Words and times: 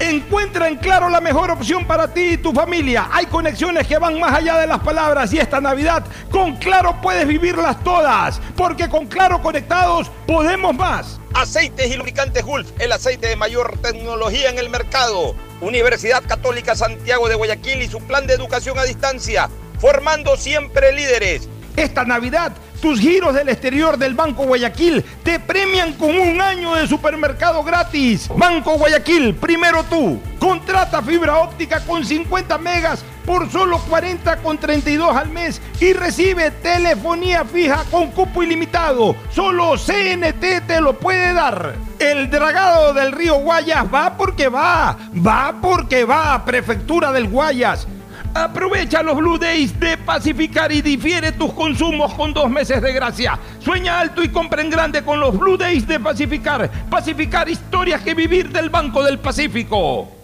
Encuentra 0.00 0.68
en 0.68 0.76
Claro 0.76 1.08
la 1.08 1.20
mejor 1.20 1.50
opción 1.50 1.84
para 1.84 2.12
ti 2.12 2.32
y 2.32 2.36
tu 2.36 2.52
familia. 2.52 3.08
Hay 3.12 3.26
conexiones 3.26 3.86
que 3.86 3.98
van 3.98 4.18
más 4.18 4.34
allá 4.34 4.58
de 4.58 4.66
las 4.66 4.80
palabras 4.80 5.32
y 5.32 5.38
esta 5.38 5.60
Navidad 5.60 6.04
con 6.30 6.56
Claro 6.56 7.00
puedes 7.00 7.26
vivirlas 7.26 7.82
todas, 7.84 8.40
porque 8.56 8.88
con 8.88 9.06
Claro 9.06 9.40
conectados 9.40 10.10
podemos 10.26 10.74
más. 10.74 11.20
Aceites 11.32 11.90
y 11.90 11.96
lubricantes 11.96 12.44
Gulf, 12.44 12.70
el 12.78 12.92
aceite 12.92 13.28
de 13.28 13.36
mayor 13.36 13.78
tecnología 13.78 14.50
en 14.50 14.58
el 14.58 14.68
mercado. 14.68 15.34
Universidad 15.60 16.22
Católica 16.26 16.74
Santiago 16.74 17.28
de 17.28 17.36
Guayaquil 17.36 17.82
y 17.82 17.88
su 17.88 18.00
plan 18.00 18.26
de 18.26 18.34
educación 18.34 18.78
a 18.78 18.84
distancia, 18.84 19.48
formando 19.78 20.36
siempre 20.36 20.92
líderes. 20.92 21.48
Esta 21.76 22.04
Navidad, 22.04 22.52
tus 22.80 23.00
giros 23.00 23.34
del 23.34 23.48
exterior 23.48 23.98
del 23.98 24.14
Banco 24.14 24.44
Guayaquil 24.44 25.02
te 25.22 25.40
premian 25.40 25.94
con 25.94 26.16
un 26.16 26.40
año 26.40 26.74
de 26.74 26.86
supermercado 26.86 27.64
gratis. 27.64 28.28
Banco 28.36 28.78
Guayaquil, 28.78 29.34
primero 29.34 29.82
tú. 29.84 30.20
Contrata 30.38 31.02
fibra 31.02 31.38
óptica 31.38 31.80
con 31.80 32.04
50 32.04 32.58
megas 32.58 33.04
por 33.24 33.50
solo 33.50 33.78
40 33.78 34.36
con 34.38 34.58
32 34.58 35.16
al 35.16 35.30
mes 35.30 35.60
y 35.80 35.92
recibe 35.94 36.50
telefonía 36.50 37.44
fija 37.44 37.84
con 37.90 38.10
cupo 38.10 38.42
ilimitado. 38.42 39.16
Solo 39.30 39.74
CNT 39.76 40.66
te 40.66 40.80
lo 40.80 40.98
puede 40.98 41.32
dar. 41.32 41.74
El 41.98 42.30
dragado 42.30 42.92
del 42.92 43.12
río 43.12 43.36
Guayas 43.36 43.86
va 43.92 44.16
porque 44.16 44.48
va, 44.48 44.96
va 45.26 45.54
porque 45.60 46.04
va, 46.04 46.44
Prefectura 46.44 47.12
del 47.12 47.28
Guayas. 47.28 47.86
Aprovecha 48.34 49.00
los 49.00 49.16
Blue 49.16 49.38
Days 49.38 49.78
de 49.78 49.96
Pacificar 49.96 50.72
y 50.72 50.82
difiere 50.82 51.30
tus 51.30 51.52
consumos 51.52 52.12
con 52.14 52.34
dos 52.34 52.50
meses 52.50 52.82
de 52.82 52.92
gracia. 52.92 53.38
Sueña 53.60 54.00
alto 54.00 54.24
y 54.24 54.28
compra 54.28 54.60
en 54.60 54.70
grande 54.70 55.04
con 55.04 55.20
los 55.20 55.38
Blue 55.38 55.56
Days 55.56 55.86
de 55.86 56.00
Pacificar. 56.00 56.68
Pacificar 56.90 57.48
historias 57.48 58.02
que 58.02 58.12
vivir 58.12 58.50
del 58.50 58.70
Banco 58.70 59.04
del 59.04 59.20
Pacífico. 59.20 60.23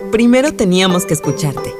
primero 0.11 0.53
teníamos 0.53 1.05
que 1.05 1.13
escucharte. 1.13 1.73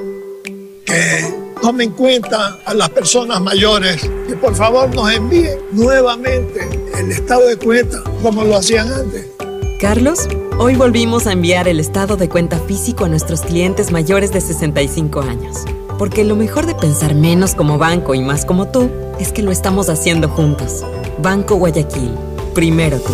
Que 0.86 1.34
tome 1.62 1.84
en 1.84 1.92
cuenta 1.92 2.58
a 2.66 2.74
las 2.74 2.90
personas 2.90 3.42
mayores, 3.42 4.02
que 4.28 4.36
por 4.36 4.56
favor 4.56 4.94
nos 4.96 5.12
envíen 5.12 5.59
nuevamente 5.72 6.68
el 6.97 7.12
estado 7.12 7.47
de 7.47 7.58
cuenta 7.58 8.02
como 8.24 8.44
lo 8.44 8.56
hacían 8.56 8.92
antes. 8.92 9.28
Carlos, 9.80 10.28
hoy 10.58 10.75
volvimos 10.75 11.28
a 11.28 11.34
enviar 11.34 11.68
el 11.68 11.80
estado 11.80 12.16
de 12.16 12.30
cuenta 12.30 12.58
físico 12.59 13.06
a 13.06 13.09
nuestros 13.09 13.42
clientes 13.42 13.92
mayores 13.92 14.31
de 14.31 14.42
65 14.42 15.22
años. 15.22 15.58
Porque 15.98 16.24
lo 16.24 16.36
mejor 16.36 16.66
de 16.66 16.74
pensar 16.74 17.13
menos 17.13 17.53
como 17.53 17.78
banco 17.78 18.16
y 18.16 18.22
más 18.22 18.46
como 18.46 18.69
tú 18.69 18.90
es 19.19 19.31
que 19.31 19.44
lo 19.44 19.52
estamos 19.52 19.90
haciendo 19.90 20.30
juntos. 20.30 20.84
Banco 21.22 21.56
Guayaquil, 21.56 22.12
primero 22.56 23.00
tú. 23.00 23.13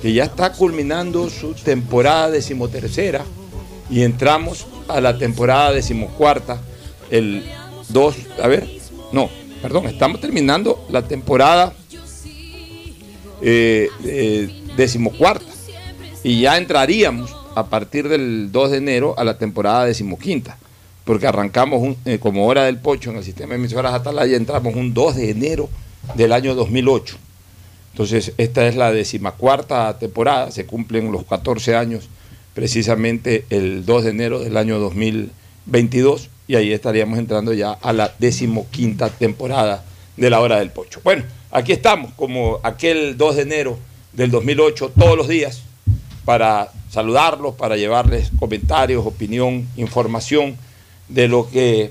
que 0.00 0.12
ya 0.12 0.24
está 0.24 0.52
culminando 0.52 1.28
su 1.28 1.54
temporada 1.54 2.30
decimotercera. 2.30 3.24
Y 3.90 4.02
entramos 4.02 4.66
a 4.88 5.00
la 5.00 5.18
temporada 5.18 5.72
decimocuarta, 5.72 6.60
el 7.10 7.44
2, 7.88 8.16
a 8.42 8.46
ver, 8.46 8.68
no, 9.12 9.28
perdón, 9.60 9.86
estamos 9.86 10.20
terminando 10.20 10.86
la 10.90 11.02
temporada 11.02 11.74
eh, 13.42 13.88
decimocuarta. 14.76 15.44
Y 16.22 16.42
ya 16.42 16.56
entraríamos 16.56 17.34
a 17.54 17.66
partir 17.66 18.08
del 18.08 18.52
2 18.52 18.70
de 18.70 18.76
enero 18.76 19.14
a 19.18 19.24
la 19.24 19.38
temporada 19.38 19.86
decimoquinta, 19.86 20.56
porque 21.04 21.26
arrancamos 21.26 21.96
eh, 22.04 22.18
como 22.18 22.46
hora 22.46 22.64
del 22.64 22.78
pocho 22.78 23.10
en 23.10 23.16
el 23.16 23.24
sistema 23.24 23.50
de 23.50 23.56
emisoras 23.56 23.94
Atalaya, 23.94 24.36
entramos 24.36 24.74
un 24.74 24.94
2 24.94 25.16
de 25.16 25.30
enero 25.30 25.68
del 26.14 26.32
año 26.32 26.54
2008. 26.54 27.16
Entonces, 27.92 28.32
esta 28.38 28.66
es 28.66 28.76
la 28.76 28.92
decimacuarta 28.92 29.98
temporada, 29.98 30.50
se 30.50 30.66
cumplen 30.66 31.12
los 31.12 31.24
14 31.24 31.74
años 31.74 32.08
precisamente 32.54 33.44
el 33.50 33.84
2 33.84 34.04
de 34.04 34.10
enero 34.10 34.40
del 34.40 34.56
año 34.56 34.78
2022 34.78 36.28
y 36.46 36.56
ahí 36.56 36.72
estaríamos 36.72 37.18
entrando 37.18 37.52
ya 37.52 37.72
a 37.72 37.92
la 37.92 38.12
decimoquinta 38.18 39.08
temporada 39.08 39.84
de 40.16 40.30
la 40.30 40.40
hora 40.40 40.58
del 40.58 40.70
pocho. 40.70 41.00
Bueno, 41.04 41.24
aquí 41.50 41.72
estamos 41.72 42.12
como 42.14 42.58
aquel 42.62 43.16
2 43.16 43.36
de 43.36 43.42
enero 43.42 43.78
del 44.12 44.30
2008 44.30 44.92
todos 44.98 45.16
los 45.16 45.28
días 45.28 45.62
para 46.24 46.72
saludarlos, 46.90 47.54
para 47.54 47.76
llevarles 47.76 48.30
comentarios, 48.38 49.06
opinión, 49.06 49.68
información 49.76 50.56
de 51.08 51.28
lo 51.28 51.48
que 51.48 51.90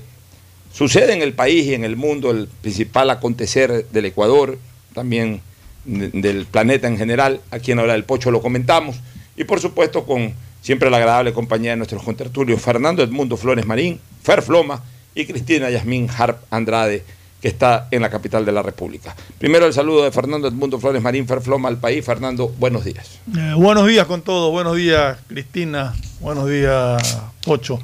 sucede 0.72 1.14
en 1.14 1.22
el 1.22 1.32
país 1.32 1.66
y 1.66 1.74
en 1.74 1.84
el 1.84 1.96
mundo, 1.96 2.30
el 2.30 2.46
principal 2.46 3.10
acontecer 3.10 3.86
del 3.90 4.04
Ecuador, 4.04 4.58
también 4.94 5.40
del 5.84 6.46
planeta 6.46 6.88
en 6.88 6.98
general. 6.98 7.40
Aquí 7.50 7.72
en 7.72 7.78
Hora 7.78 7.94
del 7.94 8.04
Pocho 8.04 8.30
lo 8.30 8.40
comentamos. 8.40 8.96
Y 9.36 9.44
por 9.44 9.60
supuesto 9.60 10.04
con 10.04 10.34
siempre 10.60 10.90
la 10.90 10.98
agradable 10.98 11.32
compañía 11.32 11.70
de 11.70 11.76
nuestros 11.76 12.02
contertulios 12.02 12.60
Fernando 12.60 13.02
Edmundo 13.02 13.36
Flores 13.36 13.66
Marín, 13.66 14.00
Fer 14.22 14.42
Floma 14.42 14.82
y 15.14 15.24
Cristina 15.24 15.70
Yasmín 15.70 16.08
Harp 16.16 16.42
Andrade, 16.50 17.04
que 17.40 17.48
está 17.48 17.88
en 17.90 18.02
la 18.02 18.10
capital 18.10 18.44
de 18.44 18.52
la 18.52 18.62
República. 18.62 19.16
Primero 19.38 19.66
el 19.66 19.72
saludo 19.72 20.04
de 20.04 20.12
Fernando 20.12 20.48
Edmundo 20.48 20.78
Flores 20.78 21.02
Marín 21.02 21.26
Ferfloma 21.26 21.68
al 21.68 21.78
país. 21.78 22.04
Fernando, 22.04 22.48
buenos 22.58 22.84
días. 22.84 23.18
Eh, 23.36 23.54
buenos 23.56 23.86
días 23.86 24.06
con 24.06 24.22
todo, 24.22 24.50
buenos 24.50 24.76
días 24.76 25.18
Cristina, 25.26 25.94
buenos 26.20 26.48
días 26.48 27.18
Pocho. 27.44 27.80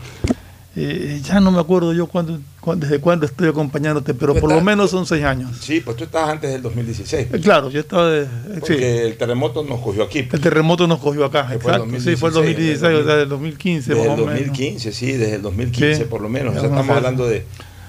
Eh, 0.78 1.22
ya 1.24 1.40
no 1.40 1.50
me 1.50 1.58
acuerdo 1.58 1.94
yo 1.94 2.06
cuándo, 2.06 2.38
cuándo- 2.60 2.84
desde 2.86 3.00
cuándo 3.00 3.24
estoy 3.24 3.48
acompañándote, 3.48 4.12
pero 4.12 4.34
por 4.34 4.52
lo 4.52 4.60
menos 4.60 4.90
son 4.90 5.06
seis 5.06 5.24
años. 5.24 5.56
Sí, 5.60 5.80
pues 5.80 5.96
tú 5.96 6.04
estabas 6.04 6.28
antes 6.30 6.50
del 6.52 6.60
2016. 6.60 7.28
Eh, 7.32 7.40
claro, 7.40 7.70
yo 7.70 7.80
estaba 7.80 8.14
eh, 8.14 8.26
Porque 8.60 8.76
sí, 8.76 8.84
el 8.84 9.16
terremoto 9.16 9.64
nos 9.64 9.80
cogió 9.80 10.02
aquí. 10.04 10.28
el 10.30 10.40
terremoto 10.40 10.86
nos 10.86 10.98
cogió 10.98 11.24
acá, 11.24 11.44
fue 11.44 11.54
el 11.54 11.60
exacto, 11.82 12.00
sí, 12.00 12.16
fue 12.16 12.28
el 12.28 12.34
2016, 12.34 12.80
2016, 12.80 13.00
o 13.00 13.04
sea, 13.06 13.22
el 13.22 13.28
2015 13.30 13.94
Desde 13.94 14.08
más 14.08 14.18
el 14.18 14.22
o 14.22 14.26
menos. 14.26 14.40
2015, 14.48 14.92
sí, 14.92 15.12
desde 15.12 15.34
el 15.36 15.42
2015 15.42 15.96
Sí. 15.96 16.04
por 16.04 16.20
lo 16.20 16.28
menos. 16.28 16.54
O 16.54 16.60
sea, 16.60 16.68
estamos 16.68 16.94
hablando 16.96 17.26
de 17.26 17.44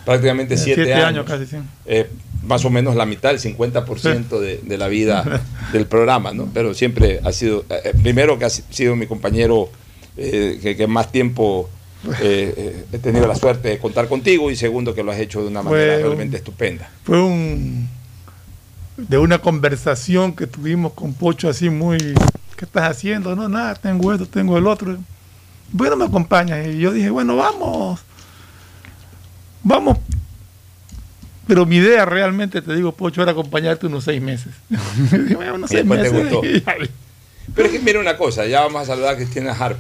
prácticamente 0.06 0.56
siete, 0.56 0.86
siete 0.86 0.94
años. 0.94 1.08
años 1.08 1.26
casi, 1.26 1.46
sí. 1.46 1.58
Más 2.46 2.64
o 2.64 2.70
menos 2.70 2.96
la 2.96 3.06
mitad, 3.06 3.32
el 3.32 3.40
50% 3.40 4.40
de, 4.40 4.62
de 4.64 4.78
la 4.78 4.88
vida 4.88 5.42
del 5.74 5.88
programa, 5.88 6.32
¿no? 6.32 6.48
Pero 6.54 6.74
siempre 6.74 7.20
ha 7.26 7.34
sido, 7.34 7.66
primero 8.02 8.40
que 8.40 8.46
ha 8.46 8.50
si- 8.50 8.64
sido 8.70 8.96
mi 8.96 9.08
compañero 9.08 9.70
que, 10.16 10.76
que 10.78 10.88
más 10.88 11.12
tiempo 11.12 11.70
eh, 12.22 12.54
eh, 12.58 12.86
he 12.94 12.98
tenido 13.00 13.28
la 13.28 13.36
suerte 13.36 13.70
de 13.70 13.80
contar 13.80 14.08
contigo 14.08 14.50
y 14.52 14.56
segundo 14.56 14.94
que 14.94 15.04
lo 15.04 15.12
has 15.12 15.20
hecho 15.20 15.42
de 15.42 15.48
una 15.48 15.62
manera 15.64 15.94
Fue 15.94 15.96
un- 15.98 16.04
realmente 16.04 16.38
estupenda. 16.38 16.90
Fue 17.04 17.22
un 17.22 17.90
de 18.98 19.18
una 19.20 19.38
conversación 19.40 20.36
que 20.36 20.48
tuvimos 20.48 20.94
con 20.94 21.14
Pocho 21.14 21.48
así 21.50 21.70
muy 21.70 21.98
¿qué 22.56 22.66
estás 22.66 22.90
haciendo? 22.90 23.36
No, 23.36 23.48
nada, 23.48 23.76
tengo 23.76 24.12
esto, 24.12 24.26
tengo 24.26 24.58
el 24.58 24.66
otro. 24.66 24.98
Bueno, 25.72 25.96
me 25.96 26.06
acompañas 26.06 26.66
y 26.68 26.80
yo 26.80 26.92
dije, 26.92 27.10
bueno, 27.10 27.36
vamos. 27.36 28.00
Vamos. 29.64 29.98
Pero 31.46 31.66
mi 31.66 31.78
idea 31.78 32.06
realmente, 32.06 32.62
te 32.62 32.74
digo, 32.76 32.92
Pocho, 32.92 33.22
era 33.22 33.32
acompañarte 33.34 33.86
unos 33.88 34.04
seis 34.04 34.22
meses. 34.22 34.54
Unos 35.54 35.70
seis 35.70 35.86
meses. 35.86 36.12
Pero 37.56 37.68
es 37.68 37.74
que 37.74 37.80
mira 37.80 38.00
una 38.00 38.18
cosa, 38.18 38.46
ya 38.46 38.62
vamos 38.62 38.82
a 38.82 38.86
saludar 38.86 39.14
a 39.14 39.18
Cristina 39.18 39.52
Harp. 39.54 39.78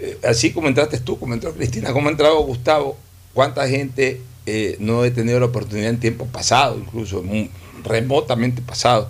Eh, 0.00 0.18
así 0.24 0.52
como 0.52 0.68
entraste 0.68 0.98
tú, 1.00 1.18
como 1.18 1.34
entró 1.34 1.52
Cristina, 1.54 1.92
como 1.92 2.08
ha 2.08 2.10
entrado 2.12 2.38
Gustavo, 2.40 2.96
cuánta 3.34 3.66
gente 3.68 4.20
eh, 4.46 4.76
no 4.78 5.04
he 5.04 5.10
tenido 5.10 5.40
la 5.40 5.46
oportunidad 5.46 5.90
en 5.90 6.00
tiempo 6.00 6.26
pasado, 6.26 6.78
incluso 6.78 7.22
muy 7.22 7.50
remotamente 7.84 8.62
pasado, 8.62 9.08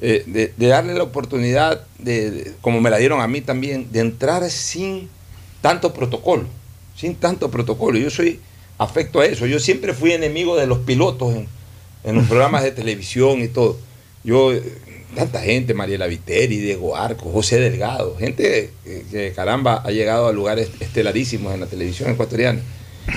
eh, 0.00 0.24
de, 0.26 0.52
de 0.56 0.66
darle 0.66 0.94
la 0.94 1.02
oportunidad, 1.04 1.82
de, 1.98 2.30
de- 2.30 2.52
como 2.60 2.80
me 2.80 2.90
la 2.90 2.98
dieron 2.98 3.20
a 3.20 3.28
mí 3.28 3.40
también, 3.40 3.90
de 3.92 4.00
entrar 4.00 4.48
sin 4.50 5.08
tanto 5.60 5.92
protocolo, 5.94 6.44
sin 6.96 7.14
tanto 7.14 7.50
protocolo. 7.50 7.98
Yo 7.98 8.10
soy 8.10 8.40
afecto 8.78 9.20
a 9.20 9.26
eso. 9.26 9.46
Yo 9.46 9.58
siempre 9.60 9.94
fui 9.94 10.12
enemigo 10.12 10.56
de 10.56 10.66
los 10.66 10.78
pilotos 10.80 11.34
en, 11.34 11.46
en 12.04 12.14
los 12.16 12.24
programas 12.28 12.62
de 12.64 12.70
televisión 12.72 13.40
y 13.40 13.48
todo. 13.48 13.78
Yo, 14.24 14.52
tanta 15.14 15.40
gente, 15.40 15.74
Mariela 15.74 16.06
Viteri, 16.06 16.58
Diego 16.58 16.96
Arco, 16.96 17.30
José 17.30 17.58
Delgado, 17.58 18.16
gente 18.16 18.70
que, 18.84 19.32
caramba 19.34 19.82
ha 19.84 19.90
llegado 19.90 20.26
a 20.26 20.32
lugares 20.32 20.70
estelarísimos 20.80 21.54
en 21.54 21.60
la 21.60 21.66
televisión 21.66 22.10
ecuatoriana. 22.10 22.60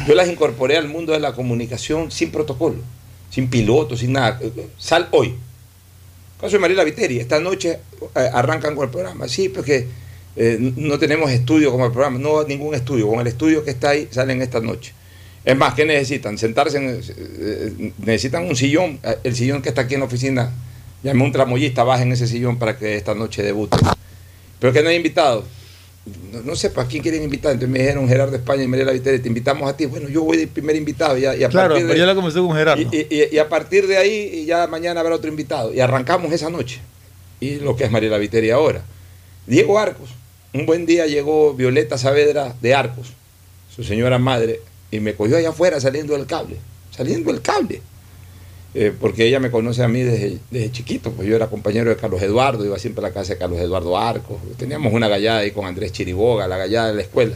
Yo 0.07 0.15
las 0.15 0.27
incorporé 0.29 0.77
al 0.77 0.87
mundo 0.87 1.13
de 1.13 1.19
la 1.19 1.33
comunicación 1.33 2.11
sin 2.11 2.31
protocolo, 2.31 2.77
sin 3.29 3.49
piloto, 3.49 3.97
sin 3.97 4.13
nada. 4.13 4.39
Sal 4.77 5.07
hoy. 5.11 5.35
Caso 6.39 6.53
de 6.53 6.59
Mariela 6.59 6.83
Viteri, 6.83 7.19
esta 7.19 7.39
noche 7.39 7.79
eh, 8.15 8.29
arrancan 8.33 8.75
con 8.75 8.85
el 8.85 8.91
programa. 8.91 9.27
Sí, 9.27 9.49
porque 9.49 9.87
eh, 10.35 10.57
no 10.75 10.99
tenemos 10.99 11.31
estudio 11.31 11.71
como 11.71 11.87
el 11.87 11.91
programa, 11.91 12.19
no 12.19 12.43
ningún 12.43 12.75
estudio. 12.75 13.07
Con 13.07 13.19
el 13.19 13.27
estudio 13.27 13.63
que 13.63 13.71
está 13.71 13.89
ahí 13.89 14.07
salen 14.11 14.41
esta 14.41 14.59
noche. 14.59 14.93
Es 15.47 15.55
más, 15.55 15.73
¿qué 15.75 15.85
necesitan? 15.85 16.37
Sentarse, 16.37 16.77
en, 16.77 17.01
eh, 17.01 17.93
necesitan 17.99 18.43
un 18.45 18.55
sillón, 18.57 18.99
eh, 19.01 19.17
el 19.23 19.33
sillón 19.33 19.61
que 19.61 19.69
está 19.69 19.83
aquí 19.83 19.93
en 19.93 20.01
la 20.01 20.05
oficina. 20.05 20.51
Llamé 21.07 21.23
a 21.23 21.25
un 21.25 21.31
tramoyista, 21.31 21.83
bajen 21.83 22.11
ese 22.11 22.27
sillón 22.27 22.57
para 22.59 22.77
que 22.77 22.95
esta 22.95 23.15
noche 23.15 23.41
debute. 23.43 23.77
Pero 24.59 24.73
que 24.73 24.83
no 24.83 24.89
hay 24.89 24.95
invitados. 24.97 25.45
No, 26.31 26.41
no 26.41 26.55
sé 26.55 26.69
para 26.69 26.87
quién 26.87 27.01
quieren 27.03 27.23
invitar. 27.23 27.51
Entonces 27.51 27.69
me 27.71 27.79
dijeron 27.79 28.07
Gerardo 28.07 28.35
España 28.35 28.63
y 28.63 28.67
Mariela 28.67 28.91
Viteri, 28.91 29.19
te 29.19 29.27
invitamos 29.27 29.69
a 29.69 29.75
ti. 29.75 29.85
Bueno, 29.85 30.07
yo 30.09 30.23
voy 30.23 30.37
de 30.37 30.47
primer 30.47 30.75
invitado. 30.75 31.17
Ya, 31.17 31.35
y 31.35 31.43
a 31.43 31.49
Claro, 31.49 31.69
partir 31.69 31.85
de- 31.87 31.93
pero 31.93 31.99
ya 32.05 32.07
la 32.07 32.15
comencé 32.15 32.39
con 32.39 32.55
Gerardo. 32.55 32.81
y, 32.81 32.97
y- 33.09 33.29
y 33.35 33.37
a 33.37 33.49
partir 33.49 33.87
de 33.87 33.97
ahí, 33.97 34.45
ya 34.45 34.67
mañana 34.67 34.99
habrá 35.01 35.15
otro 35.15 35.29
invitado. 35.29 35.73
Y 35.73 35.79
arrancamos 35.79 36.31
esa 36.31 36.49
noche. 36.49 36.79
Y 37.39 37.55
lo 37.55 37.75
que 37.75 37.83
es 37.85 37.91
Mariela 37.91 38.17
Viteri 38.17 38.49
ahora. 38.51 38.83
Diego 39.45 39.77
Arcos. 39.79 40.09
Un 40.53 40.65
buen 40.65 40.85
día 40.85 41.05
llegó 41.07 41.53
Violeta 41.53 41.97
Saavedra 41.97 42.55
de 42.61 42.73
Arcos, 42.73 43.09
su 43.75 43.83
señora 43.83 44.17
madre, 44.17 44.61
y 44.91 44.99
me 44.99 45.13
cogió 45.13 45.37
allá 45.37 45.49
afuera 45.49 45.79
saliendo 45.79 46.13
del 46.17 46.25
cable. 46.25 46.57
Saliendo 46.95 47.31
del 47.31 47.41
cable. 47.41 47.81
Eh, 48.79 48.93
porque 49.01 49.25
ella 49.25 49.39
me 49.39 49.49
conoce 49.49 49.81
a 49.81 49.87
mí 49.87 50.03
desde, 50.03 50.71
chiquito, 50.71 51.11
pues 51.11 51.27
yo 51.27 51.35
era 51.35 51.47
compañero 51.47 51.89
de 51.89 51.95
Carlos 51.95 52.21
Eduardo, 52.21 52.63
iba 52.63 52.77
siempre 52.77 53.03
a 53.03 53.07
la 53.07 53.11
casa 53.11 53.33
de 53.33 53.39
Carlos 53.39 53.59
Eduardo 53.59 53.97
Arcos. 53.97 54.37
Teníamos 54.55 54.93
una 54.93 55.07
gallada 55.07 55.39
ahí 55.39 55.49
con 55.49 55.65
Andrés 55.65 55.91
Chiriboga, 55.93 56.47
la 56.47 56.57
gallada 56.57 56.89
de 56.89 56.93
la 56.93 57.01
escuela. 57.01 57.35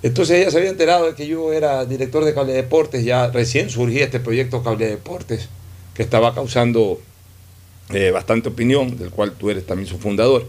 Entonces 0.00 0.38
ella 0.38 0.52
se 0.52 0.58
había 0.58 0.70
enterado 0.70 1.06
de 1.06 1.16
que 1.16 1.26
yo 1.26 1.52
era 1.52 1.84
director 1.86 2.24
de 2.24 2.34
Cable 2.34 2.52
Deportes, 2.52 3.04
ya 3.04 3.32
recién 3.32 3.68
surgía 3.68 4.04
este 4.04 4.20
proyecto 4.20 4.62
Cable 4.62 4.86
Deportes, 4.86 5.48
que 5.92 6.04
estaba 6.04 6.32
causando 6.32 7.00
eh, 7.92 8.12
bastante 8.12 8.48
opinión, 8.48 8.96
del 8.96 9.10
cual 9.10 9.32
tú 9.32 9.50
eres 9.50 9.66
también 9.66 9.88
su 9.88 9.98
fundador. 9.98 10.46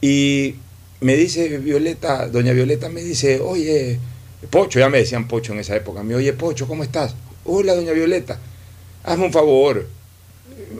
Y 0.00 0.54
me 1.02 1.16
dice 1.16 1.58
Violeta, 1.58 2.28
doña 2.28 2.54
Violeta 2.54 2.88
me 2.88 3.02
dice, 3.02 3.40
oye, 3.40 3.98
Pocho, 4.48 4.78
ya 4.78 4.88
me 4.88 4.96
decían 4.96 5.28
Pocho 5.28 5.52
en 5.52 5.58
esa 5.58 5.76
época, 5.76 6.02
me 6.02 6.14
oye 6.14 6.32
Pocho, 6.32 6.66
¿cómo 6.66 6.82
estás? 6.82 7.14
Hola, 7.44 7.74
doña 7.74 7.92
Violeta, 7.92 8.40
hazme 9.06 9.24
un 9.24 9.32
favor, 9.32 9.86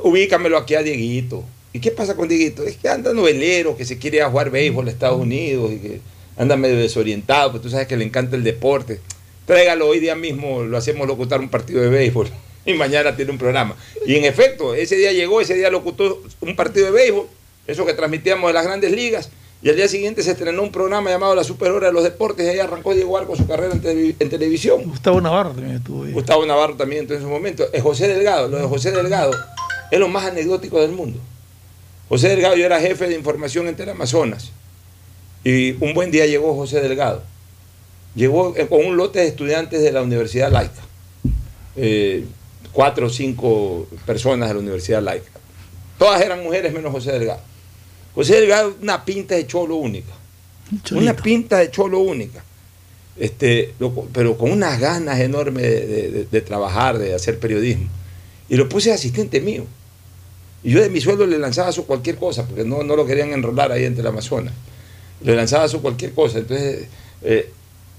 ubícamelo 0.03 0.59
aquí 0.59 0.75
a 0.75 0.83
Dieguito. 0.83 1.45
¿Y 1.73 1.81
qué 1.81 1.91
pasa 1.91 2.17
con 2.17 2.29
Dieguito? 2.29 2.65
Es 2.65 2.77
que 2.77 2.89
anda 2.89 3.13
novelero, 3.13 3.77
que 3.77 3.85
se 3.85 3.99
quiere 3.99 4.21
a 4.21 4.29
jugar 4.29 4.51
béisbol 4.51 4.89
a 4.89 4.91
Estados 4.91 5.21
Unidos 5.21 5.73
y 5.73 5.79
que 5.79 6.01
anda 6.37 6.57
medio 6.57 6.77
desorientado, 6.77 7.53
pues 7.53 7.63
tú 7.63 7.71
sabes 7.71 7.87
que 7.87 7.97
le 7.97 8.05
encanta 8.05 8.37
el 8.37 8.43
deporte. 8.43 9.01
Tráigalo 9.47 9.87
hoy 9.87 10.01
día 10.01 10.17
mismo, 10.17 10.65
lo 10.65 10.77
hacemos 10.77 11.07
locutar 11.07 11.41
un 11.41 11.49
partido 11.49 11.81
de 11.81 11.89
béisbol 11.89 12.29
y 12.67 12.75
mañana 12.75 13.15
tiene 13.15 13.31
un 13.31 13.39
programa. 13.39 13.77
Y 14.05 14.17
en 14.17 14.25
efecto, 14.25 14.75
ese 14.75 14.97
día 14.97 15.13
llegó, 15.13 15.41
ese 15.41 15.55
día 15.55 15.71
locutó 15.71 16.21
un 16.41 16.57
partido 16.57 16.87
de 16.87 16.93
béisbol, 16.93 17.27
eso 17.69 17.87
que 17.87 17.95
transmitíamos 17.95 18.49
de 18.49 18.55
las 18.55 18.65
grandes 18.65 18.91
ligas, 18.91 19.31
y 19.67 19.71
al 19.71 19.75
día 19.75 19.89
siguiente 19.89 20.23
se 20.23 20.31
estrenó 20.31 20.63
un 20.63 20.71
programa 20.71 21.11
llamado 21.11 21.35
La 21.35 21.43
Super 21.43 21.73
Hora 21.73 21.89
de 21.89 21.93
los 21.93 22.05
Deportes, 22.05 22.47
y 22.47 22.51
ahí 22.51 22.61
arrancó 22.61 22.95
Diego 22.95 23.19
Arco 23.19 23.35
su 23.35 23.49
carrera 23.49 23.75
en, 23.75 23.83
televi- 23.83 24.15
en 24.17 24.31
televisión. 24.31 24.85
Gustavo 24.85 25.21
Navarro 25.21 25.51
también 25.51 25.77
estuvo 25.79 26.05
ahí. 26.05 26.13
Gustavo 26.13 26.47
Navarro 26.47 26.77
también 26.77 27.01
entró 27.01 27.17
en 27.17 27.23
su 27.23 27.29
momento. 27.29 27.67
Es 27.73 27.83
José 27.83 28.07
Delgado, 28.07 28.47
lo 28.47 28.59
de 28.59 28.65
José 28.65 28.93
Delgado 28.93 29.33
es 29.91 29.99
lo 29.99 30.07
más 30.07 30.25
anecdótico 30.25 30.81
del 30.81 30.93
mundo. 30.93 31.19
José 32.09 32.29
Delgado, 32.29 32.55
yo 32.55 32.65
era 32.65 32.79
jefe 32.79 33.09
de 33.09 33.17
información 33.17 33.67
en 33.67 33.75
Teleamazonas. 33.75 34.53
Y 35.43 35.73
un 35.85 35.95
buen 35.95 36.13
día 36.13 36.27
llegó 36.27 36.55
José 36.55 36.81
Delgado. 36.81 37.25
Llegó 38.15 38.55
eh, 38.57 38.69
con 38.69 38.87
un 38.87 38.97
lote 38.97 39.19
de 39.19 39.27
estudiantes 39.27 39.83
de 39.83 39.91
la 39.91 40.03
Universidad 40.03 40.53
Laica. 40.53 40.81
Eh, 41.75 42.25
cuatro 42.73 43.09
o 43.09 43.11
cinco 43.11 43.89
personas 44.07 44.49
de 44.49 44.55
la 44.55 44.61
Universidad 44.61 45.03
Laica. 45.03 45.31
Todas 45.99 46.21
eran 46.21 46.45
mujeres 46.45 46.73
menos 46.73 46.93
José 46.93 47.11
Delgado. 47.11 47.41
José 48.17 48.35
Delgado, 48.41 48.75
una 48.83 49.05
pinta 49.05 49.37
de 49.37 49.47
cholo 49.47 49.77
única. 49.77 50.13
Cholito. 50.83 50.97
Una 50.97 51.15
pinta 51.15 51.59
de 51.59 51.71
cholo 51.71 52.01
única. 52.01 52.43
Este, 53.17 53.73
lo- 53.79 53.93
pero 54.13 54.37
con 54.37 54.51
unas 54.51 54.81
ganas 54.81 55.21
enormes 55.21 55.63
de, 55.63 55.87
de- 55.87 56.11
de- 56.11 56.25
de 56.25 56.41
trabajar, 56.41 56.99
de 56.99 57.15
hacer 57.15 57.39
periodismo. 57.39 57.87
Y 58.49 58.57
lo 58.57 58.69
puse 58.69 58.93
asistente 58.93 59.41
mío. 59.41 59.65
Y 60.65 60.71
yo 60.73 60.81
de 60.83 60.91
mi 60.91 61.01
sueldo 61.01 61.27
le 61.27 61.39
lanzaba 61.39 61.71
su 61.71 61.87
cualquier 61.87 62.17
cosa, 62.17 62.45
porque 62.47 62.65
no, 62.65 62.83
no 62.83 62.97
lo 62.97 63.07
querían 63.07 63.33
enrolar 63.33 63.71
ahí 63.71 63.85
entre 63.85 64.01
el 64.01 64.07
Amazonas. 64.09 64.53
Le 65.23 65.37
lanzaba 65.37 65.69
su 65.69 65.81
cualquier 65.81 66.13
cosa. 66.13 66.39
Entonces, 66.39 66.89
eh, 67.23 67.51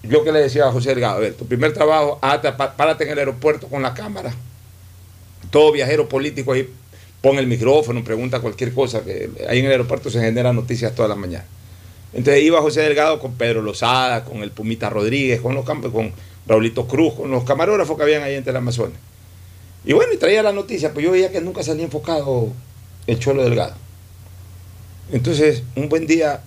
yo 0.03 0.23
que 0.23 0.31
le 0.31 0.39
decía 0.41 0.65
a 0.67 0.71
José 0.71 0.89
Delgado, 0.89 1.17
a 1.17 1.19
ver, 1.19 1.33
tu 1.35 1.45
primer 1.45 1.73
trabajo, 1.73 2.19
párate 2.19 3.05
en 3.05 3.11
el 3.11 3.19
aeropuerto 3.19 3.67
con 3.67 3.81
la 3.81 3.93
cámara. 3.93 4.33
Todo 5.49 5.71
viajero 5.71 6.09
político 6.09 6.51
ahí 6.51 6.67
pon 7.21 7.37
el 7.37 7.47
micrófono, 7.47 8.03
pregunta 8.03 8.39
cualquier 8.39 8.73
cosa, 8.73 9.03
que 9.03 9.29
ahí 9.49 9.59
en 9.59 9.65
el 9.65 9.71
aeropuerto 9.71 10.09
se 10.09 10.19
generan 10.19 10.55
noticias 10.55 10.93
toda 10.93 11.07
la 11.07 11.15
mañana. 11.15 11.45
Entonces 12.13 12.43
iba 12.43 12.61
José 12.61 12.81
Delgado 12.81 13.19
con 13.19 13.33
Pedro 13.33 13.61
Lozada, 13.61 14.23
con 14.23 14.43
el 14.43 14.51
Pumita 14.51 14.89
Rodríguez, 14.89 15.41
con 15.41 15.55
los 15.55 15.65
campos, 15.65 15.91
con 15.91 16.11
Raulito 16.47 16.87
Cruz, 16.87 17.13
con 17.15 17.29
los 17.29 17.43
camarógrafos 17.43 17.97
que 17.97 18.03
habían 18.03 18.23
ahí 18.23 18.35
entre 18.35 18.51
el 18.51 18.57
Amazonas. 18.57 18.97
Y 19.85 19.93
bueno, 19.93 20.13
y 20.13 20.17
traía 20.17 20.43
la 20.43 20.53
noticia, 20.53 20.93
pues 20.93 21.05
yo 21.05 21.11
veía 21.11 21.31
que 21.31 21.41
nunca 21.41 21.63
salía 21.63 21.83
enfocado 21.83 22.49
el 23.07 23.19
Cholo 23.19 23.43
Delgado. 23.43 23.75
Entonces, 25.11 25.63
un 25.75 25.87
buen 25.89 26.05
día 26.07 26.41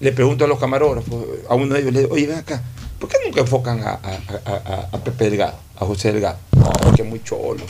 le 0.00 0.12
pregunto 0.12 0.44
a 0.44 0.48
los 0.48 0.58
camarógrafos, 0.58 1.24
a 1.48 1.54
uno 1.54 1.74
de 1.74 1.80
ellos, 1.80 1.92
le 1.92 2.00
digo, 2.00 2.14
oye, 2.14 2.26
ven 2.26 2.38
acá, 2.38 2.62
¿por 2.98 3.08
qué 3.08 3.16
nunca 3.24 3.40
enfocan 3.40 3.80
a, 3.84 4.98
Pepe 5.04 5.24
Delgado, 5.30 5.58
a 5.76 5.86
José 5.86 6.12
Delgado? 6.12 6.38
No, 6.56 6.94
que 6.94 7.02
es 7.02 7.08
muy 7.08 7.22
cholo. 7.22 7.64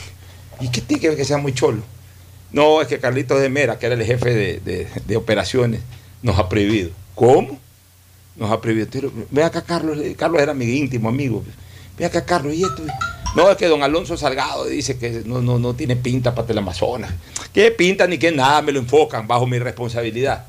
¿Y 0.59 0.69
qué 0.69 0.81
tiene 0.81 1.15
que 1.15 1.25
sea 1.25 1.37
muy 1.37 1.53
cholo? 1.53 1.81
No, 2.53 2.81
es 2.81 2.87
que 2.87 2.99
Carlitos 2.99 3.41
de 3.41 3.49
Mera, 3.49 3.77
que 3.79 3.87
era 3.87 3.95
el 3.95 4.03
jefe 4.05 4.33
de, 4.33 4.87
de- 5.05 5.17
operaciones, 5.17 5.81
nos 6.21 6.37
ha 6.39 6.47
prohibido. 6.47 6.91
¿Cómo? 7.15 7.59
Nos 8.35 8.51
ha 8.51 8.61
prohibido. 8.61 8.87
Ve 9.31 9.43
acá, 9.43 9.61
Carlos. 9.63 9.97
le- 9.97 10.15
Carlos 10.15 10.41
era 10.41 10.53
mi 10.53 10.65
íntimo 10.65 11.09
amigo. 11.09 11.43
Ve 11.97 12.05
acá, 12.05 12.23
Carlos. 12.25 12.53
¿Y 12.53 12.63
esto? 12.63 12.83
No, 13.35 13.49
es 13.49 13.57
que 13.57 13.67
don 13.67 13.81
Alonso 13.81 14.15
Salgado 14.15 14.65
dice 14.65 14.97
que 14.99 15.23
no, 15.25 15.41
no, 15.41 15.57
no 15.57 15.73
tiene 15.73 15.95
pinta 15.95 16.35
para 16.35 16.45
Teleamazonas. 16.47 17.11
¿Qué 17.51 17.71
pinta 17.71 18.05
ni 18.07 18.19
qué 18.19 18.31
nada? 18.31 18.61
Me 18.61 18.71
lo 18.71 18.79
enfocan 18.79 19.27
bajo 19.27 19.47
mi 19.47 19.57
responsabilidad. 19.57 20.45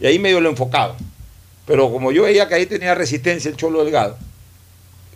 Y 0.00 0.06
ahí 0.06 0.18
medio 0.18 0.40
lo 0.40 0.50
enfocaban. 0.50 0.96
Pero 1.66 1.92
como 1.92 2.10
yo 2.10 2.24
veía 2.24 2.48
que 2.48 2.54
ahí 2.56 2.66
tenía 2.66 2.94
resistencia 2.96 3.48
el 3.48 3.56
Cholo 3.56 3.84
Delgado, 3.84 4.18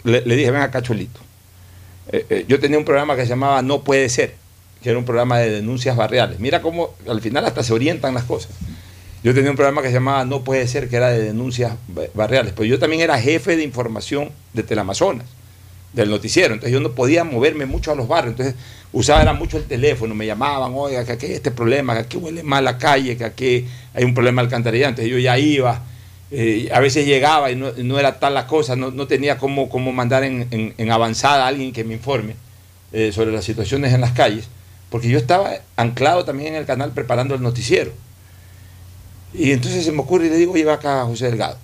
le, 0.04 0.20
dije, 0.22 0.50
ven 0.52 0.60
acá, 0.62 0.82
Cholito. 0.82 1.18
Eh, 2.12 2.26
eh, 2.30 2.44
yo 2.46 2.60
tenía 2.60 2.78
un 2.78 2.84
programa 2.84 3.16
que 3.16 3.22
se 3.22 3.28
llamaba 3.30 3.62
No 3.62 3.82
Puede 3.82 4.08
Ser, 4.08 4.36
que 4.84 4.90
era 4.90 4.98
un 4.98 5.04
programa 5.04 5.38
de 5.38 5.50
denuncias 5.50 5.96
barriales. 5.96 6.38
Mira 6.38 6.62
cómo 6.62 6.90
al 7.08 7.20
final 7.20 7.44
hasta 7.46 7.64
se 7.64 7.72
orientan 7.72 8.14
las 8.14 8.24
cosas. 8.24 8.52
Yo 9.24 9.34
tenía 9.34 9.50
un 9.50 9.56
programa 9.56 9.80
que 9.80 9.88
se 9.88 9.94
llamaba 9.94 10.24
No 10.26 10.44
Puede 10.44 10.68
Ser, 10.68 10.88
que 10.88 10.96
era 10.96 11.08
de 11.08 11.22
denuncias 11.22 11.72
barriales. 12.14 12.52
Pero 12.54 12.66
yo 12.66 12.78
también 12.78 13.00
era 13.00 13.18
jefe 13.18 13.56
de 13.56 13.64
información 13.64 14.30
de 14.52 14.62
Teleamazonas, 14.62 15.26
del 15.94 16.10
noticiero. 16.10 16.54
Entonces 16.54 16.72
yo 16.72 16.80
no 16.80 16.92
podía 16.92 17.24
moverme 17.24 17.64
mucho 17.64 17.90
a 17.90 17.94
los 17.94 18.06
barrios. 18.06 18.32
Entonces 18.32 18.54
usaba 18.92 19.22
era 19.22 19.32
mucho 19.32 19.56
el 19.56 19.64
teléfono, 19.64 20.14
me 20.14 20.26
llamaban, 20.26 20.72
oiga, 20.74 21.04
que 21.04 21.12
aquí 21.12 21.26
hay 21.26 21.32
este 21.32 21.50
problema, 21.50 21.94
que 21.94 22.00
aquí 22.00 22.16
huele 22.18 22.42
mal 22.42 22.62
la 22.62 22.78
calle, 22.78 23.16
que 23.16 23.24
aquí 23.24 23.66
hay 23.94 24.04
un 24.04 24.12
problema 24.12 24.42
alcantarillado. 24.42 24.90
Entonces 24.90 25.10
yo 25.10 25.18
ya 25.18 25.38
iba 25.38 25.82
eh, 26.30 26.68
a 26.72 26.80
veces 26.80 27.06
llegaba 27.06 27.50
y 27.52 27.56
no, 27.56 27.98
era 27.98 28.18
tal 28.18 28.34
la 28.34 28.46
cosa, 28.48 28.74
no, 28.74 29.06
tenía 29.06 29.38
cómo, 29.38 29.68
cómo 29.68 29.92
mandar 29.92 30.24
en, 30.24 30.90
avanzada 30.90 31.44
a 31.44 31.46
alguien 31.46 31.72
que 31.72 31.84
me 31.84 31.94
informe 31.94 32.34
eh, 32.92 33.12
sobre 33.12 33.30
las 33.30 33.44
situaciones 33.44 33.92
en 33.92 34.00
las 34.00 34.12
calles, 34.12 34.48
porque 34.94 35.08
yo 35.08 35.18
estaba 35.18 35.50
anclado 35.74 36.24
también 36.24 36.54
en 36.54 36.60
el 36.60 36.66
canal 36.66 36.92
preparando 36.92 37.34
el 37.34 37.42
noticiero. 37.42 37.90
Y 39.32 39.50
entonces 39.50 39.84
se 39.84 39.90
me 39.90 40.02
ocurre 40.02 40.26
y 40.26 40.30
le 40.30 40.36
digo, 40.36 40.54
lleva 40.54 40.74
acá 40.74 41.02
a 41.02 41.04
José 41.06 41.24
Delgado, 41.24 41.58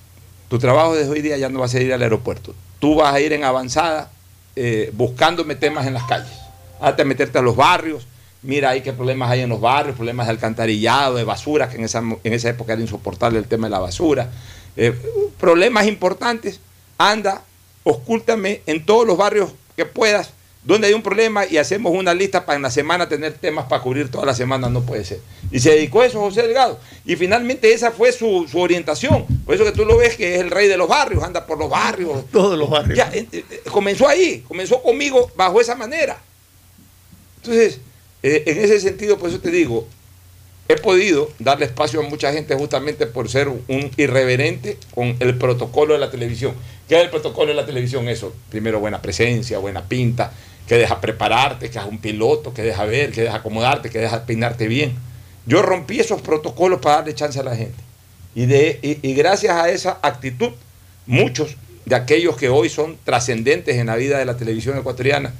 tu 0.48 0.58
trabajo 0.58 0.96
desde 0.96 1.12
hoy 1.12 1.22
día 1.22 1.36
ya 1.36 1.48
no 1.48 1.60
vas 1.60 1.72
a 1.72 1.80
ir 1.80 1.92
al 1.92 2.02
aeropuerto, 2.02 2.56
tú 2.80 2.96
vas 2.96 3.14
a 3.14 3.20
ir 3.20 3.32
en 3.32 3.44
avanzada 3.44 4.10
eh, 4.56 4.90
buscándome 4.94 5.54
temas 5.54 5.86
en 5.86 5.94
las 5.94 6.02
calles, 6.08 6.32
hazte 6.80 7.02
a 7.02 7.04
meterte 7.04 7.38
a 7.38 7.42
los 7.42 7.54
barrios, 7.54 8.08
mira 8.42 8.70
ahí 8.70 8.80
qué 8.80 8.92
problemas 8.92 9.30
hay 9.30 9.42
en 9.42 9.50
los 9.50 9.60
barrios, 9.60 9.94
problemas 9.94 10.26
de 10.26 10.32
alcantarillado, 10.32 11.14
de 11.14 11.22
basura, 11.22 11.68
que 11.68 11.76
en 11.76 11.84
esa, 11.84 12.00
en 12.00 12.32
esa 12.32 12.48
época 12.48 12.72
era 12.72 12.82
insoportable 12.82 13.38
el 13.38 13.46
tema 13.46 13.68
de 13.68 13.70
la 13.70 13.78
basura, 13.78 14.28
eh, 14.76 14.92
problemas 15.38 15.86
importantes, 15.86 16.58
anda, 16.98 17.44
oscúltame 17.84 18.62
en 18.66 18.84
todos 18.84 19.06
los 19.06 19.16
barrios 19.16 19.52
que 19.76 19.86
puedas, 19.86 20.32
donde 20.62 20.88
hay 20.88 20.92
un 20.92 21.02
problema 21.02 21.46
y 21.46 21.56
hacemos 21.56 21.92
una 21.94 22.12
lista 22.12 22.44
para 22.44 22.56
en 22.56 22.62
la 22.62 22.70
semana 22.70 23.08
tener 23.08 23.32
temas 23.32 23.66
para 23.66 23.82
cubrir 23.82 24.10
toda 24.10 24.26
la 24.26 24.34
semana, 24.34 24.68
no 24.68 24.82
puede 24.82 25.04
ser. 25.04 25.20
Y 25.50 25.60
se 25.60 25.70
dedicó 25.70 26.02
a 26.02 26.06
eso 26.06 26.20
José 26.20 26.42
Delgado. 26.42 26.78
Y 27.06 27.16
finalmente 27.16 27.72
esa 27.72 27.90
fue 27.90 28.12
su, 28.12 28.46
orientación. 28.54 29.24
Por 29.46 29.54
eso 29.54 29.64
que 29.64 29.72
tú 29.72 29.84
lo 29.84 29.96
ves 29.96 30.16
que 30.16 30.34
es 30.34 30.40
el 30.40 30.50
rey 30.50 30.68
de 30.68 30.76
los 30.76 30.88
barrios, 30.88 31.22
anda 31.22 31.46
por 31.46 31.58
los 31.58 31.70
barrios. 31.70 32.26
Todos 32.32 32.58
los 32.58 32.68
barrios. 32.68 32.98
Eh, 33.12 33.26
eh, 33.32 33.44
comenzó 33.70 34.06
ahí, 34.06 34.44
comenzó 34.46 34.82
conmigo 34.82 35.30
bajo 35.34 35.60
esa 35.60 35.74
manera. 35.74 36.20
Entonces, 37.36 37.80
en 38.22 38.58
ese 38.58 38.80
sentido, 38.80 39.16
por 39.18 39.30
eso 39.30 39.40
te 39.40 39.50
digo, 39.50 39.86
he 40.70 40.76
podido 40.76 41.30
darle 41.38 41.64
espacio 41.64 42.00
a 42.00 42.02
mucha 42.02 42.32
gente 42.32 42.54
justamente 42.54 43.06
por 43.06 43.28
ser 43.28 43.48
un 43.48 43.90
irreverente 43.96 44.78
con 44.94 45.16
el 45.18 45.36
protocolo 45.36 45.94
de 45.94 46.00
la 46.00 46.10
televisión. 46.10 46.54
¿Qué 46.88 46.96
es 46.96 47.02
el 47.02 47.10
protocolo 47.10 47.48
de 47.48 47.54
la 47.54 47.66
televisión? 47.66 48.08
Eso, 48.08 48.32
primero 48.50 48.78
buena 48.78 49.02
presencia, 49.02 49.58
buena 49.58 49.88
pinta, 49.88 50.32
que 50.70 50.78
deja 50.78 51.00
prepararte, 51.00 51.68
que 51.68 51.80
es 51.80 51.84
un 51.84 51.98
piloto, 51.98 52.54
que 52.54 52.62
deja 52.62 52.84
ver, 52.84 53.10
que 53.10 53.22
deja 53.22 53.38
acomodarte, 53.38 53.90
que 53.90 53.98
deja 53.98 54.24
peinarte 54.24 54.68
bien. 54.68 54.96
Yo 55.44 55.62
rompí 55.62 55.98
esos 55.98 56.22
protocolos 56.22 56.78
para 56.78 56.98
darle 56.98 57.12
chance 57.12 57.40
a 57.40 57.42
la 57.42 57.56
gente. 57.56 57.82
Y, 58.36 58.46
de, 58.46 58.78
y 58.80 59.14
gracias 59.14 59.52
a 59.52 59.68
esa 59.68 59.98
actitud, 60.00 60.50
muchos 61.06 61.56
de 61.86 61.96
aquellos 61.96 62.36
que 62.36 62.50
hoy 62.50 62.68
son 62.68 62.96
trascendentes 63.02 63.78
en 63.78 63.88
la 63.88 63.96
vida 63.96 64.16
de 64.18 64.24
la 64.24 64.36
televisión 64.36 64.78
ecuatoriana, 64.78 65.34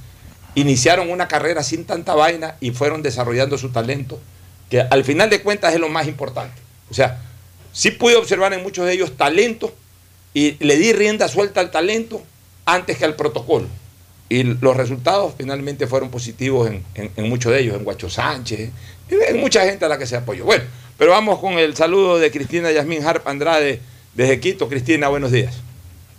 iniciaron 0.56 1.08
una 1.08 1.28
carrera 1.28 1.62
sin 1.62 1.84
tanta 1.84 2.16
vaina 2.16 2.56
y 2.58 2.72
fueron 2.72 3.00
desarrollando 3.00 3.56
su 3.56 3.68
talento 3.68 4.18
que 4.68 4.80
al 4.80 5.04
final 5.04 5.30
de 5.30 5.42
cuentas 5.42 5.72
es 5.72 5.78
lo 5.78 5.88
más 5.88 6.08
importante. 6.08 6.60
O 6.90 6.94
sea, 6.94 7.20
sí 7.72 7.92
pude 7.92 8.16
observar 8.16 8.52
en 8.52 8.64
muchos 8.64 8.84
de 8.84 8.94
ellos 8.94 9.16
talento 9.16 9.72
y 10.34 10.56
le 10.58 10.76
di 10.76 10.92
rienda 10.92 11.28
suelta 11.28 11.60
al 11.60 11.70
talento 11.70 12.20
antes 12.66 12.98
que 12.98 13.04
al 13.04 13.14
protocolo. 13.14 13.68
Y 14.30 14.44
los 14.44 14.76
resultados 14.76 15.34
finalmente 15.36 15.88
fueron 15.88 16.08
positivos 16.08 16.70
en, 16.94 17.28
muchos 17.28 17.52
de 17.52 17.62
ellos, 17.62 17.76
en 17.76 17.82
Guacho 17.82 18.08
Sánchez, 18.08 18.70
en 19.10 19.40
mucha 19.40 19.64
gente 19.64 19.84
a 19.84 19.88
la 19.88 19.98
que 19.98 20.06
se 20.06 20.16
apoyó. 20.16 20.44
Bueno, 20.44 20.62
pero 20.96 21.10
vamos 21.10 21.40
con 21.40 21.54
el 21.54 21.74
saludo 21.74 22.16
de 22.20 22.30
Cristina 22.30 22.70
Yasmín 22.70 23.04
Harp 23.04 23.26
Andrade 23.26 23.80
desde 24.14 24.38
Quito. 24.38 24.68
Cristina, 24.68 25.08
buenos 25.08 25.32
días. 25.32 25.56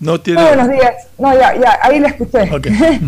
No 0.01 0.20
tiene... 0.20 0.44
buenos 0.44 0.70
días. 0.70 0.94
No, 1.18 1.34
ya, 1.34 1.56
ya, 1.56 1.80
ahí 1.82 2.01
la 2.01 2.10
escuché. 2.10 2.51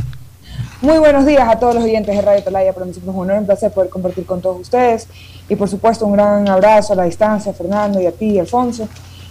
Muy 0.81 0.97
buenos 0.99 1.25
días 1.25 1.49
a 1.49 1.59
todos 1.59 1.75
los 1.75 1.83
oyentes 1.83 2.15
de 2.15 2.21
Radio 2.21 2.41
Talaya. 2.41 2.71
Para 2.71 2.85
nosotros 2.85 3.09
es 3.09 3.15
un 3.15 3.21
honor, 3.21 3.39
un 3.39 3.45
placer 3.45 3.71
poder 3.71 3.89
compartir 3.89 4.25
con 4.25 4.41
todos 4.41 4.61
ustedes. 4.61 5.07
Y 5.49 5.57
por 5.57 5.67
supuesto, 5.67 6.05
un 6.05 6.13
gran 6.13 6.47
abrazo 6.47 6.93
a 6.93 6.95
la 6.95 7.03
distancia, 7.03 7.51
Fernando, 7.53 7.99
y 7.99 8.05
a 8.05 8.11
ti, 8.13 8.39
Alfonso. 8.39 8.87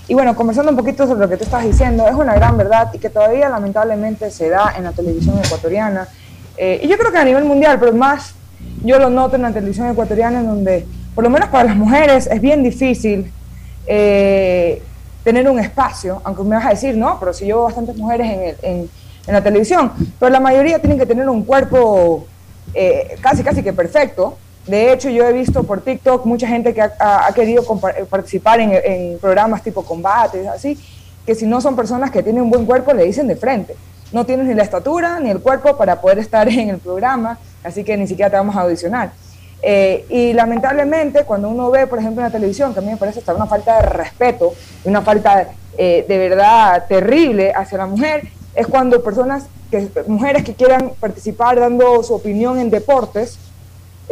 Y 0.08 0.14
bueno, 0.14 0.34
conversando 0.34 0.70
un 0.70 0.76
poquito 0.76 1.06
sobre 1.06 1.20
lo 1.20 1.28
que 1.28 1.36
tú 1.36 1.44
estás 1.44 1.64
diciendo, 1.64 2.06
es 2.06 2.14
una 2.14 2.34
gran 2.34 2.56
verdad 2.56 2.90
y 2.92 2.98
que 2.98 3.08
todavía 3.08 3.48
lamentablemente 3.48 4.30
se 4.30 4.48
da 4.48 4.74
en 4.76 4.84
la 4.84 4.92
televisión 4.92 5.38
ecuatoriana. 5.38 6.08
Eh, 6.56 6.80
y 6.82 6.88
yo 6.88 6.98
creo 6.98 7.12
que 7.12 7.18
a 7.18 7.24
nivel 7.24 7.44
mundial, 7.44 7.78
pero 7.78 7.92
más 7.92 8.34
yo 8.84 8.98
lo 8.98 9.10
noto 9.10 9.36
en 9.36 9.42
la 9.42 9.52
televisión 9.52 9.88
ecuatoriana, 9.88 10.40
en 10.40 10.46
donde, 10.46 10.86
por 11.14 11.24
lo 11.24 11.30
menos 11.30 11.48
para 11.48 11.64
las 11.64 11.76
mujeres, 11.76 12.26
es 12.26 12.40
bien 12.40 12.62
difícil 12.62 13.32
eh, 13.86 14.82
tener 15.22 15.48
un 15.48 15.58
espacio, 15.60 16.20
aunque 16.24 16.42
me 16.42 16.56
vas 16.56 16.66
a 16.66 16.70
decir, 16.70 16.96
no, 16.96 17.18
pero 17.20 17.32
si 17.32 17.46
yo 17.46 17.56
veo 17.56 17.64
bastantes 17.64 17.96
mujeres 17.96 18.56
en, 18.62 18.88
en 19.26 19.34
la 19.34 19.42
televisión, 19.42 19.92
pero 20.18 20.30
la 20.30 20.40
mayoría 20.40 20.78
tienen 20.80 20.98
que 20.98 21.06
tener 21.06 21.28
un 21.28 21.44
cuerpo 21.44 22.26
eh, 22.74 23.16
casi, 23.20 23.42
casi 23.42 23.62
que 23.62 23.72
perfecto. 23.72 24.38
De 24.66 24.92
hecho, 24.92 25.10
yo 25.10 25.26
he 25.26 25.32
visto 25.32 25.64
por 25.64 25.80
TikTok 25.80 26.24
mucha 26.24 26.46
gente 26.46 26.72
que 26.72 26.82
ha, 26.82 27.28
querido 27.34 27.62
eh, 27.62 28.04
participar 28.08 28.60
en, 28.60 29.18
programas 29.18 29.62
tipo 29.62 29.84
combates, 29.84 30.46
así, 30.46 30.78
que 31.26 31.34
si 31.34 31.46
no 31.46 31.60
son 31.60 31.74
personas 31.74 32.10
que 32.10 32.22
tienen 32.22 32.42
un 32.42 32.50
buen 32.50 32.64
cuerpo, 32.64 32.92
le 32.92 33.04
dicen 33.04 33.26
de 33.26 33.36
frente. 33.36 33.74
No 34.12 34.24
tienes 34.24 34.46
ni 34.46 34.54
la 34.54 34.62
estatura 34.62 35.18
ni 35.18 35.30
el 35.30 35.40
cuerpo 35.40 35.76
para 35.76 36.00
poder 36.00 36.18
estar 36.18 36.48
en 36.50 36.68
el 36.68 36.78
programa, 36.78 37.38
así 37.64 37.82
que 37.82 37.96
ni 37.96 38.06
siquiera 38.06 38.30
te 38.30 38.36
vamos 38.36 38.54
a 38.56 38.60
audicionar. 38.60 39.12
Eh, 39.64 40.04
y 40.08 40.32
lamentablemente, 40.32 41.24
cuando 41.24 41.48
uno 41.48 41.70
ve, 41.70 41.86
por 41.86 41.98
ejemplo, 41.98 42.20
en 42.20 42.28
la 42.28 42.32
televisión, 42.32 42.72
que 42.72 42.80
a 42.80 42.82
mí 42.82 42.90
me 42.90 42.96
parece 42.96 43.20
hasta 43.20 43.34
una 43.34 43.46
falta 43.46 43.80
de 43.80 43.88
respeto, 43.88 44.54
una 44.84 45.02
falta 45.02 45.48
de 45.76 46.04
verdad 46.06 46.84
terrible 46.86 47.50
hacia 47.52 47.78
la 47.78 47.86
mujer, 47.86 48.28
es 48.54 48.66
cuando 48.66 49.02
personas, 49.02 49.46
que, 49.70 49.88
mujeres 50.06 50.44
que 50.44 50.54
quieran 50.54 50.92
participar 51.00 51.58
dando 51.58 52.02
su 52.02 52.14
opinión 52.14 52.58
en 52.58 52.70
deportes, 52.70 53.38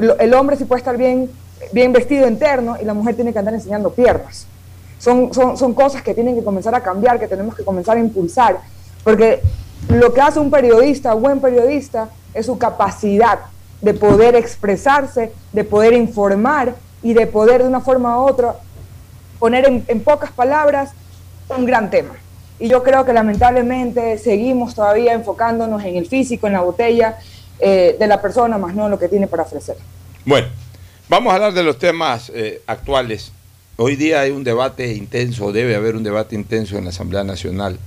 el, 0.01 0.35
hombre 0.35 0.57
sí 0.57 0.65
puede 0.65 0.81
estar 0.81 0.97
bien, 0.97 1.31
bien 1.73 1.93
vestido 1.93 2.27
interno 2.29 2.77
y 2.81 2.85
la 2.85 2.95
mujer 2.95 3.15
tiene 3.15 3.33
que 3.33 3.39
andar 3.39 3.55
enseñando 3.55 3.91
piernas. 3.93 4.47
Son, 4.99 5.33
son, 5.33 5.57
son 5.57 5.75
cosas 5.75 6.03
que 6.03 6.15
tienen 6.15 6.35
que 6.35 6.45
comenzar 6.45 6.75
a 6.75 6.83
cambiar, 6.83 7.19
que 7.19 7.27
tenemos 7.27 7.55
que 7.55 7.65
comenzar 7.65 7.97
a 7.97 8.01
impulsar, 8.01 8.59
porque 9.03 9.41
lo 9.89 10.13
que 10.13 10.21
hace 10.21 10.39
un 10.39 10.51
periodista, 10.51 11.15
buen 11.15 11.41
periodista, 11.41 12.11
es 12.35 12.47
su 12.47 12.59
capacidad 12.59 13.41
de 13.81 13.95
poder 13.95 14.37
expresarse, 14.37 15.33
de 15.53 15.65
poder 15.65 15.95
informar 15.95 16.75
y 17.03 17.15
de 17.15 17.27
poder 17.27 17.63
de 17.63 17.69
una 17.69 17.81
forma 17.81 18.19
u 18.19 18.29
otra 18.29 18.57
poner 19.39 19.83
en 19.87 20.01
pocas 20.03 20.31
palabras 20.33 20.91
un 21.49 21.65
gran 21.65 21.91
tema. 21.91 22.15
Y 22.59 22.69
yo 22.69 22.83
creo 22.83 23.07
que 23.07 23.15
lamentablemente 23.15 24.19
seguimos 24.19 24.75
todavía 24.75 25.15
enfocándonos 25.15 25.83
en 25.83 25.97
el 25.97 26.07
físico, 26.07 26.47
en 26.47 26.53
la 26.53 26.61
botella 26.61 27.19
eh, 27.61 27.97
de 27.99 28.07
la 28.07 28.21
persona, 28.21 28.59
más 28.59 28.75
no 28.75 28.89
lo 28.89 28.99
que 28.99 29.09
tiene 29.09 29.27
para 29.27 29.45
ofrecer. 29.45 29.77
Bueno, 30.25 30.49
vamos 31.09 31.33
a 31.33 31.37
hablar 31.37 31.53
de 31.53 31.63
los 31.63 31.79
temas 31.79 32.31
eh, 32.35 32.63
actuales. 32.67 33.33
Hoy 33.77 33.97
día 33.97 34.21
hay 34.21 34.31
un 34.31 34.45
debate 34.45 34.93
intenso, 34.93 35.53
debe 35.53 35.75
haber 35.75 35.97
un 35.97 36.03
debate 36.03 36.35
intenso 36.35 36.77
en 36.77 36.85
la 36.85 36.91
Asamblea 36.91 37.25
Nacional, 37.25 37.79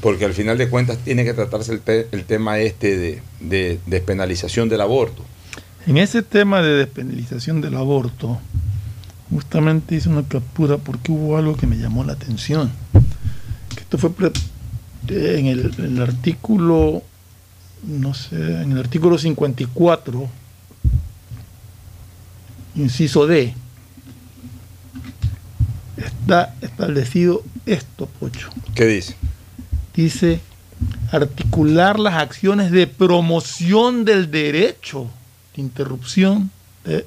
porque 0.00 0.24
al 0.24 0.34
final 0.34 0.56
de 0.58 0.68
cuentas 0.68 0.98
tiene 0.98 1.24
que 1.24 1.34
tratarse 1.34 1.72
el, 1.72 2.24
tema 2.24 2.58
este 2.58 2.96
de, 2.96 3.22
de 3.40 3.80
despenalización 3.86 4.68
del 4.68 4.80
aborto. 4.80 5.24
En 5.86 5.96
ese 5.96 6.22
tema 6.22 6.62
de 6.62 6.74
despenalización 6.74 7.60
del 7.60 7.76
aborto, 7.76 8.38
justamente 9.30 9.96
hice 9.96 10.08
una 10.08 10.22
captura 10.22 10.78
porque 10.78 11.12
hubo 11.12 11.36
algo 11.36 11.56
que 11.56 11.66
me 11.66 11.76
llamó 11.76 12.04
la 12.04 12.12
atención. 12.12 12.70
Esto 13.78 13.98
fue 13.98 14.10
en 15.08 15.46
el, 15.46 16.02
artículo, 16.02 17.02
no 17.82 18.14
sé, 18.14 18.36
en 18.36 18.72
el 18.72 18.78
artículo 18.78 19.18
54, 19.18 20.28
inciso 22.76 23.26
D, 23.26 23.54
está 25.96 26.54
establecido 26.60 27.42
esto, 27.64 28.06
Pocho. 28.18 28.50
¿Qué 28.74 28.86
dice? 28.86 29.16
Dice 29.94 30.40
articular 31.10 31.98
las 31.98 32.14
acciones 32.14 32.70
de 32.70 32.86
promoción 32.86 34.04
del 34.04 34.30
derecho 34.30 35.08
de 35.54 35.62
interrupción 35.62 36.50
del, 36.84 37.06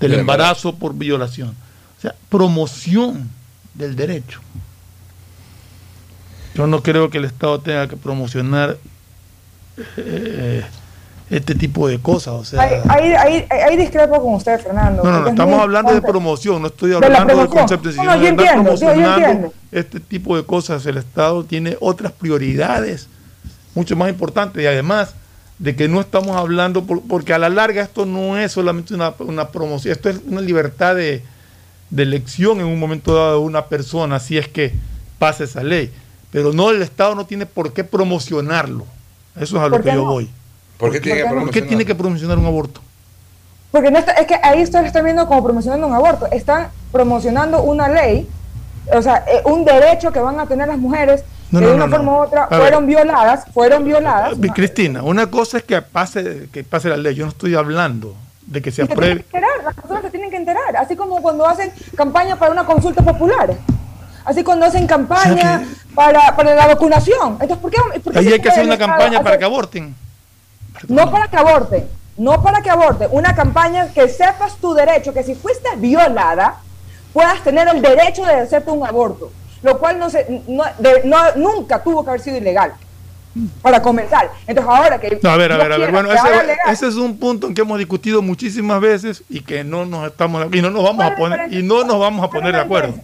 del, 0.00 0.14
embarazo 0.14 0.76
por 0.76 0.94
violación. 0.94 1.50
O 1.98 2.00
sea, 2.00 2.14
promoción 2.28 3.30
del 3.74 3.96
derecho. 3.96 4.40
Yo 6.58 6.66
no 6.66 6.82
creo 6.82 7.08
que 7.08 7.18
el 7.18 7.24
Estado 7.24 7.60
tenga 7.60 7.86
que 7.86 7.96
promocionar 7.96 8.76
eh, 9.96 10.64
este 11.30 11.54
tipo 11.54 11.86
de 11.86 12.00
cosas. 12.00 12.34
O 12.34 12.44
sea, 12.44 12.60
ahí, 12.60 13.12
ahí, 13.16 13.46
ahí, 13.48 13.76
discrepo 13.76 14.20
con 14.20 14.34
usted, 14.34 14.58
Fernando. 14.60 15.04
No, 15.04 15.12
no, 15.12 15.20
no 15.20 15.28
estamos 15.28 15.60
hablando 15.60 15.94
de 15.94 16.02
promoción, 16.02 16.60
no 16.60 16.66
estoy 16.66 16.94
hablando 16.94 17.36
de, 17.36 17.46
conceptos, 17.46 17.94
sino 17.94 18.18
de 18.18 18.32
promocionando 18.32 19.54
este 19.70 20.00
tipo 20.00 20.36
de 20.36 20.44
cosas. 20.44 20.84
El 20.86 20.96
Estado 20.96 21.44
tiene 21.44 21.76
otras 21.78 22.10
prioridades 22.10 23.06
mucho 23.76 23.94
más 23.94 24.08
importantes 24.08 24.60
y 24.60 24.66
además 24.66 25.14
de 25.60 25.76
que 25.76 25.86
no 25.86 26.00
estamos 26.00 26.36
hablando, 26.36 26.84
porque 26.84 27.34
a 27.34 27.38
la 27.38 27.50
larga 27.50 27.84
esto 27.84 28.04
no 28.04 28.36
es 28.36 28.50
solamente 28.50 28.94
una, 28.94 29.14
una 29.20 29.46
promoción, 29.50 29.92
esto 29.92 30.08
es 30.08 30.18
una 30.26 30.40
libertad 30.40 30.96
de, 30.96 31.22
de, 31.90 32.02
elección 32.02 32.58
en 32.58 32.66
un 32.66 32.80
momento 32.80 33.14
dado 33.14 33.38
de 33.38 33.46
una 33.46 33.66
persona, 33.66 34.18
si 34.18 34.36
es 34.36 34.48
que 34.48 34.72
pasa 35.20 35.44
esa 35.44 35.62
ley. 35.62 35.92
Pero 36.30 36.52
no, 36.52 36.70
el 36.70 36.82
Estado 36.82 37.14
no 37.14 37.26
tiene 37.26 37.46
por 37.46 37.72
qué 37.72 37.84
promocionarlo. 37.84 38.84
Eso 39.34 39.56
es 39.56 39.62
a 39.62 39.68
lo 39.68 39.80
que 39.80 39.92
yo 39.92 40.04
voy. 40.04 40.30
¿Por 40.76 40.92
qué, 40.92 41.00
tiene, 41.00 41.84
que 41.84 41.94
promocionar 41.94 42.38
un 42.38 42.46
aborto? 42.46 42.80
Porque 43.70 43.90
no 43.90 43.98
es 43.98 44.04
que 44.04 44.36
ahí 44.42 44.62
ustedes 44.62 44.86
están 44.86 45.04
viendo 45.04 45.26
como 45.26 45.42
promocionando 45.42 45.86
un 45.86 45.94
aborto. 45.94 46.26
Están 46.30 46.68
promocionando 46.92 47.62
una 47.62 47.88
ley, 47.88 48.28
o 48.92 49.02
sea, 49.02 49.24
eh, 49.26 49.42
un 49.44 49.64
derecho 49.64 50.12
que 50.12 50.20
van 50.20 50.38
a 50.38 50.46
tener 50.46 50.68
las 50.68 50.78
mujeres 50.78 51.24
que 51.50 51.58
de 51.58 51.74
una 51.74 51.88
forma 51.88 52.12
u 52.12 52.22
otra 52.22 52.46
fueron 52.48 52.86
violadas, 52.86 53.44
fueron 53.52 53.84
violadas. 53.84 54.38
Cristina, 54.54 55.02
una 55.02 55.28
cosa 55.28 55.58
es 55.58 55.64
que 55.64 55.80
pase, 55.82 56.48
que 56.52 56.62
pase 56.62 56.88
la 56.88 56.96
ley. 56.96 57.14
Yo 57.14 57.24
no 57.24 57.30
estoy 57.30 57.54
hablando 57.54 58.14
de 58.46 58.62
que 58.62 58.70
se 58.70 58.82
apruebe. 58.82 59.24
las 59.32 59.74
personas 59.74 60.02
se 60.02 60.10
tienen 60.10 60.30
que 60.30 60.36
enterar, 60.36 60.76
así 60.76 60.94
como 60.94 61.20
cuando 61.20 61.46
hacen 61.46 61.72
campaña 61.96 62.36
para 62.36 62.52
una 62.52 62.64
consulta 62.64 63.02
popular. 63.02 63.54
Así 64.28 64.44
cuando 64.44 64.66
hacen 64.66 64.86
campaña 64.86 65.62
para, 65.94 66.36
para, 66.36 66.54
la 66.54 66.66
vacunación. 66.66 67.38
Entonces, 67.40 67.56
¿por 67.56 67.70
qué, 67.70 67.78
Ahí 68.14 68.30
hay 68.30 68.38
que 68.38 68.50
hacer 68.50 68.66
una 68.66 68.76
campaña 68.76 69.22
para 69.22 69.38
que 69.38 69.44
aborten. 69.46 69.94
No 70.86 71.10
para 71.10 71.28
que 71.28 71.36
aborten, 71.38 71.88
no 72.18 72.42
para 72.42 72.60
que 72.60 72.68
aborten, 72.68 73.08
una 73.10 73.34
campaña 73.34 73.88
que 73.88 74.06
sepas 74.06 74.56
tu 74.58 74.74
derecho, 74.74 75.14
que 75.14 75.22
si 75.22 75.34
fuiste 75.34 75.70
violada, 75.76 76.56
puedas 77.14 77.42
tener 77.42 77.68
el 77.68 77.80
derecho 77.80 78.22
de 78.26 78.34
hacerte 78.34 78.70
un 78.70 78.86
aborto, 78.86 79.32
lo 79.62 79.78
cual 79.78 79.98
no, 79.98 80.10
se, 80.10 80.42
no, 80.46 81.18
nunca 81.36 81.82
tuvo 81.82 82.04
que 82.04 82.10
haber 82.10 82.20
sido 82.20 82.36
ilegal. 82.36 82.74
Para 83.62 83.80
comenzar. 83.80 84.30
Entonces, 84.46 84.74
ahora 84.74 85.00
que. 85.00 85.20
a 85.22 85.36
ver, 85.36 85.52
a 85.52 85.56
ver, 85.56 85.72
a 85.72 85.78
ver. 85.78 85.92
Bueno, 85.92 86.10
ese, 86.12 86.88
es 86.88 86.96
un 86.96 87.18
punto 87.18 87.46
en 87.46 87.54
que 87.54 87.62
hemos 87.62 87.78
discutido 87.78 88.20
muchísimas 88.20 88.80
veces 88.80 89.22
y 89.28 89.40
que 89.40 89.64
no 89.64 89.86
nos 89.86 90.08
estamos. 90.08 90.46
Y 90.52 90.60
no 90.60 90.70
nos 90.70 90.82
vamos 90.82 91.06
a 91.06 91.14
poner, 91.14 91.52
y 91.52 91.62
no 91.62 91.84
nos 91.84 91.98
vamos 91.98 92.24
a 92.24 92.30
poner 92.30 92.52
de 92.54 92.60
acuerdo. 92.60 92.94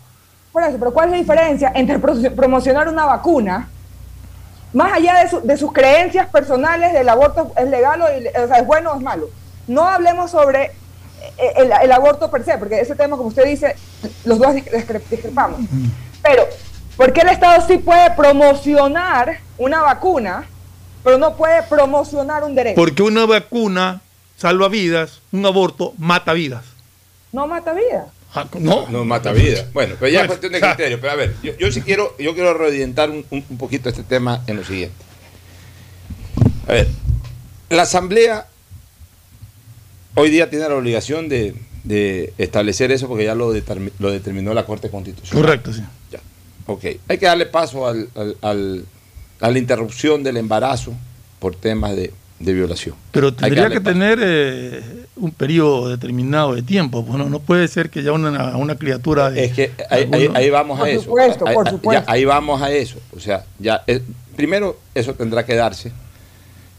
Por 0.54 0.62
eso, 0.62 0.78
pero 0.78 0.94
¿cuál 0.94 1.06
es 1.06 1.10
la 1.10 1.18
diferencia 1.18 1.72
entre 1.74 1.98
promocionar 1.98 2.86
una 2.86 3.06
vacuna 3.06 3.68
más 4.72 4.92
allá 4.92 5.28
de, 5.42 5.56
sus 5.56 5.72
creencias 5.72 6.28
personales 6.28 6.92
del 6.92 7.08
aborto 7.08 7.50
es 7.56 7.68
legal 7.68 8.02
o, 8.02 8.06
es 8.06 8.66
bueno 8.66 8.92
o 8.92 8.96
es 8.96 9.02
malo. 9.02 9.30
No 9.66 9.88
hablemos 9.88 10.30
sobre 10.30 10.72
eh, 11.38 11.70
el, 11.82 11.90
aborto 11.90 12.30
per 12.30 12.44
se, 12.44 12.56
porque 12.56 12.80
ese 12.80 12.94
tema, 12.94 13.16
como 13.16 13.30
usted 13.30 13.46
dice, 13.46 13.74
los 14.24 14.38
dos 14.38 14.54
discrepamos. 14.54 15.60
Pero, 16.22 16.44
¿por 16.96 17.12
qué 17.12 17.22
el 17.22 17.30
Estado 17.30 17.66
sí 17.66 17.78
puede 17.78 18.12
promocionar 18.12 19.38
una 19.58 19.82
vacuna, 19.82 20.44
pero 21.02 21.18
no 21.18 21.36
puede 21.36 21.64
promocionar 21.64 22.44
un 22.44 22.54
derecho? 22.54 22.76
Porque 22.76 23.02
una 23.02 23.26
vacuna 23.26 24.02
salva 24.36 24.68
vidas, 24.68 25.20
un 25.32 25.46
aborto 25.46 25.94
mata 25.98 26.32
vidas. 26.32 26.64
No 27.32 27.48
mata 27.48 27.72
vidas. 27.72 28.06
Ah, 28.34 28.48
no. 28.58 28.88
no 28.88 29.04
mata 29.04 29.32
vida. 29.32 29.68
Bueno, 29.72 29.94
pero 29.98 30.10
ya 30.10 30.22
es 30.22 30.26
cuestión 30.26 30.52
de 30.52 30.60
criterio. 30.60 31.00
Pero 31.00 31.12
a 31.12 31.16
ver, 31.16 31.34
yo, 31.42 31.70
sí 31.70 31.82
quiero, 31.82 32.16
yo 32.18 32.34
quiero 32.34 32.52
reorientar 32.54 33.10
un, 33.10 33.42
poquito 33.58 33.88
este 33.88 34.02
tema 34.02 34.42
en 34.46 34.56
lo 34.56 34.64
siguiente. 34.64 34.96
A 36.66 36.72
ver, 36.72 36.88
la 37.70 37.82
Asamblea 37.82 38.48
hoy 40.14 40.30
día 40.30 40.50
tiene 40.50 40.68
la 40.68 40.74
obligación 40.74 41.28
de, 41.28 41.54
establecer 42.38 42.90
eso 42.90 43.06
porque 43.06 43.24
ya 43.24 43.34
lo, 43.34 43.52
lo, 43.98 44.10
determinó 44.10 44.52
la 44.52 44.66
Corte 44.66 44.90
Constitucional. 44.90 45.44
Correcto, 45.44 45.72
sí. 45.72 45.82
Ya. 46.10 46.20
Ok. 46.66 46.84
Hay 47.06 47.18
que 47.18 47.26
darle 47.26 47.46
paso 47.46 47.86
al, 47.86 48.08
a 49.40 49.50
la 49.50 49.58
interrupción 49.58 50.24
del 50.24 50.38
embarazo 50.38 50.92
por 51.38 51.54
temas 51.54 51.94
de 51.94 52.12
de 52.38 52.52
violación. 52.52 52.94
Pero 53.12 53.32
tendría 53.32 53.70
que, 53.70 53.80
tener 53.80 54.18
eh, 54.22 54.82
un 55.16 55.30
periodo 55.30 55.88
determinado 55.88 56.54
de 56.54 56.62
tiempo, 56.62 57.04
pues 57.04 57.18
no, 57.18 57.38
puede 57.38 57.68
ser 57.68 57.90
que 57.90 58.02
ya 58.02 58.12
una, 58.12 58.56
una 58.56 58.76
criatura... 58.76 59.32
es 59.34 59.52
que 59.52 59.72
ahí, 59.88 60.50
vamos 60.50 60.80
a 60.80 60.88
eso. 60.88 61.10
por 61.10 61.68
supuesto. 61.68 62.10
ahí 62.10 62.24
vamos 62.24 62.60
a 62.60 62.70
eso. 62.70 62.98
O 63.16 63.20
sea, 63.20 63.44
ya 63.58 63.82
eh, 63.86 64.02
primero 64.36 64.78
eso 64.94 65.14
tendrá 65.14 65.44
que 65.44 65.54
darse. 65.54 65.92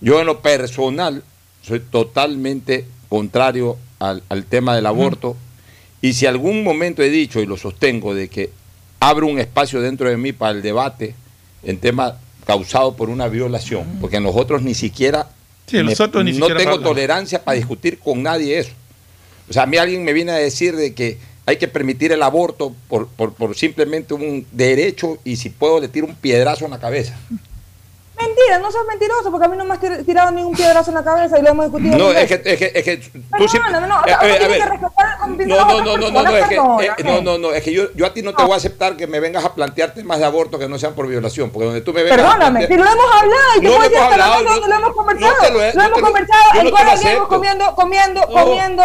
Yo 0.02 0.20
en 0.20 0.26
lo 0.26 0.42
personal 0.42 1.24
soy 1.62 1.80
totalmente 1.80 2.86
contrario 3.10 3.78
al, 4.00 4.22
tema 4.46 4.76
del 4.76 4.86
aborto 4.86 5.36
y 6.02 6.14
si 6.14 6.26
algún 6.26 6.64
momento 6.64 7.02
he 7.02 7.10
dicho 7.10 7.40
y 7.40 7.46
lo 7.46 7.58
sostengo 7.58 8.14
de 8.14 8.28
que 8.28 8.52
abro 9.00 9.28
un 9.28 9.40
espacio 9.40 9.82
dentro 9.82 10.10
de 10.10 10.18
mí 10.18 10.34
para 10.34 10.52
el 10.52 10.62
debate 10.62 11.16
en 11.64 11.80
temas 11.80 12.14
causados 12.46 12.94
por 12.96 13.10
una 13.10 13.28
violación, 13.28 13.98
porque 14.00 14.20
nosotros 14.20 14.62
ni 14.62 14.76
siquiera 14.76 15.30
no 16.40 16.48
tengo 16.48 16.80
tolerancia 16.80 17.44
para 17.44 17.56
discutir 17.56 18.00
con 18.00 18.22
nadie 18.22 18.60
eso. 18.60 18.72
O 19.50 19.54
sea, 19.54 19.64
a 19.64 19.66
mí 19.66 19.78
alguien 19.78 20.04
me 20.04 20.14
viene 20.14 20.32
a 20.32 20.36
decir 20.36 20.76
de 20.76 20.94
que 20.94 21.18
hay 21.46 21.58
que 21.58 21.68
permitir 21.68 22.12
el 22.12 22.24
aborto 22.24 22.76
por, 22.88 23.08
por, 23.08 23.34
por 23.34 23.56
simplemente 23.56 24.14
un 24.14 24.46
derecho 24.52 25.20
y 25.24 25.36
si 25.36 25.50
puedo 25.50 25.80
le 25.80 25.88
tiro 25.88 26.08
un 26.08 26.16
piedrazo 26.16 26.66
en 26.66 26.72
la 26.72 26.80
cabeza. 26.80 27.18
Mentira, 28.20 28.60
no 28.60 28.72
seas 28.72 28.86
mentiroso, 28.86 29.30
porque 29.30 29.46
a 29.46 29.50
mí 29.50 29.58
no 29.58 29.66
me 29.66 29.74
has 29.74 30.06
tirado 30.06 30.32
ningún 30.32 30.56
piedrazo 30.56 30.92
en 30.92 30.96
la 30.96 31.04
cabeza 31.04 31.38
y 31.38 31.42
lo 31.42 31.50
hemos 31.50 31.66
discutido. 31.66 31.98
No, 31.98 32.12
es 32.12 32.28
que, 32.28 32.42
es 32.46 32.58
que, 32.58 32.72
es 32.74 32.84
que 32.84 32.98
tú 33.38 33.48
siempre. 33.48 33.72
No, 33.72 33.82
no, 33.82 33.88
no, 33.88 33.98
no, 35.82 35.98
no, 35.98 36.12
no, 36.12 36.24
no, 36.24 36.38
es 36.80 36.92
que, 36.96 37.04
no, 37.04 37.22
no, 37.22 37.38
no, 37.38 37.52
es 37.52 37.64
que 37.64 37.74
yo, 37.74 37.92
yo 37.94 38.06
a 38.06 38.14
ti 38.14 38.22
no 38.22 38.34
te 38.34 38.44
voy 38.44 38.54
a 38.54 38.58
aceptar 38.58 38.96
que 38.96 39.08
me 39.08 39.20
vengas 39.20 39.44
a 39.44 39.54
plantear 39.54 39.94
temas 39.94 40.20
de 40.20 40.26
aborto 40.26 40.58
que 40.58 40.70
no 40.70 40.78
sean 40.80 40.94
por 40.94 41.08
violación, 41.08 41.50
porque 41.50 41.66
donde 41.66 41.82
tú 41.82 41.94
me 41.94 42.04
vengas. 42.04 42.18
Perdóname, 42.18 42.68
si 42.68 42.76
lo 42.76 42.84
hemos 42.84 43.06
hablado, 43.14 43.56
y 43.58 43.62
no 43.62 43.70
lo 43.70 43.84
hemos 43.84 44.02
hablado, 44.02 44.44
no, 44.44 44.68
lo 44.68 44.76
hemos 44.76 44.94
conversado. 44.94 45.34
Lo 45.52 45.84
hemos 45.84 46.02
conversado, 46.02 46.62
el 46.62 46.72
cual 46.72 47.28
comiendo, 47.28 47.76
comiendo, 47.76 48.22
comiendo. 48.28 48.84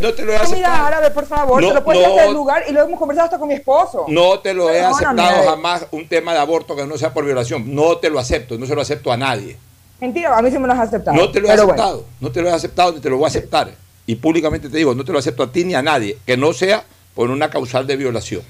No 0.00 0.14
te 0.14 0.24
lo 0.24 0.32
he 0.32 0.36
aceptado. 0.36 0.86
Árabe, 0.86 1.10
por 1.10 1.26
favor, 1.26 1.62
te 1.62 1.74
lo 1.74 1.84
puedes 1.84 2.06
hacer 2.06 2.26
el 2.26 2.34
lugar 2.34 2.64
y 2.68 2.72
lo 2.72 2.82
hemos 2.82 2.98
conversado 2.98 3.26
hasta 3.26 3.38
con 3.38 3.48
mi 3.48 3.54
esposo. 3.54 4.04
No 4.08 4.40
te 4.40 4.52
lo 4.54 4.70
he 4.70 4.80
aceptado 4.80 5.44
jamás 5.44 5.86
un 5.90 6.08
tema 6.08 6.32
de 6.32 6.40
aborto 6.40 6.76
que 6.76 6.86
no 6.86 6.98
sea 6.98 7.14
por 7.14 7.24
violación. 7.24 7.74
No 7.74 7.98
te 7.98 8.10
lo 8.10 8.18
acepto, 8.18 8.57
no 8.58 8.66
se 8.66 8.74
lo 8.74 8.80
acepto 8.80 9.12
a 9.12 9.16
nadie. 9.16 9.56
Mentira, 10.00 10.36
a 10.36 10.42
mí 10.42 10.50
sí 10.50 10.58
me 10.58 10.66
lo 10.66 10.72
has 10.72 10.80
aceptado. 10.80 11.16
No 11.16 11.30
te 11.30 11.40
lo 11.40 11.48
he 11.48 11.52
aceptado, 11.52 12.06
no 12.20 12.30
te 12.30 12.40
lo 12.40 12.48
he 12.48 12.52
aceptado 12.52 12.92
ni 12.92 13.00
te 13.00 13.10
lo 13.10 13.16
voy 13.16 13.24
a 13.24 13.28
aceptar. 13.28 13.72
Y 14.06 14.14
públicamente 14.14 14.68
te 14.68 14.76
digo, 14.78 14.94
no 14.94 15.04
te 15.04 15.12
lo 15.12 15.18
acepto 15.18 15.42
a 15.42 15.52
ti 15.52 15.64
ni 15.64 15.74
a 15.74 15.82
nadie, 15.82 16.16
que 16.24 16.36
no 16.36 16.52
sea 16.52 16.84
por 17.14 17.30
una 17.30 17.50
causal 17.50 17.86
de 17.86 17.96
violación. 17.96 18.42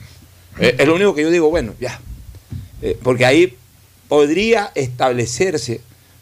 Eh, 0.61 0.77
es 0.79 0.87
lo 0.87 0.95
único 0.95 1.15
que 1.15 1.23
yo 1.23 1.31
digo, 1.31 1.49
bueno, 1.49 1.73
ya. 1.81 2.01
Eh, 2.83 2.99
porque 3.03 3.25
ahí 3.25 3.57
podría 4.09 4.71
establecerse 4.75 5.81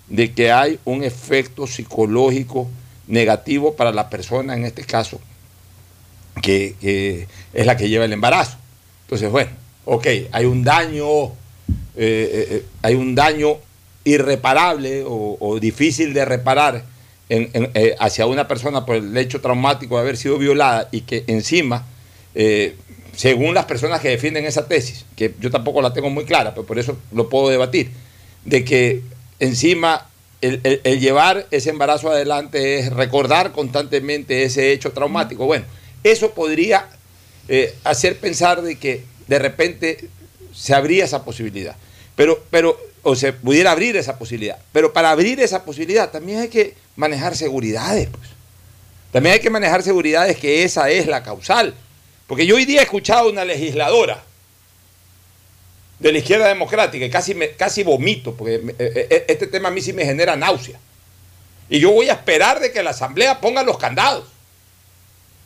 de 0.08 0.32
que 0.32 0.52
hay 0.52 0.78
un 0.84 1.02
efecto 1.02 1.66
psicológico 1.66 2.68
negativo 3.08 3.74
para 3.74 3.92
la 3.92 4.08
persona, 4.08 4.54
en 4.54 4.64
este 4.64 4.84
caso, 4.84 5.20
que, 6.40 7.26
es 7.52 7.66
la 7.66 7.76
que 7.76 7.88
lleva 7.88 8.04
el 8.04 8.12
embarazo. 8.12 8.56
Entonces, 9.02 9.30
bueno, 9.30 9.50
ok, 9.84 10.06
hay 10.30 10.44
un 10.44 10.62
daño, 10.62 11.32
eh, 11.96 12.64
hay 12.82 12.94
un 12.94 13.14
daño 13.14 13.56
irreparable 14.06 15.02
o, 15.04 15.58
difícil 15.60 16.14
de 16.14 16.24
reparar 16.24 16.84
eh, 17.28 17.96
hacia 17.98 18.26
una 18.26 18.46
persona 18.46 18.86
por 18.86 18.94
el 18.94 19.16
hecho 19.16 19.40
traumático 19.40 19.96
de 19.96 20.02
haber 20.02 20.16
sido 20.16 20.38
violada 20.38 20.88
y 20.92 21.00
que 21.00 21.24
encima, 21.26 21.84
eh, 22.36 22.76
según 23.16 23.52
las 23.52 23.64
personas 23.64 24.00
que 24.00 24.08
defienden 24.08 24.44
esa 24.44 24.68
tesis, 24.68 25.04
que 25.16 25.34
yo 25.40 25.50
tampoco 25.50 25.82
la 25.82 25.92
tengo 25.92 26.08
muy 26.08 26.24
clara, 26.24 26.54
pero 26.54 26.64
por 26.64 26.78
eso 26.78 26.96
lo 27.12 27.28
puedo 27.28 27.48
debatir, 27.48 27.90
de 28.44 28.64
que 28.64 29.02
encima 29.40 30.06
el, 30.40 30.60
llevar 31.00 31.48
ese 31.50 31.70
embarazo 31.70 32.08
adelante 32.08 32.78
es 32.78 32.92
recordar 32.92 33.50
constantemente 33.50 34.44
ese 34.44 34.70
hecho 34.70 34.92
traumático. 34.92 35.46
Bueno, 35.46 35.64
eso 36.04 36.30
podría 36.30 36.88
eh, 37.48 37.74
hacer 37.82 38.18
pensar 38.18 38.62
de 38.62 38.78
que 38.78 39.02
de 39.26 39.40
repente 39.40 40.08
se 40.54 40.74
abría 40.74 41.06
esa 41.06 41.24
posibilidad. 41.24 41.74
Pero, 42.14 42.42
pero 42.50 42.78
o 43.06 43.14
se 43.14 43.32
pudiera 43.32 43.70
abrir 43.70 43.96
esa 43.96 44.18
posibilidad. 44.18 44.58
Pero 44.72 44.92
para 44.92 45.10
abrir 45.10 45.38
esa 45.38 45.64
posibilidad 45.64 46.10
también 46.10 46.40
hay 46.40 46.48
que 46.48 46.74
manejar 46.96 47.36
seguridades. 47.36 48.08
Pues. 48.08 48.28
También 49.12 49.34
hay 49.34 49.40
que 49.40 49.48
manejar 49.48 49.84
seguridades 49.84 50.36
que 50.36 50.64
esa 50.64 50.90
es 50.90 51.06
la 51.06 51.22
causal. 51.22 51.72
Porque 52.26 52.46
yo 52.46 52.56
hoy 52.56 52.64
día 52.64 52.80
he 52.80 52.82
escuchado 52.82 53.28
a 53.28 53.30
una 53.30 53.44
legisladora 53.44 54.24
de 56.00 56.12
la 56.12 56.18
izquierda 56.18 56.48
democrática 56.48 57.04
y 57.04 57.08
casi, 57.08 57.36
casi 57.56 57.84
vomito, 57.84 58.34
porque 58.34 58.56
eh, 58.56 58.74
eh, 58.76 59.06
eh, 59.08 59.24
este 59.28 59.46
tema 59.46 59.68
a 59.68 59.70
mí 59.70 59.80
sí 59.80 59.92
me 59.92 60.04
genera 60.04 60.34
náusea. 60.34 60.80
Y 61.68 61.78
yo 61.78 61.92
voy 61.92 62.08
a 62.08 62.14
esperar 62.14 62.58
de 62.58 62.72
que 62.72 62.82
la 62.82 62.90
Asamblea 62.90 63.40
ponga 63.40 63.62
los 63.62 63.78
candados. 63.78 64.26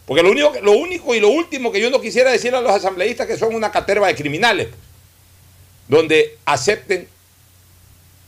Porque 0.07 0.23
lo 0.23 0.31
único, 0.31 0.55
lo 0.62 0.73
único 0.73 1.14
y 1.14 1.20
lo 1.20 1.29
último 1.29 1.70
que 1.70 1.81
yo 1.81 1.90
no 1.90 2.01
quisiera 2.01 2.33
decir 2.33 2.55
a 2.55 2.62
los 2.62 2.73
asambleístas 2.73 3.27
que 3.27 3.37
son 3.37 3.55
una 3.55 3.70
caterva 3.70 4.07
de 4.07 4.14
criminales. 4.14 4.68
Pues. 4.68 4.81
donde 5.88 6.38
acepten 6.46 7.07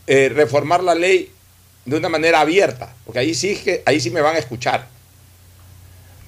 eh, 0.06 0.30
reformar 0.34 0.82
la 0.82 0.94
ley 0.94 1.30
de 1.84 1.96
una 1.96 2.08
manera 2.08 2.40
abierta, 2.40 2.94
porque 3.04 3.20
ahí 3.20 3.34
sí, 3.34 3.56
que, 3.56 3.82
ahí 3.86 4.00
sí 4.00 4.10
me 4.10 4.20
van 4.20 4.36
a 4.36 4.38
escuchar. 4.38 4.88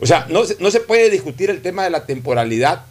O 0.01 0.07
sea, 0.07 0.27
no, 0.29 0.43
no 0.59 0.71
se 0.71 0.81
puede 0.81 1.11
discutir 1.11 1.51
el 1.51 1.63
tema 1.63 1.85
de 1.85 1.91
la 1.91 2.07
temporalidad 2.07 2.85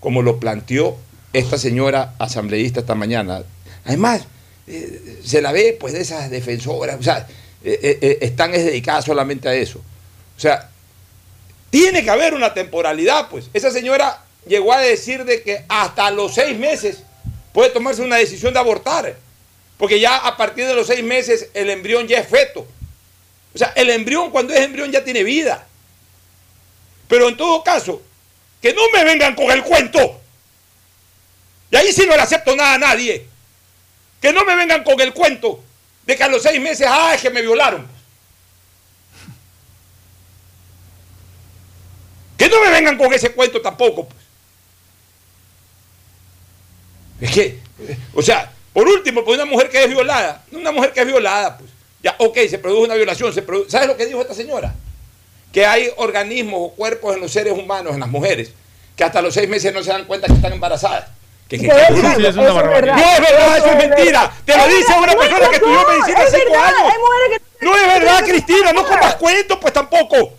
como 0.00 0.22
lo 0.22 0.40
planteó 0.40 0.96
esta 1.32 1.58
señora 1.58 2.14
asambleísta 2.18 2.80
esta 2.80 2.94
mañana. 2.94 3.42
Además, 3.84 4.26
eh, 4.66 5.20
se 5.24 5.42
la 5.42 5.52
ve 5.52 5.76
pues 5.78 5.92
de 5.92 6.00
esas 6.00 6.30
defensoras, 6.30 6.98
o 6.98 7.02
sea, 7.02 7.26
eh, 7.62 8.18
están 8.20 8.54
es 8.54 8.64
dedicadas 8.64 9.04
solamente 9.04 9.48
a 9.48 9.54
eso. 9.54 9.80
O 10.36 10.40
sea, 10.40 10.70
tiene 11.70 12.02
que 12.04 12.10
haber 12.10 12.34
una 12.34 12.54
temporalidad, 12.54 13.28
pues. 13.28 13.50
Esa 13.52 13.70
señora 13.70 14.22
llegó 14.46 14.72
a 14.72 14.80
decir 14.80 15.24
de 15.24 15.42
que 15.42 15.64
hasta 15.68 16.10
los 16.10 16.34
seis 16.34 16.58
meses 16.58 16.98
puede 17.52 17.70
tomarse 17.70 18.02
una 18.02 18.16
decisión 18.16 18.52
de 18.52 18.60
abortar, 18.60 19.16
porque 19.78 20.00
ya 20.00 20.16
a 20.16 20.36
partir 20.36 20.66
de 20.66 20.74
los 20.74 20.86
seis 20.86 21.02
meses 21.02 21.48
el 21.54 21.70
embrión 21.70 22.08
ya 22.08 22.18
es 22.18 22.28
feto. 22.28 22.66
O 23.54 23.58
sea, 23.58 23.72
el 23.76 23.90
embrión 23.90 24.30
cuando 24.30 24.52
es 24.52 24.60
embrión 24.60 24.90
ya 24.90 25.04
tiene 25.04 25.22
vida. 25.22 25.66
Pero 27.08 27.28
en 27.28 27.36
todo 27.36 27.62
caso, 27.62 28.02
que 28.60 28.72
no 28.72 28.82
me 28.92 29.04
vengan 29.04 29.34
con 29.34 29.50
el 29.50 29.62
cuento. 29.62 30.20
Y 31.70 31.76
ahí 31.76 31.92
sí 31.92 32.06
no 32.06 32.16
le 32.16 32.22
acepto 32.22 32.56
nada 32.56 32.74
a 32.74 32.78
nadie. 32.78 33.26
Que 34.20 34.32
no 34.32 34.44
me 34.44 34.56
vengan 34.56 34.82
con 34.82 35.00
el 35.00 35.12
cuento 35.12 35.62
de 36.04 36.16
que 36.16 36.22
a 36.22 36.28
los 36.28 36.42
seis 36.42 36.60
meses, 36.60 36.86
ah, 36.88 37.12
es 37.14 37.20
que 37.20 37.30
me 37.30 37.42
violaron. 37.42 37.86
Que 42.36 42.48
no 42.48 42.60
me 42.60 42.70
vengan 42.70 42.96
con 42.96 43.12
ese 43.12 43.32
cuento 43.32 43.60
tampoco. 43.60 44.08
Pues. 44.08 44.20
Es 47.20 47.30
que, 47.30 47.58
o 48.14 48.22
sea, 48.22 48.52
por 48.76 48.86
último, 48.86 49.24
pues 49.24 49.38
una 49.38 49.46
mujer 49.46 49.70
que 49.70 49.82
es 49.82 49.88
violada, 49.88 50.42
una 50.52 50.70
mujer 50.70 50.92
que 50.92 51.00
es 51.00 51.06
violada, 51.06 51.56
pues, 51.56 51.70
ya, 52.02 52.14
ok, 52.18 52.40
se 52.46 52.58
produjo 52.58 52.82
una 52.84 52.94
violación, 52.94 53.32
se 53.32 53.42
¿sabes 53.68 53.88
lo 53.88 53.96
que 53.96 54.04
dijo 54.04 54.20
esta 54.20 54.34
señora? 54.34 54.74
Que 55.50 55.64
hay 55.64 55.88
organismos 55.96 56.60
o 56.62 56.68
cuerpos 56.72 57.14
en 57.14 57.22
los 57.22 57.32
seres 57.32 57.54
humanos, 57.54 57.94
en 57.94 58.00
las 58.00 58.08
mujeres, 58.10 58.50
que 58.94 59.02
hasta 59.02 59.22
los 59.22 59.32
seis 59.32 59.48
meses 59.48 59.72
no 59.72 59.82
se 59.82 59.88
dan 59.88 60.04
cuenta 60.04 60.26
que 60.26 60.34
están 60.34 60.52
embarazadas. 60.52 61.06
Que, 61.48 61.58
que, 61.58 61.68
es 61.68 61.72
no 61.90 62.10
es 62.20 62.34
verdad, 62.36 63.56
eso 63.56 63.66
es 63.66 63.76
mentira. 63.78 64.30
Te 64.44 64.58
lo 64.58 64.68
dice 64.68 64.92
una 64.92 65.14
persona 65.14 65.48
que 65.48 65.56
estudió 65.56 65.88
medicina 65.88 66.20
cinco 66.28 66.58
años. 66.58 67.40
No 67.62 67.76
es 67.78 67.86
verdad, 67.86 68.24
Cristina, 68.26 68.72
no 68.74 68.84
comas 68.86 69.14
cuentos, 69.14 69.58
pues 69.58 69.72
tampoco. 69.72 70.34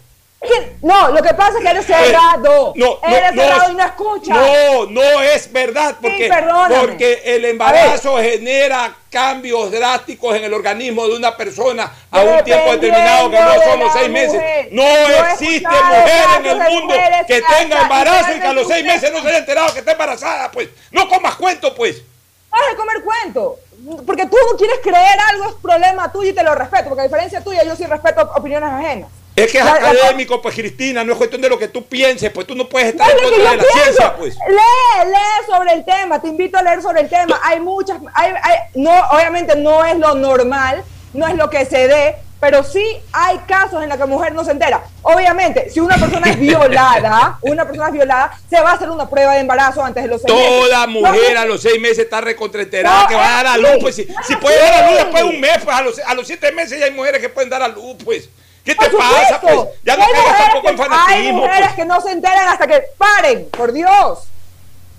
No, 0.82 1.10
lo 1.10 1.22
que 1.22 1.34
pasa 1.34 1.58
es 1.58 1.64
que 1.64 1.70
eres 1.70 1.86
cerrado. 1.86 2.74
No, 2.76 3.00
no, 3.02 3.16
eres 3.16 3.32
cerrado 3.32 3.72
y 3.72 3.76
no 3.76 3.86
escuchas. 3.86 4.38
No, 4.38 4.86
no 4.86 5.22
es 5.22 5.52
verdad. 5.52 5.96
Porque, 6.00 6.32
porque 6.80 7.22
el 7.26 7.46
embarazo 7.46 8.18
genera 8.18 8.96
cambios 9.10 9.72
drásticos 9.72 10.36
en 10.36 10.44
el 10.44 10.54
organismo 10.54 11.08
de 11.08 11.16
una 11.16 11.36
persona 11.36 11.92
a 12.12 12.22
un 12.22 12.44
tiempo 12.44 12.72
determinado 12.72 13.32
que 13.32 13.40
no 13.40 13.54
son 13.64 13.80
los 13.80 13.94
seis 13.94 14.10
meses. 14.10 14.68
No, 14.72 14.84
existe 15.32 15.68
mujer 15.68 16.26
en 16.40 16.46
el 16.46 16.58
mundo 16.70 16.94
que 17.28 17.42
tenga 17.42 17.82
embarazo 17.82 18.34
y 18.36 18.40
que 18.40 18.48
a 18.48 18.54
los 18.54 18.68
seis 18.68 18.86
meses 18.86 19.12
no 19.12 19.22
se 19.22 19.28
haya 19.30 19.40
enterado 19.40 19.74
que 19.74 19.80
está 19.80 19.94
embarazada. 19.94 20.52
Pues 20.52 20.70
no 20.92 21.10
comas 21.10 21.36
cuento, 21.36 21.74
pues. 21.74 22.04
Vas 22.52 22.62
a 22.72 22.76
comer 22.76 23.02
cuento. 23.04 23.58
Porque 24.06 24.26
tú 24.26 24.38
no 24.52 24.58
quieres 24.58 24.80
creer 24.84 25.20
algo, 25.30 25.50
es 25.50 25.56
problema 25.56 26.12
tuyo 26.12 26.30
y 26.30 26.34
te 26.34 26.44
lo 26.44 26.54
respeto. 26.54 26.90
Porque 26.90 27.02
a 27.02 27.06
diferencia 27.06 27.44
tuya, 27.44 27.64
yo 27.64 27.76
sí 27.76 27.86
respeto 27.86 28.30
opiniones 28.36 28.70
ajenas. 28.70 29.10
Es 29.38 29.52
que 29.52 29.60
es 29.60 29.64
académico, 29.64 30.42
pues 30.42 30.56
Cristina, 30.56 31.04
no 31.04 31.12
es 31.12 31.18
cuestión 31.20 31.40
de 31.44 31.48
lo 31.48 31.60
que 31.60 31.68
tú 31.68 31.86
pienses, 31.86 32.32
pues 32.32 32.48
tú 32.48 32.56
no 32.56 32.68
puedes 32.68 32.90
estar 32.90 33.08
en 33.12 33.18
contra 33.24 33.52
de 33.52 33.58
la 33.58 33.64
ciencia, 33.64 34.16
pues. 34.18 34.34
Lee, 34.34 35.12
lee 35.12 35.46
sobre 35.48 35.74
el 35.74 35.86
tema, 35.86 36.20
te 36.20 36.28
invito 36.28 36.58
a 36.58 36.64
leer 36.64 36.82
sobre 36.82 37.02
el 37.02 37.10
tema. 37.10 37.40
Hay 37.44 37.60
muchas, 37.60 38.00
hay, 38.16 38.34
no, 38.74 38.92
obviamente 39.12 39.56
no 39.56 39.86
es 39.86 39.96
lo 40.00 40.16
normal, 40.16 40.84
no 41.14 41.28
es 41.28 41.36
lo 41.36 41.52
que 41.52 41.66
se 41.66 41.88
dé, 41.88 42.16
pero 42.40 42.64
sí 42.64 42.84
hay 43.14 43.38
casos 43.48 43.84
en 43.84 43.90
los 43.90 43.98
que 43.98 44.00
la 44.00 44.06
mujer 44.08 44.34
no 44.34 44.44
se 44.44 44.50
entera. 44.50 44.84
Obviamente, 45.04 45.70
si 45.70 45.82
una 45.82 45.98
persona 45.98 46.32
es 46.32 46.40
violada, 46.40 47.38
una 47.42 47.64
persona 47.64 47.90
es 47.90 47.94
violada, 47.94 48.40
se 48.50 48.60
va 48.60 48.72
a 48.72 48.74
hacer 48.74 48.90
una 48.90 49.08
prueba 49.08 49.36
de 49.36 49.42
embarazo 49.42 49.84
antes 49.84 50.02
de 50.02 50.10
los 50.10 50.20
seis 50.20 50.34
meses. 50.34 50.50
Toda 50.50 50.88
mujer 50.88 51.38
a 51.38 51.46
los 51.46 51.62
seis 51.62 51.80
meses 51.80 52.00
está 52.00 52.22
recontraenterada 52.22 53.08
que 53.08 53.14
va 53.14 53.40
a 53.40 53.44
dar 53.44 53.54
a 53.54 53.58
luz, 53.58 53.78
pues 53.82 53.94
si, 53.94 54.04
puede 54.42 54.58
dar 54.58 54.84
a 54.84 54.90
luz 54.90 54.98
después 54.98 55.24
de 55.24 55.30
un 55.30 55.40
mes, 55.40 55.60
pues 55.64 55.78
a 55.78 55.82
los, 55.84 56.00
a 56.00 56.16
los 56.16 56.26
siete 56.26 56.52
meses 56.54 56.80
ya 56.80 56.86
hay 56.86 56.92
mujeres 56.92 57.22
que 57.22 57.30
pueden 57.30 57.52
dar 57.52 57.62
a 57.62 57.68
luz, 57.68 57.98
pues. 58.04 58.30
¿Qué 58.68 58.76
te 58.76 58.90
pasa? 58.90 59.40
Pues? 59.40 59.60
Ya 59.86 59.96
no 59.96 60.04
caigas 60.12 60.38
tampoco 60.38 60.70
en 60.70 60.78
fanatismo. 60.78 61.08
Hay 61.08 61.32
mujeres 61.32 61.68
pues. 61.68 61.76
que 61.76 61.86
no 61.86 62.02
se 62.02 62.12
enteran 62.12 62.50
hasta 62.50 62.68
que 62.68 62.84
paren, 62.98 63.50
por 63.52 63.72
Dios. 63.72 64.20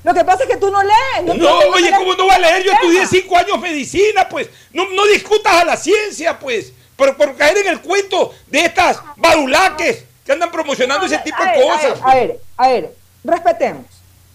Lo 0.05 0.15
que 0.15 0.25
pasa 0.25 0.45
es 0.45 0.49
que 0.49 0.57
tú 0.57 0.71
no 0.71 0.83
lees. 0.83 1.37
No, 1.39 1.59
oye, 1.75 1.93
¿cómo 1.95 2.15
no 2.15 2.29
va 2.29 2.37
a 2.37 2.39
leer? 2.39 2.65
Yo 2.65 2.73
estudié 2.73 3.07
cinco 3.07 3.37
años 3.37 3.61
medicina, 3.61 4.27
pues. 4.27 4.49
No, 4.73 4.89
no 4.89 5.05
discutas 5.05 5.53
a 5.53 5.67
la 5.67 5.77
ciencia, 5.77 6.39
pues. 6.39 6.73
Por, 6.97 7.15
por 7.19 7.37
caer 7.37 7.59
en 7.59 7.67
el 7.67 7.83
cuento 7.83 8.33
de 8.47 8.61
estas 8.61 9.01
badulaques 9.17 10.05
que 10.25 10.33
andan 10.33 10.51
promocionando 10.51 11.05
ese 11.05 11.19
tipo 11.19 11.37
de 11.43 11.63
cosas. 11.63 12.01
A 12.03 12.15
ver, 12.15 12.41
a 12.57 12.69
ver, 12.69 12.95
respetemos. 13.23 13.85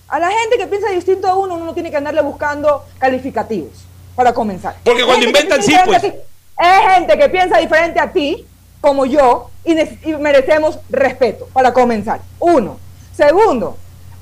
A 0.10 0.19
la 0.19 0.30
gente 0.30 0.60
que 0.60 0.67
piensa 0.67 0.89
distinto 0.89 1.28
a 1.28 1.34
uno, 1.34 1.56
uno 1.56 1.65
no 1.65 1.74
tiene 1.74 1.89
que 1.89 1.98
andarle 1.98 2.22
buscando 2.22 2.86
calificativos 3.00 3.80
para 4.15 4.32
comenzar. 4.32 4.76
Porque 4.84 5.04
cuando 5.04 5.26
inventan 5.26 5.63
sí, 5.63 5.76
pues. 5.86 6.04
Es 6.04 6.93
gente 6.93 7.17
que 7.17 7.30
piensa 7.30 7.58
diferente 7.58 8.00
a 8.00 8.13
ti 8.13 8.46
como 8.84 9.06
yo 9.06 9.50
y, 9.63 9.76
merecemos 10.19 10.78
respeto, 10.89 11.48
para 11.54 11.72
comenzar. 11.72 12.19
Uno. 12.38 12.78
Segundo, 13.15 13.78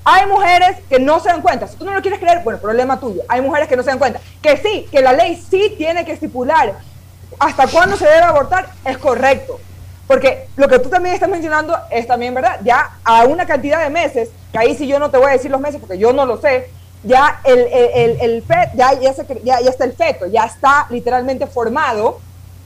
hay 0.06 0.28
mujeres 0.28 0.78
que 0.88 1.00
no 1.00 1.20
se 1.20 1.30
dan 1.30 1.42
cuenta. 1.42 1.68
Si 1.68 1.78
tú 1.78 1.84
no 1.84 1.96
lo 1.96 2.02
quieres 2.04 2.20
creer, 2.20 2.44
bueno, 2.44 2.60
problema 2.60 3.00
tuyo. 3.00 3.24
Hay 3.28 3.42
mujeres 3.42 3.68
que 3.68 3.76
no 3.76 3.82
se 3.82 3.90
dan 3.90 3.98
cuenta. 3.98 4.22
Que 4.40 4.58
sí, 4.58 4.88
que 4.92 5.02
la 5.02 5.14
ley 5.14 5.44
sí 5.50 5.74
tiene 5.80 6.06
que 6.06 6.12
estipular 6.12 6.76
hasta 7.40 7.66
cuándo 7.70 7.98
se 7.98 8.06
debe 8.06 8.22
abortar, 8.22 8.70
es 8.86 9.00
correcto. 9.00 9.60
Porque 10.06 10.48
lo 10.58 10.68
que 10.68 10.78
tú 10.78 10.90
también 10.90 11.16
estás 11.16 11.30
mencionando 11.30 11.76
es 11.90 12.06
también 12.06 12.36
verdad. 12.36 12.60
Ya 12.64 13.00
a 13.04 13.24
una 13.24 13.48
cantidad 13.48 13.82
de 13.84 13.90
meses, 13.90 14.30
que 14.52 14.60
ahí 14.60 14.76
sí 14.76 14.86
yo 14.86 15.00
no 15.00 15.10
te 15.10 15.18
voy 15.18 15.30
a 15.30 15.34
decir 15.34 15.50
los 15.50 15.60
meses 15.60 15.80
porque 15.80 15.98
yo 15.98 16.14
no 16.14 16.28
lo 16.28 16.40
sé, 16.40 16.70
ya 17.04 17.42
el, 17.46 17.62
el, 17.62 18.22
el, 18.22 18.44
ya, 18.76 18.94
ya, 18.94 19.12
ya, 19.44 19.60
ya 19.60 19.70
está 19.72 19.86
el 19.86 19.94
feto, 19.94 20.28
ya 20.28 20.44
está 20.44 20.86
literalmente 20.92 21.48
formado 21.48 22.20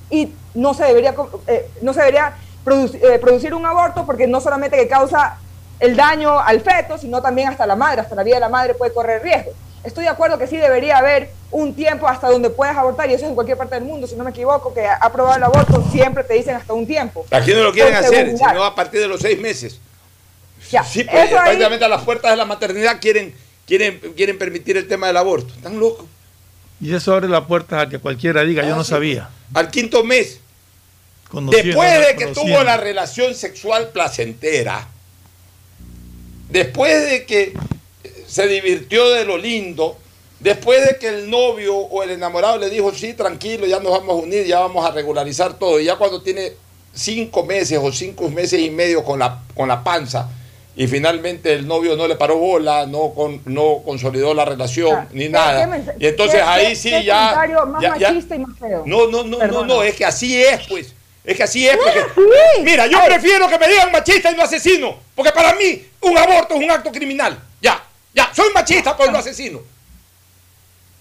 y 0.09 0.33
no 0.55 0.73
se 0.73 0.85
debería, 0.85 1.13
eh, 1.47 1.69
no 1.81 1.93
se 1.93 1.99
debería 1.99 2.35
eh, 2.65 3.19
producir 3.19 3.53
un 3.53 3.65
aborto 3.65 4.05
porque 4.05 4.25
no 4.25 4.41
solamente 4.41 4.77
que 4.77 4.87
causa 4.87 5.37
el 5.79 5.95
daño 5.95 6.39
al 6.39 6.61
feto, 6.61 6.97
sino 6.97 7.21
también 7.21 7.49
hasta 7.49 7.67
la 7.67 7.75
madre, 7.75 8.01
hasta 8.01 8.15
la 8.15 8.23
vida 8.23 8.35
de 8.35 8.41
la 8.41 8.49
madre 8.49 8.73
puede 8.73 8.93
correr 8.93 9.21
riesgo. 9.21 9.51
Estoy 9.83 10.05
de 10.05 10.09
acuerdo 10.09 10.39
que 10.39 10.47
sí 10.47 10.57
debería 10.57 10.97
haber 10.97 11.29
un 11.51 11.75
tiempo 11.75 12.07
hasta 12.07 12.27
donde 12.29 12.49
puedas 12.49 12.75
abortar, 12.75 13.07
y 13.09 13.13
eso 13.13 13.25
es 13.25 13.29
en 13.29 13.35
cualquier 13.35 13.57
parte 13.57 13.75
del 13.75 13.83
mundo, 13.83 14.07
si 14.07 14.15
no 14.15 14.23
me 14.23 14.31
equivoco, 14.31 14.73
que 14.73 14.85
ha 14.85 14.95
aprobado 14.95 15.37
el 15.37 15.43
aborto, 15.43 15.83
siempre 15.91 16.23
te 16.23 16.33
dicen 16.33 16.55
hasta 16.55 16.73
un 16.73 16.87
tiempo. 16.87 17.23
Aquí 17.29 17.53
no 17.53 17.61
lo 17.61 17.71
quieren 17.71 17.93
hacer, 17.93 18.35
sino 18.35 18.63
a 18.63 18.73
partir 18.73 18.99
de 18.99 19.07
los 19.07 19.21
seis 19.21 19.39
meses. 19.39 19.79
Ya, 20.71 20.83
sí, 20.83 21.03
pues, 21.03 21.29
prácticamente 21.29 21.85
a 21.85 21.87
las 21.87 22.01
puertas 22.01 22.31
de 22.31 22.37
la 22.37 22.45
maternidad 22.45 22.99
quieren, 22.99 23.35
quieren, 23.67 23.99
quieren 24.15 24.39
permitir 24.39 24.77
el 24.77 24.87
tema 24.87 25.07
del 25.07 25.17
aborto. 25.17 25.53
Están 25.53 25.79
locos. 25.79 26.07
Y 26.81 26.93
eso 26.93 27.13
abre 27.13 27.29
la 27.29 27.45
puerta 27.45 27.81
a 27.81 27.89
que 27.89 27.99
cualquiera 27.99 28.43
diga, 28.43 28.63
yo 28.63 28.75
no 28.75 28.81
ah, 28.81 28.85
sabía. 28.85 29.29
Al 29.53 29.69
quinto 29.69 30.03
mes, 30.03 30.39
después 31.41 32.07
de 32.07 32.15
que 32.15 32.27
tuvo 32.27 32.63
la 32.63 32.77
relación 32.77 33.35
sexual 33.35 33.89
placentera, 33.89 34.87
después 36.49 37.09
de 37.09 37.25
que 37.25 37.53
se 38.27 38.47
divirtió 38.47 39.09
de 39.09 39.25
lo 39.25 39.37
lindo, 39.37 39.97
después 40.39 40.85
de 40.85 40.97
que 40.97 41.07
el 41.09 41.29
novio 41.29 41.75
o 41.75 42.03
el 42.03 42.11
enamorado 42.11 42.57
le 42.57 42.69
dijo, 42.69 42.93
sí, 42.93 43.13
tranquilo, 43.13 43.65
ya 43.65 43.79
nos 43.79 43.91
vamos 43.91 44.09
a 44.09 44.23
unir, 44.23 44.45
ya 44.45 44.59
vamos 44.59 44.85
a 44.85 44.91
regularizar 44.91 45.57
todo, 45.57 45.79
y 45.79 45.85
ya 45.85 45.95
cuando 45.95 46.21
tiene 46.21 46.53
cinco 46.93 47.43
meses 47.43 47.79
o 47.81 47.91
cinco 47.91 48.29
meses 48.29 48.59
y 48.59 48.69
medio 48.69 49.03
con 49.03 49.19
la, 49.19 49.43
con 49.55 49.67
la 49.67 49.83
panza, 49.83 50.29
y 50.77 50.87
finalmente 50.87 51.53
el 51.53 51.67
novio 51.67 51.95
no 51.95 52.07
le 52.07 52.15
paró 52.15 52.37
bola, 52.37 52.85
no 52.85 53.13
con, 53.13 53.41
no 53.45 53.81
consolidó 53.85 54.33
la 54.33 54.43
relación 54.43 55.07
ni 55.13 55.29
nada. 55.29 55.81
y 55.97 56.07
entonces 56.07 56.41
ahí 56.41 56.75
sí 56.75 56.91
ya, 57.03 57.45
No, 58.85 59.07
no, 59.07 59.23
no, 59.23 59.47
no, 59.47 59.65
no, 59.65 59.83
es 59.83 59.95
que 59.95 60.05
así 60.05 60.41
es, 60.41 60.67
pues. 60.67 60.94
Es 61.25 61.35
que 61.35 61.43
así 61.43 61.67
es. 61.67 61.77
mira, 62.63 62.85
yo 62.87 62.99
prefiero 63.03 63.47
que 63.47 63.57
me 63.57 63.67
digan 63.67 63.91
machista 63.91 64.31
y 64.31 64.35
no 64.35 64.43
asesino, 64.43 64.99
porque 65.15 65.31
para 65.31 65.53
mí 65.55 65.85
un 66.01 66.17
aborto 66.17 66.55
es 66.55 66.63
un 66.63 66.71
acto 66.71 66.91
criminal. 66.91 67.39
Ya, 67.61 67.83
ya, 68.13 68.29
soy 68.33 68.53
machista, 68.53 68.95
pero 68.95 69.11
no 69.11 69.17
asesino. 69.17 69.59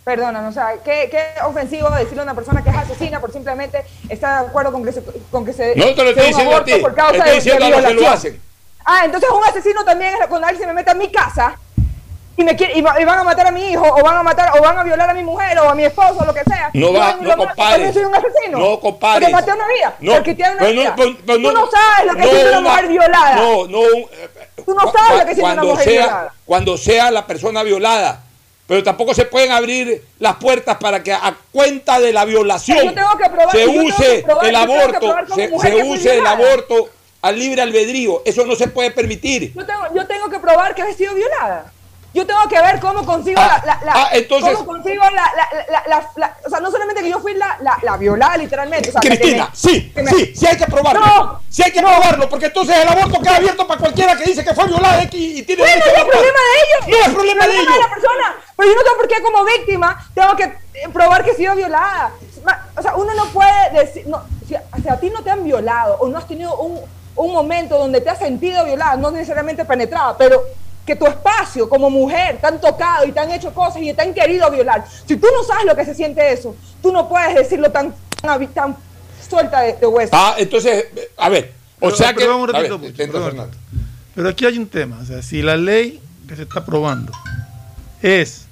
Perdona, 0.04 0.46
o 0.48 0.52
sea, 0.52 0.74
¿qué, 0.84 1.08
qué 1.10 1.40
ofensivo 1.44 1.88
decirle 1.90 2.20
a 2.20 2.24
una 2.24 2.34
persona 2.34 2.62
que 2.62 2.68
es 2.68 2.76
asesina 2.76 3.20
por 3.20 3.32
simplemente 3.32 3.84
estar 4.10 4.42
de 4.42 4.48
acuerdo 4.48 4.70
con 4.70 4.84
que 4.84 4.92
se, 4.92 5.02
con 5.30 5.46
que 5.46 5.52
se 5.54 5.74
no 5.76 5.94
te 5.94 6.04
lo 6.04 6.10
estoy 6.10 6.26
diciendo 6.26 6.56
a 6.56 6.64
ti, 6.64 6.74
por 6.74 6.94
causa 6.94 7.16
estoy 7.16 7.34
diciendo 7.36 7.64
a 7.64 7.70
los 7.70 7.84
que 7.84 7.94
lo 7.94 8.08
hacen. 8.08 8.40
Ah, 8.84 9.02
entonces 9.06 9.30
un 9.30 9.42
asesino 9.42 9.82
también 9.82 10.12
es 10.20 10.26
cuando 10.28 10.46
alguien 10.46 10.60
se 10.60 10.66
me 10.66 10.74
mete 10.74 10.90
a 10.90 10.94
mi 10.94 11.10
casa 11.10 11.58
y 12.36 12.44
me 12.44 12.56
quiere, 12.56 12.76
y, 12.76 12.82
van 12.82 13.18
a 13.18 13.24
matar 13.24 13.46
a 13.46 13.50
mi 13.50 13.70
hijo 13.70 13.82
o 13.82 14.02
van 14.02 14.16
a 14.16 14.22
matar 14.22 14.50
o 14.58 14.62
van 14.62 14.78
a 14.78 14.82
violar 14.82 15.10
a 15.10 15.14
mi 15.14 15.22
mujer 15.22 15.58
o 15.58 15.68
a 15.70 15.74
mi 15.74 15.84
esposo 15.84 16.16
o 16.18 16.24
lo 16.24 16.34
que 16.34 16.42
sea. 16.44 16.70
No 16.72 16.92
va, 16.92 17.16
no 17.20 17.36
compares. 17.36 17.94
soy 17.94 18.04
un 18.04 18.14
asesino. 18.14 18.58
No 18.58 18.80
compares. 18.80 19.30
Porque 19.30 19.32
maté 19.32 19.52
una 19.52 19.68
vida. 19.68 19.96
No, 20.00 20.12
porque 20.14 20.34
tiene 20.34 20.56
una 20.56 20.66
vida. 20.66 20.96
Tú 20.96 21.52
no 21.52 21.70
sabes 21.70 22.12
lo 22.12 22.16
que 22.16 22.40
es 22.40 22.48
una 22.48 22.60
mujer 22.60 22.88
violada. 22.88 23.36
No, 23.36 23.66
no. 23.66 23.80
Tú 24.64 24.74
no 24.74 24.92
sabes 24.92 25.18
lo 25.20 25.26
que 25.26 25.32
es 25.32 25.38
una 25.38 25.62
mujer 25.62 25.84
sea, 25.84 26.02
violada. 26.02 26.34
Cuando 26.44 26.76
sea 26.76 27.10
la 27.10 27.26
persona 27.26 27.62
violada 27.62 28.20
pero 28.66 28.82
tampoco 28.82 29.12
se 29.12 29.26
pueden 29.26 29.52
abrir 29.52 30.02
las 30.18 30.36
puertas 30.36 30.78
para 30.78 31.02
que 31.02 31.12
a 31.12 31.36
cuenta 31.52 32.00
de 32.00 32.12
la 32.12 32.24
violación 32.24 32.78
Yo 32.78 32.94
tengo 32.94 33.18
que 33.18 33.24
probar- 33.24 33.50
se 33.50 33.60
yo 33.60 33.66
tengo 33.66 33.80
que 33.82 33.86
use 33.88 34.24
probar- 34.24 34.46
el 34.46 34.56
aborto, 34.56 35.14
se, 35.34 35.82
use 35.82 36.18
el 36.18 36.26
aborto 36.26 36.88
al 37.20 37.38
libre 37.38 37.60
albedrío. 37.60 38.22
Eso 38.24 38.46
no 38.46 38.54
se 38.54 38.68
puede 38.68 38.90
permitir. 38.90 39.52
Yo 39.54 39.66
tengo, 39.66 39.82
yo 39.94 40.06
tengo 40.06 40.30
que 40.30 40.38
probar 40.38 40.74
que 40.74 40.82
he 40.82 40.94
sido 40.94 41.14
violada. 41.14 41.73
Yo 42.14 42.24
tengo 42.24 42.46
que 42.48 42.60
ver 42.62 42.78
cómo 42.78 43.04
consigo 43.04 43.40
Ah, 43.42 43.60
la, 43.66 43.74
la, 43.74 43.84
la- 43.84 43.92
ah, 43.94 44.08
entonces- 44.12 44.54
cómo 44.54 44.66
consigo 44.66 45.02
la, 45.02 45.10
la, 45.10 45.48
la, 45.68 45.82
la- 45.88 46.10
la- 46.14 46.36
o 46.46 46.48
sea, 46.48 46.60
no 46.60 46.70
solamente 46.70 47.02
que 47.02 47.10
yo 47.10 47.18
fui 47.18 47.34
la, 47.34 47.56
la, 47.60 47.76
la 47.82 47.96
violada 47.96 48.36
literalmente. 48.36 48.88
O 48.90 48.92
sea, 48.92 49.00
Cristina, 49.00 49.46
me- 49.50 49.56
sí, 49.56 49.92
me- 49.96 50.10
sí, 50.10 50.32
sí 50.36 50.46
hay 50.46 50.56
que 50.56 50.66
probarlo. 50.66 51.00
No, 51.04 51.40
sí 51.50 51.62
hay 51.64 51.72
que 51.72 51.82
no. 51.82 51.88
probarlo, 51.90 52.28
porque 52.28 52.46
entonces 52.46 52.76
el 52.76 52.86
aborto 52.88 53.20
queda 53.20 53.36
abierto 53.36 53.66
para 53.66 53.80
cualquiera 53.80 54.16
que 54.16 54.24
dice 54.24 54.44
que 54.44 54.54
fue 54.54 54.66
violada 54.68 55.02
y, 55.10 55.38
y 55.38 55.42
tiene 55.42 55.62
Bueno, 55.62 55.84
no 55.84 55.92
es 55.92 56.04
problema 56.04 56.38
de 56.38 56.86
ellos. 56.86 56.88
No 56.88 57.06
es 57.06 57.14
problema 57.14 57.46
de 57.46 57.52
de 57.52 57.58
ellos. 57.58 57.74
la 57.80 57.88
persona. 57.94 58.34
Pero 58.56 58.68
yo 58.68 58.74
no 58.76 58.82
tengo 58.84 58.96
por 58.96 59.08
qué 59.08 59.22
como 59.22 59.44
víctima 59.44 60.08
tengo 60.14 60.36
que 60.36 60.44
eh, 60.44 60.88
probar 60.92 61.24
que 61.24 61.32
he 61.32 61.34
sido 61.34 61.56
violada. 61.56 62.12
O 62.76 62.82
sea, 62.82 62.94
uno 62.94 63.12
no 63.14 63.24
puede 63.26 63.70
decir, 63.72 64.06
no, 64.06 64.22
si, 64.46 64.54
a- 64.54 64.62
si 64.80 64.88
a 64.88 65.00
ti 65.00 65.10
no 65.10 65.22
te 65.24 65.30
han 65.30 65.42
violado 65.42 65.96
o 65.98 66.08
no 66.08 66.16
has 66.18 66.28
tenido 66.28 66.56
un, 66.58 66.80
un 67.16 67.32
momento 67.32 67.76
donde 67.76 68.00
te 68.00 68.10
has 68.10 68.18
sentido 68.20 68.64
violada, 68.64 68.94
no 68.96 69.10
necesariamente 69.10 69.64
penetrada, 69.64 70.16
pero 70.16 70.44
que 70.86 70.96
tu 70.96 71.06
espacio 71.06 71.68
como 71.68 71.88
mujer 71.90 72.38
te 72.40 72.46
han 72.46 72.60
tocado 72.60 73.06
y 73.06 73.12
te 73.12 73.20
han 73.20 73.30
hecho 73.32 73.52
cosas 73.54 73.80
y 73.82 73.92
te 73.94 74.02
han 74.02 74.12
querido 74.12 74.50
violar. 74.50 74.84
Si 75.06 75.16
tú 75.16 75.26
no 75.34 75.42
sabes 75.44 75.64
lo 75.64 75.74
que 75.74 75.84
se 75.84 75.94
siente 75.94 76.32
eso, 76.32 76.54
tú 76.82 76.92
no 76.92 77.08
puedes 77.08 77.34
decirlo 77.34 77.70
tan, 77.70 77.94
tan, 78.20 78.46
tan 78.48 78.76
suelta 79.28 79.60
de, 79.60 79.74
de 79.74 79.86
hueso. 79.86 80.10
Ah, 80.14 80.34
entonces, 80.36 80.86
a 81.16 81.28
ver, 81.28 81.52
o 81.80 81.86
Pero- 81.86 81.96
sea 81.96 82.12
que... 82.14 82.24
a 82.24 82.28
ver, 82.60 82.68
perdón. 82.68 82.92
Fernando. 83.24 83.56
Pero 84.14 84.28
aquí 84.28 84.44
hay 84.46 84.58
un 84.58 84.68
tema, 84.68 84.98
o 85.02 85.04
sea, 85.06 85.22
si 85.22 85.42
la 85.42 85.56
ley 85.56 86.00
que 86.28 86.36
se 86.36 86.42
está 86.42 86.60
aprobando 86.60 87.12
es 88.02 88.46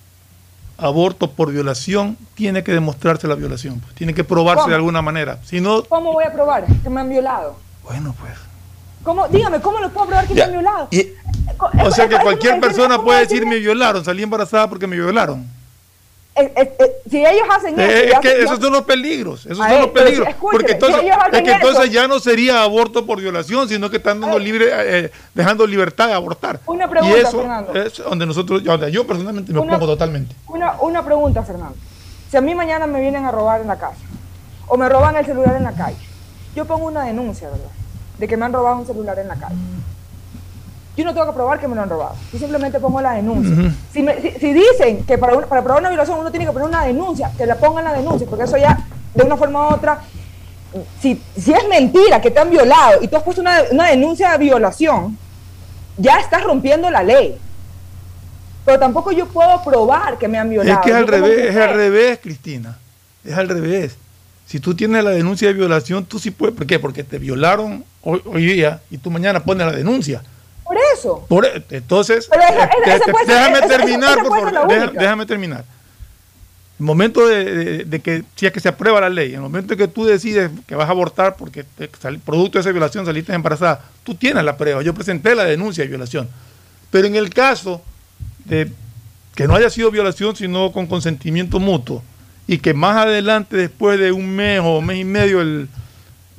aborto 0.79 1.31
por 1.31 1.53
violación, 1.53 2.17
tiene 2.35 2.65
que 2.65 2.73
demostrarse 2.73 3.29
la 3.29 3.35
violación, 3.35 3.79
pues, 3.81 3.95
tiene 3.95 4.15
que 4.15 4.25
probarse 4.25 4.63
¿Cómo? 4.63 4.71
de 4.71 4.75
alguna 4.77 5.03
manera. 5.03 5.39
Si 5.45 5.61
no, 5.61 5.85
¿Cómo 5.85 6.13
voy 6.13 6.25
a 6.25 6.33
probar 6.33 6.65
que 6.83 6.89
me 6.91 7.01
han 7.01 7.09
violado? 7.09 7.57
bueno, 7.85 8.15
pues. 8.19 8.33
¿Cómo? 9.05 9.27
Dígame, 9.29 9.61
¿cómo 9.61 9.81
lo 9.81 9.91
puedo 9.91 10.07
probar 10.07 10.27
que 10.29 10.35
Ya, 10.35 10.47
me 10.47 10.57
han 10.57 10.63
violado? 10.63 10.89
y- 10.93 11.13
O 11.85 11.91
sea 11.91 12.09
que 12.09 12.19
cualquier 12.19 12.61
persona 12.61 13.01
puede 13.03 13.21
decir 13.21 13.47
me 13.47 13.59
violaron, 13.59 14.05
salí 14.05 14.23
embarazada 14.23 14.69
porque 14.69 14.87
me 14.87 14.97
violaron. 14.97 15.47
Eh, 16.35 16.51
eh, 16.57 16.75
eh, 16.79 16.93
si 17.11 17.19
ellos 17.19 17.47
hacen 17.55 17.79
eso, 17.79 18.15
es 18.15 18.19
que 18.21 18.43
esos 18.43 18.59
son 18.59 18.73
los 18.73 18.83
peligros, 18.83 19.45
esos 19.45 19.59
son 19.59 19.81
los 19.83 19.89
peligros. 19.89 20.29
Porque 20.41 20.73
entonces, 20.73 21.01
si 21.03 21.09
es 21.09 21.43
que 21.43 21.53
entonces 21.53 21.91
ya 21.91 22.09
no 22.09 22.19
sería 22.21 22.63
aborto 22.63 23.05
por 23.05 23.21
violación, 23.21 23.69
sino 23.69 23.91
que 23.91 23.99
están 23.99 24.19
dando 24.19 24.39
libre, 24.39 24.71
eh, 24.73 25.11
dejando 25.35 25.67
libertad 25.67 26.07
de 26.09 26.15
abortar. 26.15 26.59
Una 26.65 26.89
pregunta, 26.89 27.17
y 27.17 27.21
eso 27.21 27.39
Fernando. 27.39 27.75
es 27.75 27.99
donde 27.99 28.25
nosotros, 28.25 28.65
donde 28.65 28.91
yo 28.91 29.07
personalmente 29.07 29.53
me 29.53 29.61
Una- 29.61 29.77
opongo 29.77 29.93
totalmente. 29.93 30.35
Una, 30.49 30.81
una 30.81 31.05
pregunta, 31.05 31.43
Fernando. 31.43 31.77
Si 32.31 32.37
a 32.39 32.41
mí 32.41 32.55
mañana 32.55 32.87
me 32.87 32.99
vienen 33.03 33.27
a 33.27 33.31
robar 33.31 33.61
en 33.61 33.67
la 33.67 33.79
casa 33.79 33.99
o 34.69 34.79
me 34.79 34.89
roban 34.89 35.15
el 35.17 35.27
celular 35.27 35.55
en 35.57 35.65
la 35.65 35.73
calle, 35.73 35.99
yo 36.57 36.65
pongo 36.65 36.87
una 36.87 37.05
denuncia, 37.05 37.51
¿verdad? 37.51 37.69
De 38.19 38.27
que 38.27 38.39
me 38.39 38.47
han 38.47 38.55
robado 38.55 38.77
un 38.79 38.87
celular 38.87 39.19
en 39.19 39.29
la 39.29 39.37
calle. 39.37 39.57
Yo 40.97 41.05
no 41.07 41.15
tengo 41.15 41.27
que 41.27 41.33
probar 41.33 41.59
que 41.59 41.67
me 41.69 41.75
lo 41.75 41.83
han 41.83 41.89
robado. 41.89 42.15
Yo 42.33 42.39
simplemente 42.39 42.79
pongo 42.79 43.01
la 43.01 43.13
denuncia. 43.13 43.73
si, 43.93 44.03
me- 44.03 44.21
si- 44.21 44.33
si 44.39 44.53
dicen 44.53 45.05
que 45.05 45.17
para, 45.17 45.35
un- 45.37 45.45
para 45.45 45.63
probar 45.63 45.81
una 45.81 45.89
violación 45.89 46.19
uno 46.21 46.31
tiene 46.31 46.45
que 46.47 46.53
poner 46.53 46.69
una 46.69 46.85
denuncia, 46.85 47.31
que 47.37 47.47
la 47.47 47.57
pongan 47.57 47.85
la 47.85 47.95
denuncia, 47.95 48.27
porque 48.29 48.45
eso 48.45 48.57
ya, 48.59 48.79
de 49.15 49.25
una 49.25 49.37
forma 49.37 49.69
u 49.69 49.75
otra, 49.75 50.03
si, 51.01 51.21
si 51.37 51.53
es 51.53 51.67
mentira 51.69 52.21
que 52.21 52.31
te 52.31 52.41
han 52.41 52.51
violado 52.51 53.03
y 53.03 53.09
tú 53.09 53.17
has 53.17 53.23
puesto 53.23 53.41
una, 53.41 53.63
una 53.71 53.89
denuncia 53.89 54.33
de 54.33 54.39
violación, 54.39 55.17
ya 55.97 56.19
estás 56.21 56.43
rompiendo 56.45 56.91
la 56.91 57.03
ley. 57.03 57.39
Pero 58.65 58.79
tampoco 58.79 59.13
yo 59.13 59.27
puedo 59.27 59.63
probar 59.65 60.19
que 60.19 60.29
me 60.29 60.39
han 60.39 60.49
violado. 60.49 60.79
Es 60.81 60.85
que 60.85 60.91
es 60.91 60.97
al 60.97 61.07
revés, 61.09 61.51
es 61.51 61.57
al 61.57 61.75
revés, 61.75 62.19
Cristina. 62.23 62.79
Es 63.25 63.35
al 63.37 63.49
revés. 63.49 63.97
Si 64.47 64.61
tú 64.61 64.75
tienes 64.75 65.03
la 65.03 65.11
denuncia 65.11 65.49
de 65.49 65.55
violación, 65.55 66.05
tú 66.05 66.19
sí 66.19 66.31
puedes. 66.31 66.55
¿Por 66.55 66.67
qué? 66.67 66.79
Porque 66.79 67.03
te 67.03 67.19
violaron 67.19 67.85
hoy, 68.03 68.23
hoy 68.27 68.45
día 68.45 68.81
y 68.91 68.99
tú 68.99 69.11
mañana 69.11 69.41
pones 69.43 69.67
la 69.67 69.73
denuncia. 69.73 70.23
Por 71.03 71.45
eso. 71.47 71.53
Por, 71.61 71.75
entonces, 71.75 72.29
esa- 72.33 72.95
esa 72.97 73.13
puede 73.13 73.27
déjame 73.27 73.63
terminar, 73.69 74.19
por 74.23 74.29
favor. 74.53 74.69
Deja- 74.69 74.91
déjame 74.93 75.27
terminar. 75.27 75.65
El 76.79 76.87
momento 76.87 77.27
de, 77.27 77.45
de- 77.45 77.85
de 77.85 78.01
que, 78.01 78.25
si 78.35 78.47
es 78.47 78.53
que 78.53 78.59
se 78.61 78.69
aprueba 78.69 79.01
la 79.01 79.09
ley, 79.09 79.35
el 79.35 79.41
momento 79.41 79.75
en 79.75 79.79
que 79.79 79.89
tú 79.89 80.05
decides 80.05 80.51
que 80.67 80.75
vas 80.75 80.89
a 80.89 80.91
abortar 80.93 81.37
porque 81.37 81.65
te 81.65 81.89
sal- 82.01 82.19
producto 82.19 82.59
de 82.59 82.63
esa 82.63 82.73
violación 82.73 83.05
saliste 83.07 83.33
embarazada, 83.33 83.85
tú 84.05 84.15
tienes 84.15 84.43
la 84.45 84.57
prueba. 84.57 84.83
Yo 84.83 84.93
presenté 84.95 85.35
la 85.35 85.45
denuncia 85.45 85.85
de 85.85 85.89
violación. 85.89 86.29
Pero 86.91 87.07
en 87.07 87.15
el 87.17 87.31
caso 87.31 87.83
de 88.45 88.71
que 89.35 89.47
no 89.47 89.55
haya 89.55 89.71
sido 89.71 89.91
violación, 89.91 90.35
sino 90.37 90.73
con 90.73 90.87
consentimiento 90.87 91.59
mutuo, 91.61 92.03
y 92.49 92.59
que 92.59 92.75
más 92.75 92.97
adelante, 92.97 93.57
después 93.57 93.99
de 94.01 94.11
un 94.13 94.29
mes 94.29 94.61
o 94.65 94.81
mes 94.83 94.99
y 94.99 95.05
medio, 95.05 95.41
el, 95.41 95.69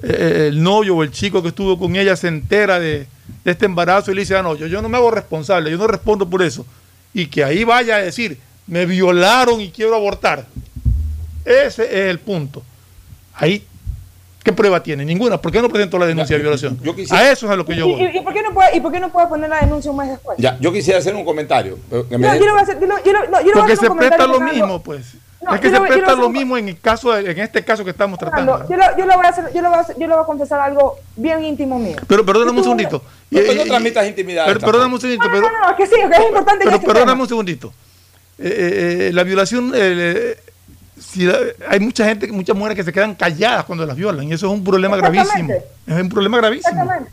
el 0.03 0.61
novio 0.61 0.97
o 0.97 1.03
el 1.03 1.11
chico 1.11 1.41
que 1.41 1.47
estuvo 1.49 1.79
con 1.79 1.95
ella 1.95 2.15
se 2.17 2.27
entera 2.27 2.79
de, 2.79 3.07
de 3.43 3.51
este 3.51 3.65
embarazo 3.65 4.11
y 4.11 4.15
le 4.15 4.21
dice, 4.21 4.35
ah, 4.35 4.41
no, 4.41 4.55
yo, 4.55 4.67
yo 4.67 4.81
no 4.81 4.89
me 4.89 4.97
hago 4.97 5.11
responsable, 5.11 5.69
yo 5.71 5.77
no 5.77 5.87
respondo 5.87 6.29
por 6.29 6.41
eso. 6.41 6.65
Y 7.13 7.27
que 7.27 7.43
ahí 7.43 7.63
vaya 7.63 7.97
a 7.97 8.01
decir, 8.01 8.39
me 8.67 8.85
violaron 8.85 9.59
y 9.61 9.69
quiero 9.71 9.95
abortar. 9.95 10.45
Ese 11.45 11.83
es 11.83 12.09
el 12.09 12.19
punto. 12.19 12.63
Ahí, 13.35 13.65
¿qué 14.43 14.53
prueba 14.53 14.81
tiene? 14.81 15.03
Ninguna. 15.03 15.37
¿Por 15.41 15.51
qué 15.51 15.61
no 15.61 15.69
presentó 15.69 15.99
la 15.99 16.05
denuncia 16.05 16.35
de 16.37 16.41
violación? 16.41 16.79
yo 16.81 16.95
quisiera- 16.95 17.21
A 17.23 17.31
eso 17.31 17.45
es 17.47 17.51
a 17.51 17.55
lo 17.55 17.65
que 17.65 17.75
yo 17.75 17.85
¿Y, 17.87 17.91
voy. 17.91 18.01
y- 18.03 18.17
y 18.17 18.21
por 18.21 18.33
qué 18.33 18.41
no 18.41 18.53
puede, 18.53 18.77
¿Y 18.77 18.79
por 18.79 18.91
qué 18.91 18.99
no 18.99 19.11
puede 19.11 19.27
poner 19.27 19.49
la 19.49 19.59
denuncia 19.59 19.91
un 19.91 19.97
mes 19.97 20.09
después? 20.09 20.37
Ya, 20.39 20.57
yo 20.59 20.71
quisiera 20.71 20.99
hacer 20.99 21.13
un 21.15 21.25
comentario. 21.25 21.77
Porque 21.89 23.75
se 23.75 23.89
presta 23.91 24.27
lo 24.27 24.39
mismo, 24.39 24.81
pues. 24.81 25.13
No, 25.43 25.55
es 25.55 25.61
que 25.61 25.69
se 25.69 25.73
no 25.79 25.83
presta 25.85 26.15
lo 26.15 26.29
mismo 26.29 26.57
en 26.57 26.69
el 26.69 26.79
caso, 26.79 27.11
de- 27.11 27.31
en 27.31 27.39
este 27.39 27.63
caso 27.63 27.83
que 27.83 27.91
estamos 27.91 28.17
tratando. 28.17 28.67
Yo, 28.69 28.77
lo- 28.77 28.97
yo 28.97 29.05
le 29.05 29.15
voy 29.15 29.25
a 29.25 29.29
hacer, 29.29 29.45
yo 29.53 29.61
le 29.61 29.67
voy 29.67 29.77
a 29.77 29.81
hacer- 29.81 29.95
yo 29.99 30.07
le 30.07 30.13
voy 30.13 30.23
a 30.23 30.25
confesar 30.25 30.59
algo 30.61 30.97
bien 31.15 31.43
íntimo 31.43 31.77
mío. 31.79 31.97
Pero 32.07 32.25
perdóname 32.25 32.57
un 32.59 32.63
segundito. 32.63 33.03
No, 33.29 33.39
Y- 33.39 33.43
pero 33.43 33.53
no 33.55 33.63
transmitas 33.65 34.07
intimidad. 34.07 34.45
pero- 34.47 34.59
perdóname 34.61 34.93
un 34.95 35.01
segundito, 35.01 35.25
No, 35.25 35.31
pero, 35.31 35.41
no, 35.47 35.51
no, 35.51 35.59
no, 35.65 35.71
es 35.71 35.75
que 35.77 35.87
sí, 35.87 35.95
es 36.01 36.09
que 36.09 36.15
es 36.21 36.27
importante 36.27 36.63
pero 36.65 36.75
este 36.77 36.87
perdóname 36.87 37.11
tema. 37.11 37.21
un 37.23 37.27
segundito. 37.29 37.73
Eh, 38.39 38.47
eh, 38.47 39.07
eh, 39.09 39.13
la 39.13 39.23
violación, 39.23 39.73
si 40.99 41.25
la- 41.25 41.39
hay 41.69 41.79
mucha 41.79 42.05
gente, 42.05 42.27
muchas 42.27 42.55
mujeres 42.55 42.75
que 42.77 42.83
se 42.83 42.93
quedan 42.93 43.15
calladas 43.15 43.65
cuando 43.65 43.85
las 43.85 43.95
violan, 43.95 44.27
y 44.27 44.33
eso 44.33 44.47
es 44.47 44.53
un 44.53 44.63
problema 44.63 44.95
gravísimo. 44.97 45.53
Es 45.85 46.01
un 46.01 46.09
problema 46.09 46.37
gravísimo. 46.37 46.69
Exactamente. 46.69 47.11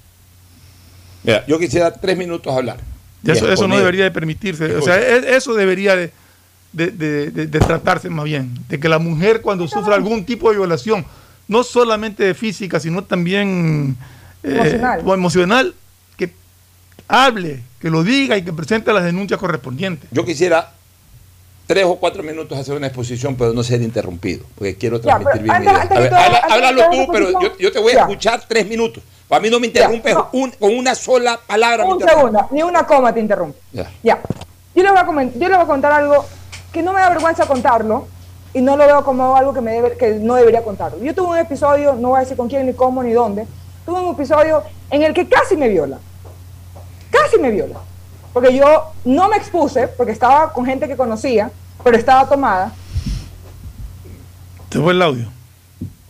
Mira, 1.22 1.44
yo 1.46 1.58
quisiera 1.58 1.92
tres 1.92 2.16
minutos 2.16 2.54
hablar. 2.54 2.78
Y 3.22 3.30
eso, 3.32 3.46
Y 3.48 3.52
eso 3.52 3.68
no 3.68 3.76
debería 3.76 4.04
de 4.04 4.10
permitirse. 4.10 4.74
O 4.76 4.80
sea, 4.82 4.98
es- 4.98 5.24
eso 5.26 5.52
debería 5.54 5.94
de, 5.96 6.10
de- 6.72 6.90
de- 6.90 7.30
de- 7.30 7.46
de 7.46 7.58
tratarse 7.60 8.08
más 8.10 8.24
bien. 8.24 8.52
De 8.68 8.78
que 8.78 8.88
la 8.88 8.98
mujer 8.98 9.40
cuando 9.42 9.66
sufre 9.68 9.94
algún 9.94 10.24
tipo 10.24 10.50
de 10.50 10.56
violación, 10.56 11.04
no 11.48 11.62
solamente 11.64 12.22
de 12.24 12.34
física, 12.34 12.78
sino 12.80 13.02
también 13.04 13.96
eh, 14.42 14.54
Emocional. 14.54 15.02
o 15.04 15.14
emocional, 15.14 15.74
que 16.16 16.32
hable, 17.08 17.62
que 17.80 17.90
lo 17.90 18.02
diga 18.04 18.36
y 18.36 18.42
que 18.44 18.52
presente 18.52 18.92
las 18.92 19.04
denuncias 19.04 19.38
correspondientes. 19.40 20.08
Yo 20.12 20.24
quisiera 20.24 20.72
tres 21.66 21.84
o 21.86 21.96
cuatro 21.96 22.22
minutos 22.22 22.56
hacer 22.58 22.74
una 22.76 22.86
exposición, 22.86 23.36
pero 23.36 23.52
no 23.52 23.62
ser 23.62 23.82
interrumpido, 23.82 24.44
porque 24.56 24.76
quiero 24.76 24.96
Ya, 24.98 25.02
transmitir 25.18 25.42
pero 25.42 25.44
bien 25.44 25.62
mi 25.62 25.68
antes- 25.68 25.72
idea. 25.72 25.82
antes 25.82 25.90
A 25.90 25.94
que 25.96 26.00
ver, 26.00 26.10
todo- 26.10 26.20
habla- 26.20 26.38
antes 26.38 26.48
que 26.48 26.66
háblalo 26.66 26.90
tú, 27.06 27.12
pero 27.12 27.30
yo, 27.42 27.58
yo 27.58 27.72
te 27.72 27.78
voy 27.78 27.92
a 27.92 27.94
Ya. 27.96 28.00
escuchar 28.02 28.42
tres 28.48 28.66
minutos. 28.68 29.02
A 29.28 29.38
mí 29.38 29.48
no 29.50 29.60
me 29.60 29.68
interrumpes 29.68 30.12
no. 30.14 30.28
un- 30.32 30.50
con 30.52 30.76
una 30.76 30.94
sola 30.96 31.38
palabra. 31.46 31.84
Un 31.84 32.00
segundo, 32.00 32.48
ni 32.50 32.62
una 32.64 32.84
coma 32.84 33.12
te 33.14 33.20
interrumpe. 33.20 33.58
Ya. 33.72 33.88
Ya. 34.02 34.20
Yo 34.74 34.82
le 34.82 34.90
voy 34.90 34.98
a 34.98 35.06
comen- 35.06 35.32
yo 35.34 35.48
le 35.48 35.54
voy 35.54 35.64
a 35.64 35.66
contar 35.66 35.92
algo 35.92 36.26
que 36.72 36.82
no 36.82 36.92
me 36.92 37.00
da 37.00 37.08
vergüenza 37.10 37.46
contarlo 37.46 38.06
y 38.52 38.60
no 38.60 38.76
lo 38.76 38.84
veo 38.86 39.04
como 39.04 39.36
algo 39.36 39.52
que 39.52 39.60
me 39.60 39.72
debe- 39.80 39.96
que 39.96 40.14
no 40.14 40.34
debería 40.34 40.62
contarlo. 40.62 40.98
Yo 41.02 41.14
tuve 41.14 41.28
un 41.28 41.38
episodio, 41.38 41.94
no 41.94 42.08
voy 42.10 42.18
a 42.18 42.20
decir 42.20 42.36
con 42.36 42.48
quién 42.48 42.66
ni 42.66 42.72
cómo 42.74 43.02
ni 43.02 43.12
dónde, 43.12 43.46
tuve 43.86 44.00
un 44.00 44.14
episodio 44.14 44.62
en 44.90 45.02
el 45.02 45.14
que 45.14 45.28
casi 45.28 45.56
me 45.56 45.68
viola. 45.68 45.98
Casi 47.10 47.38
me 47.38 47.50
viola. 47.50 47.76
Porque 48.32 48.54
yo 48.56 48.92
no 49.04 49.28
me 49.28 49.36
expuse 49.36 49.88
porque 49.88 50.12
estaba 50.12 50.52
con 50.52 50.64
gente 50.64 50.86
que 50.86 50.96
conocía, 50.96 51.50
pero 51.82 51.96
estaba 51.96 52.28
tomada. 52.28 52.72
Se 54.70 54.80
fue 54.80 54.92
el 54.92 55.02
audio. 55.02 55.26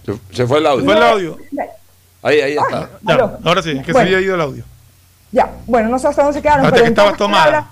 Se, 0.05 0.19
se 0.35 0.47
fue 0.47 0.59
el 0.59 0.67
audio. 0.67 0.85
Fue 0.85 0.95
el 0.97 1.03
audio. 1.03 1.39
Ahí, 2.23 2.41
ahí 2.41 2.53
está. 2.57 2.91
Ya, 3.03 3.15
Aló. 3.15 3.39
ahora 3.45 3.63
sí, 3.63 3.71
es 3.71 3.87
que 3.87 3.93
Bueno. 3.93 4.09
se 4.11 4.15
había 4.15 4.27
ido 4.27 4.35
el 4.35 4.41
audio. 4.43 4.65
Ya, 5.33 5.51
bueno, 5.67 5.89
no 5.89 5.99
sé 5.99 6.09
hasta 6.09 6.23
dónde 6.23 6.39
se 6.39 6.43
quedaron. 6.43 6.65
Pero 6.71 6.83
que 6.83 6.89
estaba 6.89 7.11
entonces 7.11 7.19
tomada. 7.19 7.71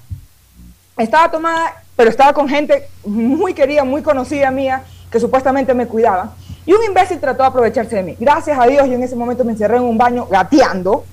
estaba 0.96 1.30
tomada, 1.30 1.82
pero 1.98 2.10
estaba 2.10 2.32
con 2.32 2.48
gente 2.48 2.88
muy 3.04 3.54
querida, 3.54 3.82
muy 3.82 4.02
conocida 4.02 4.52
mía, 4.52 4.84
que 5.10 5.18
supuestamente 5.18 5.74
me 5.74 5.86
cuidaba. 5.88 6.32
Y 6.64 6.72
un 6.72 6.84
imbécil 6.84 7.18
trató 7.18 7.42
de 7.42 7.48
aprovecharse 7.48 7.96
de 7.96 8.04
mí. 8.04 8.16
Gracias 8.20 8.56
a 8.56 8.66
Dios, 8.68 8.86
yo 8.86 8.92
en 8.94 9.02
ese 9.02 9.16
momento 9.16 9.44
me 9.44 9.50
encerré 9.50 9.78
en 9.78 9.82
un 9.82 9.98
baño 9.98 10.28
gateando 10.30 11.04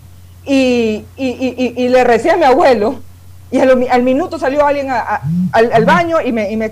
y, 0.46 1.04
y, 1.18 1.26
y- 1.26 1.74
y- 1.76 1.90
le 1.90 2.04
recé 2.04 2.30
a 2.30 2.38
mi 2.38 2.44
abuelo. 2.44 3.00
Y 3.50 3.58
al, 3.58 4.04
minuto 4.04 4.38
salió 4.38 4.64
alguien 4.64 4.92
al, 4.92 5.86
baño 5.86 6.22
y, 6.22 6.32
me, 6.32 6.70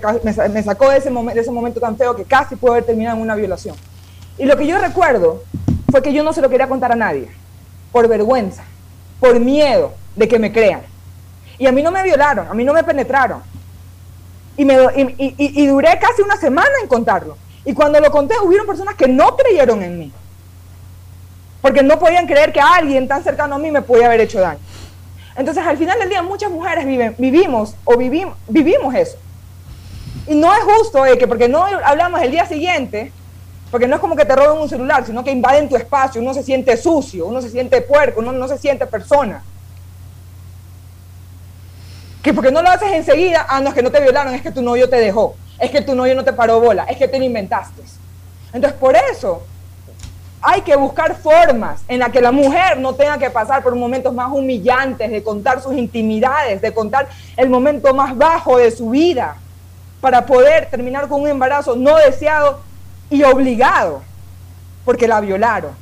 sacó 0.62 0.90
de 0.90 0.98
ese, 0.98 1.10
de 1.10 1.40
ese 1.40 1.50
momento 1.50 1.80
tan 1.80 1.96
feo 1.96 2.14
que 2.14 2.22
casi 2.22 2.54
pudo 2.54 2.70
haber 2.70 2.84
terminado 2.84 3.16
en 3.16 3.22
una 3.22 3.34
violación. 3.34 3.74
Y 4.38 4.44
lo 4.44 4.56
que 4.56 4.68
yo 4.68 4.78
recuerdo 4.78 5.42
fue 5.90 6.02
que 6.02 6.12
yo 6.12 6.22
no 6.22 6.32
se 6.32 6.40
lo 6.40 6.48
quería 6.48 6.68
contar 6.68 6.92
a 6.92 6.96
nadie, 6.96 7.30
por 7.90 8.06
vergüenza, 8.06 8.62
por 9.18 9.40
miedo 9.40 9.92
de 10.14 10.28
que 10.28 10.38
me 10.38 10.52
crean. 10.52 10.82
Y 11.58 11.66
a 11.66 11.72
mí 11.72 11.82
no 11.82 11.90
me 11.90 12.04
violaron, 12.04 12.46
a 12.46 12.54
mí 12.54 12.62
no 12.62 12.72
me 12.72 12.84
penetraron. 12.84 13.42
Y, 14.56 14.64
me, 14.64 14.74
y, 14.96 15.34
y, 15.36 15.66
duré 15.66 15.98
casi 15.98 16.22
una 16.22 16.36
semana 16.36 16.70
en 16.80 16.88
contarlo. 16.88 17.36
Y 17.64 17.74
cuando 17.74 17.98
lo 17.98 18.10
conté, 18.10 18.34
hubieron 18.42 18.66
personas 18.66 18.94
que 18.94 19.08
no 19.08 19.36
creyeron 19.36 19.82
en 19.82 19.98
mí. 19.98 20.12
Porque 21.60 21.82
no 21.82 21.98
podían 21.98 22.26
creer 22.26 22.52
que 22.52 22.60
alguien 22.60 23.08
tan 23.08 23.24
cercano 23.24 23.56
a 23.56 23.58
mí 23.58 23.70
me 23.70 23.82
podía 23.82 24.06
haber 24.06 24.20
hecho 24.20 24.40
daño. 24.40 24.60
Entonces, 25.36 25.64
al 25.66 25.76
final 25.76 25.98
del 25.98 26.08
día, 26.08 26.22
muchas 26.22 26.50
mujeres 26.50 26.86
viven, 26.86 27.14
vivimos 27.18 27.74
o 27.84 27.96
vivimos, 27.96 28.36
vivimos 28.48 28.94
eso. 28.94 29.18
Y 30.26 30.34
no 30.34 30.52
es 30.54 30.60
justo 30.62 31.04
eh, 31.04 31.18
que 31.18 31.26
porque 31.26 31.48
no 31.48 31.64
hablamos 31.64 32.22
el 32.22 32.30
día 32.30 32.46
siguiente, 32.46 33.12
porque 33.70 33.88
no 33.88 33.96
es 33.96 34.00
como 34.00 34.14
que 34.14 34.24
te 34.24 34.36
roben 34.36 34.60
un 34.62 34.68
celular, 34.68 35.04
sino 35.04 35.24
que 35.24 35.32
invaden 35.32 35.68
tu 35.68 35.76
espacio, 35.76 36.20
uno 36.20 36.32
se 36.32 36.44
siente 36.44 36.76
sucio, 36.76 37.26
uno 37.26 37.42
se 37.42 37.50
siente 37.50 37.80
puerco, 37.80 38.20
uno 38.20 38.32
no 38.32 38.46
se 38.46 38.56
siente 38.56 38.86
persona. 38.86 39.42
Que 42.24 42.32
porque 42.32 42.50
no 42.50 42.62
lo 42.62 42.70
haces 42.70 42.90
enseguida, 42.90 43.44
ah, 43.50 43.60
no, 43.60 43.68
es 43.68 43.74
que 43.74 43.82
no 43.82 43.90
te 43.90 44.00
violaron, 44.00 44.34
es 44.34 44.40
que 44.40 44.50
tu 44.50 44.62
novio 44.62 44.88
te 44.88 44.96
dejó, 44.96 45.36
es 45.58 45.70
que 45.70 45.82
tu 45.82 45.94
novio 45.94 46.14
no 46.14 46.24
te 46.24 46.32
paró 46.32 46.58
bola, 46.58 46.84
es 46.84 46.96
que 46.96 47.06
te 47.06 47.18
lo 47.18 47.24
inventaste. 47.24 47.82
Entonces, 48.54 48.80
por 48.80 48.96
eso 48.96 49.42
hay 50.40 50.62
que 50.62 50.74
buscar 50.74 51.16
formas 51.16 51.82
en 51.86 51.98
las 51.98 52.08
que 52.08 52.22
la 52.22 52.32
mujer 52.32 52.78
no 52.78 52.94
tenga 52.94 53.18
que 53.18 53.28
pasar 53.28 53.62
por 53.62 53.76
momentos 53.76 54.14
más 54.14 54.32
humillantes, 54.32 55.10
de 55.10 55.22
contar 55.22 55.60
sus 55.60 55.74
intimidades, 55.74 56.62
de 56.62 56.72
contar 56.72 57.08
el 57.36 57.50
momento 57.50 57.92
más 57.92 58.16
bajo 58.16 58.56
de 58.56 58.70
su 58.70 58.88
vida 58.88 59.36
para 60.00 60.24
poder 60.24 60.70
terminar 60.70 61.08
con 61.08 61.20
un 61.20 61.28
embarazo 61.28 61.76
no 61.76 61.96
deseado 61.96 62.60
y 63.10 63.22
obligado, 63.22 64.00
porque 64.86 65.06
la 65.06 65.20
violaron. 65.20 65.72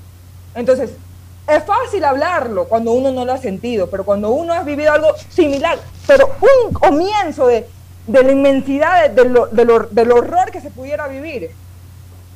Entonces, 0.56 0.90
es 1.46 1.62
fácil 1.62 2.04
hablarlo 2.04 2.64
cuando 2.64 2.90
uno 2.90 3.12
no 3.12 3.24
lo 3.24 3.32
ha 3.32 3.38
sentido, 3.38 3.88
pero 3.88 4.04
cuando 4.04 4.30
uno 4.30 4.52
ha 4.54 4.64
vivido 4.64 4.92
algo 4.92 5.08
similar, 5.28 5.78
pero 6.06 6.30
un 6.40 6.72
comienzo 6.72 7.46
de, 7.46 7.66
la 8.06 8.32
inmensidad 8.32 9.10
del, 9.10 10.10
horror 10.10 10.50
que 10.50 10.60
se 10.60 10.70
pudiera 10.70 11.08
vivir, 11.08 11.50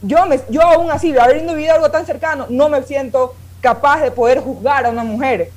yo, 0.03 0.27
me, 0.27 0.41
yo 0.49 0.63
aún 0.63 0.91
así, 0.91 1.17
habiendo 1.19 1.55
vivido 1.55 1.75
algo 1.75 1.91
tan 1.91 2.07
cercano, 2.07 2.47
no 2.49 2.69
me 2.69 2.83
siento 2.83 3.35
capaz 3.61 4.01
de 4.01 4.11
poder 4.11 4.41
juzgar 4.41 4.87
a 4.87 4.91
una 4.91 5.05
mujer 5.05 5.51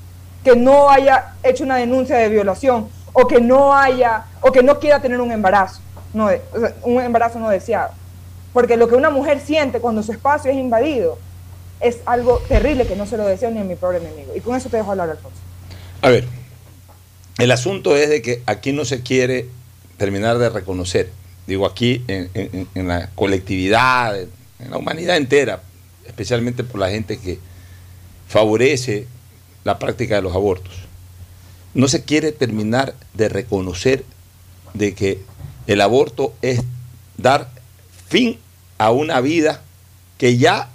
que 0.43 0.55
no 0.55 0.89
haya 0.89 1.33
hecho 1.43 1.63
una 1.63 1.75
denuncia 1.75 2.17
de 2.17 2.29
violación 2.29 2.89
o 3.13 3.27
que 3.27 3.41
no 3.41 3.75
haya 3.75 4.25
o 4.41 4.51
que 4.51 4.63
no 4.63 4.79
quiera 4.79 5.01
tener 5.01 5.19
un 5.19 5.31
embarazo 5.31 5.81
no, 6.13 6.29
un 6.83 7.01
embarazo 7.01 7.39
no 7.39 7.49
deseado. 7.49 7.91
Porque 8.53 8.77
lo 8.77 8.87
que 8.87 8.95
una 8.95 9.09
mujer 9.09 9.39
siente 9.39 9.79
cuando 9.79 10.03
su 10.03 10.11
espacio 10.11 10.51
es 10.51 10.57
invadido 10.57 11.17
es 11.79 11.99
algo 12.05 12.39
terrible 12.47 12.85
que 12.85 12.95
no 12.95 13.05
se 13.05 13.15
lo 13.15 13.25
deseo 13.25 13.51
ni 13.51 13.59
a 13.59 13.63
mi 13.63 13.75
pobre 13.75 13.97
enemigo. 13.97 14.35
Y 14.35 14.41
con 14.41 14.55
eso 14.55 14.69
te 14.69 14.77
dejo 14.77 14.91
hablar, 14.91 15.09
Alfonso. 15.09 15.37
A 16.01 16.09
ver, 16.09 16.25
el 17.39 17.51
asunto 17.51 17.95
es 17.95 18.09
de 18.09 18.21
que 18.21 18.41
aquí 18.45 18.73
no 18.73 18.85
se 18.85 19.01
quiere 19.01 19.47
terminar 19.97 20.37
de 20.37 20.49
reconocer, 20.49 21.09
digo 21.47 21.65
aquí 21.65 22.03
en, 22.07 22.87
la 22.87 23.09
colectividad, 23.15 24.19
en 24.19 24.69
la 24.69 24.77
humanidad 24.77 25.17
entera, 25.17 25.63
especialmente 26.05 26.63
por 26.63 26.79
la 26.79 26.89
gente 26.89 27.17
que 27.17 27.39
favorece 28.27 29.07
la 29.63 29.79
práctica 29.79 30.15
de 30.15 30.21
los 30.21 30.35
abortos. 30.35 30.73
No 31.73 31.87
se 31.87 32.03
quiere 32.03 32.31
terminar 32.31 32.93
de 33.13 33.29
reconocer 33.29 34.03
de 34.73 34.93
que 34.93 35.19
el 35.67 35.81
aborto 35.81 36.33
es 36.41 36.61
dar 37.17 37.49
fin 38.07 38.37
a 38.77 38.91
una 38.91 39.21
vida 39.21 39.61
que 40.17 40.37
ya 40.37 40.69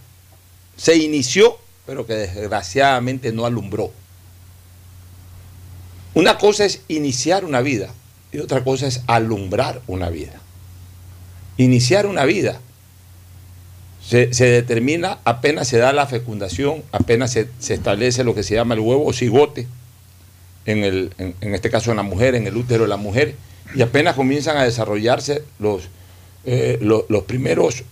se 0.76 0.96
inició, 0.96 1.58
pero 1.84 2.06
que 2.06 2.14
desgraciadamente 2.14 3.32
no 3.32 3.44
alumbró. 3.44 3.92
Una 6.14 6.38
cosa 6.38 6.64
es 6.64 6.82
iniciar 6.88 7.44
una 7.44 7.60
vida 7.60 7.90
y 8.32 8.38
otra 8.38 8.64
cosa 8.64 8.86
es 8.86 9.02
alumbrar 9.06 9.80
una 9.86 10.10
vida. 10.10 10.40
Iniciar 11.56 12.06
una 12.06 12.24
vida 12.24 12.60
se, 14.00 14.26
determina 14.26 15.18
apenas 15.24 15.68
se 15.68 15.78
da 15.78 15.92
la 15.92 16.06
fecundación, 16.06 16.82
apenas 16.92 17.32
se, 17.32 17.48
establece 17.68 18.22
lo 18.22 18.34
que 18.34 18.42
se 18.42 18.54
llama 18.54 18.74
el 18.74 18.80
huevo 18.80 19.12
cigote, 19.12 19.66
en, 20.66 20.84
el, 20.84 21.12
en 21.18 21.54
este 21.54 21.70
caso 21.70 21.90
en 21.90 21.96
la 21.96 22.02
mujer, 22.02 22.34
en 22.34 22.46
el 22.46 22.56
útero 22.56 22.84
de 22.84 22.88
la 22.88 22.96
mujer, 22.96 23.34
y 23.74 23.82
apenas 23.82 24.14
comienzan 24.14 24.56
a 24.56 24.64
desarrollarse 24.64 25.42
los, 25.58 25.88
eh, 26.44 26.78
los, 26.80 27.24
primeros, 27.24 27.84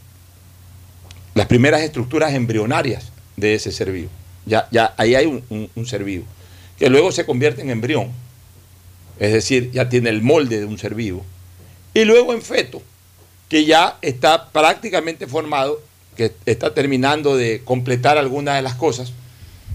las 1.34 1.46
primeras 1.46 1.80
estructuras 1.80 2.34
embrionarias 2.34 3.12
de 3.36 3.54
ese 3.54 3.72
ser 3.72 3.90
vivo. 3.90 4.10
Ya, 4.44 4.68
ya 4.70 4.94
ahí 4.96 5.14
hay 5.14 5.26
un, 5.26 5.86
ser 5.86 6.04
vivo, 6.04 6.24
que 6.82 6.90
luego 6.90 7.12
se 7.12 7.24
convierte 7.24 7.62
en 7.62 7.70
embrión, 7.70 8.10
es 9.20 9.32
decir, 9.32 9.70
ya 9.70 9.88
tiene 9.88 10.10
el 10.10 10.20
molde 10.20 10.58
de 10.58 10.66
un 10.66 10.78
ser 10.78 10.96
vivo, 10.96 11.24
y 11.94 12.04
luego 12.04 12.34
en 12.34 12.42
feto, 12.42 12.82
que 13.48 13.64
ya 13.64 13.98
está 14.02 14.48
prácticamente 14.48 15.28
formado, 15.28 15.80
que 16.16 16.32
está 16.44 16.74
terminando 16.74 17.36
de 17.36 17.62
completar 17.64 18.18
algunas 18.18 18.56
de 18.56 18.62
las 18.62 18.74
cosas, 18.74 19.12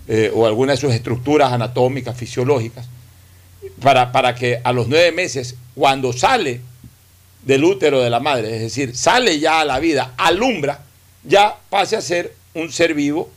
eh, 0.09 0.33
o 0.35 0.45
algunas 0.45 0.75
de 0.75 0.85
sus 0.85 0.93
estructuras 0.93 1.53
anatómicas, 1.53 2.17
fisiológicas, 2.17 2.89
para, 3.81 4.11
para 4.11 4.35
que 4.35 4.59
a 4.61 4.73
los 4.73 4.89
nueve 4.89 5.13
meses 5.13 5.55
cuando 5.75 6.11
sale 6.11 6.59
del 7.43 7.63
útero 7.63 8.01
de 8.01 8.09
la 8.09 8.19
madre, 8.19 8.53
es 8.53 8.61
decir, 8.63 8.97
sale 8.97 9.39
ya 9.39 9.61
a 9.61 9.65
la 9.65 9.79
vida, 9.79 10.13
alumbra, 10.17 10.83
ya 11.23 11.55
pase 11.69 11.95
a 11.95 12.01
ser 12.01 12.35
un 12.53 12.69
ser 12.69 12.93
vivo 12.93 13.31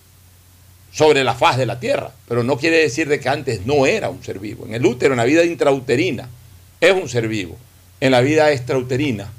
sobre 0.93 1.25
la 1.25 1.35
faz 1.35 1.57
de 1.57 1.67
la 1.67 1.81
tierra. 1.81 2.13
Pero 2.29 2.43
no 2.43 2.59
quiere 2.59 2.79
decir 2.79 3.09
de 3.09 3.21
que 3.21 3.29
antes 3.29 3.67
no 3.67 3.87
era 3.87 4.11
un 4.11 4.23
ser 4.23 4.39
vivo. 4.39 4.67
En 4.67 4.75
el 4.75 4.85
útero, 4.85 5.15
en 5.15 5.19
la 5.19 5.25
vida 5.25 5.45
intrauterina, 5.45 6.29
es 6.81 6.93
un 6.93 7.09
ser 7.09 7.29
vivo. 7.29 7.57
En 8.01 8.13
la 8.13 8.21
vida 8.21 8.51
extrauterina 8.53 9.31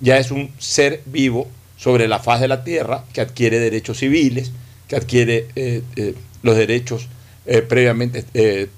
ya 0.00 0.18
es 0.18 0.30
un 0.30 0.50
ser 0.58 1.02
vivo 1.06 1.48
sobre 1.76 2.08
la 2.08 2.18
faz 2.18 2.40
de 2.40 2.48
la 2.48 2.64
tierra 2.64 3.04
que 3.12 3.20
adquiere 3.20 3.58
derechos 3.58 3.98
civiles, 3.98 4.52
que 4.88 4.96
adquiere 4.96 5.48
eh, 5.56 5.82
eh, 5.96 6.14
los 6.42 6.56
derechos 6.56 7.08
eh, 7.46 7.62
previamente, 7.62 8.24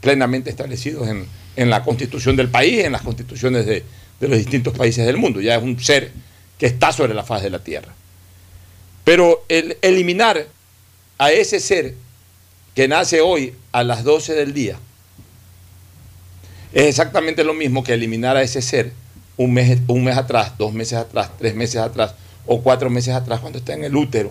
plenamente 0.01 0.51
establecidos 0.51 1.09
en, 1.09 1.27
en 1.59 1.71
la 1.71 1.83
constitución 1.83 2.37
del 2.37 2.49
país, 2.49 2.85
en 2.85 2.93
las 2.93 3.03
constituciones 3.03 3.67
de, 3.67 3.83
los 4.21 4.39
distintos 4.39 4.77
países 4.77 5.05
del 5.05 5.17
mundo. 5.17 5.41
Ya 5.41 5.57
es 5.57 5.63
un 5.63 5.79
ser 5.81 6.13
que 6.57 6.67
está 6.67 6.93
sobre 6.93 7.15
la 7.15 7.25
faz 7.25 7.43
de 7.43 7.51
la 7.51 7.59
tierra. 7.59 7.93
Pero 9.03 9.45
el 9.49 9.77
eliminar 9.83 10.47
a 11.19 11.33
ese 11.33 11.59
ser 11.59 11.95
que 12.79 12.87
nace 12.87 13.21
hoy 13.21 13.55
a 13.73 13.83
las 13.83 14.05
12 14.05 14.35
del 14.35 14.55
día 14.55 14.79
es 16.73 16.85
exactamente 16.85 17.43
lo 17.43 17.53
mismo 17.53 17.83
que 17.83 17.93
eliminar 17.93 18.37
a 18.37 18.43
ese 18.43 18.63
ser 18.63 18.93
un 19.37 19.53
mes, 19.53 19.81
un 19.89 20.05
mes 20.05 20.17
atrás, 20.17 20.53
dos 20.57 20.73
meses 20.73 20.97
atrás, 20.97 21.29
tres 21.41 21.57
meses 21.57 21.81
atrás 21.81 22.15
o 22.47 22.63
cuatro 22.63 22.89
meses 22.89 23.17
atrás 23.17 23.41
cuando 23.41 23.59
está 23.59 23.73
en 23.73 23.83
el 23.83 23.97
útero 23.97 24.31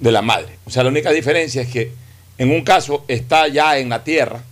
de 0.00 0.10
la 0.10 0.22
madre. 0.22 0.58
O 0.64 0.70
sea, 0.70 0.82
la 0.82 0.88
única 0.88 1.12
diferencia 1.12 1.62
es 1.62 1.68
que 1.68 1.92
en 2.36 2.50
un 2.50 2.64
caso 2.64 3.04
está 3.06 3.46
ya 3.46 3.78
en 3.78 3.90
la 3.90 4.02
tierra 4.02 4.42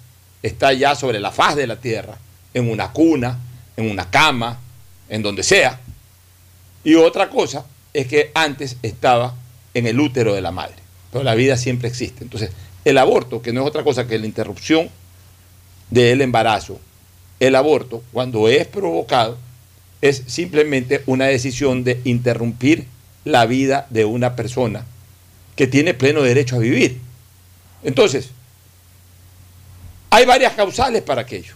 está 0.41 0.73
ya 0.73 0.95
sobre 0.95 1.19
la 1.19 1.33
faz 1.33 1.57
de 1.57 1.67
la 1.67 1.81
tierra, 1.81 2.17
en 2.55 2.71
una 2.71 2.93
cuna, 2.93 3.41
en 3.77 3.91
una 3.91 4.09
cama, 4.09 4.61
en 5.09 5.21
donde 5.23 5.43
sea. 5.43 5.81
Y 6.85 6.95
otra 6.95 7.29
cosa 7.29 7.67
es 7.93 8.07
que 8.07 8.31
antes 8.35 8.77
estaba 8.85 9.35
en 9.75 9.89
el 9.89 9.99
útero 9.99 10.33
de 10.33 10.43
la 10.43 10.53
madre. 10.53 10.77
Pero 11.11 11.25
la 11.25 11.35
vida 11.35 11.57
siempre 11.57 11.89
existe. 11.89 12.23
Entonces, 12.23 12.51
el 12.85 12.99
aborto, 12.99 13.43
que 13.43 13.53
no 13.53 13.63
es 13.63 13.67
otra 13.67 13.85
cosa 13.85 14.07
que 14.07 14.19
la 14.19 14.27
interrupción 14.27 14.91
del 15.91 16.21
embarazo, 16.21 16.81
el 17.41 17.57
aborto, 17.57 18.03
cuando 18.13 18.49
es 18.49 18.67
provocado, 18.67 19.39
es 20.01 20.23
simplemente 20.27 21.03
una 21.07 21.27
decisión 21.27 21.85
de 21.85 22.01
interrumpir 22.05 22.87
la 23.25 23.47
vida 23.47 23.87
de 23.91 24.05
una 24.05 24.35
persona 24.35 24.87
que 25.57 25.67
tiene 25.67 25.95
pleno 25.95 26.23
derecho 26.23 26.57
a 26.57 26.61
vivir. 26.61 26.99
Entonces, 27.83 28.31
hay 30.11 30.25
varias 30.25 30.55
causales 30.55 31.03
para 31.03 31.23
aquello. 31.23 31.55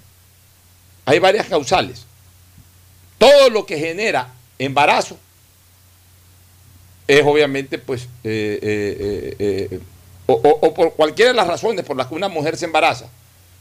Hay 1.06 1.18
varias 1.18 1.46
causales. 1.46 2.04
Todo 3.18 3.50
lo 3.50 3.66
que 3.66 3.78
genera 3.78 4.32
embarazo 4.58 5.18
es 7.06 7.22
obviamente, 7.24 7.78
pues, 7.78 8.02
eh, 8.24 8.58
eh, 8.62 9.36
eh, 9.38 9.80
o, 10.26 10.74
por 10.74 10.94
cualquiera 10.94 11.32
de 11.32 11.36
las 11.36 11.46
razones 11.46 11.84
por 11.84 11.96
las 11.96 12.06
que 12.06 12.14
una 12.14 12.28
mujer 12.28 12.56
se 12.56 12.64
embaraza, 12.64 13.06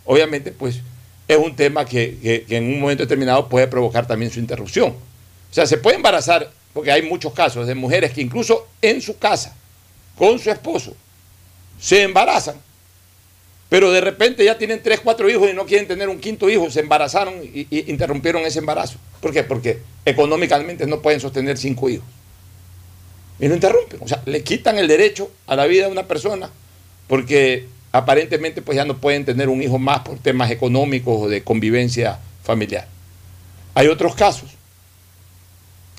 obviamente, 0.06 0.52
pues, 0.52 0.80
es 1.28 1.38
un 1.38 1.56
tema 1.56 1.86
que, 1.86 2.46
en 2.50 2.66
un 2.66 2.80
momento 2.80 3.04
determinado 3.04 3.48
puede 3.50 3.68
provocar 3.68 4.08
también 4.08 4.32
su 4.32 4.40
interrupción. 4.40 4.90
O 4.92 5.54
sea, 5.54 5.66
se 5.66 5.78
puede 5.78 5.98
embarazar, 5.98 6.52
porque 6.74 6.92
hay 6.92 7.02
muchos 7.02 7.34
casos 7.34 7.68
de 7.68 7.76
mujeres 7.76 8.12
que 8.12 8.22
incluso 8.22 8.68
en 8.82 9.02
su 9.02 9.18
casa, 9.18 9.56
con 10.18 10.40
su 10.40 10.50
esposo, 10.50 10.96
se 11.80 12.04
embarazan 12.04 12.56
pero 13.74 13.92
de 13.92 14.02
repente 14.02 14.46
ya 14.46 14.56
tienen 14.56 14.84
tres, 14.84 15.00
cuatro 15.00 15.28
hijos 15.28 15.50
y 15.50 15.54
no 15.54 15.66
quieren 15.66 15.88
tener 15.88 16.08
un 16.08 16.20
quinto 16.20 16.48
hijo, 16.48 16.70
se 16.70 16.82
embarazaron 16.82 17.34
y, 17.44 17.66
interrumpieron 17.90 18.44
ese 18.44 18.60
embarazo. 18.60 19.00
¿Por 19.20 19.34
qué? 19.34 19.42
Porque 19.42 19.80
económicamente 20.06 20.86
no 20.86 21.02
pueden 21.02 21.20
sostener 21.20 21.58
cinco 21.58 21.90
hijos. 21.90 22.06
Y 23.40 23.48
lo 23.48 23.56
interrumpen. 23.56 24.00
O 24.02 24.08
sea, 24.08 24.22
le 24.26 24.44
quitan 24.44 24.78
el 24.78 24.88
derecho 24.88 25.32
a 25.48 25.56
la 25.56 25.66
vida 25.66 25.86
de 25.86 25.92
una 25.92 26.08
persona 26.08 26.50
porque 27.08 27.68
aparentemente 27.92 28.62
pues 28.62 28.76
ya 28.76 28.86
no 28.86 28.98
pueden 28.98 29.26
tener 29.26 29.50
un 29.50 29.62
hijo 29.62 29.78
más 29.80 30.00
por 30.00 30.18
temas 30.18 30.52
económicos 30.52 31.24
o 31.24 31.30
de 31.30 31.44
convivencia 31.44 32.20
familiar. 32.44 32.88
Hay 33.76 33.88
otros 33.88 34.16
casos 34.16 34.52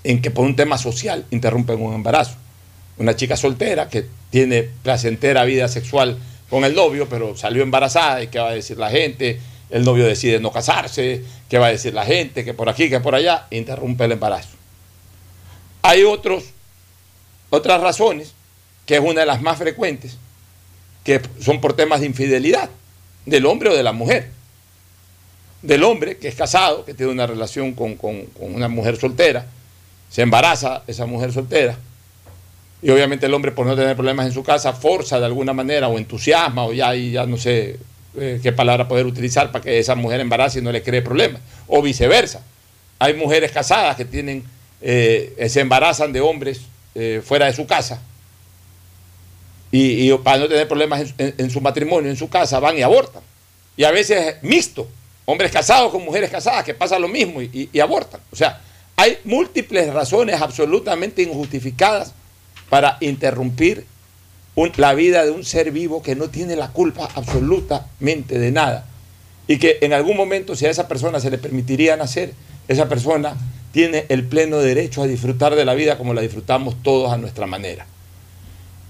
en 0.03 0.21
que 0.21 0.31
por 0.31 0.45
un 0.45 0.57
tema 0.57 0.79
social 0.79 1.25
interrumpen 1.31 1.81
un 1.81 1.95
embarazo. 1.95 2.37
Una 2.99 3.17
chica 3.17 3.37
soltera 3.37 3.89
que 3.89 4.07
tiene 4.31 4.63
placentera 4.63 5.45
vida 5.45 5.69
sexual 5.69 6.19
con 6.51 6.65
el 6.65 6.75
novio, 6.75 7.09
pero 7.09 7.37
salió 7.37 7.63
embarazada 7.63 8.23
y 8.23 8.29
qué 8.29 8.39
va 8.39 8.51
a 8.51 8.55
decir 8.55 8.79
la 8.79 8.91
gente, 8.91 9.41
el 9.71 9.85
novio 9.85 10.07
decide 10.07 10.39
no 10.39 10.53
casarse, 10.53 11.25
qué 11.49 11.59
va 11.59 11.67
a 11.67 11.71
decir 11.71 11.95
la 11.95 12.05
gente, 12.05 12.45
que 12.45 12.55
por 12.55 12.69
aquí, 12.69 12.89
que 12.89 13.01
por 13.01 13.15
allá, 13.15 13.47
interrumpe 13.51 14.05
el 14.05 14.13
embarazo. 14.13 14.57
Hay 15.83 16.05
otros, 16.05 16.45
otras 17.55 17.81
razones, 17.81 18.35
que 18.87 18.97
es 18.97 19.01
una 19.01 19.21
de 19.21 19.27
las 19.27 19.41
más 19.41 19.59
frecuentes, 19.59 20.17
que 21.03 21.21
son 21.41 21.61
por 21.61 21.75
temas 21.75 22.01
de 22.01 22.07
infidelidad 22.07 22.71
del 23.27 23.47
hombre 23.47 23.71
o 23.71 23.75
de 23.75 23.83
la 23.83 23.93
mujer. 23.93 24.31
Del 25.63 25.83
hombre 25.85 26.19
que 26.19 26.29
es 26.29 26.35
casado, 26.35 26.85
que 26.85 26.95
tiene 26.95 27.13
una 27.13 27.27
relación 27.27 27.73
con, 27.73 27.97
con 27.97 28.27
una 28.39 28.69
mujer 28.69 28.97
soltera, 28.97 29.47
se 30.11 30.23
embaraza 30.23 30.83
esa 30.87 31.07
mujer 31.07 31.33
soltera, 31.33 31.79
y 32.85 32.91
obviamente 32.91 33.25
el 33.25 33.33
hombre 33.33 33.51
por 33.51 33.65
no 33.65 33.75
tener 33.75 33.97
problemas 33.97 34.27
en 34.27 34.33
su 34.33 34.43
casa 34.43 34.75
forza 34.75 35.19
de 35.19 35.25
alguna 35.25 35.55
manera 35.55 35.89
o 35.89 35.97
entusiasma 35.97 36.67
o 36.67 36.73
ya, 36.75 36.95
ya 36.95 37.25
no 37.25 37.39
sé 37.39 37.79
eh, 38.19 38.41
qué 38.43 38.53
palabra 38.53 38.87
poder 38.87 39.07
utilizar 39.07 39.51
para 39.51 39.65
que 39.65 39.79
esa 39.79 39.95
mujer 39.95 40.21
embarace 40.21 40.59
y 40.59 40.63
no 40.63 40.71
le 40.71 40.83
cree 40.83 41.01
problemas. 41.01 41.41
O 41.67 41.81
viceversa. 41.81 42.43
Hay 42.99 43.15
mujeres 43.15 43.53
casadas 43.53 43.97
que 43.97 44.05
tienen, 44.05 44.45
eh, 44.83 45.47
se 45.49 45.61
embarazan 45.61 46.13
de 46.13 46.21
hombres 46.21 46.61
eh, 46.95 47.23
fuera 47.25 47.47
de 47.47 47.53
su 47.53 47.67
casa 47.67 48.01
y, 49.71 50.13
para 50.19 50.39
no 50.39 50.49
tener 50.49 50.69
problemas 50.69 51.15
en, 51.19 51.51
su 51.51 51.61
matrimonio, 51.61 52.09
en 52.09 52.17
su 52.17 52.29
casa, 52.29 52.61
van 52.61 52.79
y 52.79 52.83
abortan. 52.83 53.23
Y 53.77 53.83
a 53.83 53.91
veces 53.91 54.37
mixto, 54.43 54.87
hombres 55.25 55.51
casados 55.51 55.91
con 55.91 56.05
mujeres 56.05 56.31
casadas 56.31 56.63
que 56.63 56.75
pasa 56.75 56.97
lo 56.97 57.09
mismo 57.09 57.43
y, 57.43 57.69
y 57.73 57.81
abortan. 57.81 58.21
O 58.31 58.37
sea, 58.37 58.61
hay 58.95 59.19
múltiples 59.25 59.93
razones 59.93 60.41
absolutamente 60.41 61.23
injustificadas 61.23 62.13
para 62.69 62.99
interrumpir 63.01 63.85
la 64.77 64.95
vida 64.95 65.25
de 65.25 65.33
un 65.33 65.45
ser 65.45 65.73
vivo 65.73 66.03
que 66.03 66.15
no 66.15 66.31
tiene 66.31 66.55
la 66.55 66.69
culpa 66.69 67.09
absolutamente 67.15 68.39
de 68.39 68.53
nada. 68.53 68.87
Y 69.47 69.59
que 69.59 69.79
en 69.81 69.93
algún 69.93 70.17
momento, 70.17 70.55
si 70.55 70.67
a 70.67 70.71
esa 70.71 70.89
persona 70.89 71.21
se 71.21 71.31
le 71.31 71.39
permitiría 71.39 71.97
nacer, 71.97 72.33
esa 72.69 72.89
persona 72.89 73.37
tiene 73.75 74.07
el 74.09 74.23
pleno 74.23 74.59
derecho 74.59 75.03
a 75.03 75.09
disfrutar 75.09 75.57
de 75.57 75.65
la 75.65 75.75
vida 75.75 75.99
como 75.99 76.15
la 76.15 76.21
disfrutamos 76.21 76.81
todos 76.85 77.13
a 77.13 77.19
nuestra 77.19 77.49
manera. 77.49 77.85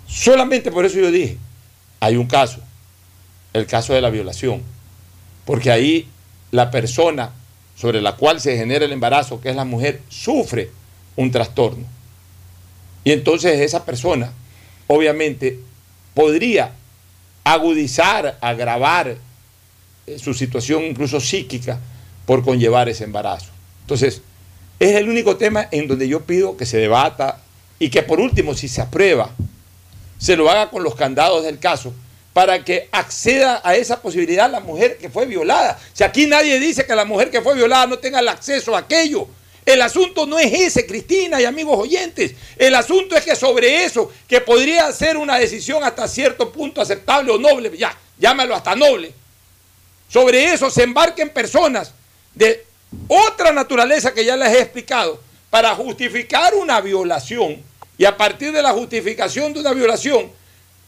Solamente 0.07 0.71
por 0.71 0.85
eso 0.85 0.99
yo 0.99 1.11
dije, 1.11 1.39
hay 2.01 2.17
un 2.17 2.27
caso, 2.27 2.59
el 3.55 3.65
caso 3.65 3.95
de 3.95 4.03
la 4.03 4.11
violación, 4.11 4.61
porque 5.47 5.71
ahí 5.71 6.07
la 6.51 6.71
persona 6.71 7.33
sobre 7.75 8.03
la 8.03 8.17
cual 8.17 8.43
se 8.43 8.59
genera 8.59 8.85
el 8.85 8.93
embarazo, 8.93 9.41
que 9.41 9.49
es 9.49 9.57
la 9.57 9.65
mujer, 9.65 10.03
sufre 10.11 10.71
un 11.17 11.31
trastorno. 11.31 11.87
Y 13.05 13.13
entonces 13.13 13.61
esa 13.61 13.87
persona, 13.87 14.35
obviamente, 14.87 15.61
podría 16.13 16.73
agudizar, 17.43 18.37
agravar 18.43 19.17
eh, 20.07 20.19
su 20.19 20.35
situación 20.35 20.83
incluso 20.85 21.21
psíquica 21.21 21.81
por 22.27 22.45
conllevar 22.45 22.91
ese 22.91 23.05
embarazo. 23.05 23.51
Entonces, 23.81 24.21
es 24.79 24.97
el 24.97 25.09
único 25.09 25.37
tema 25.37 25.69
en 25.71 25.89
donde 25.89 26.09
yo 26.09 26.21
pido 26.21 26.57
que 26.57 26.67
se 26.67 26.79
debata 26.79 27.41
y 27.79 27.91
que 27.91 28.03
por 28.03 28.21
último, 28.21 28.55
si 28.55 28.69
se 28.69 28.81
aprueba, 28.81 29.31
se 30.19 30.37
lo 30.37 30.51
haga 30.51 30.71
con 30.71 30.83
los 30.83 30.95
candados 30.95 31.45
del 31.45 31.59
caso 31.59 31.93
para 32.33 32.65
que 32.65 32.89
acceda 32.91 33.61
a 33.65 33.77
esa 33.77 34.03
posibilidad 34.03 34.51
la 34.51 34.61
mujer 34.61 34.99
que 34.99 35.09
fue 35.09 35.27
violada. 35.27 35.79
Si 35.93 36.03
aquí 36.03 36.27
nadie 36.27 36.59
dice 36.59 36.85
que 36.85 36.95
la 36.95 37.05
mujer 37.05 37.31
que 37.31 37.41
fue 37.41 37.55
violada 37.55 37.87
no 37.87 37.99
tenga 37.99 38.19
el 38.19 38.29
acceso 38.29 38.75
a 38.75 38.81
aquello, 38.81 39.29
el 39.65 39.81
asunto 39.81 40.27
no 40.27 40.39
es 40.39 40.53
ese, 40.53 40.85
Cristina 40.85 41.41
y 41.41 41.45
amigos 41.45 41.79
oyentes. 41.79 42.35
El 42.57 42.75
asunto 42.75 43.17
es 43.17 43.25
que 43.25 43.37
sobre 43.37 43.85
eso, 43.85 44.13
que 44.29 44.41
podría 44.41 44.93
ser 44.93 45.17
una 45.17 45.39
decisión 45.39 45.83
hasta 45.85 46.09
cierto 46.09 46.53
punto 46.53 46.81
aceptable 46.81 47.31
o 47.31 47.39
noble, 47.39 47.77
ya, 47.79 47.97
llámalo 48.19 48.55
hasta 48.55 48.75
noble, 48.75 49.13
sobre 50.09 50.53
eso 50.53 50.71
se 50.71 50.83
embarquen 50.83 51.31
personas 51.31 51.93
de 52.35 52.67
otra 53.09 53.53
naturaleza 53.53 54.13
que 54.15 54.25
ya 54.25 54.37
les 54.37 54.49
he 54.49 54.61
explicado 54.61 55.21
para 55.51 55.75
justificar 55.75 56.55
una 56.55 56.81
violación 56.81 57.63
y 57.97 58.05
a 58.05 58.17
partir 58.17 58.53
de 58.53 58.63
la 58.63 58.73
justificación 58.73 59.53
de 59.53 59.61
una 59.61 59.73
violación 59.73 60.31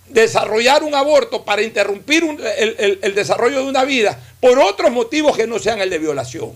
desarrollar 0.09 0.83
un 0.83 0.95
aborto 0.95 1.45
para 1.45 1.63
interrumpir 1.63 2.25
el 2.59 3.15
desarrollo 3.15 3.63
de 3.63 3.69
una 3.69 3.85
vida 3.85 4.19
por 4.41 4.59
otros 4.59 4.91
motivos 4.93 5.37
que 5.37 5.47
no 5.47 5.59
sean 5.59 5.81
el 5.81 5.91
de 5.91 5.99
violación. 5.99 6.53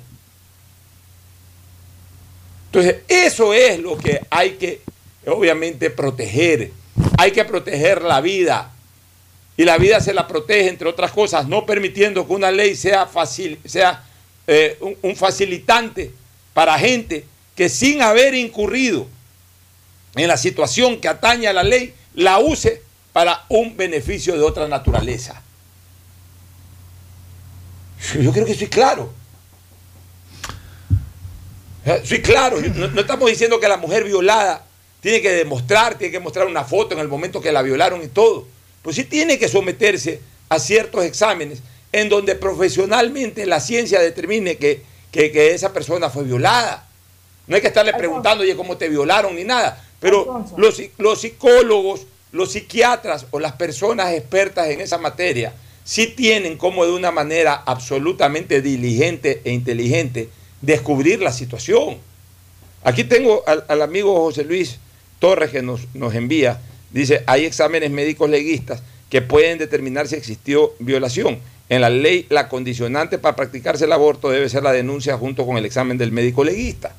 Entonces, 2.67 2.99
eso 3.09 3.53
es 3.53 3.81
lo 3.81 3.99
que 3.99 4.21
hay 4.31 4.53
que, 4.53 4.81
obviamente, 5.27 5.91
proteger. 5.91 6.71
Hay 7.19 7.33
que 7.33 7.45
proteger 7.45 8.03
la 8.03 8.21
vida. 8.21 8.71
Y 9.57 9.65
la 9.65 9.77
vida 9.77 10.01
se 10.01 10.15
la 10.15 10.29
protege, 10.29 10.69
entre 10.69 10.89
otras 10.89 11.11
cosas, 11.11 11.49
no 11.49 11.67
permitiendo 11.67 12.27
que 12.27 12.33
una 12.33 12.53
ley 12.53 12.77
sea, 12.77 13.07
facil, 13.07 13.59
sea 13.65 14.05
eh, 14.53 14.77
un, 15.03 15.15
facilitante 15.15 16.11
para 16.53 16.77
gente 16.77 17.25
que 17.55 17.69
sin 17.69 18.03
haber 18.03 18.35
incurrido 18.35 19.07
en 20.17 20.27
la 20.27 20.37
situación 20.37 21.01
que 21.01 21.07
atañe 21.07 21.47
a 21.47 21.53
la 21.53 21.63
ley, 21.63 21.95
la 22.15 22.41
use 22.41 22.83
para 23.13 23.45
un 23.49 23.77
beneficio 23.77 24.35
de 24.35 24.43
otra 24.43 24.67
naturaleza. 24.67 25.41
Yo 28.21 28.33
creo 28.33 28.45
que 28.45 28.57
soy 28.57 28.67
claro. 28.67 29.13
Eh, 31.87 32.03
sí, 32.05 32.21
claro, 32.21 32.61
no, 32.61 33.01
estamos 33.01 33.31
diciendo 33.31 33.61
que 33.61 33.69
la 33.69 33.77
mujer 33.77 34.03
violada 34.03 34.67
tiene 35.01 35.23
que 35.23 35.31
demostrar, 35.31 35.97
tiene 35.97 36.11
que 36.11 36.19
mostrar 36.19 36.49
una 36.49 36.65
foto 36.65 36.95
en 36.95 36.99
el 36.99 37.07
momento 37.07 37.41
que 37.41 37.53
la 37.53 37.63
violaron 37.63 38.03
y 38.03 38.09
todo. 38.09 38.49
Pues 38.83 38.97
sí 38.97 39.05
tiene 39.05 39.39
que 39.39 39.49
someterse 39.49 40.21
a 40.49 40.59
ciertos 40.59 41.05
exámenes 41.05 41.63
en 41.93 42.09
donde 42.09 42.35
profesionalmente 42.35 43.47
la 43.47 43.61
ciencia 43.61 44.01
determine 44.01 44.57
que, 44.57 44.83
esa 45.13 45.73
persona 45.73 46.09
fue 46.09 46.25
violada. 46.25 46.87
No 47.47 47.57
hay 47.57 47.63
que 47.63 47.69
estarle 47.69 47.93
preguntando, 47.95 48.45
oye, 48.45 48.55
cómo 48.55 48.77
te 48.77 48.89
violaron 48.89 49.35
ni 49.35 49.45
nada. 49.45 49.83
Pero 49.99 50.45
los, 50.57 50.81
los 50.99 51.21
psicólogos, 51.21 52.07
los 52.33 52.53
psiquiatras 52.53 53.27
o 53.33 53.41
las 53.41 53.53
personas 53.53 54.13
expertas 54.13 54.69
en 54.69 54.81
esa 54.81 54.99
materia 54.99 55.53
sí 55.85 56.07
tienen 56.07 56.57
como 56.57 56.87
de 56.87 56.93
una 56.93 57.11
manera 57.11 57.55
absolutamente 57.67 58.63
diligente 58.63 59.41
e 59.45 59.51
inteligente 59.51 60.29
descubrir 60.61 61.21
la 61.21 61.33
situación. 61.33 61.99
Aquí 62.83 63.05
tengo 63.05 63.43
al, 63.47 63.83
amigo 63.83 64.15
José 64.21 64.45
Luis 64.45 64.79
Torres 65.19 65.51
que 65.51 65.63
nos, 65.63 65.93
nos 65.95 66.15
envía, 66.15 66.61
dice, 66.93 67.25
hay 67.27 67.45
exámenes 67.45 67.91
médicos 67.91 68.31
leguistas 68.31 68.83
que 69.11 69.21
pueden 69.21 69.59
determinar 69.59 70.09
si 70.09 70.15
existió 70.15 70.73
violación. 70.79 71.41
En 71.71 71.81
la 71.81 71.89
ley, 71.89 72.27
la 72.29 72.51
condicionante 72.51 73.19
para 73.19 73.35
practicarse 73.35 73.87
el 73.87 73.93
aborto 73.93 74.29
debe 74.29 74.51
ser 74.51 74.63
la 74.63 74.73
denuncia 74.73 75.17
junto 75.17 75.47
con 75.47 75.57
el 75.57 75.65
examen 75.65 75.97
del 75.97 76.13
médico 76.13 76.45
leguista. 76.45 76.93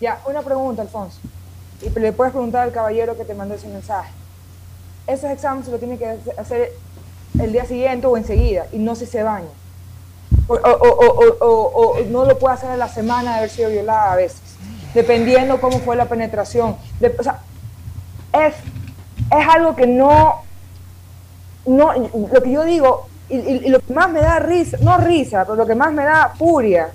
Ya, 0.00 0.22
una 0.26 0.40
pregunta, 0.40 0.80
Alfonso. 0.80 1.18
Y 1.82 1.90
le 1.98 2.12
puedes 2.12 2.32
preguntar 2.32 2.62
al 2.62 2.72
caballero 2.72 3.18
que 3.18 3.24
te 3.24 3.34
mandó 3.34 3.56
ese 3.56 3.68
mensaje. 3.68 4.10
Esos 5.06 5.30
exámenes 5.30 5.66
se 5.66 5.72
lo 5.72 5.78
tiene 5.78 5.98
que 5.98 6.16
hacer 6.38 6.72
el 7.38 7.52
día 7.52 7.66
siguiente 7.66 8.06
o 8.06 8.16
enseguida 8.16 8.66
y 8.72 8.78
no 8.78 8.94
si 8.94 9.04
se 9.04 9.22
baña 9.22 9.48
o, 10.48 11.96
no 12.08 12.24
lo 12.24 12.38
puede 12.38 12.54
hacer 12.54 12.70
en 12.70 12.78
la 12.78 12.88
semana 12.88 13.32
de 13.32 13.38
haber 13.38 13.50
sido 13.50 13.70
violada 13.70 14.12
a 14.12 14.16
veces, 14.16 14.40
dependiendo 14.94 15.60
cómo 15.60 15.78
fue 15.80 15.96
la 15.96 16.06
penetración. 16.06 16.76
o 17.18 17.22
sea, 17.22 17.40
es, 18.32 18.54
es 18.54 19.48
algo 19.48 19.76
que 19.76 19.86
no, 19.86 20.42
no, 21.66 21.92
lo 22.32 22.42
que 22.42 22.50
yo 22.50 22.64
digo, 22.64 23.08
y, 23.28 23.68
lo 23.68 23.80
que 23.80 23.92
más 23.92 24.10
me 24.10 24.20
da 24.20 24.38
risa, 24.38 24.78
no 24.80 24.96
risa, 24.98 25.44
pero 25.44 25.56
lo 25.56 25.66
que 25.66 25.74
más 25.74 25.92
me 25.92 26.04
da 26.04 26.32
furia, 26.36 26.90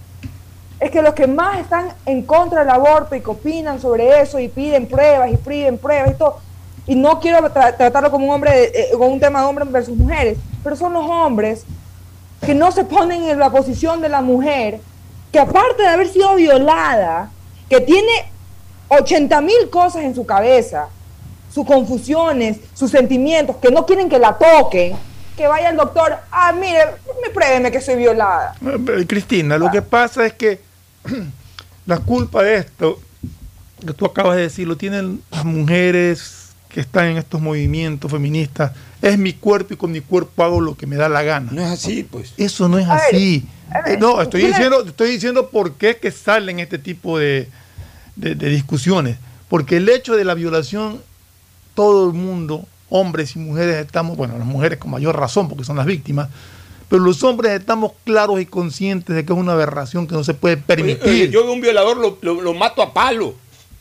es 0.80 0.92
que 0.92 1.02
los 1.02 1.14
que 1.14 1.28
más 1.28 1.60
están 1.60 1.90
en 2.06 2.24
contra 2.24 2.62
del 2.62 2.70
aborto 2.70 3.16
y 3.16 3.22
que 3.22 3.30
opinan 3.30 3.80
sobre 3.80 4.22
eso 4.22 4.40
y 4.40 4.48
piden 4.48 4.88
pruebas 4.88 5.32
y 5.32 5.38
piden 5.38 5.78
pruebas 5.78 6.12
y 6.12 6.14
todo, 6.16 6.40
y 6.86 6.96
no 6.96 7.20
quiero 7.20 7.50
tratarlo 7.50 8.12
como 8.12 8.26
un 8.26 8.34
hombre, 8.34 8.72
eh, 8.74 8.90
como 8.94 9.08
un 9.08 9.20
tema 9.20 9.42
de 9.42 9.48
hombres 9.48 9.72
versus 9.72 9.96
mujeres, 9.96 10.38
pero 10.64 10.76
son 10.76 10.94
los 10.94 11.06
hombres 11.06 11.66
que 12.46 12.54
no 12.54 12.72
se 12.72 12.84
ponen 12.84 13.24
en 13.24 13.40
la 13.40 13.50
posición 13.50 14.02
de 14.02 14.10
la 14.10 14.22
mujer, 14.22 14.82
que 15.32 15.40
aparte 15.40 15.84
de 15.84 15.88
haber 15.88 16.10
sido 16.10 16.36
violada, 16.36 17.30
que 17.70 17.80
tiene 17.80 18.12
80 18.90 19.40
mil 19.42 19.70
cosas 19.70 20.04
en 20.04 20.14
su 20.14 20.26
cabeza, 20.26 20.90
sus 21.54 21.66
confusiones, 21.66 22.58
sus 22.74 22.92
sentimientos, 22.92 23.56
que 23.58 23.72
no 23.72 23.86
quieren 23.86 24.10
que 24.10 24.20
la 24.20 24.38
toquen, 24.38 24.96
que 25.36 25.48
vaya 25.48 25.70
el 25.70 25.78
doctor, 25.78 26.18
ah, 26.32 26.52
mire, 26.52 26.80
me 27.22 27.30
pruébeme 27.30 27.72
que 27.72 27.82
soy 27.82 27.96
violada. 27.96 28.56
Eh, 28.62 29.06
Cristina, 29.08 29.58
lo 29.58 29.72
que 29.72 29.82
pasa 29.82 30.26
es 30.26 30.34
que 30.34 30.62
la 31.86 32.00
culpa 32.00 32.44
de 32.44 32.58
esto, 32.58 33.00
que 33.86 33.94
tú 33.94 34.06
acabas 34.06 34.36
de 34.36 34.44
decir, 34.44 34.68
lo 34.68 34.78
tienen 34.78 35.22
las 35.32 35.46
mujeres 35.46 36.44
que 36.70 36.82
están 36.82 37.06
en 37.06 37.18
estos 37.18 37.40
movimientos 37.40 38.10
feministas, 38.10 38.72
es 39.02 39.18
mi 39.18 39.34
cuerpo 39.34 39.74
y 39.74 39.78
con 39.78 39.92
mi 39.92 40.02
cuerpo 40.02 40.44
hago 40.44 40.62
lo 40.62 40.76
que 40.76 40.88
me 40.88 40.96
da 40.96 41.10
la 41.10 41.22
gana. 41.22 41.52
No 41.52 41.62
es 41.62 41.68
así, 41.68 42.04
pues. 42.04 42.34
Eso 42.38 42.68
no 42.68 42.80
es 42.80 42.88
así. 42.88 43.46
Eh, 43.86 43.98
no, 44.00 44.22
estoy 44.22 44.46
diciendo, 44.46 44.84
estoy 44.86 45.12
diciendo 45.12 45.50
por 45.50 45.74
qué 45.74 45.98
que 45.98 46.12
salen 46.12 46.60
este 46.60 46.78
tipo 46.78 47.18
de, 47.18 47.50
de, 48.16 48.36
discusiones, 48.36 49.18
porque 49.50 49.78
el 49.78 49.90
hecho 49.90 50.16
de 50.16 50.26
la 50.26 50.36
violación, 50.36 51.02
todo 51.76 52.08
el 52.08 52.14
mundo, 52.14 52.68
hombres 52.94 53.36
y 53.36 53.40
mujeres 53.40 53.84
estamos, 53.84 54.16
bueno, 54.16 54.38
las 54.38 54.46
mujeres 54.46 54.78
con 54.78 54.92
mayor 54.92 55.18
razón 55.18 55.50
porque 55.50 55.64
son 55.64 55.78
las 55.78 55.88
víctimas, 55.88 56.30
pero 56.88 57.02
los 57.02 57.24
hombres 57.24 57.60
estamos 57.60 57.94
claros 58.06 58.40
y 58.40 58.46
conscientes 58.46 59.16
de 59.16 59.26
que 59.26 59.34
es 59.34 59.40
una 59.40 59.54
aberración 59.54 60.06
que 60.06 60.14
no 60.14 60.24
se 60.24 60.36
puede 60.36 60.58
permitir. 60.58 61.32
yo 61.32 61.44
veo 61.44 61.54
un 61.54 61.62
violador, 61.62 61.98
lo, 62.22 62.54
mato 62.54 62.84
a 62.84 62.94
palo. 62.94 63.34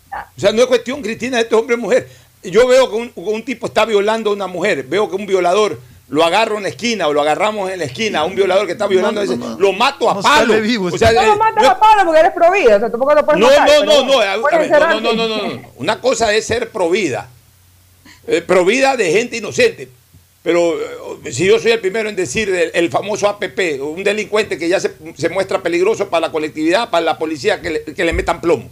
O 0.09 0.41
sea, 0.41 0.53
no 0.53 0.63
es 0.63 0.67
cuestión, 0.67 1.03
Cristina, 1.03 1.37
de 1.37 1.43
este 1.43 1.55
hombre 1.55 1.75
o 1.75 1.79
mujer. 1.79 2.09
Yo 2.43 2.67
veo 2.67 2.89
que 2.89 2.97
un, 2.97 3.13
un, 3.15 3.43
tipo 3.45 3.67
está 3.67 3.85
violando 3.85 4.31
a 4.31 4.33
una 4.33 4.47
mujer, 4.47 4.85
veo 4.85 5.11
que 5.11 5.17
un 5.17 5.27
violador 5.27 5.79
lo 6.09 6.25
agarro 6.25 6.57
en 6.57 6.63
la 6.63 6.71
esquina 6.71 7.07
o 7.07 7.13
lo 7.13 7.21
agarramos 7.21 7.71
en 7.71 7.81
la 7.81 7.85
esquina 7.85 8.21
a 8.21 8.25
un 8.25 8.35
violador 8.35 8.65
que 8.65 8.73
está 8.73 8.87
violando, 8.87 9.23
lo 9.59 9.73
mato 9.75 10.09
a 10.09 10.23
palo. 10.23 10.55
o 10.55 10.99
sea, 10.99 11.13
no 11.13 11.23
lo 11.23 11.37
matas 11.37 11.65
a 11.67 11.79
palo 11.79 12.05
porque 12.05 12.21
eres 12.21 12.33
provida, 12.33 12.77
o 12.77 12.81
sea, 12.81 12.91
tampoco 12.91 13.15
lo 13.15 13.27
puedes 13.27 13.41
no, 13.41 13.49
No, 13.51 13.85
no, 13.85 15.01
no, 15.01 15.01
no, 15.01 15.13
no, 15.13 15.27
no, 15.27 15.61
Una 15.77 16.01
cosa 16.01 16.33
es 16.33 16.47
ser 16.47 16.71
provida, 16.71 17.29
eh, 18.27 18.43
provida 18.43 18.97
de 18.97 19.13
gente 19.13 19.37
inocente. 19.37 19.89
Pero 20.43 20.75
eh, 21.25 21.33
si 21.33 21.47
yo 21.47 21.59
soy 21.59 21.73
el 21.73 21.81
primero 21.81 22.09
en 22.09 22.17
decir 22.17 22.49
el, 22.51 22.91
famoso 22.91 23.29
APP, 23.29 23.81
un 23.81 24.03
delincuente 24.03 24.59
que 24.59 24.69
ya 24.69 24.81
se, 24.81 24.93
se, 25.17 25.29
muestra 25.29 25.63
peligroso 25.63 26.09
para 26.09 26.27
la 26.27 26.33
colectividad, 26.33 26.91
para 26.91 27.05
la 27.05 27.19
policía, 27.19 27.61
que 27.61 27.71
le, 27.71 27.85
que 27.85 28.05
le 28.05 28.13
metan 28.13 28.41
plomo. 28.41 28.69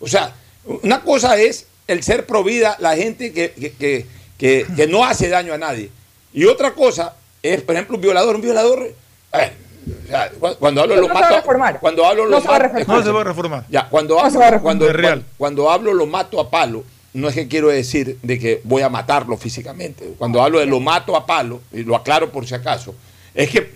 O 0.00 0.08
sea, 0.08 0.34
una 0.64 1.02
cosa 1.02 1.38
es 1.40 1.66
el 1.86 2.02
ser 2.02 2.26
provida, 2.26 2.76
la 2.80 2.96
gente 2.96 3.32
que, 3.32 3.52
que, 3.52 4.06
que, 4.38 4.66
que 4.76 4.86
no 4.86 5.04
hace 5.04 5.28
daño 5.28 5.54
a 5.54 5.58
nadie. 5.58 5.90
Y 6.32 6.44
otra 6.44 6.72
cosa 6.74 7.14
es, 7.42 7.62
por 7.62 7.74
ejemplo, 7.74 7.96
un 7.96 8.02
violador. 8.02 8.34
Un 8.34 8.42
violador. 8.42 8.92
cuando 10.58 10.82
hablo 10.82 10.96
lo 10.96 11.08
mato. 11.08 11.78
Cuando 11.80 12.04
hablo 12.04 12.28
no 12.28 12.40
se 12.40 12.48
va 12.48 12.56
a 12.56 12.58
reformar. 12.58 12.98
No 12.98 13.04
se 13.04 13.10
va 13.12 13.20
a 13.20 13.24
reformar. 13.24 13.64
Ya, 13.70 13.88
cuando 13.88 14.18
hablo, 14.18 14.60
cuando, 14.60 14.86
cuando, 15.38 15.70
hablo 15.70 15.94
lo 15.94 16.06
mato 16.06 16.40
a 16.40 16.50
palo, 16.50 16.84
no 17.16 17.28
es 17.28 17.34
que 17.34 17.48
quiero 17.48 17.68
decir 17.68 18.18
de 18.22 18.38
que 18.38 18.60
voy 18.62 18.82
a 18.82 18.90
matarlo 18.90 19.38
físicamente. 19.38 20.14
Cuando 20.18 20.42
hablo 20.42 20.58
de 20.58 20.66
lo 20.66 20.80
mato 20.80 21.16
a 21.16 21.24
palo, 21.24 21.62
y 21.72 21.82
lo 21.82 21.96
aclaro 21.96 22.30
por 22.30 22.46
si 22.46 22.54
acaso, 22.54 22.94
es 23.34 23.50
que 23.50 23.70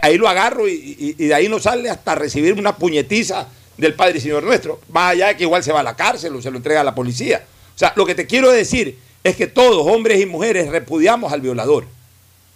ahí 0.00 0.16
lo 0.16 0.28
agarro 0.28 0.68
y, 0.68 1.12
de 1.14 1.34
ahí 1.34 1.48
no 1.48 1.58
sale 1.58 1.90
hasta 1.90 2.14
recibir 2.14 2.54
una 2.54 2.76
puñetiza 2.76 3.48
del 3.76 3.94
Padre 3.94 4.18
y 4.18 4.20
Señor 4.20 4.44
nuestro. 4.44 4.80
Más 4.92 5.12
allá 5.12 5.28
de 5.28 5.36
que 5.36 5.42
igual 5.42 5.64
se 5.64 5.72
va 5.72 5.80
a 5.80 5.82
la 5.82 5.96
cárcel 5.96 6.34
o 6.36 6.40
se 6.40 6.52
lo 6.52 6.56
entrega 6.56 6.80
a 6.82 6.84
la 6.84 6.94
policía. 6.94 7.44
O 7.74 7.78
sea, 7.78 7.92
lo 7.96 8.06
que 8.06 8.14
te 8.14 8.26
quiero 8.26 8.50
decir 8.52 8.96
es 9.24 9.34
que 9.34 9.48
todos, 9.48 9.84
hombres 9.86 10.20
y 10.20 10.26
mujeres, 10.26 10.68
repudiamos 10.68 11.32
al 11.32 11.40
violador. 11.40 11.84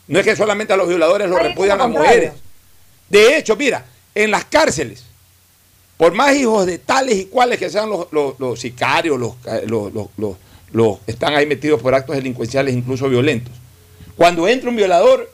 No 0.06 0.20
es 0.20 0.24
que 0.24 0.36
solamente 0.36 0.72
a 0.72 0.76
los 0.76 0.88
violadores 0.88 1.28
lo 1.28 1.38
repudian 1.38 1.78
las 1.78 1.88
mujeres. 1.88 2.32
De 3.08 3.36
hecho, 3.36 3.56
mira, 3.56 3.84
en 4.14 4.30
las 4.30 4.44
cárceles, 4.44 5.04
por 6.02 6.14
más 6.14 6.34
hijos 6.34 6.66
de 6.66 6.78
tales 6.78 7.14
y 7.14 7.26
cuales 7.26 7.60
que 7.60 7.70
sean 7.70 7.88
los, 7.88 8.60
sicarios, 8.60 9.36
eh, 9.46 9.62
los, 9.68 9.92
los, 10.72 10.98
están 11.06 11.36
ahí 11.36 11.46
metidos 11.46 11.80
por 11.80 11.94
actos 11.94 12.16
delincuenciales, 12.16 12.74
incluso 12.74 13.08
violentos. 13.08 13.54
Cuando 14.16 14.48
entra 14.48 14.68
un 14.68 14.74
violador, 14.74 15.32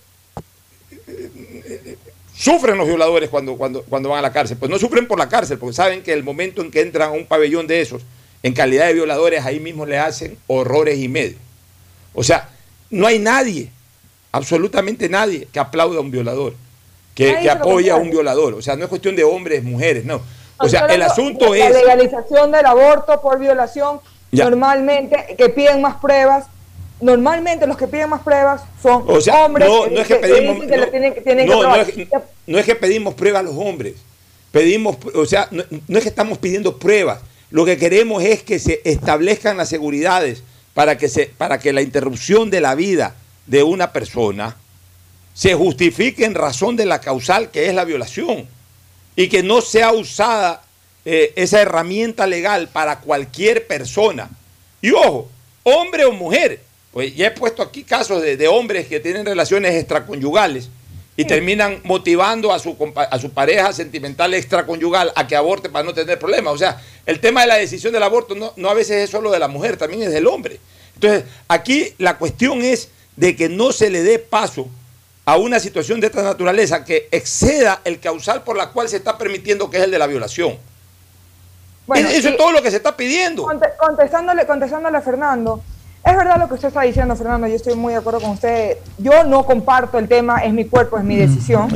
sufren 2.37 2.77
los 2.77 2.87
violadores 2.87 3.31
cuando, 3.31 3.57
cuando, 3.57 3.83
cuando 3.85 4.11
van 4.11 4.19
a 4.19 4.23
la 4.23 4.31
cárcel. 4.31 4.59
Pues 4.59 4.71
no 4.71 4.79
sufren 4.79 5.09
por 5.09 5.19
la 5.19 5.31
cárcel, 5.31 5.57
porque 5.57 5.75
saben 5.75 6.03
que 6.03 6.13
el 6.13 6.23
momento 6.23 6.61
en 6.61 6.71
que 6.71 6.83
entran 6.83 7.09
a 7.09 7.13
un 7.13 7.25
pabellón 7.25 7.67
de 7.67 7.81
esos, 7.81 8.03
en 8.43 8.53
calidad 8.53 8.89
de 8.89 8.93
violadores, 8.93 9.47
ahí 9.47 9.61
mismo 9.61 9.87
le 9.87 9.97
hacen 9.97 10.37
horrores 10.49 10.99
y 10.99 11.09
medio. 11.09 11.39
O 12.13 12.23
sea, 12.23 12.51
no 12.91 13.07
hay 13.07 13.19
nadie, 13.19 13.71
absolutamente 14.33 15.09
nadie, 15.09 15.49
que 15.51 15.61
aplaude 15.61 15.97
a 15.97 16.01
un 16.01 16.11
violador, 16.11 16.55
que, 17.15 17.39
que 17.41 17.49
apoya 17.49 17.95
a 17.95 17.97
un 17.97 18.11
violador. 18.11 18.53
O 18.53 18.61
sea, 18.61 18.77
no 18.77 18.83
es 18.83 18.91
cuestión 18.91 19.17
de 19.17 19.25
hombres, 19.25 19.65
mujeres, 19.65 20.05
no. 20.05 20.21
O 20.59 20.69
sea, 20.69 20.87
el 20.87 21.03
asunto 21.03 21.55
es... 21.55 21.71
La 21.71 21.79
legalización 21.79 22.51
del 22.51 22.67
aborto 22.67 23.21
por 23.21 23.39
violación, 23.39 24.01
normalmente, 24.33 25.35
que 25.37 25.49
piden 25.49 25.81
más 25.81 25.97
pruebas, 25.97 26.47
normalmente 27.01 27.67
los 27.67 27.77
que 27.77 27.87
piden 27.87 28.11
más 28.11 28.23
pruebas 28.23 28.63
son 28.83 29.03
hombres 29.03 29.69
no, 29.69 29.87
no 29.87 30.01
es 30.01 30.09
que, 30.09 30.17
pedimos, 30.17 30.59
no, 30.59 30.65
es, 32.59 32.67
que 32.67 32.75
pedimos 32.75 33.15
pruebas 33.15 33.41
a 33.41 33.43
los 33.45 33.55
hombres. 33.55 33.95
Pedimos, 34.51 34.97
o 35.15 35.27
sea, 35.27 35.49
no 35.51 35.99
es 35.99 36.03
que 36.03 36.09
estamos 36.09 36.39
pidiendo 36.39 36.79
pruebas. 36.79 37.21
Lo 37.51 37.65
que 37.65 37.77
queremos 37.77 38.25
es 38.25 38.43
que 38.43 38.59
se 38.59 38.81
establezcan 38.85 39.57
las 39.57 39.69
seguridades 39.69 40.43
para 40.75 40.99
que, 40.99 41.09
se, 41.09 41.27
para 41.27 41.59
que 41.59 41.73
la 41.73 41.83
interrupción 41.83 42.51
de 42.51 42.61
la 42.61 42.75
vida 42.75 43.15
de 43.47 43.63
una 43.63 43.93
persona 43.93 44.57
se 45.35 45.55
justifique 45.55 46.25
en 46.25 46.35
razón 46.35 46.77
de 46.77 46.87
la 46.87 47.01
causal 47.01 47.51
que 47.51 47.69
es 47.69 47.75
la 47.75 47.85
violación 47.85 48.49
y 49.19 49.29
que 49.29 49.43
no 49.43 49.61
sea 49.61 49.91
usada 49.91 50.63
eh, 51.05 51.33
esa 51.35 51.61
herramienta 51.61 52.25
legal 52.25 52.69
para 52.69 53.01
cualquier 53.01 53.67
persona. 53.67 54.31
Y 54.81 54.93
ojo, 54.93 55.29
hombre 55.65 56.05
o 56.05 56.13
mujer, 56.13 56.61
pues 56.93 57.17
ya 57.17 57.27
he 57.27 57.31
puesto 57.33 57.61
aquí 57.61 57.83
casos 57.83 58.23
de, 58.23 58.37
de 58.37 58.47
hombres 58.47 58.87
que 58.87 59.01
tienen 59.01 59.27
relaciones 59.27 59.75
extraconyugales 59.75 60.69
y 61.17 61.25
terminan 61.25 61.81
motivando 61.83 62.53
a 62.53 62.61
su, 62.61 62.77
a 62.95 63.19
su 63.19 63.31
pareja 63.31 63.73
sentimental 63.73 64.35
extraconyugal 64.35 65.13
a 65.17 65.27
que 65.27 65.35
aborte 65.35 65.69
para 65.69 65.85
no 65.85 65.93
tener 65.93 66.17
problemas. 66.17 66.55
O 66.55 66.59
sea, 66.59 66.81
el 67.05 67.19
tema 67.19 67.41
de 67.41 67.49
la 67.49 67.57
decisión 67.57 67.93
del 67.93 68.05
aborto 68.05 68.37
no, 68.37 68.53
no 68.55 68.71
a 68.71 68.75
veces 68.75 69.03
es 69.03 69.11
solo 69.11 69.33
de 69.33 69.41
la 69.41 69.49
mujer, 69.49 69.77
también 69.77 70.05
es 70.05 70.13
del 70.13 70.29
hombre. 70.29 70.61
Entonces, 70.95 71.25
aquí 71.49 71.93
la 71.99 72.19
cuestión 72.19 72.63
es 72.63 72.91
de 73.17 73.35
que 73.35 73.49
no 73.49 73.73
se 73.73 73.91
le 73.91 74.05
dé 74.05 74.21
paso 74.21 74.69
a 75.29 75.37
una 75.37 75.61
situación 75.61 76.01
de 76.01 76.07
esta 76.07 76.23
naturaleza 76.23 76.87
que 76.87 77.07
exceda 77.13 77.83
el 77.85 78.01
causal 78.01 78.45
por 78.45 78.57
la 78.57 78.71
cual 78.71 78.89
se 78.89 78.97
está 78.97 79.19
permitiendo 79.19 79.69
que 79.69 79.77
es 79.77 79.83
el 79.83 79.91
de 79.91 79.99
la 79.99 80.07
violación. 80.07 80.57
Eso 81.95 82.29
es 82.31 82.37
todo 82.39 82.51
lo 82.51 82.63
que 82.63 82.71
se 82.71 82.79
está 82.79 82.97
pidiendo. 82.97 83.47
Contestándole, 83.79 84.47
contestándole 84.47 84.97
a 84.97 85.03
Fernando, 85.03 85.61
es 86.03 86.17
verdad 86.17 86.39
lo 86.39 86.49
que 86.49 86.55
usted 86.55 86.69
está 86.69 86.81
diciendo, 86.81 87.15
Fernando, 87.15 87.47
yo 87.47 87.57
estoy 87.57 87.75
muy 87.75 87.93
de 87.93 87.99
acuerdo 87.99 88.23
con 88.23 88.31
usted. 88.31 88.79
Yo 88.97 89.23
no 89.25 89.45
comparto 89.45 89.99
el 89.99 90.09
tema, 90.09 90.39
es 90.39 90.55
mi 90.55 90.65
cuerpo, 90.65 90.97
es 90.97 91.05
mi 91.05 91.17
decisión, 91.17 91.69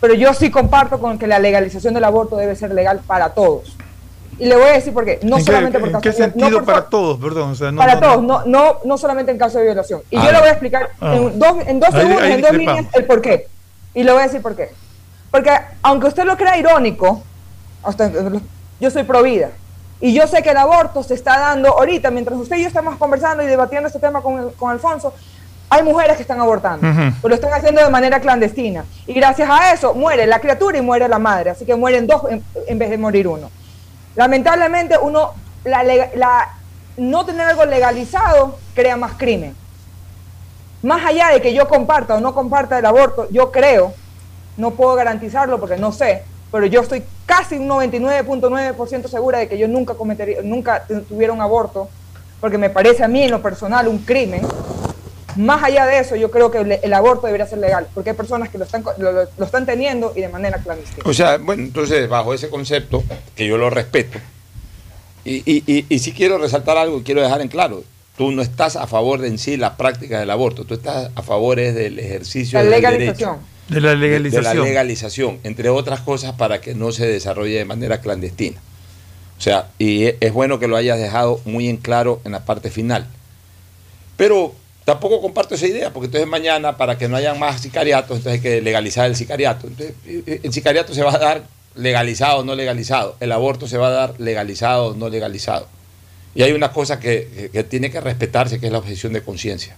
pero 0.00 0.14
yo 0.14 0.32
sí 0.32 0.50
comparto 0.50 0.98
con 0.98 1.18
que 1.18 1.26
la 1.26 1.38
legalización 1.38 1.92
del 1.92 2.04
aborto 2.04 2.38
debe 2.38 2.56
ser 2.56 2.72
legal 2.72 3.02
para 3.06 3.34
todos. 3.34 3.75
Y 4.38 4.46
le 4.46 4.56
voy 4.56 4.68
a 4.68 4.72
decir 4.72 4.92
por 4.92 5.04
qué. 5.04 5.18
No 5.22 5.40
solamente 5.40 5.78
¿En 5.78 6.00
qué 6.00 6.12
sentido 6.12 6.64
para 6.64 6.82
todos? 6.82 7.18
Perdón. 7.18 7.56
para 7.76 8.00
todos, 8.00 8.22
no, 8.22 8.44
no, 8.44 8.78
no 8.84 8.98
solamente 8.98 9.32
en 9.32 9.38
caso 9.38 9.58
de 9.58 9.64
violación. 9.64 10.02
Y 10.10 10.16
yo 10.16 10.22
ah. 10.22 10.32
le 10.32 10.38
voy 10.38 10.48
a 10.48 10.50
explicar 10.50 10.90
ah. 11.00 11.16
en 11.16 11.38
dos, 11.38 11.56
en 11.66 11.80
dos 11.80 11.90
segundos, 11.90 12.22
en 12.22 12.40
dos 12.42 12.52
líneas, 12.52 12.86
el 12.92 13.04
por 13.04 13.20
qué. 13.20 13.48
Y 13.94 14.02
le 14.02 14.12
voy 14.12 14.20
a 14.20 14.24
decir 14.24 14.42
por 14.42 14.54
qué. 14.54 14.70
Porque 15.30 15.50
aunque 15.82 16.08
usted 16.08 16.24
lo 16.24 16.36
crea 16.36 16.56
irónico, 16.58 17.22
yo 18.80 18.90
soy 18.90 19.04
pro 19.04 19.22
vida. 19.22 19.50
Y 20.00 20.12
yo 20.12 20.26
sé 20.26 20.42
que 20.42 20.50
el 20.50 20.56
aborto 20.58 21.02
se 21.02 21.14
está 21.14 21.38
dando 21.38 21.70
ahorita, 21.70 22.10
mientras 22.10 22.38
usted 22.38 22.56
y 22.56 22.62
yo 22.62 22.68
estamos 22.68 22.96
conversando 22.96 23.42
y 23.42 23.46
debatiendo 23.46 23.86
este 23.86 23.98
tema 23.98 24.20
con, 24.20 24.50
con 24.50 24.70
Alfonso, 24.70 25.14
hay 25.68 25.82
mujeres 25.82 26.16
que 26.16 26.22
están 26.22 26.40
abortando, 26.40 26.86
pero 27.20 27.28
lo 27.28 27.34
están 27.34 27.52
haciendo 27.52 27.82
de 27.82 27.90
manera 27.90 28.20
clandestina. 28.20 28.84
Y 29.06 29.14
gracias 29.14 29.48
a 29.50 29.72
eso 29.72 29.94
muere 29.94 30.26
la 30.26 30.40
criatura 30.40 30.78
y 30.78 30.80
muere 30.80 31.08
la 31.08 31.18
madre, 31.18 31.50
así 31.50 31.64
que 31.64 31.74
mueren 31.74 32.06
dos 32.06 32.22
en, 32.66 32.78
vez 32.78 32.90
de 32.90 32.98
morir 32.98 33.26
uno. 33.26 33.50
Lamentablemente, 34.16 34.96
uno, 34.98 35.34
no 36.96 37.26
tener 37.26 37.46
algo 37.46 37.66
legalizado 37.66 38.58
crea 38.74 38.96
más 38.96 39.12
crimen. 39.12 39.54
Más 40.82 41.04
allá 41.04 41.28
de 41.28 41.42
que 41.42 41.52
yo 41.52 41.68
comparta 41.68 42.16
o 42.16 42.20
no 42.20 42.34
comparta 42.34 42.78
el 42.78 42.86
aborto, 42.86 43.28
yo 43.30 43.52
creo, 43.52 43.92
no 44.56 44.72
puedo 44.72 44.94
garantizarlo 44.94 45.60
porque 45.60 45.76
no 45.76 45.92
sé, 45.92 46.22
pero 46.50 46.66
yo 46.66 46.80
estoy 46.80 47.04
casi 47.26 47.56
un 47.56 47.68
99.9% 47.68 49.08
segura 49.08 49.38
de 49.38 49.48
que 49.48 49.58
yo 49.58 49.68
nunca 49.68 49.94
cometería, 49.94 50.40
nunca 50.42 50.84
tuviera 51.08 51.32
un 51.32 51.40
aborto, 51.40 51.88
porque 52.40 52.56
me 52.56 52.70
parece 52.70 53.04
a 53.04 53.08
mí 53.08 53.22
en 53.22 53.30
lo 53.30 53.42
personal 53.42 53.88
un 53.88 53.98
crimen. 53.98 54.42
Más 55.36 55.62
allá 55.62 55.86
de 55.86 55.98
eso, 55.98 56.16
yo 56.16 56.30
creo 56.30 56.50
que 56.50 56.80
el, 56.82 56.92
aborto 56.94 57.26
debería 57.26 57.46
ser 57.46 57.58
legal, 57.58 57.86
porque 57.94 58.10
hay 58.10 58.16
personas 58.16 58.48
que 58.48 58.58
lo 58.58 58.64
están, 58.64 58.84
lo, 58.98 59.44
están 59.44 59.66
teniendo 59.66 60.12
y 60.16 60.20
de 60.20 60.28
manera 60.28 60.58
clandestina. 60.58 61.02
O 61.04 61.12
sea, 61.12 61.38
bueno, 61.38 61.62
entonces 61.62 62.08
bajo 62.08 62.34
ese 62.34 62.48
concepto, 62.48 63.04
que 63.34 63.46
yo 63.46 63.58
lo 63.58 63.70
respeto, 63.70 64.18
y, 65.24 65.42
y, 65.44 65.84
y, 65.88 65.98
sí 65.98 66.12
quiero 66.12 66.38
resaltar 66.38 66.76
algo, 66.76 67.02
quiero 67.02 67.20
dejar 67.20 67.40
en 67.40 67.48
claro, 67.48 67.82
tú 68.16 68.30
no 68.30 68.42
estás 68.42 68.76
a 68.76 68.86
favor 68.86 69.20
de 69.20 69.28
en 69.28 69.38
sí 69.38 69.56
la 69.56 69.76
práctica 69.76 70.20
del 70.20 70.30
aborto, 70.30 70.64
tú 70.64 70.74
estás 70.74 71.10
a 71.14 71.22
favor 71.22 71.56
del 71.56 71.98
ejercicio 71.98 72.62
la 72.62 72.64
legalización. 72.64 73.38
De 73.68 73.80
la 73.80 73.94
legalización. 73.96 74.44
De 74.44 74.60
la 74.60 74.64
legalización, 74.64 75.40
entre 75.42 75.68
otras 75.68 76.00
cosas 76.00 76.34
para 76.34 76.60
que 76.60 76.74
no 76.74 76.92
se 76.92 77.06
desarrolle 77.06 77.58
de 77.58 77.64
manera 77.64 78.00
clandestina. 78.00 78.60
O 79.36 79.40
sea, 79.40 79.68
y 79.78 80.04
es 80.04 80.32
bueno 80.32 80.58
que 80.58 80.68
lo 80.68 80.76
hayas 80.76 80.98
dejado 80.98 81.40
muy 81.44 81.68
en 81.68 81.76
claro 81.76 82.20
en 82.24 82.32
la 82.32 82.44
parte 82.44 82.70
final. 82.70 83.06
Pero 84.16 84.54
tampoco 84.86 85.20
comparto 85.20 85.56
esa 85.56 85.66
idea, 85.66 85.92
porque 85.92 86.06
entonces 86.06 86.28
mañana, 86.28 86.76
para 86.76 86.96
que 86.96 87.08
no 87.08 87.16
haya 87.16 87.34
más 87.34 87.60
sicariatos, 87.60 88.18
entonces 88.18 88.34
hay 88.34 88.40
que 88.40 88.62
legalizar 88.62 89.06
el 89.06 89.16
sicariato. 89.16 89.66
Entonces, 89.66 89.94
el 90.42 90.52
sicariato 90.52 90.94
se 90.94 91.02
va 91.02 91.12
a 91.12 91.18
dar 91.18 91.42
legalizado 91.74 92.38
o 92.38 92.44
no 92.44 92.54
legalizado. 92.54 93.16
El 93.18 93.32
aborto 93.32 93.66
se 93.66 93.78
va 93.78 93.88
a 93.88 93.90
dar 93.90 94.14
legalizado 94.20 94.86
o 94.86 94.94
no 94.94 95.08
legalizado. 95.08 95.66
Y 96.36 96.42
hay 96.42 96.52
una 96.52 96.70
cosa 96.70 97.00
que, 97.00 97.50
que 97.52 97.64
tiene 97.64 97.90
que 97.90 98.00
respetarse, 98.00 98.60
que 98.60 98.66
es 98.66 98.72
la 98.72 98.78
objeción 98.78 99.12
de 99.12 99.22
conciencia. 99.22 99.76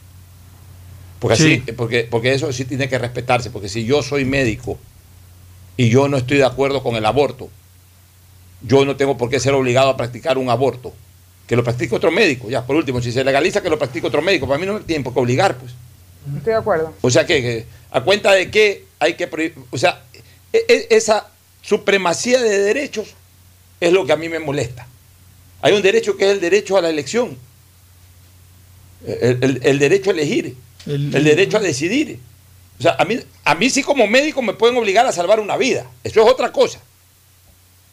Porque, 1.20 1.34
así, 1.34 1.62
porque, 1.74 2.06
porque 2.08 2.34
eso 2.34 2.52
sí 2.52 2.66
tiene 2.66 2.90
que 2.90 2.98
respetarse, 2.98 3.50
porque 3.50 3.70
si 3.70 3.86
yo 3.86 4.02
soy 4.02 4.26
médico 4.26 4.78
y 5.78 5.88
yo 5.88 6.08
no 6.08 6.18
estoy 6.18 6.36
de 6.36 6.44
acuerdo 6.44 6.82
con 6.82 6.96
el 6.96 7.06
aborto, 7.06 7.48
yo 8.60 8.84
no 8.84 8.96
tengo 8.96 9.16
por 9.16 9.30
qué 9.30 9.40
ser 9.40 9.54
obligado 9.54 9.88
a 9.88 9.96
practicar 9.96 10.36
un 10.36 10.50
aborto. 10.50 10.92
Que 11.48 11.56
lo 11.56 11.64
practique 11.64 11.94
otro 11.96 12.12
médico. 12.12 12.48
Ya, 12.50 12.64
por 12.64 12.76
último, 12.76 13.00
si 13.00 13.10
se 13.10 13.24
legaliza, 13.24 13.62
que 13.62 13.70
lo 13.70 13.78
practique 13.78 14.06
otro 14.06 14.22
médico. 14.22 14.46
Para 14.46 14.60
mí 14.60 14.66
no 14.66 14.74
me 14.74 14.80
tienen 14.80 15.02
por 15.02 15.14
qué 15.14 15.20
obligar, 15.20 15.56
pues. 15.56 15.72
Estoy 16.36 16.52
de 16.52 16.58
acuerdo. 16.58 16.94
O 17.00 17.10
sea 17.10 17.26
que, 17.26 17.64
a 17.90 18.02
cuenta 18.02 18.32
de 18.32 18.50
que 18.50 18.84
hay 18.98 19.14
que 19.14 19.26
prohibir, 19.26 19.54
o 19.70 19.78
sea, 19.78 20.02
e, 20.52 20.64
e, 20.68 20.86
esa 20.90 21.26
supremacía 21.62 22.40
de 22.40 22.58
derechos 22.58 23.14
es 23.80 23.92
lo 23.92 24.04
que 24.04 24.12
a 24.12 24.16
mí 24.16 24.28
me 24.28 24.38
molesta. 24.38 24.86
Hay 25.62 25.72
un 25.72 25.82
derecho 25.82 26.16
que 26.16 26.26
es 26.26 26.32
el 26.32 26.40
derecho 26.40 26.76
a 26.76 26.82
la 26.82 26.90
elección, 26.90 27.36
el, 29.06 29.78
derecho 29.78 30.10
a 30.10 30.12
elegir, 30.12 30.56
el, 30.86 31.24
derecho 31.24 31.56
a 31.56 31.60
decidir. 31.60 32.18
O 32.78 32.82
sea, 32.82 32.96
a 32.98 33.04
mí, 33.04 33.18
a 33.44 33.54
mí 33.54 33.70
sí 33.70 33.82
como 33.82 34.06
médico 34.06 34.40
me 34.42 34.52
pueden 34.52 34.76
obligar 34.76 35.06
a 35.06 35.12
salvar 35.12 35.40
una 35.40 35.56
vida, 35.56 35.86
eso 36.04 36.22
es 36.22 36.30
otra 36.30 36.52
cosa. 36.52 36.80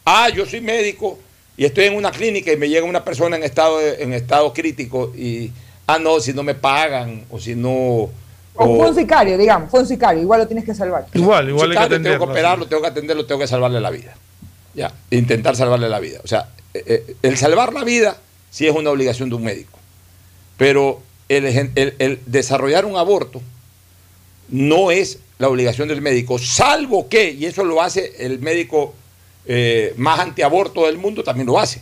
Ah, 0.04 0.28
yo 0.28 0.46
soy 0.46 0.60
médico 0.60 1.18
y 1.56 1.64
estoy 1.64 1.84
en 1.84 1.96
una 1.96 2.10
clínica 2.10 2.52
y 2.52 2.56
me 2.56 2.68
llega 2.68 2.84
una 2.84 3.04
persona 3.04 3.36
en 3.36 3.42
estado, 3.42 3.80
en 3.80 4.12
estado 4.12 4.52
crítico 4.52 5.12
y, 5.16 5.50
ah, 5.86 5.98
no, 5.98 6.20
si 6.20 6.32
no 6.32 6.42
me 6.42 6.54
pagan 6.54 7.24
o 7.30 7.38
si 7.38 7.54
no 7.54 8.10
o, 8.56 8.76
fue 8.76 8.88
un 8.88 8.94
sicario, 8.94 9.36
digamos, 9.36 9.70
fue 9.70 9.80
un 9.80 9.86
sicario, 9.86 10.22
igual 10.22 10.40
lo 10.40 10.46
tienes 10.46 10.64
que 10.64 10.74
salvar. 10.74 11.06
Igual, 11.12 11.50
igual 11.50 11.70
hay 11.72 11.76
que 11.76 11.82
atenderlo. 11.82 12.18
Tengo 12.18 12.26
que 12.26 12.32
operarlo, 12.32 12.66
tengo 12.66 12.82
que 12.82 12.88
atenderlo, 12.88 13.26
tengo 13.26 13.40
que 13.40 13.46
salvarle 13.46 13.80
la 13.80 13.90
vida. 13.90 14.16
Ya, 14.74 14.92
intentar 15.10 15.56
salvarle 15.56 15.88
la 15.88 16.00
vida. 16.00 16.20
O 16.24 16.26
sea, 16.26 16.48
eh, 16.72 16.82
eh, 16.86 17.16
el 17.22 17.36
salvar 17.36 17.72
la 17.72 17.84
vida 17.84 18.16
sí 18.50 18.66
es 18.66 18.74
una 18.74 18.90
obligación 18.90 19.28
de 19.28 19.36
un 19.36 19.44
médico. 19.44 19.78
Pero 20.56 21.02
el, 21.28 22.20
desarrollar 22.26 22.86
un 22.86 22.96
aborto 22.96 23.42
no 24.48 24.90
es 24.90 25.18
la 25.38 25.48
obligación 25.48 25.88
del 25.88 26.00
médico, 26.00 26.38
salvo 26.38 27.08
que, 27.08 27.30
y 27.30 27.44
eso 27.44 27.62
lo 27.64 27.82
hace 27.82 28.14
el 28.20 28.38
médico 28.38 28.94
eh, 29.46 29.94
más 29.96 30.20
antiaborto 30.20 30.86
del 30.86 30.98
mundo, 30.98 31.22
también 31.22 31.46
lo 31.46 31.58
hace 31.58 31.80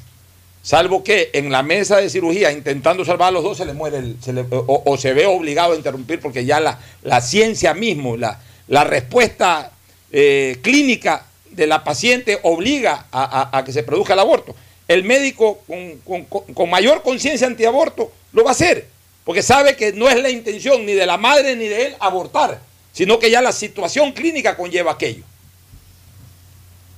salvo 0.65 1.05
que 1.05 1.29
en 1.35 1.53
la 1.53 1.63
mesa 1.63 1.99
de 1.99 2.09
cirugía, 2.09 2.51
intentando 2.51 3.05
salvar 3.05 3.29
a 3.29 3.33
los 3.33 3.45
dos, 3.45 3.59
se 3.59 3.67
le 3.67 3.75
muere 3.75 3.99
el, 3.99 4.17
o, 4.51 4.97
se 4.97 5.13
ve 5.13 5.27
obligado 5.27 5.75
a 5.75 5.77
interrumpir 5.77 6.21
porque 6.21 6.47
ya 6.47 6.59
la, 6.59 6.81
la 7.03 7.21
ciencia 7.21 7.75
mismo, 7.75 8.17
la, 8.17 8.41
la 8.69 8.83
respuesta 8.83 9.71
eh, 10.11 10.59
clínica 10.63 11.27
de 11.51 11.67
la 11.67 11.85
paciente 11.85 12.41
obliga 12.43 13.07
a, 13.13 13.63
que 13.65 13.73
se 13.73 13.83
produzca 13.83 14.15
el 14.15 14.21
aborto. 14.21 14.57
El 14.89 15.05
médico 15.05 15.61
con, 15.67 16.25
con 16.25 16.71
mayor 16.71 17.03
conciencia 17.03 17.47
antiaborto 17.47 18.11
lo 18.33 18.43
va 18.43 18.51
a 18.51 18.53
hacer, 18.53 18.89
porque 19.25 19.43
sabe 19.43 19.77
que 19.77 19.93
no 19.93 20.09
es 20.09 20.21
la 20.21 20.31
intención 20.31 20.87
ni 20.87 20.95
de 20.95 21.05
la 21.05 21.19
madre 21.19 21.57
ni 21.57 21.69
de 21.69 21.87
él 21.87 21.97
abortar, 22.01 22.61
sino 22.93 23.19
que 23.19 23.31
ya 23.31 23.43
la 23.43 23.53
situación 23.53 24.13
clínica 24.13 24.57
conlleva 24.57 24.93
aquello. 24.93 25.25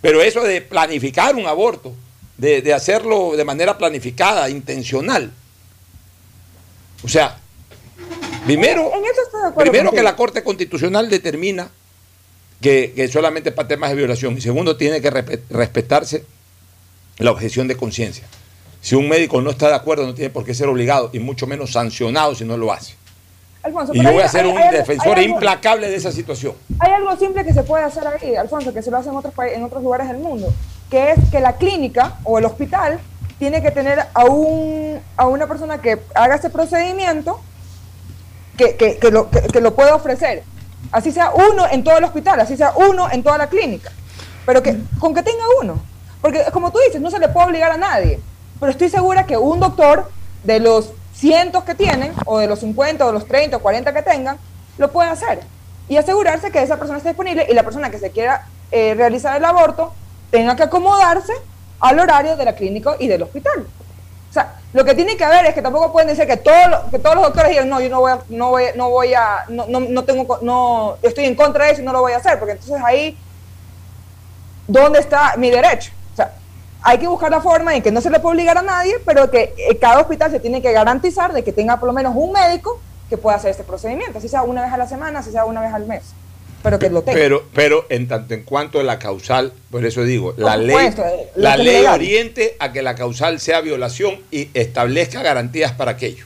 Pero 0.01 0.23
eso 0.23 0.43
de 0.43 0.61
planificar 0.61 1.35
un 1.35 1.47
aborto, 1.47 1.95
de, 2.37 2.75
hacerlo 2.75 3.37
de 3.37 3.45
manera 3.45 3.79
planificada, 3.79 4.49
intencional. 4.51 5.33
O 7.03 7.09
sea, 7.09 7.39
primero, 8.45 8.93
primero 9.57 9.91
que 9.91 10.03
la 10.03 10.17
Corte 10.17 10.43
Constitucional 10.43 11.09
determina 11.09 11.71
que, 12.61 12.93
que, 12.95 13.09
solamente 13.09 13.53
para 13.53 13.69
temas 13.69 13.91
de 13.91 13.97
violación 13.97 14.37
y 14.37 14.41
segundo 14.41 14.77
tiene 14.77 15.01
que 15.01 15.11
respetarse 15.11 16.25
la 17.19 17.31
objeción 17.31 17.69
de 17.69 17.77
conciencia. 17.77 18.25
Si 18.81 18.95
un 18.95 19.09
médico 19.09 19.41
no 19.41 19.51
está 19.51 19.69
de 19.69 19.75
acuerdo 19.75 20.07
no 20.07 20.15
tiene 20.15 20.31
por 20.31 20.45
qué 20.45 20.55
ser 20.55 20.69
obligado 20.69 21.11
y 21.13 21.19
mucho 21.19 21.47
menos 21.47 21.73
sancionado 21.73 22.35
si 22.35 22.45
no 22.45 22.57
lo 22.57 22.73
hace. 22.73 22.95
Y 23.93 24.03
yo 24.03 24.13
voy 24.13 24.23
a 24.23 24.29
ser 24.29 24.47
un 24.47 24.57
defensor 24.71 25.19
implacable 25.19 25.89
de 25.89 25.97
esa 25.97 26.13
situación. 26.13 26.55
Hay 26.79 26.93
algo 26.93 27.17
simple 27.17 27.45
que 27.45 27.53
se 27.53 27.63
puede 27.63 27.85
hacer 27.85 28.05
ahí, 28.07 28.37
Alfonso, 28.37 28.73
que 28.73 28.83
se 28.83 28.91
lo 28.91 28.99
hace 28.99 29.09
en 29.09 29.17
otros, 29.17 29.35
en 29.53 29.65
otros 29.65 29.83
lugares 29.83 30.09
del 30.09 30.19
mundo 30.19 30.53
que 30.91 31.13
es 31.13 31.19
que 31.31 31.41
la 31.41 31.57
clínica 31.57 32.19
o 32.25 32.39
el 32.39 32.45
hospital 32.45 33.01
tiene 33.39 33.63
que 33.63 33.71
tener 33.71 34.07
a, 34.15 34.25
un, 34.25 35.01
a 35.17 35.27
una 35.27 35.47
persona 35.47 35.81
que 35.81 36.01
haga 36.15 36.37
ese 36.37 36.51
procedimiento 36.51 37.41
que, 38.57 38.77
que, 38.77 38.97
que, 38.97 39.11
lo, 39.11 39.29
que, 39.31 39.61
lo 39.61 39.75
pueda 39.75 39.95
ofrecer. 39.95 40.43
Así 40.93 41.13
sea 41.13 41.33
uno 41.33 41.67
en 41.71 41.85
todo 41.85 41.99
el 41.99 42.05
hospital, 42.05 42.41
así 42.41 42.57
sea 42.57 42.73
uno 42.77 43.11
en 43.11 43.23
toda 43.23 43.37
la 43.37 43.49
clínica. 43.49 43.93
Pero 44.47 44.63
que 44.63 44.79
con 44.99 45.13
que 45.13 45.23
tenga 45.23 45.45
uno. 45.61 45.83
Porque 46.23 46.45
como 46.53 46.71
tú 46.71 46.79
dices, 46.87 47.01
no 47.01 47.11
se 47.11 47.19
le 47.19 47.29
puede 47.29 47.49
obligar 47.49 47.73
a 47.73 47.77
nadie. 47.77 48.21
Pero 48.59 48.73
estoy 48.73 48.89
segura 48.89 49.27
que 49.27 49.37
un 49.37 49.61
doctor 49.61 50.11
de 50.45 50.61
los 50.61 50.93
cientos 51.17 51.65
que 51.65 51.75
tienen, 51.75 52.13
o 52.27 52.39
de 52.39 52.47
los 52.47 52.61
50, 52.61 53.05
o 53.05 53.09
de 53.09 53.13
los 53.15 53.27
30, 53.27 53.57
o 53.57 53.61
40 53.61 53.93
que 53.93 54.03
tengan, 54.03 54.39
lo 54.79 54.91
puede 54.93 55.11
hacer. 55.11 55.41
Y 55.89 55.97
asegurarse 55.97 56.51
que 56.51 56.63
esa 56.63 56.77
persona 56.77 56.99
esté 56.99 57.11
disponible 57.11 57.47
y 57.49 57.55
la 57.55 57.63
persona 57.63 57.91
que 57.91 57.99
se 57.99 58.11
quiera 58.11 58.47
eh, 58.71 58.95
realizar 58.95 59.37
el 59.37 59.45
aborto 59.45 59.93
tenga 60.31 60.57
que 60.57 60.65
acomodarse 60.65 61.33
al 61.81 61.99
horario 61.99 62.37
de 62.37 62.45
la 62.45 62.55
clínica 62.55 62.97
y 62.99 63.09
del 63.09 63.23
hospital. 63.23 63.67
O 64.29 64.33
sea, 64.33 64.57
lo 64.73 64.85
que 64.85 64.95
tiene 64.95 65.17
que 65.17 65.25
haber 65.25 65.47
es 65.47 65.55
que 65.55 65.63
tampoco 65.63 65.93
pueden 65.93 66.09
decir 66.09 66.27
que, 66.27 66.37
todos 66.37 66.91
que 66.91 66.99
todos 66.99 67.15
los 67.15 67.25
doctores 67.25 67.51
digan, 67.51 67.69
no, 67.69 67.81
yo 67.81 67.89
no 67.89 68.01
voy 68.01 68.13
a, 68.13 68.19
no 68.29 68.51
voy, 68.51 68.65
no 68.75 68.91
voy 68.91 69.15
a, 69.15 69.45
no, 69.49 69.67
no, 69.67 70.05
tengo, 70.05 70.39
no, 70.43 70.97
estoy 71.03 71.25
en 71.25 71.35
contra 71.35 71.65
de 71.65 71.73
eso 71.73 71.83
y 71.83 71.85
no 71.85 71.93
lo 71.93 72.01
voy 72.01 72.13
a 72.13 72.19
hacer, 72.19 72.39
porque 72.39 72.53
entonces 72.53 72.77
ahí, 72.85 73.17
¿dónde 74.67 74.99
está 74.99 75.35
mi 75.39 75.51
derecho? 75.51 75.93
Hay 76.89 76.99
que 76.99 77.09
buscar 77.09 77.31
la 77.31 77.41
forma 77.41 77.75
en 77.75 77.83
que 77.83 77.91
no 77.91 78.01
se 78.01 78.11
le 78.11 78.21
puede 78.21 78.37
obligar 78.37 78.57
a 78.59 78.63
nadie, 78.63 78.95
pero 79.05 79.29
que 79.29 79.55
eh, 79.59 79.77
cada 79.79 80.01
hospital 80.01 80.31
se 80.31 80.39
tiene 80.39 80.63
que 80.63 80.71
garantizar 80.71 81.33
de 81.33 81.43
que 81.43 81.53
tenga 81.53 81.81
por 81.81 81.89
lo 81.89 81.93
menos 81.93 82.13
un 82.15 82.33
médico 82.33 82.81
que 83.11 83.17
pueda 83.17 83.37
hacer 83.37 83.51
este 83.51 83.65
procedimiento, 83.65 84.19
así 84.19 84.29
sea 84.29 84.43
una 84.43 84.63
vez 84.63 84.73
a 84.73 84.77
la 84.77 84.87
semana, 84.87 85.19
así 85.19 85.33
sea 85.33 85.45
una 85.45 85.61
vez 85.61 85.73
al 85.73 85.87
mes 85.87 86.03
pero 86.67 86.81
que 86.81 86.91
lo 86.91 87.03
tenga. 87.03 87.17
Pero, 87.17 87.45
pero 87.55 87.87
en 87.91 88.09
tanto 88.09 88.35
en 88.35 88.43
cuanto 88.43 88.81
a 88.81 88.83
la 88.83 88.99
causal, 88.99 89.53
por 89.71 89.85
eso 89.87 90.03
digo, 90.03 90.35
la 90.37 90.57
ley, 90.57 90.77
eh, 90.77 91.31
la 91.37 91.57
ley 91.57 91.87
oriente 91.87 92.57
a 92.59 92.73
que 92.73 92.83
la 92.83 92.97
causal 92.97 93.39
sea 93.39 93.61
violación 93.61 94.21
y 94.33 94.49
establezca 94.53 95.23
garantías 95.23 95.71
para 95.73 95.93
aquello. 95.93 96.25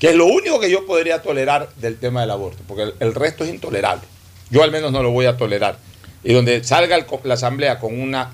Que 0.00 0.10
es 0.10 0.16
lo 0.16 0.26
único 0.26 0.58
que 0.58 0.70
yo 0.70 0.86
podría 0.86 1.22
tolerar 1.22 1.68
del 1.76 1.98
tema 1.98 2.22
del 2.22 2.32
aborto, 2.32 2.64
porque 2.66 2.92
el, 2.98 3.14
resto 3.14 3.44
es 3.44 3.50
intolerable. 3.50 4.02
Yo 4.50 4.64
al 4.64 4.72
menos 4.72 4.90
no 4.90 5.04
lo 5.04 5.12
voy 5.12 5.26
a 5.26 5.36
tolerar. 5.36 5.76
Y 6.24 6.32
donde 6.32 6.64
salga 6.64 6.98
la 7.22 7.34
Asamblea 7.34 7.78
con 7.78 8.00
una 8.00 8.32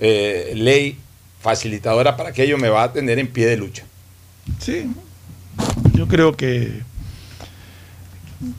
eh, 0.00 0.52
ley 0.56 0.98
facilitadora 1.40 2.16
para 2.16 2.30
aquello, 2.30 2.58
me 2.58 2.68
va 2.68 2.84
a 2.84 2.92
tener 2.92 3.18
en 3.18 3.28
pie 3.28 3.46
de 3.46 3.56
lucha. 3.56 3.84
Sí, 4.58 4.90
yo 5.94 6.08
creo 6.08 6.36
que 6.36 6.82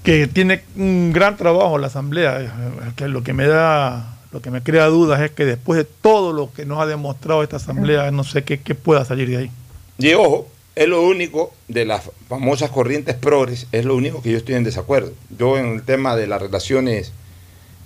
que 0.03 0.27
tiene 0.27 0.63
un 0.75 1.11
gran 1.11 1.37
trabajo 1.37 1.77
la 1.77 1.87
Asamblea, 1.87 2.53
que 2.95 3.07
lo 3.07 3.23
que 3.23 3.33
me 3.33 3.47
da, 3.47 4.17
lo 4.31 4.41
que 4.41 4.51
me 4.51 4.61
crea 4.61 4.85
dudas 4.85 5.21
es 5.21 5.31
que 5.31 5.45
después 5.45 5.77
de 5.77 5.85
todo 5.85 6.33
lo 6.33 6.53
que 6.53 6.65
nos 6.65 6.79
ha 6.79 6.85
demostrado 6.85 7.43
esta 7.43 7.55
Asamblea, 7.57 8.11
no 8.11 8.23
sé 8.23 8.43
qué, 8.43 8.57
pueda 8.75 9.05
salir 9.05 9.29
de 9.29 9.37
ahí. 9.37 9.51
Y 9.97 10.13
ojo, 10.13 10.47
es 10.75 10.87
lo 10.87 11.01
único 11.01 11.53
de 11.67 11.85
las 11.85 12.09
famosas 12.29 12.69
corrientes 12.69 13.15
progres, 13.15 13.67
es 13.71 13.85
lo 13.85 13.95
único 13.95 14.21
que 14.21 14.31
yo 14.31 14.37
estoy 14.37 14.55
en 14.55 14.63
desacuerdo. 14.63 15.13
Yo 15.37 15.57
en 15.57 15.73
el 15.73 15.83
tema 15.83 16.15
de 16.15 16.27
las 16.27 16.41
relaciones, 16.41 17.11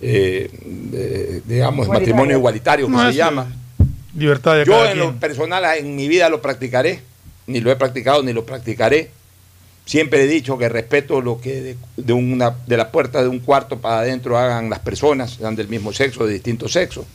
eh, 0.02 1.41
digamos, 1.46 1.88
matrimonio 1.88 2.38
igualitario, 2.38 2.88
que 2.88 2.98
se 2.98 3.14
llama. 3.14 3.48
Libertad 4.16 4.56
de 4.56 4.66
Yo 4.66 4.86
en 4.86 4.98
lo 4.98 5.16
personal 5.16 5.64
en 5.78 5.96
mi 5.96 6.08
vida 6.08 6.30
lo 6.30 6.41
practicaré, 6.41 7.02
ni 7.48 7.60
lo 7.60 7.72
he 7.72 7.76
practicado 7.76 8.24
ni 8.24 8.32
lo 8.32 8.46
practicaré 8.46 9.12
Siempre 9.86 10.24
he 10.24 10.28
dicho 10.28 10.58
que 10.58 10.68
respeto 10.68 11.22
lo 11.22 11.39
que 11.39 11.76
de, 11.96 12.14
una, 12.14 12.56
de 12.66 12.76
la 12.76 12.91
puerta 12.91 13.22
de 13.22 13.28
un 13.28 13.39
cuarto 13.39 13.80
para 13.80 14.00
adentro 14.00 14.36
hagan 14.38 14.68
las 14.68 14.80
personas, 14.80 15.36
sean 15.36 15.56
del 15.56 15.68
mismo 15.68 15.93
sexo, 15.93 16.26
de 16.26 16.34
distinto 16.34 16.68
sexo. 16.68 17.06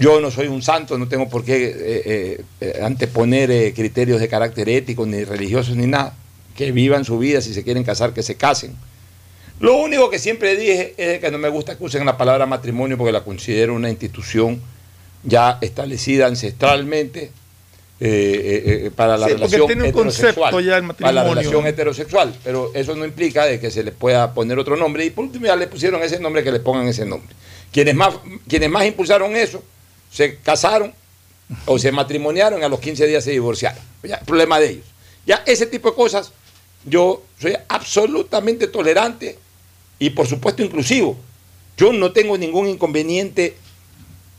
Yo 0.00 0.18
no 0.18 0.30
soy 0.30 0.46
un 0.46 0.62
santo, 0.62 0.96
no 0.96 1.08
tengo 1.08 1.28
por 1.28 1.44
qué 1.44 1.66
eh, 1.76 2.44
eh, 2.62 2.80
anteponer 2.82 3.50
eh, 3.50 3.74
criterios 3.74 4.18
de 4.18 4.28
carácter 4.28 4.70
ético, 4.70 5.04
ni 5.04 5.24
religiosos, 5.24 5.76
ni 5.76 5.86
nada. 5.86 6.14
Que 6.56 6.72
vivan 6.72 7.04
su 7.04 7.18
vida, 7.18 7.42
si 7.42 7.52
se 7.52 7.62
quieren 7.62 7.84
casar, 7.84 8.14
que 8.14 8.22
se 8.22 8.36
casen. 8.36 8.74
Lo 9.60 9.76
único 9.76 10.10
que 10.10 10.18
siempre 10.18 10.56
dije 10.56 10.94
es 10.96 11.20
que 11.20 11.30
no 11.30 11.38
me 11.38 11.48
gusta 11.48 11.78
que 11.78 11.84
usen 11.84 12.04
la 12.04 12.16
palabra 12.16 12.46
matrimonio 12.46 12.98
porque 12.98 13.12
la 13.12 13.22
considero 13.22 13.74
una 13.74 13.88
institución 13.88 14.60
ya 15.22 15.58
establecida 15.60 16.26
ancestralmente, 16.26 17.30
eh, 18.00 18.06
eh, 18.06 18.86
eh, 18.86 18.90
para 18.94 19.16
la 19.16 19.28
relación 19.28 19.70
heterosexual. 19.70 20.94
Para 20.98 21.12
la 21.12 21.24
relación 21.24 21.66
heterosexual, 21.66 22.34
pero 22.42 22.72
eso 22.74 22.94
no 22.96 23.04
implica 23.04 23.46
de 23.46 23.60
que 23.60 23.70
se 23.70 23.84
le 23.84 23.92
pueda 23.92 24.34
poner 24.34 24.58
otro 24.58 24.76
nombre 24.76 25.04
y 25.04 25.10
por 25.10 25.24
último 25.24 25.46
ya 25.46 25.56
le 25.56 25.68
pusieron 25.68 26.02
ese 26.02 26.18
nombre 26.18 26.42
que 26.42 26.50
le 26.50 26.60
pongan 26.60 26.88
ese 26.88 27.06
nombre. 27.06 27.34
Quienes 27.72 27.94
más, 27.94 28.14
quienes 28.48 28.68
más 28.68 28.84
impulsaron 28.84 29.36
eso 29.36 29.62
se 30.10 30.36
casaron 30.38 30.92
o 31.66 31.78
se 31.78 31.92
matrimoniaron 31.92 32.60
y 32.60 32.64
a 32.64 32.68
los 32.68 32.80
15 32.80 33.06
días 33.06 33.24
se 33.24 33.30
divorciaron. 33.30 33.82
Ya, 34.02 34.20
problema 34.20 34.58
de 34.58 34.70
ellos. 34.70 34.86
Ya 35.24 35.42
ese 35.46 35.66
tipo 35.66 35.90
de 35.90 35.96
cosas 35.96 36.32
yo 36.84 37.22
soy 37.40 37.56
absolutamente 37.68 38.66
tolerante 38.66 39.38
y 39.98 40.10
por 40.10 40.26
supuesto 40.26 40.62
inclusivo. 40.62 41.16
Yo 41.76 41.92
no 41.92 42.12
tengo 42.12 42.38
ningún 42.38 42.68
inconveniente 42.68 43.56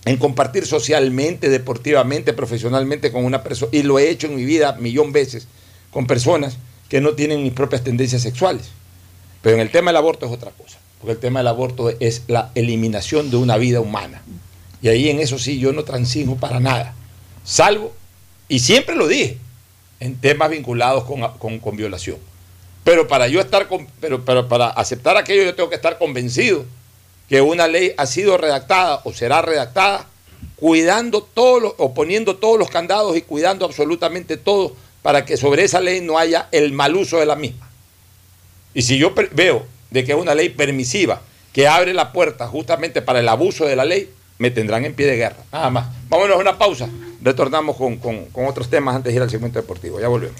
en 0.06 0.18
compartir 0.18 0.66
socialmente, 0.66 1.50
deportivamente, 1.50 2.34
profesionalmente 2.34 3.12
con 3.12 3.26
una 3.26 3.44
persona, 3.44 3.72
y 3.74 3.84
lo 3.84 4.00
he 4.00 4.10
hecho 4.10 4.28
en 4.28 4.36
mi 4.36 4.46
vida 4.46 4.74
millón 4.80 5.12
veces 5.12 5.48
con 5.92 6.08
personas 6.08 6.58
que 6.90 7.02
no 7.02 7.14
tienen 7.14 7.44
mis 7.44 7.54
propias 7.54 7.84
tendencias 7.84 8.22
sexuales. 8.22 8.68
Pero 9.42 9.56
en 9.56 9.62
el 9.62 9.72
tema 9.72 9.90
del 9.90 9.98
aborto 9.98 10.26
es 10.26 10.32
otra 10.32 10.52
cosa, 10.52 10.78
porque 11.00 11.14
el 11.14 11.20
tema 11.20 11.40
del 11.40 11.48
aborto 11.48 11.90
es 12.00 12.24
la 12.28 12.52
eliminación 12.56 13.32
de 13.32 13.38
una 13.38 13.58
vida 13.58 13.80
humana. 13.80 14.22
Y 14.82 14.88
ahí 14.88 15.10
en 15.10 15.20
eso 15.20 15.40
sí 15.40 15.60
yo 15.60 15.74
no 15.74 15.84
transijo 15.84 16.36
para 16.36 16.60
nada. 16.60 16.94
Salvo, 17.44 17.94
y 18.48 18.60
siempre 18.60 18.96
lo 18.96 19.08
dije, 19.08 19.38
en 20.00 20.16
temas 20.16 20.50
vinculados 20.50 21.06
con, 21.06 21.78
violación. 21.78 22.18
Pero 22.86 23.08
para 23.08 23.28
yo 23.28 23.42
estar 23.42 23.68
con, 23.68 23.88
pero, 24.00 24.24
para 24.24 24.68
aceptar 24.68 25.18
aquello 25.18 25.44
yo 25.44 25.56
tengo 25.56 25.70
que 25.70 25.76
estar 25.76 25.98
convencido 25.98 26.66
que 27.28 27.42
una 27.42 27.68
ley 27.68 27.94
ha 27.98 28.06
sido 28.06 28.38
redactada 28.38 29.02
o 29.04 29.12
será 29.12 29.42
redactada 29.42 30.06
cuidando 30.56 31.24
todos 31.24 31.64
los, 31.64 31.74
o 31.78 31.96
poniendo 31.96 32.36
todos 32.36 32.60
los 32.60 32.70
candados 32.70 33.18
y 33.18 33.24
cuidando 33.24 33.66
absolutamente 33.66 34.38
todo 34.38 34.76
para 35.02 35.26
que 35.26 35.36
sobre 35.36 35.64
esa 35.64 35.82
ley 35.82 36.00
no 36.00 36.20
haya 36.20 36.48
el 36.52 36.74
mal 36.74 36.96
uso 36.96 37.18
de 37.18 37.26
la 37.26 37.36
misma. 37.36 37.68
Y 38.76 38.84
si 38.84 39.00
yo 39.00 39.16
veo 39.32 39.66
de 39.90 40.06
que 40.06 40.12
es 40.12 40.18
una 40.18 40.36
ley 40.36 40.50
permisiva 40.50 41.24
que 41.54 41.68
abre 41.68 41.92
la 41.92 42.14
puerta 42.14 42.48
justamente 42.48 43.02
para 43.02 43.20
el 43.20 43.28
abuso 43.28 43.66
de 43.66 43.76
la 43.76 43.86
ley, 43.86 44.12
me 44.38 44.52
tendrán 44.52 44.86
en 44.86 44.94
pie 44.94 45.08
de 45.08 45.16
guerra. 45.16 45.38
Nada 45.52 45.72
más. 45.72 45.88
Vámonos 46.08 46.38
a 46.38 46.40
una 46.40 46.60
pausa. 46.60 46.88
Retornamos 47.24 47.78
con, 47.78 47.98
con 47.98 48.46
otros 48.46 48.70
temas 48.70 48.96
antes 48.96 49.12
de 49.12 49.18
ir 49.18 49.24
al 49.24 49.30
segmento 49.32 49.60
deportivo. 49.60 50.00
Ya 50.00 50.08
volvemos. 50.08 50.40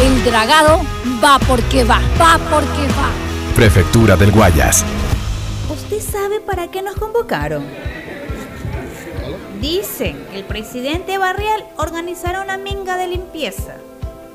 El 0.00 0.24
dragado 0.24 0.80
va 1.22 1.40
porque 1.40 1.82
va, 1.82 2.00
va 2.20 2.38
porque 2.48 2.86
va. 2.92 3.10
Prefectura 3.56 4.14
del 4.14 4.30
Guayas. 4.30 4.84
¿Usted 5.68 5.98
sabe 6.00 6.40
para 6.40 6.68
qué 6.68 6.82
nos 6.82 6.94
convocaron? 6.94 7.66
Dicen 9.60 10.24
que 10.30 10.38
el 10.38 10.44
presidente 10.44 11.18
Barrial 11.18 11.64
organizará 11.78 12.42
una 12.42 12.58
minga 12.58 12.96
de 12.96 13.08
limpieza. 13.08 13.74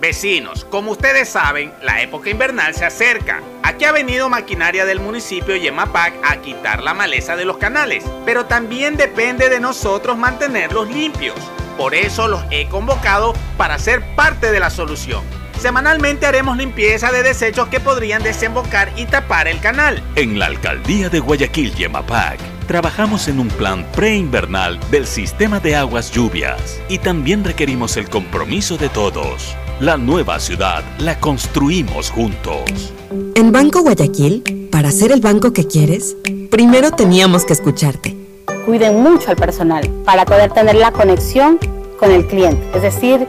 Vecinos, 0.02 0.66
como 0.66 0.92
ustedes 0.92 1.30
saben, 1.30 1.72
la 1.82 2.02
época 2.02 2.30
invernal 2.30 2.76
se 2.76 2.84
acerca. 2.84 3.42
Aquí 3.64 3.86
ha 3.86 3.94
venido 3.94 4.28
maquinaria 4.28 4.84
del 4.84 5.00
municipio 5.00 5.56
Yemapac 5.56 6.14
a 6.26 6.42
quitar 6.42 6.84
la 6.84 6.94
maleza 6.94 7.38
de 7.38 7.46
los 7.46 7.56
canales, 7.56 8.04
pero 8.26 8.48
también 8.48 8.98
depende 8.98 9.48
de 9.48 9.62
nosotros 9.62 10.18
mantenerlos 10.18 10.90
limpios. 10.90 11.40
Por 11.78 11.96
eso 11.96 12.28
los 12.28 12.44
he 12.52 12.68
convocado 12.68 13.34
para 13.56 13.80
ser 13.80 14.04
parte 14.18 14.52
de 14.52 14.60
la 14.60 14.70
solución. 14.70 15.24
Semanalmente 15.64 16.26
haremos 16.26 16.58
limpieza 16.58 17.10
de 17.14 17.24
desechos 17.24 17.70
que 17.70 17.80
podrían 17.80 18.22
desembocar 18.22 18.92
y 18.98 19.06
tapar 19.06 19.48
el 19.48 19.62
canal. 19.62 20.04
En 20.18 20.38
la 20.38 20.48
alcaldía 20.48 21.08
de 21.08 21.22
Guayaquil, 21.22 21.74
Yemapac, 21.74 22.38
trabajamos 22.68 23.30
en 23.30 23.40
un 23.40 23.48
plan 23.48 23.88
preinvernal 23.96 24.78
del 24.92 25.08
sistema 25.08 25.62
de 25.62 25.78
aguas 25.78 26.12
lluvias 26.12 26.82
y 26.90 26.98
también 26.98 27.46
requerimos 27.46 27.96
el 27.96 28.10
compromiso 28.10 28.76
de 28.76 28.90
todos. 28.90 29.56
La 29.80 29.96
nueva 29.96 30.38
ciudad 30.42 30.84
la 31.00 31.18
construimos 31.22 32.12
juntos. 32.12 32.94
En 33.36 33.54
Banco 33.54 33.84
Guayaquil, 33.84 34.68
para 34.70 34.92
ser 34.92 35.14
el 35.14 35.22
banco 35.22 35.54
que 35.54 35.66
quieres, 35.66 36.18
primero 36.52 36.92
teníamos 36.92 37.46
que 37.46 37.54
escucharte. 37.54 38.18
Cuiden 38.66 39.02
mucho 39.02 39.30
al 39.30 39.38
personal 39.38 39.90
para 40.04 40.26
poder 40.26 40.52
tener 40.52 40.76
la 40.76 40.92
conexión 40.92 41.58
con 41.98 42.12
el 42.12 42.28
cliente, 42.28 42.62
es 42.76 42.82
decir, 42.82 43.26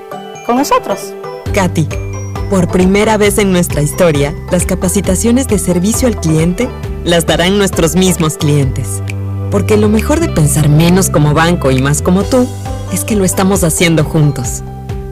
con 0.46 0.56
nosotros. 0.56 1.14
Katy 1.54 2.03
por 2.44 2.68
primera 2.68 3.16
vez 3.16 3.38
en 3.38 3.52
nuestra 3.52 3.82
historia, 3.82 4.34
las 4.50 4.66
capacitaciones 4.66 5.48
de 5.48 5.58
servicio 5.58 6.08
al 6.08 6.20
cliente 6.20 6.68
las 7.04 7.26
darán 7.26 7.58
nuestros 7.58 7.96
mismos 7.96 8.36
clientes. 8.36 9.02
Porque 9.50 9.76
lo 9.76 9.88
mejor 9.88 10.20
de 10.20 10.28
pensar 10.28 10.68
menos 10.68 11.10
como 11.10 11.34
banco 11.34 11.70
y 11.70 11.80
más 11.80 12.02
como 12.02 12.24
tú 12.24 12.46
es 12.92 13.04
que 13.04 13.16
lo 13.16 13.24
estamos 13.24 13.64
haciendo 13.64 14.04
juntos. 14.04 14.62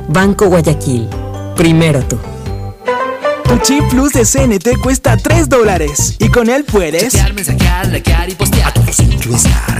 Banco 0.08 0.46
Guayaquil. 0.46 1.08
Primero 1.56 2.02
tú. 2.02 2.16
Tu 3.52 3.58
chip 3.58 3.84
plus 3.90 4.12
de 4.14 4.24
CNT 4.24 4.80
cuesta 4.80 5.14
3 5.18 5.46
dólares 5.46 6.16
y 6.18 6.30
con 6.30 6.48
él 6.48 6.64
puedes 6.64 7.12
chatear, 7.12 7.34
mensajear, 7.34 7.86
likear 7.88 8.30
y 8.30 8.34
postear 8.34 8.68
a 8.68 8.72
todos 8.72 8.96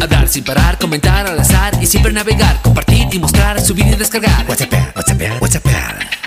hablar 0.01 0.29
sin 0.29 0.45
parar, 0.45 0.79
comentar 0.79 1.27
al 1.27 1.39
azar 1.39 1.73
y 1.81 1.87
siempre 1.87 2.13
navegar, 2.13 2.61
compartir 2.63 3.09
y 3.11 3.19
mostrar, 3.19 3.61
subir 3.61 3.87
y 3.87 3.95
descargar. 3.95 4.47
WhatsApp, 4.47 4.73
WhatsApp, 4.95 5.41
WhatsApp. 5.41 5.65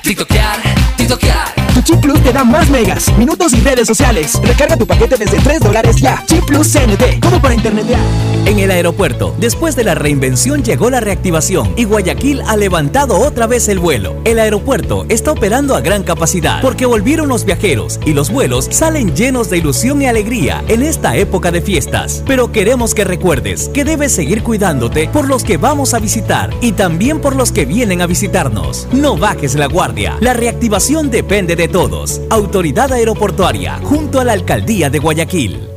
TikTokear, 0.01 0.57
TikTokear. 0.97 1.55
Tu 1.73 1.81
chip 1.81 1.99
plus 1.99 2.21
te 2.23 2.31
da 2.31 2.43
más 2.43 2.69
megas, 2.69 3.11
minutos 3.17 3.53
y 3.53 3.59
redes 3.61 3.87
sociales. 3.87 4.39
Recarga 4.43 4.77
tu 4.77 4.85
paquete 4.85 5.17
desde 5.17 5.37
3 5.37 5.59
dólares 5.59 5.97
ya. 5.97 6.23
Chip 6.25 6.45
plus 6.45 6.71
CNT, 6.71 7.19
como 7.21 7.41
para 7.41 7.53
internetear. 7.53 7.99
En 8.45 8.59
el 8.59 8.69
aeropuerto, 8.69 9.35
después 9.39 9.75
de 9.75 9.83
la 9.83 9.95
reinvención 9.95 10.63
llegó 10.63 10.89
la 10.89 10.99
reactivación 10.99 11.73
y 11.75 11.85
Guayaquil 11.85 12.41
ha 12.47 12.55
levantado 12.55 13.19
otra 13.19 13.47
vez 13.47 13.67
el 13.67 13.79
vuelo. 13.79 14.15
El 14.23 14.39
aeropuerto 14.39 15.05
está 15.09 15.31
operando 15.31 15.75
a 15.75 15.81
gran 15.81 16.03
capacidad 16.03 16.61
porque 16.61 16.85
volvieron 16.85 17.27
los 17.35 17.43
viajeros 17.43 17.99
y 18.05 18.13
los 18.13 18.31
vuelos 18.31 18.69
salen 18.71 19.13
llenos 19.13 19.49
de 19.49 19.57
ilusión 19.57 20.01
y 20.01 20.05
alegría 20.05 20.63
en 20.69 20.81
esta 20.81 21.17
época 21.17 21.51
de 21.51 21.59
fiestas. 21.59 22.23
Pero 22.25 22.53
queremos 22.53 22.95
que 22.95 23.03
recuerdes 23.03 23.67
que 23.73 23.83
debes 23.83 24.13
seguir 24.13 24.41
cuidándote 24.41 25.09
por 25.09 25.27
los 25.27 25.43
que 25.43 25.57
vamos 25.57 25.93
a 25.93 25.99
visitar 25.99 26.51
y 26.61 26.71
también 26.71 27.19
por 27.19 27.35
los 27.35 27.51
que 27.51 27.65
vienen 27.65 28.01
a 28.01 28.07
visitarnos. 28.07 28.87
No 28.93 29.17
bajes 29.17 29.55
la 29.55 29.65
guardia. 29.65 30.15
La 30.21 30.31
reactivación 30.31 31.11
depende 31.11 31.57
de 31.57 31.67
todos. 31.67 32.21
Autoridad 32.29 32.93
Aeroportuaria, 32.93 33.81
junto 33.83 34.21
a 34.21 34.23
la 34.23 34.31
Alcaldía 34.31 34.89
de 34.89 34.99
Guayaquil. 34.99 35.74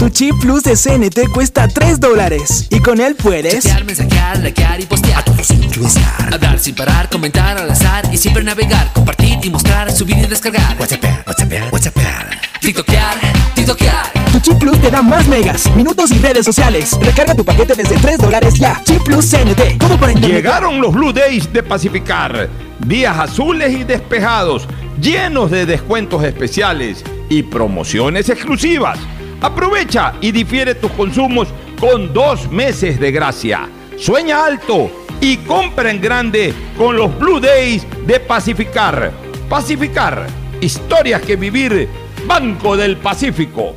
Tu 0.00 0.08
chip 0.08 0.34
plus 0.40 0.62
de 0.62 0.76
CNT 0.76 1.30
cuesta 1.30 1.68
3 1.68 2.00
dólares 2.00 2.66
y 2.70 2.80
con 2.80 3.02
él 3.02 3.16
puedes 3.16 3.64
chatear, 3.64 3.84
mensajear, 3.84 4.38
likear 4.38 4.80
y 4.80 4.86
postear 4.86 5.20
a 5.20 5.22
todos 5.22 5.50
incluir 5.50 5.90
hablar 6.32 6.58
sin 6.58 6.74
parar, 6.74 7.10
comentar 7.10 7.58
al 7.58 7.70
azar 7.70 8.08
y 8.10 8.16
siempre 8.16 8.42
navegar, 8.42 8.90
compartir 8.94 9.38
y 9.42 9.50
mostrar, 9.50 9.92
subir 9.92 10.16
y 10.16 10.22
descargar. 10.22 10.74
WhatsApp, 10.80 11.04
WhatsApp, 11.26 11.70
WhatsApp. 11.70 11.96
TikTokear, 12.62 13.18
TikTokear. 13.54 14.10
Tu 14.32 14.40
chip 14.40 14.58
plus 14.58 14.80
te 14.80 14.90
da 14.90 15.02
más 15.02 15.28
megas, 15.28 15.70
minutos 15.76 16.10
y 16.12 16.18
redes 16.18 16.46
sociales. 16.46 16.96
Recarga 17.02 17.34
tu 17.34 17.44
paquete 17.44 17.74
desde 17.74 17.96
3 17.98 18.16
dólares 18.16 18.54
ya. 18.54 18.80
Chip 18.84 19.02
plus 19.02 19.30
CNT. 19.30 19.76
Todo 19.78 19.96
internet. 19.96 20.30
Llegaron 20.30 20.80
los 20.80 20.94
Blue 20.94 21.12
Days 21.12 21.52
de 21.52 21.62
Pacificar. 21.62 22.48
Días 22.78 23.18
azules 23.18 23.70
y 23.74 23.84
despejados, 23.84 24.66
llenos 24.98 25.50
de 25.50 25.66
descuentos 25.66 26.24
especiales 26.24 27.04
y 27.28 27.42
promociones 27.42 28.30
exclusivas. 28.30 28.98
Aprovecha 29.40 30.14
y 30.20 30.32
difiere 30.32 30.74
tus 30.74 30.90
consumos 30.92 31.48
con 31.78 32.12
dos 32.12 32.50
meses 32.50 33.00
de 33.00 33.10
gracia. 33.10 33.68
Sueña 33.96 34.44
alto 34.44 34.90
y 35.20 35.38
compra 35.38 35.90
en 35.90 36.00
grande 36.00 36.54
con 36.76 36.96
los 36.96 37.18
Blue 37.18 37.40
Days 37.40 37.86
de 38.06 38.20
Pacificar. 38.20 39.12
Pacificar, 39.48 40.26
historias 40.60 41.22
que 41.22 41.36
vivir, 41.36 41.88
Banco 42.26 42.76
del 42.76 42.98
Pacífico. 42.98 43.74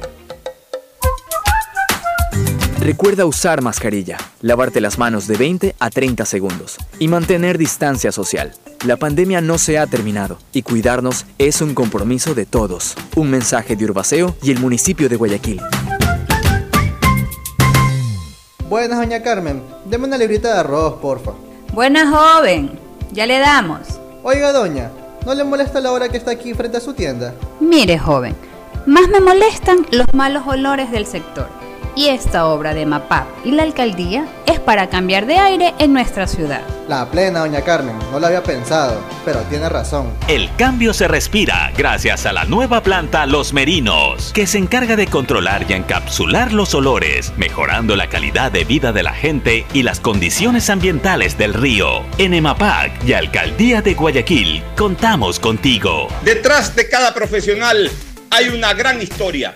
Recuerda 2.84 3.26
usar 3.26 3.62
mascarilla, 3.62 4.18
lavarte 4.42 4.82
las 4.82 4.98
manos 4.98 5.26
de 5.26 5.38
20 5.38 5.74
a 5.80 5.90
30 5.90 6.26
segundos 6.26 6.76
y 7.00 7.08
mantener 7.08 7.58
distancia 7.58 8.12
social. 8.12 8.52
La 8.86 8.98
pandemia 8.98 9.40
no 9.40 9.58
se 9.58 9.80
ha 9.80 9.88
terminado 9.88 10.38
y 10.52 10.64
cuidarnos 10.64 11.26
es 11.38 11.62
un 11.62 11.76
compromiso 11.76 12.36
de 12.36 12.46
todos. 12.46 12.96
Un 13.16 13.30
mensaje 13.30 13.78
de 13.78 13.86
Urbaceo 13.86 14.36
y 14.44 14.52
el 14.52 14.60
municipio 14.60 15.08
de 15.08 15.16
Guayaquil. 15.16 15.62
Buenas, 18.68 19.00
doña 19.00 19.24
Carmen. 19.24 19.64
Deme 19.86 20.06
una 20.06 20.18
librita 20.18 20.54
de 20.54 20.60
arroz, 20.60 20.96
porfa. 20.96 21.32
Buenas, 21.72 22.14
joven. 22.14 22.78
Ya 23.14 23.26
le 23.26 23.40
damos. 23.40 23.80
Oiga, 24.24 24.52
doña, 24.52 24.92
¿no 25.26 25.34
le 25.34 25.46
molesta 25.46 25.80
la 25.80 25.94
hora 25.94 26.10
que 26.10 26.18
está 26.18 26.32
aquí 26.32 26.54
frente 26.54 26.76
a 26.76 26.82
su 26.82 26.94
tienda? 26.94 27.34
Mire, 27.62 27.98
joven, 27.98 28.36
más 28.86 29.08
me 29.08 29.22
molestan 29.22 29.86
los 29.92 30.08
malos 30.14 30.44
olores 30.46 30.92
del 30.92 31.06
sector 31.06 31.63
y 31.96 32.08
esta 32.08 32.48
obra 32.48 32.74
de 32.74 32.86
MAPAP 32.86 33.28
y 33.46 33.52
la 33.52 33.64
alcaldía 33.64 34.26
es 34.46 34.60
para 34.60 34.90
cambiar 34.90 35.26
de 35.26 35.38
aire 35.38 35.74
en 35.80 35.94
nuestra 35.94 36.28
ciudad. 36.28 36.62
La 36.88 37.10
plena, 37.10 37.40
doña 37.40 37.62
Carmen, 37.62 37.98
no 38.12 38.20
lo 38.20 38.28
había 38.28 38.44
pensado, 38.44 39.02
pero 39.24 39.40
tiene 39.44 39.70
razón. 39.70 40.12
El 40.28 40.54
cambio 40.56 40.94
se 40.94 41.08
respira 41.08 41.72
gracias 41.78 42.26
a 42.26 42.34
la 42.34 42.46
nueva 42.46 42.82
planta 42.82 43.26
Los 43.26 43.54
Merinos, 43.54 44.32
que 44.34 44.48
se 44.48 44.58
encarga 44.58 44.96
de 44.96 45.08
controlar 45.08 45.66
y 45.70 45.74
encapsular 45.74 46.52
los 46.52 46.74
olores, 46.74 47.34
mejorando 47.38 47.96
la 47.96 48.10
calidad 48.10 48.52
de 48.52 48.66
vida 48.66 48.92
de 48.92 49.04
la 49.04 49.14
gente 49.14 49.66
y 49.74 49.84
las 49.84 50.00
condiciones 50.00 50.70
ambientales 50.70 51.38
del 51.38 51.54
río. 51.54 52.04
En 52.18 52.34
EMAPAC 52.34 53.04
y 53.06 53.14
Alcaldía 53.14 53.82
de 53.82 53.94
Guayaquil, 53.94 54.64
contamos 54.76 55.40
contigo. 55.40 56.08
Detrás 56.24 56.76
de 56.76 56.90
cada 56.90 57.14
profesional 57.14 57.90
hay 58.30 58.50
una 58.50 58.74
gran 58.74 59.02
historia 59.02 59.56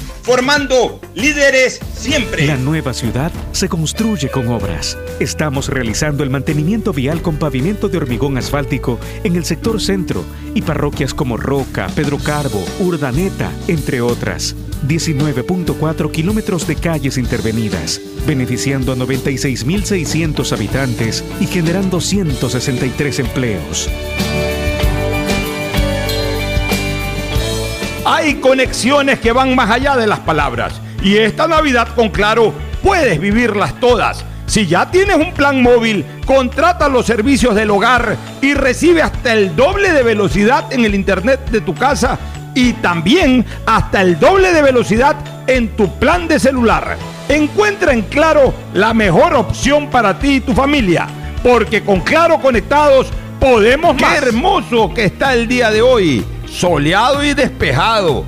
formando 0.21 0.99
líderes 1.15 1.79
siempre. 1.95 2.45
La 2.45 2.57
nueva 2.57 2.93
ciudad 2.93 3.31
se 3.51 3.69
construye 3.69 4.29
con 4.29 4.47
obras. 4.49 4.97
Estamos 5.19 5.69
realizando 5.69 6.23
el 6.23 6.29
mantenimiento 6.29 6.93
vial 6.93 7.21
con 7.21 7.37
pavimento 7.37 7.89
de 7.89 7.97
hormigón 7.97 8.37
asfáltico 8.37 8.99
en 9.23 9.35
el 9.35 9.45
sector 9.45 9.81
centro 9.81 10.23
y 10.53 10.61
parroquias 10.61 11.13
como 11.13 11.37
Roca, 11.37 11.87
Pedro 11.95 12.17
Carbo, 12.17 12.63
Urdaneta, 12.79 13.51
entre 13.67 14.01
otras. 14.01 14.55
19.4 14.87 16.11
kilómetros 16.11 16.67
de 16.67 16.75
calles 16.75 17.17
intervenidas, 17.17 18.01
beneficiando 18.25 18.91
a 18.91 18.95
96.600 18.95 20.51
habitantes 20.53 21.23
y 21.39 21.45
generando 21.45 22.01
163 22.01 23.19
empleos. 23.19 23.89
Hay 28.03 28.35
conexiones 28.35 29.19
que 29.19 29.31
van 29.31 29.55
más 29.55 29.69
allá 29.69 29.95
de 29.95 30.07
las 30.07 30.19
palabras. 30.19 30.73
Y 31.03 31.17
esta 31.17 31.47
Navidad 31.47 31.89
con 31.95 32.09
Claro 32.09 32.51
puedes 32.81 33.19
vivirlas 33.19 33.79
todas. 33.79 34.25
Si 34.47 34.65
ya 34.65 34.89
tienes 34.89 35.17
un 35.17 35.33
plan 35.33 35.61
móvil, 35.61 36.03
contrata 36.25 36.89
los 36.89 37.05
servicios 37.05 37.53
del 37.53 37.69
hogar 37.69 38.17
y 38.41 38.53
recibe 38.55 39.01
hasta 39.01 39.33
el 39.33 39.55
doble 39.55 39.93
de 39.93 40.03
velocidad 40.03 40.73
en 40.73 40.83
el 40.83 40.95
internet 40.95 41.39
de 41.51 41.61
tu 41.61 41.75
casa 41.75 42.17
y 42.55 42.73
también 42.73 43.45
hasta 43.65 44.01
el 44.01 44.19
doble 44.19 44.51
de 44.51 44.61
velocidad 44.63 45.15
en 45.47 45.69
tu 45.75 45.87
plan 45.99 46.27
de 46.27 46.39
celular. 46.39 46.97
Encuentra 47.29 47.93
en 47.93 48.01
Claro 48.01 48.53
la 48.73 48.93
mejor 48.93 49.35
opción 49.35 49.89
para 49.89 50.17
ti 50.17 50.35
y 50.35 50.41
tu 50.41 50.53
familia, 50.53 51.07
porque 51.43 51.83
con 51.83 52.01
Claro 52.01 52.39
conectados 52.41 53.07
podemos 53.39 53.99
más. 54.01 54.19
Qué 54.19 54.27
hermoso 54.27 54.93
que 54.93 55.05
está 55.05 55.33
el 55.33 55.47
día 55.47 55.71
de 55.71 55.81
hoy, 55.81 56.25
soleado 56.51 57.23
y 57.23 57.33
despejado. 57.33 58.25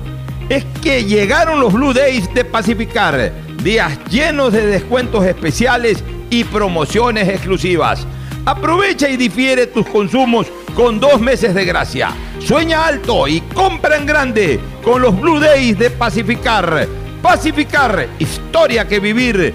Es 0.48 0.64
que 0.82 1.04
llegaron 1.04 1.60
los 1.60 1.72
Blue 1.72 1.92
Days 1.92 2.32
de 2.34 2.44
Pacificar, 2.44 3.32
días 3.62 3.98
llenos 4.10 4.52
de 4.52 4.66
descuentos 4.66 5.24
especiales 5.24 6.02
y 6.30 6.44
promociones 6.44 7.28
exclusivas. 7.28 8.06
Aprovecha 8.46 9.08
y 9.08 9.16
difiere 9.16 9.66
tus 9.66 9.86
consumos 9.86 10.46
con 10.74 11.00
dos 11.00 11.20
meses 11.20 11.54
de 11.54 11.64
gracia. 11.64 12.10
Sueña 12.40 12.86
alto 12.86 13.26
y 13.26 13.40
compra 13.40 13.96
en 13.96 14.06
grande 14.06 14.60
con 14.82 15.00
los 15.00 15.18
Blue 15.18 15.40
Days 15.40 15.78
de 15.78 15.90
Pacificar. 15.90 16.86
Pacificar, 17.22 18.06
historia 18.18 18.86
que 18.86 19.00
vivir. 19.00 19.54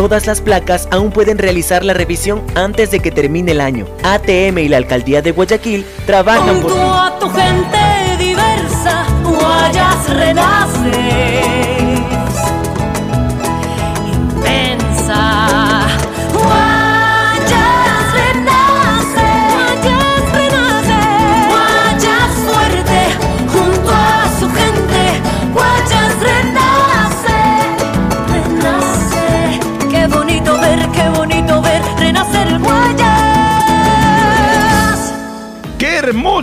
Todas 0.00 0.26
las 0.26 0.40
placas 0.40 0.88
aún 0.90 1.10
pueden 1.10 1.36
realizar 1.36 1.84
la 1.84 1.92
revisión 1.92 2.42
antes 2.54 2.90
de 2.90 3.00
que 3.00 3.10
termine 3.10 3.52
el 3.52 3.60
año. 3.60 3.84
ATM 4.02 4.56
y 4.60 4.68
la 4.68 4.78
Alcaldía 4.78 5.20
de 5.20 5.32
Guayaquil 5.32 5.84
trabajan 6.06 6.62
por 6.62 6.72
a 6.72 7.18
tu 7.20 7.28
gente 7.28 8.16
diversa, 8.18 9.04
Guayas. 9.22 9.80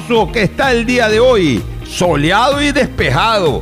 Que 0.07 0.43
está 0.43 0.71
el 0.71 0.85
día 0.85 1.09
de 1.09 1.19
hoy, 1.19 1.61
soleado 1.85 2.61
y 2.61 2.71
despejado. 2.71 3.61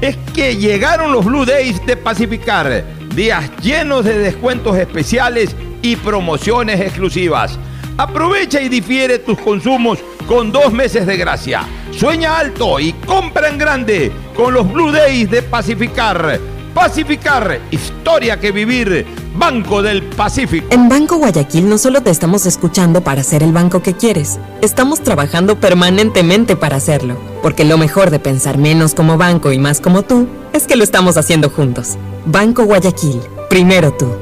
Es 0.00 0.16
que 0.34 0.56
llegaron 0.56 1.12
los 1.12 1.24
Blue 1.24 1.46
Days 1.46 1.86
de 1.86 1.96
Pacificar, 1.96 2.82
días 3.14 3.48
llenos 3.62 4.04
de 4.04 4.18
descuentos 4.18 4.76
especiales 4.76 5.54
y 5.82 5.94
promociones 5.94 6.80
exclusivas. 6.80 7.56
Aprovecha 7.96 8.60
y 8.60 8.68
difiere 8.68 9.20
tus 9.20 9.38
consumos 9.38 10.00
con 10.26 10.50
dos 10.50 10.72
meses 10.72 11.06
de 11.06 11.16
gracia. 11.16 11.62
Sueña 11.92 12.38
alto 12.38 12.80
y 12.80 12.92
compra 13.06 13.48
en 13.48 13.56
grande 13.56 14.10
con 14.34 14.52
los 14.52 14.70
Blue 14.72 14.90
Days 14.90 15.30
de 15.30 15.42
Pacificar. 15.42 16.40
Pacificar, 16.74 17.60
historia 17.70 18.40
que 18.40 18.50
vivir. 18.50 19.06
Banco 19.36 19.80
del 19.80 20.02
Pacífico. 20.02 20.66
En 20.70 20.88
Banco 20.88 21.16
Guayaquil 21.18 21.68
no 21.68 21.78
solo 21.78 22.02
te 22.02 22.10
estamos 22.10 22.46
escuchando 22.46 23.02
para 23.02 23.22
ser 23.22 23.42
el 23.44 23.52
banco 23.52 23.80
que 23.80 23.94
quieres, 23.94 24.38
estamos 24.60 25.00
trabajando 25.00 25.58
permanentemente 25.60 26.56
para 26.56 26.76
hacerlo, 26.76 27.16
porque 27.42 27.64
lo 27.64 27.78
mejor 27.78 28.10
de 28.10 28.18
pensar 28.18 28.58
menos 28.58 28.94
como 28.94 29.16
banco 29.16 29.52
y 29.52 29.58
más 29.58 29.80
como 29.80 30.02
tú 30.02 30.28
es 30.52 30.66
que 30.66 30.76
lo 30.76 30.84
estamos 30.84 31.16
haciendo 31.16 31.48
juntos. 31.48 31.96
Banco 32.26 32.64
Guayaquil, 32.64 33.20
primero 33.48 33.92
tú. 33.92 34.12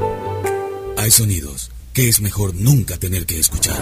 Hay 0.99 1.11
sonidos 1.11 1.71
que 1.95 2.09
es 2.09 2.21
mejor 2.21 2.55
nunca 2.55 2.99
tener 2.99 3.27
que 3.27 3.39
escuchar. 3.39 3.77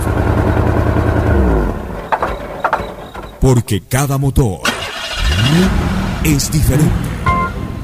Porque 3.40 3.82
cada 3.88 4.18
motor 4.18 4.60
es 6.24 6.50
diferente. 6.52 7.09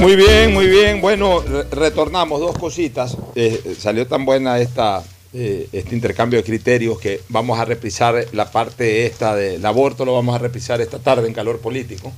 Muy 0.00 0.14
bien, 0.16 0.52
muy 0.54 0.66
bien. 0.66 1.00
Bueno, 1.00 1.40
re- 1.42 1.64
retornamos 1.70 2.40
dos 2.40 2.56
cositas. 2.56 3.16
Eh, 3.34 3.74
salió 3.78 4.06
tan 4.06 4.24
buena 4.24 4.58
esta, 4.60 5.02
eh, 5.32 5.68
este 5.72 5.94
intercambio 5.94 6.38
de 6.38 6.44
criterios 6.44 6.98
que 7.00 7.20
vamos 7.28 7.58
a 7.58 7.64
reprisar 7.64 8.26
la 8.32 8.50
parte 8.50 9.06
esta 9.06 9.34
del 9.34 9.64
aborto, 9.66 10.04
lo 10.04 10.14
vamos 10.14 10.34
a 10.34 10.38
reprisar 10.38 10.80
esta 10.80 10.98
tarde 10.98 11.26
en 11.26 11.34
calor 11.34 11.58
político. 11.60 12.12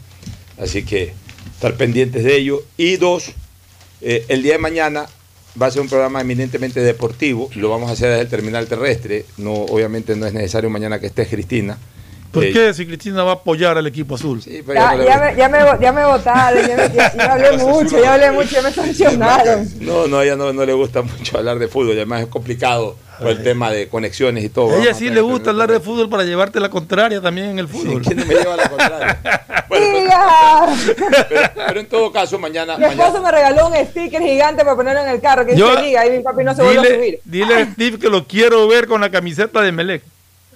Así 0.59 0.85
que 0.85 1.15
estar 1.55 1.75
pendientes 1.77 2.23
de 2.23 2.37
ello. 2.37 2.63
Y 2.77 2.97
dos, 2.97 3.33
eh, 4.03 4.25
el 4.29 4.43
día 4.43 4.53
de 4.53 4.59
mañana 4.59 5.07
va 5.61 5.67
a 5.67 5.71
ser 5.71 5.81
un 5.81 5.89
programa 5.89 6.21
eminentemente 6.21 6.81
deportivo. 6.81 7.49
Lo 7.55 7.71
vamos 7.71 7.89
a 7.89 7.95
hacer 7.95 8.11
desde 8.11 8.23
el 8.23 8.29
terminal 8.29 8.67
terrestre. 8.67 9.25
No, 9.39 9.53
obviamente 9.55 10.15
no 10.17 10.27
es 10.27 10.35
necesario 10.35 10.69
mañana 10.69 11.01
que 11.01 11.07
esté 11.07 11.27
Cristina. 11.27 11.79
¿Por 12.33 12.45
Eh, 12.45 12.53
qué 12.53 12.73
si 12.75 12.87
Cristina 12.87 13.25
va 13.25 13.31
a 13.33 13.35
apoyar 13.35 13.77
al 13.77 13.87
equipo 13.89 14.15
azul? 14.15 14.41
pero 14.45 14.75
Ya, 14.75 14.95
gusta. 14.95 14.97
me, 15.19 15.37
ya, 15.37 15.49
me, 15.49 15.59
ya 15.83 15.93
me 15.93 16.05
votaron, 16.05 16.67
ya, 16.69 16.77
me- 16.77 16.95
ya- 16.95 17.17
ya 17.17 17.33
hablé 17.33 17.53
mucho, 17.59 18.01
ya 18.01 18.15
hablé 18.15 18.31
mucho, 18.31 18.51
ya 18.51 18.63
me 18.63 18.71
sancionaron. 18.73 19.69
No, 19.81 20.07
no, 20.07 20.19
a 20.19 20.25
ella 20.25 20.37
no, 20.37 20.53
no 20.53 20.65
le 20.65 20.73
gusta 20.73 21.03
mucho 21.03 21.39
hablar 21.39 21.59
de 21.59 21.67
fútbol, 21.67 21.93
además 21.93 22.23
es 22.23 22.27
complicado 22.29 22.97
por 23.19 23.29
el 23.31 23.43
tema 23.43 23.71
de 23.71 23.89
conexiones 23.89 24.45
y 24.45 24.49
todo. 24.49 24.73
A 24.75 24.79
ella 24.83 24.95
sí 24.95 25.11
le 25.11 25.21
gusta 25.21 25.51
hablar 25.51 25.71
de 25.73 25.81
fútbol 25.81 26.09
para 26.09 26.23
llevarte 26.25 26.61
la 26.61 26.71
contraria 26.71 27.21
también 27.21 27.49
en 27.49 27.59
el 27.59 27.67
fútbol. 27.69 28.01
¿Quién 28.03 28.19
me 28.19 28.25
lleva 28.35 28.57
la 28.57 28.69
contraria? 28.69 29.21
Diga. 29.71 30.67
Pero, 31.29 31.41
pero 31.67 31.81
en 31.81 31.87
todo 31.89 32.13
caso, 32.13 32.39
mañana. 32.39 32.77
Mi 32.77 32.85
esposo 32.85 33.21
me 33.23 33.31
regaló 33.31 33.69
un 33.69 33.75
sticker 33.87 34.23
gigante 34.23 34.63
para 34.65 34.77
ponerlo 34.77 35.03
en 35.03 35.09
el 35.11 35.21
carro 35.21 35.45
que 35.47 35.57
Yo- 35.57 35.71
dice 35.71 35.83
diga 35.83 36.07
y 36.07 36.11
mi 36.11 36.21
papi 36.21 36.45
no 36.45 36.55
se 36.55 36.63
vuelve 36.63 36.79
a 36.81 36.83
Dile, 36.83 36.95
subir. 36.97 37.19
dile 37.25 37.55
a 37.55 37.73
Steve 37.73 37.99
que 37.99 38.09
lo 38.09 38.27
quiero 38.27 38.67
ver 38.69 38.87
con 38.87 39.01
la 39.01 39.11
camiseta 39.11 39.61
de 39.63 39.73
Melec. 39.73 40.03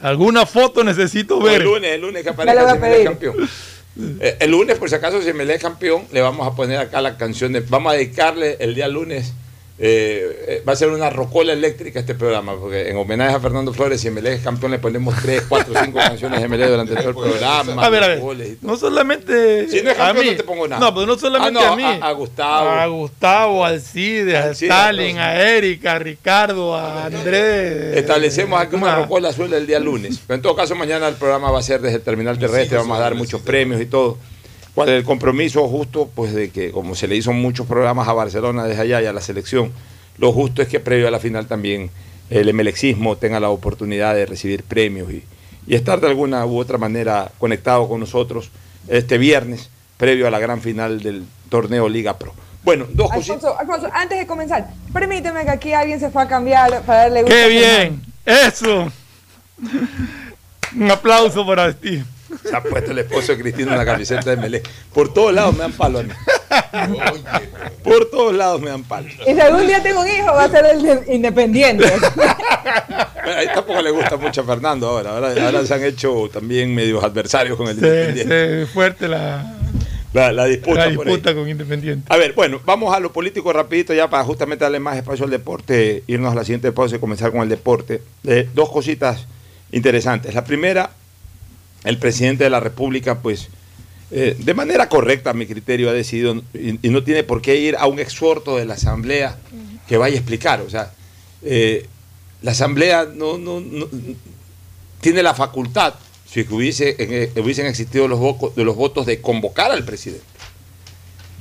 Alguna 0.01 0.47
foto 0.47 0.84
necesito 0.84 1.40
ver. 1.40 1.62
el 1.62 1.66
lunes, 1.68 1.90
el 1.92 2.01
lunes 2.01 2.22
que 2.22 2.28
aparezca 2.30 2.80
pedir. 2.80 3.05
campeón. 3.05 3.49
Eh, 4.20 4.36
el 4.40 4.51
lunes, 4.51 4.76
por 4.76 4.88
si 4.88 4.97
acaso, 4.97 5.22
si 5.22 5.32
Melec 5.32 5.62
campeón, 5.62 6.05
le 6.12 6.20
vamos 6.20 6.47
a 6.47 6.55
poner 6.55 6.78
acá 6.78 7.01
la 7.01 7.16
canción 7.16 7.53
de. 7.53 7.61
Vamos 7.61 7.92
a 7.92 7.97
dedicarle 7.97 8.57
el 8.61 8.74
día 8.74 8.88
lunes. 8.88 9.32
Eh, 9.76 10.44
eh, 10.48 10.62
va 10.66 10.74
a 10.74 10.76
ser 10.76 10.88
una 10.90 11.10
rocola 11.10 11.52
eléctrica 11.52 11.98
este 11.98 12.14
programa, 12.14 12.54
porque 12.56 12.90
en 12.90 12.96
homenaje 12.96 13.34
a 13.34 13.40
Fernando 13.40 13.72
Flores, 13.72 14.00
si 14.00 14.08
Melec 14.08 14.34
es 14.34 14.40
campeón, 14.42 14.70
le 14.70 14.78
ponemos 14.78 15.14
3, 15.20 15.42
4, 15.48 15.74
5 15.84 15.98
canciones 15.98 16.40
de 16.40 16.48
Melec 16.48 16.68
durante 16.70 16.94
todo 16.94 17.08
el 17.08 17.14
programa. 17.16 17.84
A 17.84 17.88
ver, 17.88 18.04
a 18.04 18.06
ver. 18.06 18.22
No 18.62 18.76
solamente. 18.76 19.68
Si 19.68 19.82
no 19.82 19.90
es 19.90 19.98
a 19.98 20.06
campeón, 20.06 20.26
mí. 20.26 20.30
no 20.30 20.36
te 20.36 20.44
pongo 20.44 20.68
nada. 20.68 20.80
No, 20.80 20.94
pero 20.94 21.06
no 21.06 21.18
solamente 21.18 21.58
Ah, 21.58 21.66
no, 21.66 21.72
a 21.72 21.76
mí. 21.76 21.82
a- 21.82 22.06
a 22.06 22.12
Gustavo. 22.12 22.68
A 22.70 22.86
Gustavo, 22.86 23.64
a 23.64 23.68
Alcide, 23.68 24.36
a 24.36 24.44
Alcide, 24.44 24.68
Stalin, 24.70 25.18
a 25.18 25.30
a 25.30 25.48
Erika, 25.50 25.92
a 25.94 25.98
Ricardo, 25.98 26.74
a 26.76 27.06
Andrés. 27.06 27.96
Establecemos 27.96 28.60
aquí 28.60 28.76
una 28.76 28.92
Ah. 28.94 28.96
rocola 29.02 29.30
azul 29.30 29.52
el 29.52 29.66
día 29.66 29.80
lunes. 29.80 30.20
Pero 30.24 30.36
en 30.36 30.42
todo 30.42 30.54
caso, 30.54 30.76
mañana 30.76 31.08
el 31.08 31.14
programa 31.16 31.50
va 31.50 31.58
a 31.58 31.62
ser 31.62 31.80
desde 31.80 31.96
el 31.96 32.02
terminal 32.02 32.38
terrestre, 32.38 32.76
vamos 32.78 32.96
a 32.96 33.00
dar 33.00 33.14
muchos 33.16 33.40
premios 33.42 33.80
y 33.80 33.86
todo. 33.86 34.18
¿Cuál 34.74 34.88
es 34.88 34.96
el 34.96 35.04
compromiso 35.04 35.66
justo? 35.68 36.10
Pues 36.14 36.34
de 36.34 36.50
que 36.50 36.72
como 36.72 36.94
se 36.94 37.06
le 37.06 37.16
hizo 37.16 37.32
muchos 37.32 37.66
programas 37.66 38.08
a 38.08 38.12
Barcelona 38.12 38.64
desde 38.64 38.82
allá 38.82 39.02
y 39.02 39.06
a 39.06 39.12
la 39.12 39.20
selección, 39.20 39.72
lo 40.18 40.32
justo 40.32 40.62
es 40.62 40.68
que 40.68 40.80
previo 40.80 41.06
a 41.06 41.10
la 41.10 41.20
final 41.20 41.46
también 41.46 41.90
el 42.30 42.48
emelexismo 42.48 43.16
tenga 43.16 43.38
la 43.38 43.50
oportunidad 43.50 44.14
de 44.14 44.26
recibir 44.26 44.64
premios 44.64 45.12
y, 45.12 45.24
y 45.66 45.74
estar 45.74 46.00
de 46.00 46.08
alguna 46.08 46.44
u 46.46 46.58
otra 46.58 46.78
manera 46.78 47.30
conectado 47.38 47.88
con 47.88 48.00
nosotros 48.00 48.50
este 48.88 49.18
viernes, 49.18 49.70
previo 49.96 50.26
a 50.26 50.30
la 50.30 50.38
gran 50.38 50.60
final 50.60 51.00
del 51.00 51.24
torneo 51.48 51.88
Liga 51.88 52.18
Pro. 52.18 52.34
Bueno, 52.64 52.86
dos 52.90 53.10
cositas. 53.10 53.44
Alfonso, 53.44 53.58
Alfonso, 53.60 53.88
antes 53.92 54.18
de 54.18 54.26
comenzar, 54.26 54.68
permíteme 54.92 55.44
que 55.44 55.50
aquí 55.50 55.72
alguien 55.72 56.00
se 56.00 56.10
fue 56.10 56.22
a 56.22 56.28
cambiar 56.28 56.82
para 56.82 57.02
darle 57.02 57.22
gusto. 57.22 57.36
¡Qué 57.36 57.48
bien! 57.48 58.02
¡Eso! 58.24 58.90
Un 60.74 60.90
aplauso 60.90 61.46
para 61.46 61.70
Steve. 61.72 62.04
Se 62.51 62.55
ha 62.57 62.62
puesto 62.62 62.90
el 62.90 62.99
esposo 62.99 63.32
de 63.32 63.38
Cristina 63.42 63.72
en 63.72 63.78
la 63.78 63.84
camiseta 63.84 64.30
de 64.30 64.36
Melé. 64.36 64.62
Por 64.92 65.12
todos 65.12 65.32
lados 65.34 65.55
me 65.55 65.61
dan 65.61 65.72
palo 65.72 66.01
a 66.01 66.03
mí. 66.03 66.11
Por 67.82 68.11
todos 68.11 68.34
lados 68.34 68.61
me 68.61 68.70
dan 68.70 68.82
palo. 68.84 69.09
Y 69.26 69.34
si 69.34 69.40
algún 69.40 69.66
día 69.66 69.82
tengo 69.82 70.01
un 70.01 70.09
hijo, 70.09 70.26
va 70.26 70.45
a 70.45 70.51
ser 70.51 70.64
el 70.66 70.82
de 70.82 71.14
independiente. 71.14 71.84
Bueno, 71.90 72.36
ahí 73.36 73.47
tampoco 73.55 73.82
le 73.82 73.90
gusta 73.90 74.16
mucho 74.16 74.40
a 74.40 74.45
Fernando 74.45 74.88
ahora. 74.88 75.11
Ahora, 75.11 75.28
ahora 75.47 75.66
se 75.66 75.74
han 75.74 75.82
hecho 75.84 76.28
también 76.32 76.74
medios 76.74 77.03
adversarios 77.03 77.57
con 77.57 77.68
el 77.68 77.76
Independiente. 77.76 78.66
fuerte 78.66 79.09
la, 79.09 79.55
La, 80.12 80.32
la 80.32 80.45
disputa. 80.47 80.80
la 80.86 80.86
disputa 80.92 81.34
con 81.34 81.49
Independiente. 81.49 82.07
A 82.12 82.16
ver, 82.16 82.32
bueno, 82.34 82.61
vamos 82.64 82.95
a 82.95 83.01
lo 83.01 83.12
político 83.12 83.53
rapidito 83.53 83.92
ya 83.95 84.09
para 84.09 84.24
justamente 84.24 84.64
darle 84.64 84.80
más 84.80 84.97
espacio 84.97 85.24
al 85.24 85.30
deporte, 85.30 86.03
irnos 86.07 86.32
a 86.32 86.36
la 86.36 86.45
siguiente 86.45 86.72
pausa 86.72 86.97
y 86.97 86.99
comenzar 86.99 87.32
con 87.32 87.42
el 87.42 87.49
deporte. 87.49 88.03
Eh, 88.26 88.49
dos 88.55 88.70
cositas 88.70 89.26
interesantes. 89.72 90.34
La 90.34 90.45
primera, 90.45 90.90
el 91.85 91.99
presidente 91.99 92.45
de 92.45 92.51
la 92.51 92.61
República, 92.61 93.20
pues, 93.20 93.49
eh, 94.11 94.37
de 94.39 94.55
manera 94.55 94.89
correcta, 94.89 95.30
a 95.30 95.35
mi 95.35 95.47
criterio, 95.47 95.91
ha 95.91 95.93
decidido, 95.93 96.35
y, 96.55 96.78
y 96.87 96.91
no 96.91 97.03
tiene 97.05 97.22
por 97.24 97.43
qué 97.43 97.57
ir 97.57 97.76
a 97.76 97.87
un 97.87 97.99
exhorto 97.99 98.57
de 98.57 98.64
la 98.64 98.74
Asamblea 98.74 99.39
que 99.89 99.97
vaya 99.97 100.14
a 100.16 100.18
explicar. 100.18 100.61
O 100.62 100.70
sea, 100.70 100.93
eh, 101.43 101.87
la 102.43 102.53
Asamblea 102.53 103.07
no, 103.14 103.39
no, 103.39 103.61
no- 103.61 103.89
tiene 105.01 105.22
la 105.22 105.35
facultad, 105.35 105.95
si 106.26 106.41
hubiese, 106.51 106.97
eh, 106.99 107.32
hubiesen 107.41 107.66
existido 107.66 108.09
los, 108.09 108.18
voco- 108.18 108.53
de 108.57 108.64
los 108.64 108.76
votos, 108.76 109.05
de 109.07 109.20
convocar 109.20 109.70
al 109.70 109.85
presidente. 109.85 110.24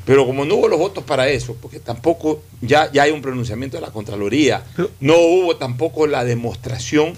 Pero 0.06 0.26
como 0.26 0.44
no 0.44 0.56
hubo 0.56 0.68
los 0.68 0.78
votos 0.80 1.04
para 1.06 1.30
eso, 1.30 1.56
porque 1.62 1.80
tampoco 1.80 2.44
ya, 2.62 2.92
ya 2.92 3.04
hay 3.04 3.12
un 3.12 3.22
pronunciamiento 3.22 3.78
de 3.78 3.82
la 3.82 3.92
Contraloría, 3.92 4.64
no 5.00 5.16
hubo 5.18 5.56
tampoco 5.56 6.08
la 6.08 6.26
demostración 6.26 7.14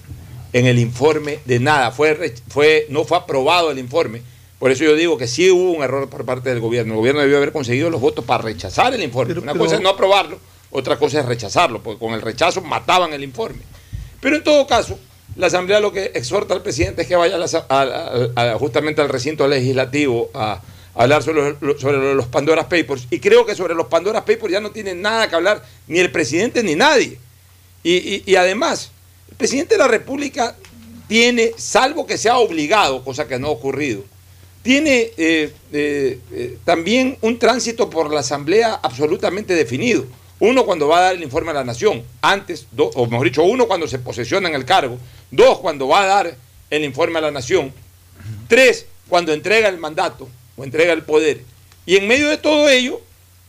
en 0.58 0.66
el 0.68 0.80
informe 0.80 1.40
de 1.44 1.60
nada, 1.60 1.92
fue, 1.92 2.34
fue, 2.48 2.86
no 2.90 3.04
fue 3.04 3.18
aprobado 3.18 3.72
el 3.72 3.78
informe. 3.78 4.22
Por 4.58 4.72
eso 4.72 4.86
yo 4.86 4.96
digo 4.96 5.18
que 5.18 5.28
sí 5.28 5.52
hubo 5.52 5.72
un 5.72 5.84
error 5.84 6.10
por 6.10 6.24
parte 6.24 6.48
del 6.50 6.62
gobierno. 6.62 6.94
El 6.94 6.98
gobierno 7.00 7.20
debió 7.22 7.36
haber 7.38 7.52
conseguido 7.52 7.90
los 7.90 8.00
votos 8.00 8.24
para 8.24 8.42
rechazar 8.42 8.94
el 8.94 9.04
informe. 9.04 9.34
Una 9.34 9.52
pero- 9.52 9.66
cosa 9.66 9.76
es 9.76 9.82
no 9.82 9.90
aprobarlo, 9.90 10.40
otra 10.72 10.98
cosa 10.98 11.20
es 11.20 11.26
rechazarlo, 11.26 11.84
porque 11.84 12.00
con 12.00 12.14
el 12.14 12.22
rechazo 12.22 12.62
mataban 12.62 13.12
el 13.12 13.24
informe. 13.26 13.60
Pero 14.22 14.38
en 14.38 14.46
todo 14.46 14.66
caso, 14.66 14.98
la 15.36 15.48
Asamblea 15.48 15.82
lo 15.82 15.92
que 15.92 16.12
exhorta 16.16 16.54
al 16.54 16.62
presidente 16.64 17.02
es 17.02 17.08
que 17.10 17.18
vaya 17.18 17.36
a 17.36 17.38
la 17.38 17.46
asa- 17.46 17.66
a- 17.68 18.30
a- 18.38 18.52
a- 18.54 18.58
justamente 18.58 19.02
al 19.02 19.10
recinto 19.10 19.46
legislativo 19.50 20.30
a, 20.34 20.54
a 20.54 21.04
hablar 21.04 21.22
sobre, 21.22 21.56
los- 21.60 21.82
sobre 21.82 22.16
los 22.16 22.28
Pandora 22.28 22.70
Papers. 22.70 23.08
Y 23.12 23.20
creo 23.20 23.46
que 23.46 23.56
sobre 23.56 23.76
los 23.76 23.88
Pandora 23.88 24.24
Papers 24.24 24.54
ya 24.54 24.62
no 24.62 24.72
tiene 24.72 24.96
nada 24.96 25.28
que 25.30 25.36
hablar 25.36 25.62
ni 25.88 26.00
el 26.00 26.14
presidente 26.14 26.64
ni 26.64 26.76
nadie. 26.76 27.20
Y, 27.84 27.92
y- 27.98 28.24
y 28.26 28.36
además, 28.38 28.92
el 29.30 29.36
presidente 29.36 29.76
de 29.76 29.80
la 29.80 29.88
República 29.88 30.56
tiene, 31.08 31.52
salvo 31.58 32.06
que 32.06 32.18
sea 32.18 32.38
obligado, 32.38 33.04
cosa 33.04 33.28
que 33.28 33.40
no 33.40 33.48
ha 33.48 33.52
ocurrido, 33.52 34.04
tiene 34.66 35.12
eh, 35.18 35.54
eh, 35.72 36.20
eh, 36.32 36.58
también 36.66 37.18
un 37.22 37.38
tránsito 37.38 37.88
por 37.90 38.12
la 38.12 38.22
Asamblea 38.22 38.80
absolutamente 38.82 39.54
definido. 39.54 40.06
Uno 40.40 40.66
cuando 40.66 40.88
va 40.88 40.98
a 40.98 41.02
dar 41.02 41.16
el 41.16 41.24
informe 41.24 41.52
a 41.52 41.54
la 41.54 41.64
Nación, 41.64 42.04
antes, 42.22 42.66
o 42.76 43.06
mejor 43.06 43.28
dicho, 43.28 43.44
uno 43.44 43.68
cuando 43.68 43.88
se 43.88 44.00
posesiona 44.00 44.50
en 44.50 44.56
el 44.56 44.66
cargo, 44.66 44.98
dos 45.30 45.60
cuando 45.60 45.88
va 45.88 46.02
a 46.02 46.08
dar 46.08 46.36
el 46.72 46.84
informe 46.84 47.20
a 47.20 47.22
la 47.22 47.32
Nación, 47.32 47.72
tres 48.48 48.88
cuando 49.08 49.34
entrega 49.34 49.70
el 49.70 49.78
mandato 49.78 50.28
o 50.58 50.64
entrega 50.64 50.94
el 50.94 51.04
poder, 51.04 51.42
y 51.86 51.98
en 51.98 52.08
medio 52.08 52.28
de 52.28 52.38
todo 52.38 52.68
ello, 52.68 53.00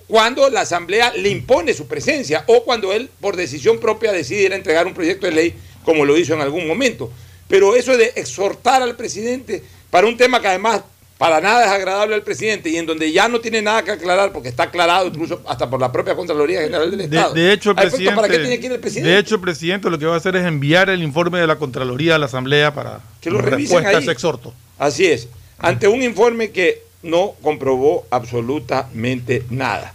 cuando 0.08 0.48
la 0.50 0.60
Asamblea 0.62 1.12
le 1.16 1.28
impone 1.30 1.74
su 1.74 1.86
presencia 1.86 2.44
o 2.46 2.62
cuando 2.64 2.92
él 2.92 3.10
por 3.20 3.36
decisión 3.36 3.78
propia 3.80 4.12
decide 4.12 4.42
ir 4.44 4.52
a 4.52 4.56
entregar 4.56 4.86
un 4.86 4.94
proyecto 4.94 5.26
de 5.26 5.32
ley 5.32 5.54
como 5.84 6.04
lo 6.04 6.16
hizo 6.16 6.34
en 6.34 6.40
algún 6.40 6.66
momento. 6.66 7.10
Pero 7.48 7.74
eso 7.76 7.96
de 7.96 8.12
exhortar 8.16 8.82
al 8.82 8.96
presidente 8.96 9.62
para 9.90 10.06
un 10.06 10.16
tema 10.16 10.40
que 10.40 10.48
además 10.48 10.82
para 11.18 11.40
nada 11.40 11.64
es 11.64 11.70
agradable 11.70 12.14
al 12.14 12.22
presidente 12.22 12.68
y 12.68 12.76
en 12.76 12.84
donde 12.84 13.10
ya 13.10 13.26
no 13.28 13.40
tiene 13.40 13.62
nada 13.62 13.82
que 13.82 13.90
aclarar 13.92 14.32
porque 14.32 14.48
está 14.50 14.64
aclarado 14.64 15.06
incluso 15.06 15.40
hasta 15.48 15.70
por 15.70 15.80
la 15.80 15.90
propia 15.90 16.14
Contraloría 16.14 16.60
General 16.60 16.90
del 16.90 16.98
De, 17.08 17.16
Estado. 17.16 17.32
de 17.34 17.52
hecho, 17.52 17.70
el 17.70 17.76
presidente, 17.76 18.14
¿Para 18.16 18.28
qué 18.28 18.38
tiene 18.40 18.60
que 18.60 18.66
ir 18.66 18.72
el 18.72 18.80
presidente? 18.80 19.10
de 19.10 19.18
hecho, 19.18 19.36
el 19.36 19.40
presidente 19.40 19.88
lo 19.88 19.98
que 19.98 20.04
va 20.04 20.14
a 20.14 20.18
hacer 20.18 20.36
es 20.36 20.44
enviar 20.44 20.90
el 20.90 21.02
informe 21.02 21.38
de 21.40 21.46
la 21.46 21.56
Contraloría 21.56 22.16
a 22.16 22.18
la 22.18 22.26
Asamblea 22.26 22.74
para 22.74 23.00
Que 23.22 23.30
lo 23.30 23.40
respuesta 23.40 23.88
a 23.88 23.92
ahí. 23.96 24.02
ese 24.02 24.12
exhorto. 24.12 24.52
Así 24.78 25.06
es, 25.06 25.28
ante 25.58 25.88
un 25.88 26.02
informe 26.02 26.50
que 26.50 26.82
no 27.02 27.32
comprobó 27.40 28.04
absolutamente 28.10 29.42
nada. 29.48 29.94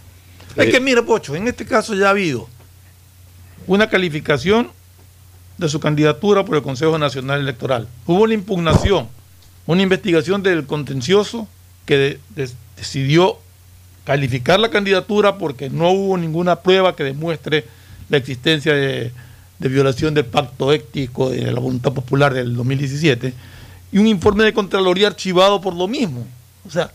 Es 0.56 0.66
Eh, 0.68 0.70
que 0.70 0.80
mira, 0.80 1.02
Pocho, 1.02 1.34
en 1.34 1.48
este 1.48 1.64
caso 1.64 1.94
ya 1.94 2.06
ha 2.08 2.10
habido 2.10 2.48
una 3.66 3.88
calificación 3.88 4.70
de 5.58 5.68
su 5.68 5.80
candidatura 5.80 6.44
por 6.44 6.56
el 6.56 6.62
Consejo 6.62 6.98
Nacional 6.98 7.40
Electoral. 7.40 7.88
Hubo 8.06 8.22
una 8.22 8.34
impugnación, 8.34 9.08
una 9.66 9.82
investigación 9.82 10.42
del 10.42 10.66
contencioso 10.66 11.46
que 11.86 11.96
de- 11.96 12.20
de- 12.30 12.50
decidió 12.76 13.38
calificar 14.04 14.58
la 14.58 14.70
candidatura 14.70 15.38
porque 15.38 15.70
no 15.70 15.90
hubo 15.90 16.16
ninguna 16.18 16.56
prueba 16.56 16.96
que 16.96 17.04
demuestre 17.04 17.64
la 18.08 18.16
existencia 18.16 18.74
de, 18.74 19.12
de 19.58 19.68
violación 19.68 20.12
del 20.14 20.24
pacto 20.24 20.72
ético 20.72 21.30
de 21.30 21.52
la 21.52 21.60
voluntad 21.60 21.92
popular 21.92 22.34
del 22.34 22.54
2017 22.56 23.32
y 23.92 23.98
un 23.98 24.06
informe 24.08 24.42
de 24.44 24.52
Contraloría 24.52 25.06
archivado 25.06 25.60
por 25.60 25.74
lo 25.74 25.86
mismo. 25.86 26.26
O 26.66 26.70
sea, 26.70 26.90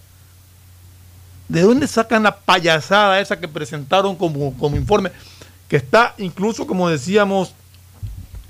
¿De 1.48 1.62
dónde 1.62 1.88
sacan 1.88 2.24
la 2.24 2.36
payasada 2.36 3.20
esa 3.20 3.40
que 3.40 3.48
presentaron 3.48 4.16
como, 4.16 4.58
como 4.58 4.76
informe? 4.76 5.12
Que 5.68 5.78
está 5.78 6.14
incluso, 6.18 6.68
como 6.68 6.90
decíamos, 6.90 7.54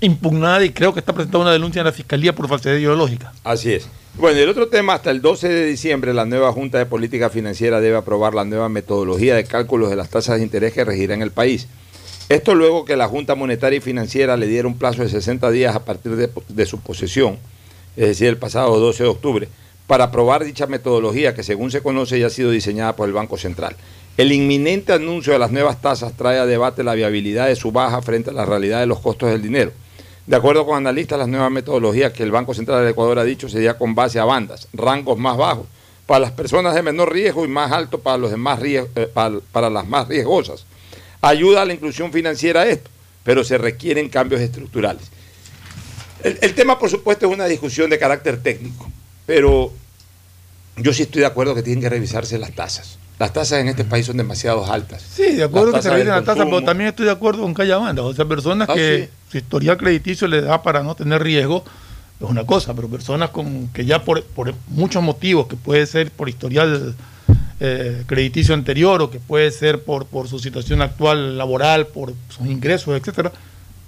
impugnada 0.00 0.64
y 0.64 0.70
creo 0.70 0.92
que 0.92 1.00
está 1.00 1.12
presentada 1.12 1.42
una 1.42 1.52
denuncia 1.52 1.80
en 1.80 1.86
la 1.86 1.92
Fiscalía 1.92 2.34
por 2.34 2.48
falsedad 2.48 2.76
ideológica. 2.76 3.32
Así 3.44 3.72
es. 3.72 3.88
Bueno, 4.16 4.38
y 4.38 4.42
el 4.42 4.48
otro 4.48 4.68
tema, 4.68 4.94
hasta 4.94 5.10
el 5.10 5.22
12 5.22 5.48
de 5.48 5.66
diciembre, 5.66 6.12
la 6.12 6.24
nueva 6.24 6.52
Junta 6.52 6.78
de 6.78 6.86
Política 6.86 7.30
Financiera 7.30 7.80
debe 7.80 7.96
aprobar 7.96 8.34
la 8.34 8.44
nueva 8.44 8.68
metodología 8.68 9.36
de 9.36 9.44
cálculos 9.44 9.90
de 9.90 9.96
las 9.96 10.08
tasas 10.08 10.38
de 10.38 10.42
interés 10.42 10.72
que 10.72 10.84
regirá 10.84 11.14
en 11.14 11.22
el 11.22 11.30
país. 11.30 11.68
Esto 12.28 12.54
luego 12.54 12.84
que 12.84 12.96
la 12.96 13.08
Junta 13.08 13.36
Monetaria 13.36 13.78
y 13.78 13.80
Financiera 13.80 14.36
le 14.36 14.48
diera 14.48 14.66
un 14.66 14.76
plazo 14.76 15.02
de 15.02 15.08
60 15.08 15.50
días 15.50 15.74
a 15.74 15.84
partir 15.84 16.16
de, 16.16 16.30
de 16.48 16.66
su 16.66 16.80
posesión, 16.80 17.38
es 17.96 18.08
decir, 18.08 18.28
el 18.28 18.36
pasado 18.36 18.78
12 18.78 19.04
de 19.04 19.08
octubre, 19.08 19.48
para 19.88 20.04
aprobar 20.04 20.44
dicha 20.44 20.66
metodología 20.66 21.34
que 21.34 21.42
según 21.42 21.72
se 21.72 21.82
conoce 21.82 22.20
ya 22.20 22.26
ha 22.26 22.30
sido 22.30 22.50
diseñada 22.50 22.94
por 22.94 23.08
el 23.08 23.14
Banco 23.14 23.38
Central. 23.38 23.74
El 24.18 24.32
inminente 24.32 24.92
anuncio 24.92 25.32
de 25.32 25.38
las 25.38 25.50
nuevas 25.50 25.80
tasas 25.80 26.12
trae 26.12 26.38
a 26.38 26.44
debate 26.44 26.84
la 26.84 26.94
viabilidad 26.94 27.46
de 27.46 27.56
su 27.56 27.72
baja 27.72 28.02
frente 28.02 28.28
a 28.30 28.34
la 28.34 28.44
realidad 28.44 28.80
de 28.80 28.86
los 28.86 29.00
costos 29.00 29.30
del 29.30 29.40
dinero. 29.40 29.72
De 30.26 30.36
acuerdo 30.36 30.66
con 30.66 30.76
analistas, 30.76 31.18
las 31.18 31.28
nuevas 31.28 31.50
metodologías 31.50 32.12
que 32.12 32.22
el 32.22 32.30
Banco 32.30 32.52
Central 32.52 32.80
del 32.80 32.90
Ecuador 32.90 33.18
ha 33.18 33.24
dicho 33.24 33.48
sería 33.48 33.78
con 33.78 33.94
base 33.94 34.18
a 34.18 34.26
bandas, 34.26 34.68
rangos 34.74 35.16
más 35.16 35.38
bajos 35.38 35.66
para 36.04 36.20
las 36.20 36.32
personas 36.32 36.74
de 36.74 36.82
menor 36.82 37.10
riesgo 37.10 37.46
y 37.46 37.48
más 37.48 37.72
alto 37.72 37.98
para, 38.00 38.18
los 38.18 38.30
demás 38.30 38.60
riesgos, 38.60 38.90
eh, 38.94 39.10
para, 39.10 39.70
las 39.70 39.86
más 39.88 40.06
riesgosas. 40.06 40.66
Ayuda 41.22 41.62
a 41.62 41.64
la 41.64 41.72
inclusión 41.72 42.12
financiera 42.12 42.66
esto, 42.66 42.90
pero 43.24 43.42
se 43.42 43.56
requieren 43.56 44.10
cambios 44.10 44.42
estructurales. 44.42 45.10
El 46.22 46.54
tema, 46.54 46.78
por 46.78 46.90
supuesto, 46.90 47.26
es 47.26 47.32
una 47.32 47.46
discusión 47.46 47.88
de 47.88 47.98
carácter 47.98 48.42
técnico, 48.42 48.90
pero 49.28 49.70
yo 50.78 50.90
sí 50.94 51.02
estoy 51.02 51.20
de 51.20 51.26
acuerdo 51.26 51.54
que 51.54 51.62
tienen 51.62 51.82
que 51.82 51.90
revisarse 51.90 52.38
las 52.38 52.52
tasas. 52.52 52.96
Las 53.18 53.30
tasas 53.34 53.60
en 53.60 53.68
este 53.68 53.84
país 53.84 54.06
son 54.06 54.16
demasiado 54.16 54.64
altas. 54.72 55.02
Sí, 55.02 55.34
de 55.34 55.44
acuerdo 55.44 55.74
que 55.74 55.82
se 55.82 55.90
revisen 55.90 56.14
las 56.14 56.24
tasas, 56.24 56.46
pero 56.46 56.62
también 56.64 56.88
estoy 56.88 57.04
de 57.04 57.12
acuerdo 57.12 57.42
con 57.42 57.52
que 57.52 57.60
haya 57.62 57.76
bandas. 57.76 58.06
O 58.06 58.14
sea, 58.14 58.24
personas 58.24 58.70
Ah, 58.70 58.74
que 58.74 59.10
sí. 59.28 59.32
su 59.32 59.36
historial 59.36 59.76
crediticio 59.76 60.26
les 60.28 60.44
da 60.44 60.62
para 60.62 60.82
no 60.82 60.94
tener 60.94 61.22
riesgo, 61.22 61.62
es 62.18 62.26
una 62.30 62.46
cosa, 62.46 62.72
pero 62.74 62.88
personas 62.88 63.28
con 63.28 63.68
que 63.68 63.84
ya 63.84 64.02
por, 64.02 64.24
por 64.24 64.54
muchos 64.68 65.02
motivos, 65.02 65.46
que 65.46 65.56
puede 65.56 65.84
ser 65.84 66.10
por 66.10 66.30
historial 66.30 66.94
eh, 67.60 68.04
crediticio 68.06 68.54
anterior 68.54 69.02
o 69.02 69.10
que 69.10 69.18
puede 69.20 69.50
ser 69.50 69.82
por, 69.82 70.06
por 70.06 70.26
su 70.26 70.38
situación 70.38 70.80
actual 70.80 71.36
laboral, 71.36 71.86
por 71.88 72.14
sus 72.30 72.46
ingresos, 72.46 72.96
etcétera, 72.98 73.30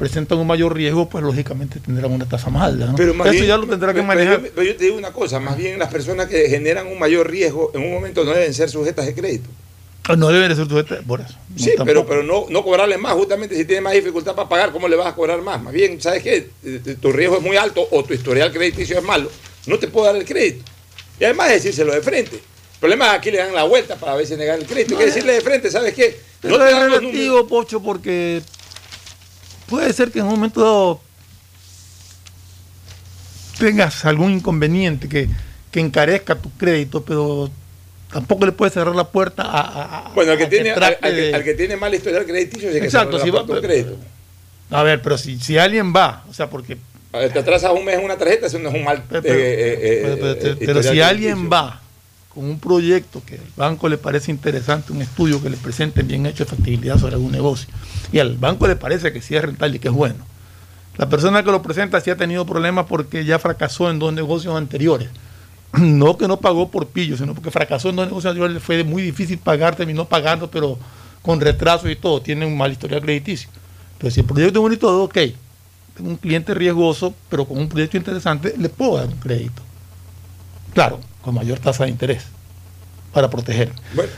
presentan 0.01 0.39
un 0.39 0.47
mayor 0.47 0.75
riesgo, 0.75 1.09
pues 1.11 1.23
lógicamente 1.23 1.79
tendrán 1.79 2.11
una 2.11 2.25
tasa 2.27 2.49
más 2.49 2.63
alta. 2.73 2.87
¿no? 2.87 2.97
Pero 2.97 3.13
más 3.13 3.27
Eso 3.29 3.35
bien- 3.35 3.47
ya 3.49 3.57
lo 3.59 3.67
tendrá 3.67 3.93
que 3.93 4.01
manejar. 4.03 4.41
Pero 4.41 4.63
yo, 4.63 4.75
te 4.75 4.85
digo 4.85 4.97
una 4.97 5.13
cosa, 5.13 5.39
más 5.39 5.57
bien 5.59 5.79
las 5.79 5.93
personas 5.93 6.27
que 6.27 6.49
generan 6.49 6.87
un 6.87 6.99
mayor 6.99 7.31
riesgo 7.31 7.71
en 7.75 7.83
un 7.83 7.93
momento 7.93 8.25
no 8.25 8.33
deben 8.33 8.55
ser 8.55 8.71
sujetas 8.71 9.05
de 9.07 9.15
crédito. 9.15 9.49
No 10.17 10.29
deben 10.31 10.49
de 10.49 10.57
ser 10.57 10.67
sujetas 10.67 11.01
por 11.07 11.21
eso. 11.21 11.35
No, 11.51 11.59
Sí, 11.59 11.67
tampoco. 11.77 11.85
pero, 11.87 12.07
pero 12.07 12.23
no, 12.23 12.47
no 12.49 12.65
cobrarle 12.65 12.97
más, 12.97 13.13
justamente 13.13 13.55
si 13.55 13.67
tiene 13.67 13.83
más 13.83 13.93
dificultad 13.93 14.35
para 14.35 14.49
pagar, 14.49 14.73
¿cómo 14.73 14.89
le 14.89 14.97
vas 14.97 15.07
a 15.09 15.15
cobrar 15.15 15.41
más? 15.43 15.63
Más 15.63 15.73
bien, 15.75 16.01
¿sabes 16.01 16.23
qué? 16.23 16.49
Eh, 16.65 16.97
Tu 17.01 17.13
riesgo 17.13 17.37
es 17.37 17.43
muy 17.43 17.57
alto 17.59 17.87
o 17.91 18.03
tu 18.03 18.15
historial 18.15 18.51
crediticio 18.51 18.97
es 18.99 19.05
malo, 19.05 19.31
no 19.67 19.79
te 19.79 19.87
puedo 19.87 20.07
dar 20.07 20.17
el 20.17 20.25
crédito. 20.25 20.65
Y 21.21 21.25
además 21.25 21.51
decírselo 21.51 21.93
de 21.93 22.01
frente. 22.01 22.37
El 22.37 22.81
problema 22.81 23.05
es 23.05 23.11
que 23.11 23.17
aquí 23.19 23.31
le 23.33 23.37
dan 23.39 23.55
la 23.55 23.65
vuelta 23.65 23.97
para 23.97 24.13
a 24.15 24.17
veces 24.17 24.39
negar 24.39 24.59
el 24.59 24.65
crédito. 24.65 24.95
Hay 24.95 25.01
que 25.01 25.07
decirle 25.07 25.35
de 25.35 25.43
frente, 25.43 25.71
¿sabes 25.71 25.93
qué? 25.93 26.19
Pero 26.41 26.57
te 26.57 26.65
dan 26.65 26.89
los 26.91 27.01
relativo, 27.03 27.47
Pocho, 27.47 27.81
porque 27.83 28.41
puede 29.71 29.93
ser 29.95 30.11
que 30.11 30.19
en 30.19 30.27
un 30.27 30.33
momento 30.33 30.61
dado 30.61 31.01
tengas 33.59 34.05
algún 34.05 34.33
inconveniente 34.33 35.09
que, 35.09 35.29
que 35.71 35.81
encarezca 35.81 36.35
tu 36.35 36.51
crédito, 36.57 37.03
pero 37.05 37.51
tampoco 38.13 38.47
le 38.47 38.53
puedes 38.53 38.75
cerrar 38.75 38.95
la 38.95 39.05
puerta 39.09 39.43
a, 39.45 40.09
a- 40.09 40.13
Bueno, 40.15 40.33
al 40.33 40.39
que, 40.39 40.47
tiene, 40.47 40.71
al, 40.71 40.77
trate 40.77 40.99
al 41.07 41.15
que, 41.15 41.21
de- 41.21 41.35
al 41.35 41.45
que 41.45 41.55
tiene 41.55 41.77
mal 41.77 41.95
historial 41.95 42.25
crediticio, 42.27 42.73
sí 42.73 42.79
que 42.81 42.85
Exacto, 42.85 43.19
si 43.21 43.31
va- 43.31 43.43
un 43.43 43.61
crédito. 43.61 43.97
A 44.71 44.83
ver, 44.83 45.03
pero 45.03 45.19
si, 45.19 45.39
si 45.41 45.59
alguien 45.59 45.95
va, 45.95 46.25
o 46.29 46.35
sea, 46.35 46.49
porque... 46.49 46.77
A 47.13 47.19
ver, 47.19 47.33
Te 47.33 47.41
atrasas 47.41 47.73
un 47.73 47.85
mes 47.85 47.99
en 47.99 48.05
una 48.05 48.17
tarjeta, 48.17 48.47
eso 48.47 48.59
no 48.61 48.69
es 48.69 48.75
un 48.77 48.85
mal. 48.85 49.03
Pero, 49.09 49.25
eh, 49.27 49.31
eh, 49.35 49.79
eh, 49.83 50.17
pero- 50.21 50.39
pero- 50.41 50.57
pero 50.65 50.83
si 50.83 51.01
alguien 51.01 51.51
va 51.53 51.81
con 52.35 52.45
un 52.45 52.61
proyecto 52.61 53.23
que 53.25 53.35
al 53.35 53.51
banco 53.57 53.89
le 53.89 53.99
parece 53.99 54.31
interesante, 54.31 54.93
un 54.93 55.03
estudio 55.03 55.43
que 55.43 55.51
le 55.51 55.57
presente 55.57 56.03
bien 56.03 56.27
hecho 56.27 56.45
de 56.45 56.51
factibilidad 56.51 56.99
sobre 56.99 57.15
algún 57.15 57.33
negocio, 57.33 57.69
y 58.13 58.19
al 58.19 58.37
banco 58.37 58.67
le 58.69 58.77
parece 58.77 59.13
que 59.13 59.21
sí 59.21 59.35
es 59.35 59.43
rentable 59.43 59.77
y 59.77 59.79
que 59.81 59.89
es 59.89 59.95
bueno, 59.95 60.25
la 60.97 61.09
persona 61.09 61.43
que 61.43 61.51
lo 61.51 61.63
presenta 61.63 62.01
sí 62.01 62.11
ha 62.11 62.17
tenido 62.17 62.45
problemas 62.45 62.87
porque 62.87 63.25
ya 63.25 63.39
fracasó 63.39 63.91
en 63.91 63.99
dos 63.99 64.13
negocios 64.13 64.55
anteriores. 64.57 65.09
No 65.79 66.19
que 66.19 66.29
no 66.29 66.41
pagó 66.41 66.71
por 66.71 66.89
pillo, 66.89 67.17
sino 67.17 67.33
porque 67.33 67.51
fracasó 67.51 67.91
en 67.91 67.97
dos 67.97 68.07
negocios 68.07 68.31
anteriores, 68.31 68.55
le 68.55 68.61
fue 68.61 68.85
muy 68.85 69.03
difícil 69.03 69.39
pagar, 69.39 69.77
terminó 69.77 70.05
pagando, 70.05 70.51
pero 70.51 70.79
con 71.23 71.41
retraso 71.41 71.89
y 71.89 71.97
todo, 71.97 72.21
tiene 72.21 72.45
un 72.45 72.57
mal 72.57 72.73
historial 72.73 73.01
crediticio. 73.01 73.49
Entonces, 73.93 74.15
si 74.15 74.21
el 74.21 74.27
proyecto 74.27 74.59
es 74.59 74.63
bonito, 74.63 75.03
ok. 75.05 75.19
Tengo 75.97 76.11
un 76.11 76.17
cliente 76.17 76.55
riesgoso, 76.55 77.15
pero 77.29 77.45
con 77.45 77.59
un 77.59 77.69
proyecto 77.69 77.97
interesante, 77.97 78.55
le 78.59 78.69
puedo 78.69 78.97
dar 78.97 79.07
un 79.07 79.17
crédito. 79.17 79.63
Claro, 80.75 81.01
con 81.23 81.35
mayor 81.35 81.59
tasa 81.59 81.85
de 81.85 81.91
interés 81.91 82.23
para 83.13 83.29
proteger. 83.29 83.71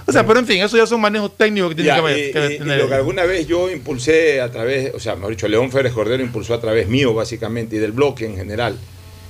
o 0.07 0.13
sea, 0.13 0.27
pero 0.27 0.39
en 0.39 0.47
fin, 0.47 0.63
eso 0.63 0.77
ya 0.77 0.87
son 0.87 1.01
manejos 1.01 1.35
técnicos 1.37 1.71
que 1.71 1.77
tienen 1.77 1.97
Ya, 1.97 2.03
que, 2.07 2.29
y- 2.29 2.33
que 2.33 2.41
y- 2.51 2.55
y 2.55 2.59
tener. 2.59 2.79
lo 2.79 2.89
que 2.89 2.95
alguna 2.95 3.25
vez 3.25 3.47
yo 3.47 3.71
impulsé 3.71 4.41
a 4.43 4.51
través, 4.51 4.95
o 4.95 5.01
sea, 5.01 5.15
mejor 5.17 5.31
dicho, 5.31 5.49
León 5.49 5.71
Férez 5.73 5.93
Cordero 5.95 6.23
impulsó 6.23 6.53
a 6.55 6.61
través 6.61 6.89
mío, 6.89 7.15
básicamente, 7.15 7.77
y 7.77 7.79
del 7.79 7.93
bloque 7.93 8.27
en 8.27 8.37
general, 8.37 8.77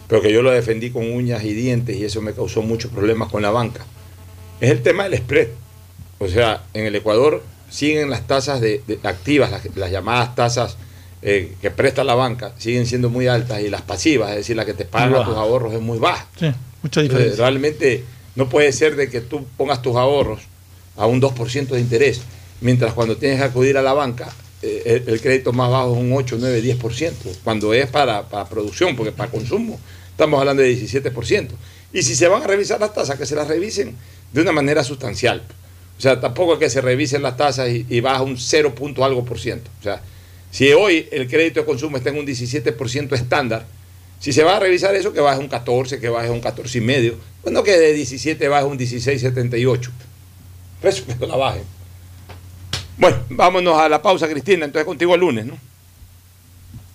pero 0.08 0.20
que 0.20 0.32
yo 0.32 0.42
lo 0.42 0.50
defendí 0.50 0.90
con 0.90 1.10
uñas 1.12 1.44
y 1.44 1.52
dientes 1.54 1.96
y 1.96 2.04
eso 2.04 2.20
me 2.20 2.32
causó 2.34 2.60
muchos 2.62 2.90
problemas 2.90 3.30
con 3.30 3.40
la 3.42 3.50
banca. 3.50 3.84
Es 4.60 4.70
el 4.70 4.82
tema 4.82 5.04
del 5.08 5.16
spread. 5.18 5.48
O 6.18 6.28
sea, 6.28 6.64
en 6.74 6.84
el 6.86 6.94
Ecuador 6.96 7.42
siguen 7.70 8.10
las 8.10 8.26
tasas 8.26 8.60
de, 8.60 8.82
de- 8.86 8.98
activas, 9.04 9.50
las, 9.50 9.62
las 9.76 9.90
llamadas 9.92 10.34
tasas 10.34 10.76
eh, 11.22 11.54
que 11.62 11.70
presta 11.70 12.02
la 12.02 12.14
banca, 12.16 12.52
siguen 12.58 12.84
siendo 12.86 13.08
muy 13.10 13.28
altas 13.28 13.60
y 13.60 13.70
las 13.70 13.82
pasivas, 13.82 14.30
es 14.30 14.36
decir, 14.38 14.56
la 14.56 14.64
que 14.64 14.74
te 14.74 14.84
pagan 14.84 15.24
tus 15.24 15.36
ahorros 15.36 15.72
es 15.72 15.80
muy 15.80 15.98
baja. 15.98 16.26
Sí, 16.38 16.50
diferencia. 16.82 17.36
realmente 17.36 18.04
no 18.34 18.48
puede 18.48 18.72
ser 18.72 18.96
de 18.96 19.08
que 19.10 19.20
tú 19.20 19.46
pongas 19.56 19.82
tus 19.82 19.96
ahorros 19.96 20.40
a 20.96 21.06
un 21.06 21.20
2% 21.20 21.68
de 21.68 21.80
interés, 21.80 22.20
mientras 22.60 22.92
cuando 22.92 23.16
tienes 23.16 23.38
que 23.38 23.44
acudir 23.44 23.76
a 23.76 23.82
la 23.82 23.92
banca, 23.92 24.32
eh, 24.62 25.02
el, 25.06 25.20
crédito 25.20 25.52
más 25.52 25.70
bajo 25.70 25.92
es 25.92 25.98
un 25.98 26.12
8, 26.12 26.36
9, 26.38 26.62
10%, 26.62 27.12
cuando 27.42 27.74
es 27.74 27.88
para, 27.88 28.28
para 28.28 28.48
producción, 28.48 28.94
porque 28.96 29.12
para 29.12 29.30
consumo 29.30 29.78
estamos 30.10 30.38
hablando 30.38 30.62
de 30.62 30.76
17%. 30.76 31.48
Y 31.92 32.02
si 32.02 32.14
se 32.14 32.28
van 32.28 32.42
a 32.42 32.46
revisar 32.46 32.80
las 32.80 32.94
tasas, 32.94 33.18
que 33.18 33.26
se 33.26 33.34
las 33.34 33.48
revisen 33.48 33.96
de 34.32 34.40
una 34.40 34.52
manera 34.52 34.84
sustancial. 34.84 35.42
O 35.98 36.00
sea, 36.00 36.20
tampoco 36.20 36.54
es 36.54 36.58
que 36.58 36.70
se 36.70 36.80
revisen 36.80 37.22
las 37.22 37.36
tasas 37.36 37.68
y, 37.70 37.86
y 37.88 38.00
baja 38.00 38.22
un 38.22 38.38
0 38.38 38.74
punto 38.74 39.04
algo 39.04 39.24
por 39.24 39.38
ciento. 39.38 39.70
O 39.80 39.82
sea, 39.82 40.00
si 40.50 40.70
hoy 40.72 41.08
el 41.10 41.28
crédito 41.28 41.60
de 41.60 41.66
consumo 41.66 41.96
está 41.96 42.10
en 42.10 42.18
un 42.18 42.26
17% 42.26 43.14
estándar, 43.14 43.66
si 44.22 44.32
se 44.32 44.44
va 44.44 44.56
a 44.56 44.60
revisar 44.60 44.94
eso, 44.94 45.12
que 45.12 45.18
baje 45.18 45.40
un 45.40 45.48
14, 45.48 45.98
que 45.98 46.08
baje 46.08 46.30
un 46.30 46.40
14 46.40 46.78
y 46.78 46.80
medio. 46.80 47.16
Bueno, 47.42 47.64
que 47.64 47.72
de 47.72 47.92
17 47.92 48.46
baje 48.46 48.64
un 48.64 48.78
16,78. 48.78 49.90
Eso 50.80 51.04
que 51.18 51.26
la 51.26 51.34
baje. 51.34 51.62
Bueno, 52.98 53.16
vámonos 53.30 53.76
a 53.80 53.88
la 53.88 54.00
pausa, 54.00 54.28
Cristina. 54.28 54.64
Entonces 54.64 54.86
contigo 54.86 55.16
el 55.16 55.22
lunes, 55.22 55.46
¿no? 55.46 55.58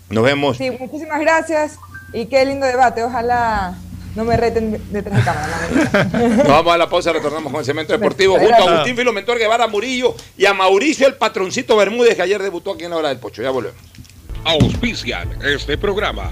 Nos 0.10 0.24
vemos. 0.24 0.56
Sí, 0.56 0.72
muchísimas 0.72 1.20
gracias 1.20 1.76
y 2.14 2.28
qué 2.28 2.46
lindo 2.46 2.66
debate. 2.66 3.04
Ojalá 3.04 3.78
no 4.16 4.24
me 4.24 4.38
reten 4.38 4.82
detrás 4.94 5.18
de 5.18 5.24
cámara. 5.26 5.70
Nos 6.38 6.48
vamos 6.48 6.74
a 6.74 6.78
la 6.78 6.88
pausa, 6.88 7.12
retornamos 7.12 7.52
con 7.52 7.60
el 7.60 7.66
cemento 7.66 7.92
deportivo 7.92 8.40
junto 8.40 8.56
a 8.56 8.72
Agustín 8.72 8.96
Filomentor 8.96 9.38
Guevara 9.38 9.68
Murillo 9.68 10.16
y 10.38 10.46
a 10.46 10.54
Mauricio 10.54 11.06
el 11.06 11.16
patroncito 11.16 11.76
Bermúdez 11.76 12.16
que 12.16 12.22
ayer 12.22 12.42
debutó 12.42 12.72
aquí 12.72 12.86
en 12.86 12.92
la 12.92 12.96
hora 12.96 13.10
del 13.10 13.20
pocho. 13.20 13.42
Ya 13.42 13.50
volvemos. 13.50 13.82
Auspician 14.46 15.38
este 15.44 15.78
programa. 15.78 16.32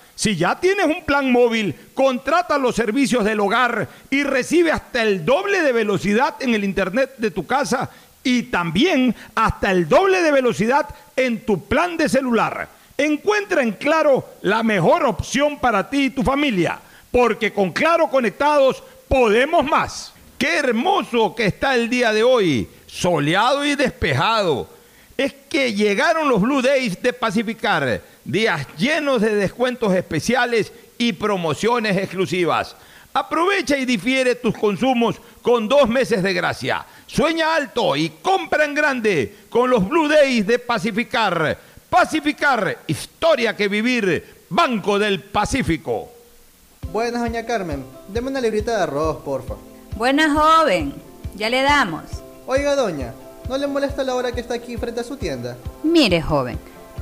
Si 0.21 0.35
ya 0.35 0.55
tienes 0.59 0.85
un 0.85 1.03
plan 1.03 1.31
móvil, 1.31 1.73
contrata 1.95 2.59
los 2.59 2.75
servicios 2.75 3.25
del 3.25 3.39
hogar 3.39 3.89
y 4.11 4.21
recibe 4.21 4.71
hasta 4.71 5.01
el 5.01 5.25
doble 5.25 5.63
de 5.63 5.71
velocidad 5.71 6.35
en 6.41 6.53
el 6.53 6.63
internet 6.63 7.15
de 7.17 7.31
tu 7.31 7.47
casa 7.47 7.89
y 8.23 8.43
también 8.43 9.15
hasta 9.33 9.71
el 9.71 9.89
doble 9.89 10.21
de 10.21 10.31
velocidad 10.31 10.85
en 11.15 11.43
tu 11.43 11.65
plan 11.65 11.97
de 11.97 12.07
celular. 12.07 12.69
Encuentra 12.99 13.63
en 13.63 13.71
Claro 13.71 14.23
la 14.43 14.61
mejor 14.61 15.05
opción 15.05 15.57
para 15.59 15.89
ti 15.89 16.05
y 16.05 16.09
tu 16.11 16.21
familia, 16.21 16.79
porque 17.09 17.51
con 17.51 17.71
Claro 17.71 18.07
conectados 18.07 18.83
podemos 19.07 19.65
más. 19.65 20.13
Qué 20.37 20.59
hermoso 20.59 21.33
que 21.33 21.47
está 21.47 21.73
el 21.73 21.89
día 21.89 22.13
de 22.13 22.21
hoy, 22.21 22.69
soleado 22.85 23.65
y 23.65 23.73
despejado. 23.73 24.69
Es 25.17 25.33
que 25.49 25.73
llegaron 25.73 26.29
los 26.29 26.39
Blue 26.39 26.61
Days 26.61 27.01
de 27.01 27.11
Pacificar, 27.11 28.01
días 28.23 28.67
llenos 28.77 29.21
de 29.21 29.35
descuentos 29.35 29.93
especiales 29.93 30.71
y 30.97 31.13
promociones 31.13 31.97
exclusivas. 31.97 32.75
Aprovecha 33.13 33.77
y 33.77 33.85
difiere 33.85 34.35
tus 34.35 34.57
consumos 34.57 35.17
con 35.41 35.67
dos 35.67 35.89
meses 35.89 36.23
de 36.23 36.33
gracia. 36.33 36.85
Sueña 37.07 37.55
alto 37.55 37.95
y 37.95 38.09
compra 38.21 38.63
en 38.63 38.73
grande 38.73 39.35
con 39.49 39.69
los 39.69 39.87
Blue 39.87 40.07
Days 40.07 40.47
de 40.47 40.59
Pacificar. 40.59 41.57
Pacificar, 41.89 42.77
historia 42.87 43.55
que 43.55 43.67
vivir, 43.67 44.45
Banco 44.49 44.97
del 44.97 45.21
Pacífico. 45.21 46.09
Buenas, 46.93 47.21
doña 47.21 47.45
Carmen. 47.45 47.83
Deme 48.07 48.29
una 48.29 48.39
librita 48.39 48.77
de 48.77 48.83
arroz, 48.83 49.17
porfa. 49.23 49.55
Buena 49.97 50.33
joven, 50.33 50.93
ya 51.35 51.49
le 51.49 51.61
damos. 51.61 52.03
Oiga, 52.47 52.75
doña, 52.75 53.13
¿no 53.49 53.57
le 53.57 53.67
molesta 53.67 54.05
la 54.05 54.15
hora 54.15 54.31
que 54.31 54.39
está 54.39 54.53
aquí 54.53 54.77
frente 54.77 55.01
a 55.01 55.03
su 55.03 55.17
tienda? 55.17 55.57
Mire, 55.83 56.21
joven, 56.21 56.57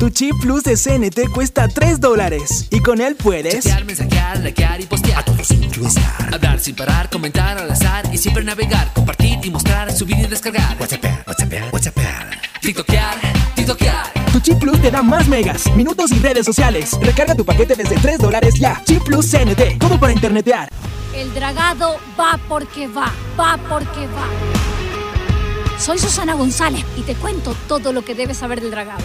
Tu 0.00 0.08
chip 0.08 0.34
plus 0.40 0.62
de 0.62 0.76
CNT 0.76 1.30
cuesta 1.30 1.68
3 1.68 2.00
dólares 2.00 2.66
y 2.70 2.80
con 2.80 3.02
él 3.02 3.16
puedes 3.16 3.64
Chatear, 3.64 3.84
mensajear, 3.84 4.38
likear 4.38 4.80
y 4.80 4.86
postear. 4.86 5.18
A 5.18 5.22
todos 5.22 5.50
influenciar. 5.50 6.34
Hablar 6.34 6.58
sin 6.58 6.74
parar, 6.74 7.10
comentar 7.10 7.58
al 7.58 7.70
azar 7.70 8.08
y 8.10 8.16
siempre 8.16 8.42
navegar, 8.42 8.90
compartir 8.94 9.38
y 9.42 9.50
mostrar, 9.50 9.92
subir 9.92 10.16
y 10.16 10.26
descargar. 10.26 10.74
WhatsApp, 10.80 11.04
WhatsApp, 11.26 11.52
WhatsApp. 11.70 11.98
TikTokear, 12.62 13.14
TikTokear. 13.54 14.32
Tu 14.32 14.40
chip 14.40 14.58
plus 14.58 14.80
te 14.80 14.90
da 14.90 15.02
más 15.02 15.28
megas, 15.28 15.70
minutos 15.76 16.12
y 16.12 16.18
redes 16.18 16.46
sociales. 16.46 16.96
Recarga 17.02 17.34
tu 17.34 17.44
paquete 17.44 17.76
desde 17.76 17.96
3 17.96 18.20
dólares 18.20 18.54
ya. 18.58 18.80
Chip 18.86 19.02
plus 19.02 19.30
CNT, 19.30 19.78
todo 19.78 20.00
para 20.00 20.14
internetear. 20.14 20.70
El 21.14 21.34
dragado 21.34 21.98
va 22.18 22.40
porque 22.48 22.88
va, 22.88 23.12
va 23.38 23.58
porque 23.68 24.06
va. 24.06 25.78
Soy 25.78 25.98
Susana 25.98 26.32
González 26.32 26.86
y 26.96 27.02
te 27.02 27.14
cuento 27.16 27.54
todo 27.68 27.92
lo 27.92 28.02
que 28.02 28.14
debes 28.14 28.38
saber 28.38 28.62
del 28.62 28.70
dragado. 28.70 29.04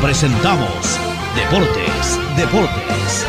presentamos 0.00 0.98
Deportes, 1.34 2.18
Deportes. 2.36 3.26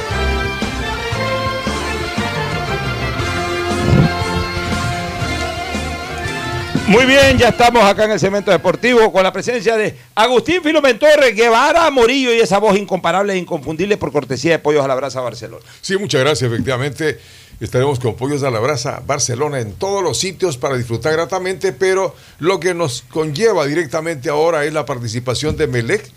Muy 6.88 7.06
bien, 7.06 7.38
ya 7.40 7.50
estamos 7.50 7.84
acá 7.84 8.06
en 8.06 8.12
el 8.12 8.20
cemento 8.20 8.52
deportivo 8.52 9.12
con 9.12 9.24
la 9.24 9.34
presencia 9.34 9.76
de 9.76 9.98
Agustín 10.14 10.62
Filomentor, 10.62 11.34
Guevara, 11.34 11.90
Morillo 11.90 12.32
y 12.32 12.40
esa 12.40 12.60
voz 12.60 12.78
incomparable 12.78 13.34
e 13.34 13.38
inconfundible 13.38 13.98
por 13.98 14.12
cortesía 14.12 14.52
de 14.52 14.60
Pollos 14.60 14.86
a 14.86 14.88
la 14.88 14.94
Brasa 14.94 15.20
Barcelona. 15.20 15.66
Sí, 15.82 15.98
muchas 15.98 16.22
gracias. 16.22 16.52
Efectivamente, 16.52 17.20
estaremos 17.60 18.00
con 18.00 18.16
Pollos 18.16 18.44
a 18.44 18.52
la 18.52 18.60
Brasa 18.60 19.02
Barcelona 19.06 19.62
en 19.62 19.74
todos 19.74 20.04
los 20.04 20.20
sitios 20.20 20.58
para 20.58 20.78
disfrutar 20.78 21.14
gratamente, 21.14 21.74
pero 21.74 22.16
lo 22.38 22.60
que 22.60 22.76
nos 22.76 23.04
conlleva 23.10 23.66
directamente 23.66 24.30
ahora 24.30 24.64
es 24.66 24.72
la 24.72 24.86
participación 24.86 25.58
de 25.58 25.66
Melec. 25.66 26.08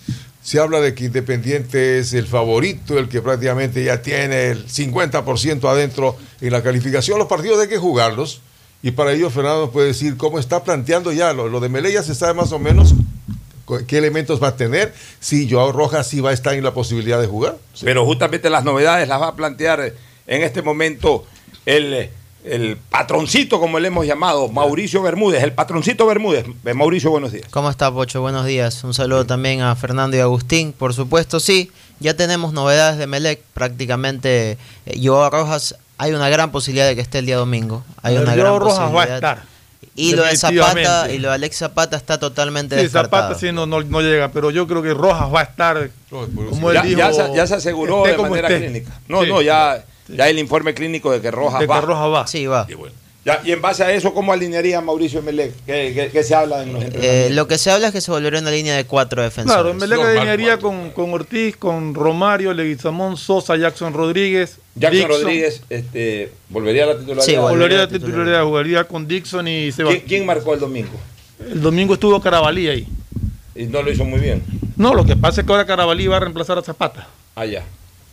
Se 0.48 0.58
habla 0.58 0.80
de 0.80 0.94
que 0.94 1.04
Independiente 1.04 1.98
es 1.98 2.14
el 2.14 2.26
favorito, 2.26 2.98
el 2.98 3.10
que 3.10 3.20
prácticamente 3.20 3.84
ya 3.84 4.00
tiene 4.00 4.46
el 4.46 4.66
50% 4.66 5.68
adentro 5.68 6.16
en 6.40 6.50
la 6.50 6.62
calificación. 6.62 7.18
Los 7.18 7.28
partidos 7.28 7.60
hay 7.60 7.68
que 7.68 7.76
jugarlos. 7.76 8.40
Y 8.82 8.92
para 8.92 9.12
ello, 9.12 9.28
Fernando 9.28 9.70
puede 9.70 9.88
decir 9.88 10.16
cómo 10.16 10.38
está 10.38 10.64
planteando 10.64 11.12
ya. 11.12 11.34
Lo, 11.34 11.48
lo 11.48 11.60
de 11.60 11.68
Melec 11.68 11.92
ya 11.92 12.02
se 12.02 12.14
sabe 12.14 12.32
más 12.32 12.50
o 12.52 12.58
menos 12.58 12.94
qué 13.86 13.98
elementos 13.98 14.42
va 14.42 14.48
a 14.48 14.56
tener. 14.56 14.94
Si 15.20 15.50
Joao 15.50 15.70
Rojas 15.70 16.06
sí 16.06 16.20
va 16.22 16.30
a 16.30 16.32
estar 16.32 16.54
en 16.54 16.64
la 16.64 16.72
posibilidad 16.72 17.20
de 17.20 17.26
jugar. 17.26 17.58
Pero 17.82 18.06
justamente 18.06 18.48
las 18.48 18.64
novedades 18.64 19.06
las 19.06 19.20
va 19.20 19.28
a 19.28 19.36
plantear 19.36 19.92
en 20.26 20.42
este 20.42 20.62
momento 20.62 21.26
el, 21.66 22.08
el 22.44 22.76
patroncito, 22.76 23.58
como 23.60 23.78
le 23.78 23.88
hemos 23.88 24.06
llamado, 24.06 24.48
Mauricio 24.48 25.02
Bermúdez, 25.02 25.42
el 25.42 25.52
patroncito 25.52 26.06
Bermúdez. 26.06 26.46
Eh, 26.64 26.74
Mauricio, 26.74 27.10
buenos 27.10 27.32
días. 27.32 27.46
¿Cómo 27.50 27.68
está, 27.70 27.92
Pocho? 27.92 28.20
Buenos 28.20 28.46
días. 28.46 28.82
Un 28.84 28.94
saludo 28.94 29.26
también 29.26 29.60
a 29.60 29.74
Fernando 29.76 30.16
y 30.16 30.20
Agustín. 30.20 30.72
Por 30.72 30.94
supuesto, 30.94 31.40
sí, 31.40 31.70
ya 32.00 32.14
tenemos 32.14 32.52
novedades 32.52 32.96
de 32.98 33.06
Melec. 33.06 33.40
Prácticamente, 33.54 34.56
eh, 34.86 35.00
Joao 35.02 35.30
Rojas, 35.30 35.76
hay 35.98 36.12
una 36.12 36.28
gran 36.28 36.50
posibilidad 36.50 36.86
de 36.86 36.94
que 36.94 37.00
esté 37.02 37.18
el 37.18 37.26
día 37.26 37.36
domingo. 37.36 37.84
Hay 38.02 38.16
una 38.16 38.32
Joao 38.32 38.36
gran 38.36 38.60
Rojas 38.60 38.78
va 38.78 38.84
a 38.84 38.88
posibilidad. 38.92 39.16
estar. 39.16 39.42
Y 39.94 40.14
lo 40.14 40.22
de 40.22 40.36
Zapata 40.36 41.10
y 41.12 41.18
lo 41.18 41.28
de 41.28 41.34
Alex 41.34 41.56
Zapata 41.58 41.96
está 41.96 42.18
totalmente 42.18 42.76
Sí, 42.76 42.82
descartado. 42.84 43.22
Zapata 43.24 43.40
sí 43.40 43.50
no, 43.52 43.66
no, 43.66 43.80
no 43.82 44.00
llega, 44.00 44.28
pero 44.30 44.52
yo 44.52 44.66
creo 44.68 44.80
que 44.80 44.94
Rojas 44.94 45.32
va 45.34 45.40
a 45.40 45.42
estar. 45.44 45.90
Como 46.08 46.70
él 46.70 46.74
Ya, 46.76 46.82
dijo, 46.82 46.98
ya 46.98 47.12
se, 47.12 47.34
ya 47.34 47.46
se 47.48 47.54
aseguró 47.56 48.04
de 48.04 48.16
manera 48.16 48.48
esté. 48.48 48.60
clínica. 48.64 49.00
No, 49.08 49.22
Sí. 49.24 49.28
no, 49.28 49.42
ya, 49.42 49.84
ya 50.08 50.28
el 50.28 50.38
informe 50.38 50.74
clínico 50.74 51.10
de 51.12 51.20
que 51.20 51.30
Rojas 51.30 51.60
De 51.60 51.66
que 51.66 51.70
va. 51.72 51.80
Rojas 51.80 52.08
va. 52.12 52.26
Sí, 52.26 52.46
va. 52.46 52.66
Ya, 53.24 53.42
y 53.44 53.52
en 53.52 53.60
base 53.60 53.82
a 53.84 53.92
eso, 53.92 54.14
¿cómo 54.14 54.32
alinearía 54.32 54.80
Mauricio 54.80 55.20
Melec? 55.20 55.52
¿Qué, 55.66 55.92
qué- 55.94 56.08
qué 56.10 56.22
se 56.24 56.34
habla 56.34 56.62
en 56.62 56.72
los 56.72 56.82
Eh, 56.82 56.86
entrenamientos? 56.86 57.32
lo 57.36 57.48
que 57.48 57.58
se 57.58 57.70
habla 57.70 57.88
es 57.88 57.92
que 57.92 58.00
se 58.00 58.10
volvería 58.10 58.40
una 58.40 58.50
línea 58.50 58.74
de 58.76 58.84
cuatro 58.86 59.22
defensores. 59.22 59.54
Claro, 59.54 59.70
en 59.70 59.76
Melec 59.76 60.00
alinearía 60.00 60.58
con, 60.58 60.90
con 60.92 61.12
Ortiz, 61.12 61.56
con 61.58 61.94
Romario, 61.94 62.54
Leguizamón, 62.54 63.18
Sosa, 63.18 63.56
Jackson 63.56 63.92
Rodríguez. 63.92 64.58
Jackson 64.76 65.00
Dixon. 65.08 65.22
Rodríguez 65.22 65.62
este, 65.68 66.32
volvería 66.48 66.84
a 66.84 66.86
la 66.86 66.92
titularidad. 66.98 67.22
Sí, 67.26 67.36
volvería 67.36 67.78
a 67.78 67.80
la 67.82 67.88
titularidad, 67.88 68.44
jugaría 68.44 68.84
con 68.84 69.06
Dixon 69.06 69.46
y 69.48 69.72
Sebastián. 69.72 70.04
¿Quién, 70.06 70.20
quién 70.20 70.26
marcó 70.26 70.54
el 70.54 70.60
domingo? 70.60 70.98
El 71.40 71.60
domingo 71.60 71.94
estuvo 71.94 72.18
Carabalí 72.22 72.68
ahí. 72.68 72.88
Y 73.54 73.64
no 73.64 73.82
lo 73.82 73.90
hizo 73.92 74.04
muy 74.04 74.20
bien. 74.20 74.42
No, 74.76 74.94
lo 74.94 75.04
que 75.04 75.16
pasa 75.16 75.40
es 75.42 75.46
que 75.46 75.52
ahora 75.52 75.66
Carabalí 75.66 76.06
va 76.06 76.16
a 76.16 76.20
reemplazar 76.20 76.56
a 76.56 76.62
Zapata. 76.62 77.08
Allá. 77.34 77.64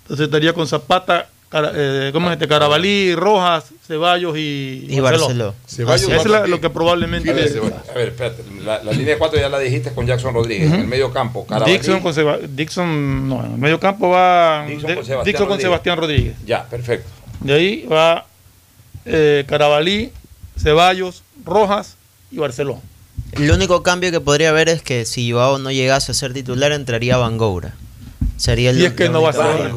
Entonces 0.01 0.25
estaría 0.25 0.51
con 0.51 0.67
Zapata, 0.67 1.29
eh, 1.73 2.09
¿cómo 2.13 2.27
es 2.29 2.33
este? 2.33 2.47
Carabalí, 2.47 3.15
Rojas, 3.15 3.65
Ceballos 3.87 4.37
y, 4.37 4.85
Y 4.89 4.99
Barceló. 4.99 5.53
Ceballos 5.67 6.01
Eso 6.09 6.15
es. 6.21 6.25
la- 6.25 6.47
lo 6.47 6.59
que 6.59 6.69
probablemente. 6.69 7.29
A 7.29 7.33
ver, 7.33 7.73
a 7.89 7.93
ver, 7.93 8.07
espérate. 8.09 8.43
La, 8.63 8.83
la 8.83 8.91
línea 8.91 9.13
de 9.13 9.17
cuatro 9.17 9.39
ya 9.39 9.47
la 9.49 9.59
dijiste 9.59 9.91
con 9.93 10.05
Jackson 10.07 10.33
Rodríguez. 10.33 10.71
En 10.71 10.81
el 10.81 10.87
medio 10.87 11.11
campo, 11.13 11.45
Carabalí. 11.45 11.73
Dixon 11.73 11.99
con 12.01 12.13
Seba- 12.13 12.39
Dixon, 12.47 13.29
no, 13.29 13.45
en 13.45 13.51
el 13.53 13.57
medio 13.57 13.79
campo 13.79 14.09
va 14.09 14.65
Dixon 14.67 14.95
con 14.95 15.05
Sebastián 15.05 15.23
Dixon 15.25 15.39
con 15.47 15.47
Rodríguez. 15.49 15.61
Sebastián 15.63 15.97
Rodríguez. 15.97 16.35
Ya, 16.45 16.63
perfecto. 16.67 17.09
De 17.41 17.53
ahí 17.53 17.85
va 17.91 18.25
eh, 19.05 19.45
Carabalí, 19.47 20.11
Ceballos, 20.57 21.23
Rojas 21.45 21.95
y 22.31 22.37
Barceló. 22.37 22.81
El 23.33 23.51
único 23.51 23.83
cambio 23.83 24.11
que 24.11 24.19
podría 24.21 24.49
haber 24.49 24.69
es 24.69 24.81
que 24.81 25.05
si 25.05 25.31
Joao 25.31 25.57
no 25.57 25.71
llegase 25.71 26.11
a 26.11 26.15
ser 26.15 26.33
titular, 26.33 26.71
entraría 26.71 27.17
Van 27.17 27.37
Goura. 27.37 27.73
sería 28.37 28.69
el 28.71 28.79
Y 28.81 28.85
es 28.85 28.93
que 28.93 29.09
no 29.09 29.21
va 29.21 29.29
a 29.29 29.33
ser. 29.33 29.71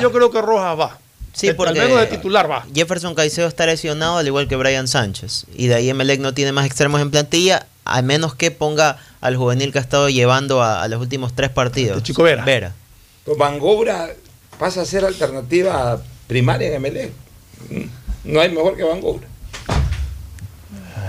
Yo 0.00 0.12
creo 0.12 0.30
que 0.30 0.40
Rojas 0.42 0.78
va. 0.78 0.98
Sí, 1.32 1.48
Al 1.48 1.56
porque 1.56 1.80
menos 1.80 1.98
de 1.98 2.06
titular 2.06 2.50
va. 2.50 2.66
Jefferson 2.74 3.14
Caicedo 3.14 3.48
está 3.48 3.64
lesionado 3.66 4.18
al 4.18 4.26
igual 4.26 4.48
que 4.48 4.56
Brian 4.56 4.86
Sánchez. 4.86 5.46
Y 5.54 5.66
de 5.68 5.74
ahí 5.76 5.88
Emelec 5.88 6.20
no 6.20 6.34
tiene 6.34 6.52
más 6.52 6.66
extremos 6.66 7.00
en 7.00 7.10
plantilla, 7.10 7.66
a 7.84 8.02
menos 8.02 8.34
que 8.34 8.50
ponga 8.50 8.98
al 9.20 9.36
juvenil 9.36 9.72
que 9.72 9.78
ha 9.78 9.82
estado 9.82 10.08
llevando 10.10 10.62
a, 10.62 10.82
a 10.82 10.88
los 10.88 11.00
últimos 11.00 11.32
tres 11.34 11.50
partidos. 11.50 12.02
Chico 12.02 12.22
Vera. 12.22 12.44
Vera. 12.44 12.72
Pues 13.24 13.38
pasa 14.58 14.82
a 14.82 14.84
ser 14.84 15.04
alternativa 15.04 16.00
primaria 16.26 16.74
en 16.74 16.82
MLE. 16.82 17.12
No 18.24 18.40
hay 18.40 18.50
mejor 18.50 18.76
que 18.76 18.84
Van 18.84 19.00
Gogh. 19.00 19.20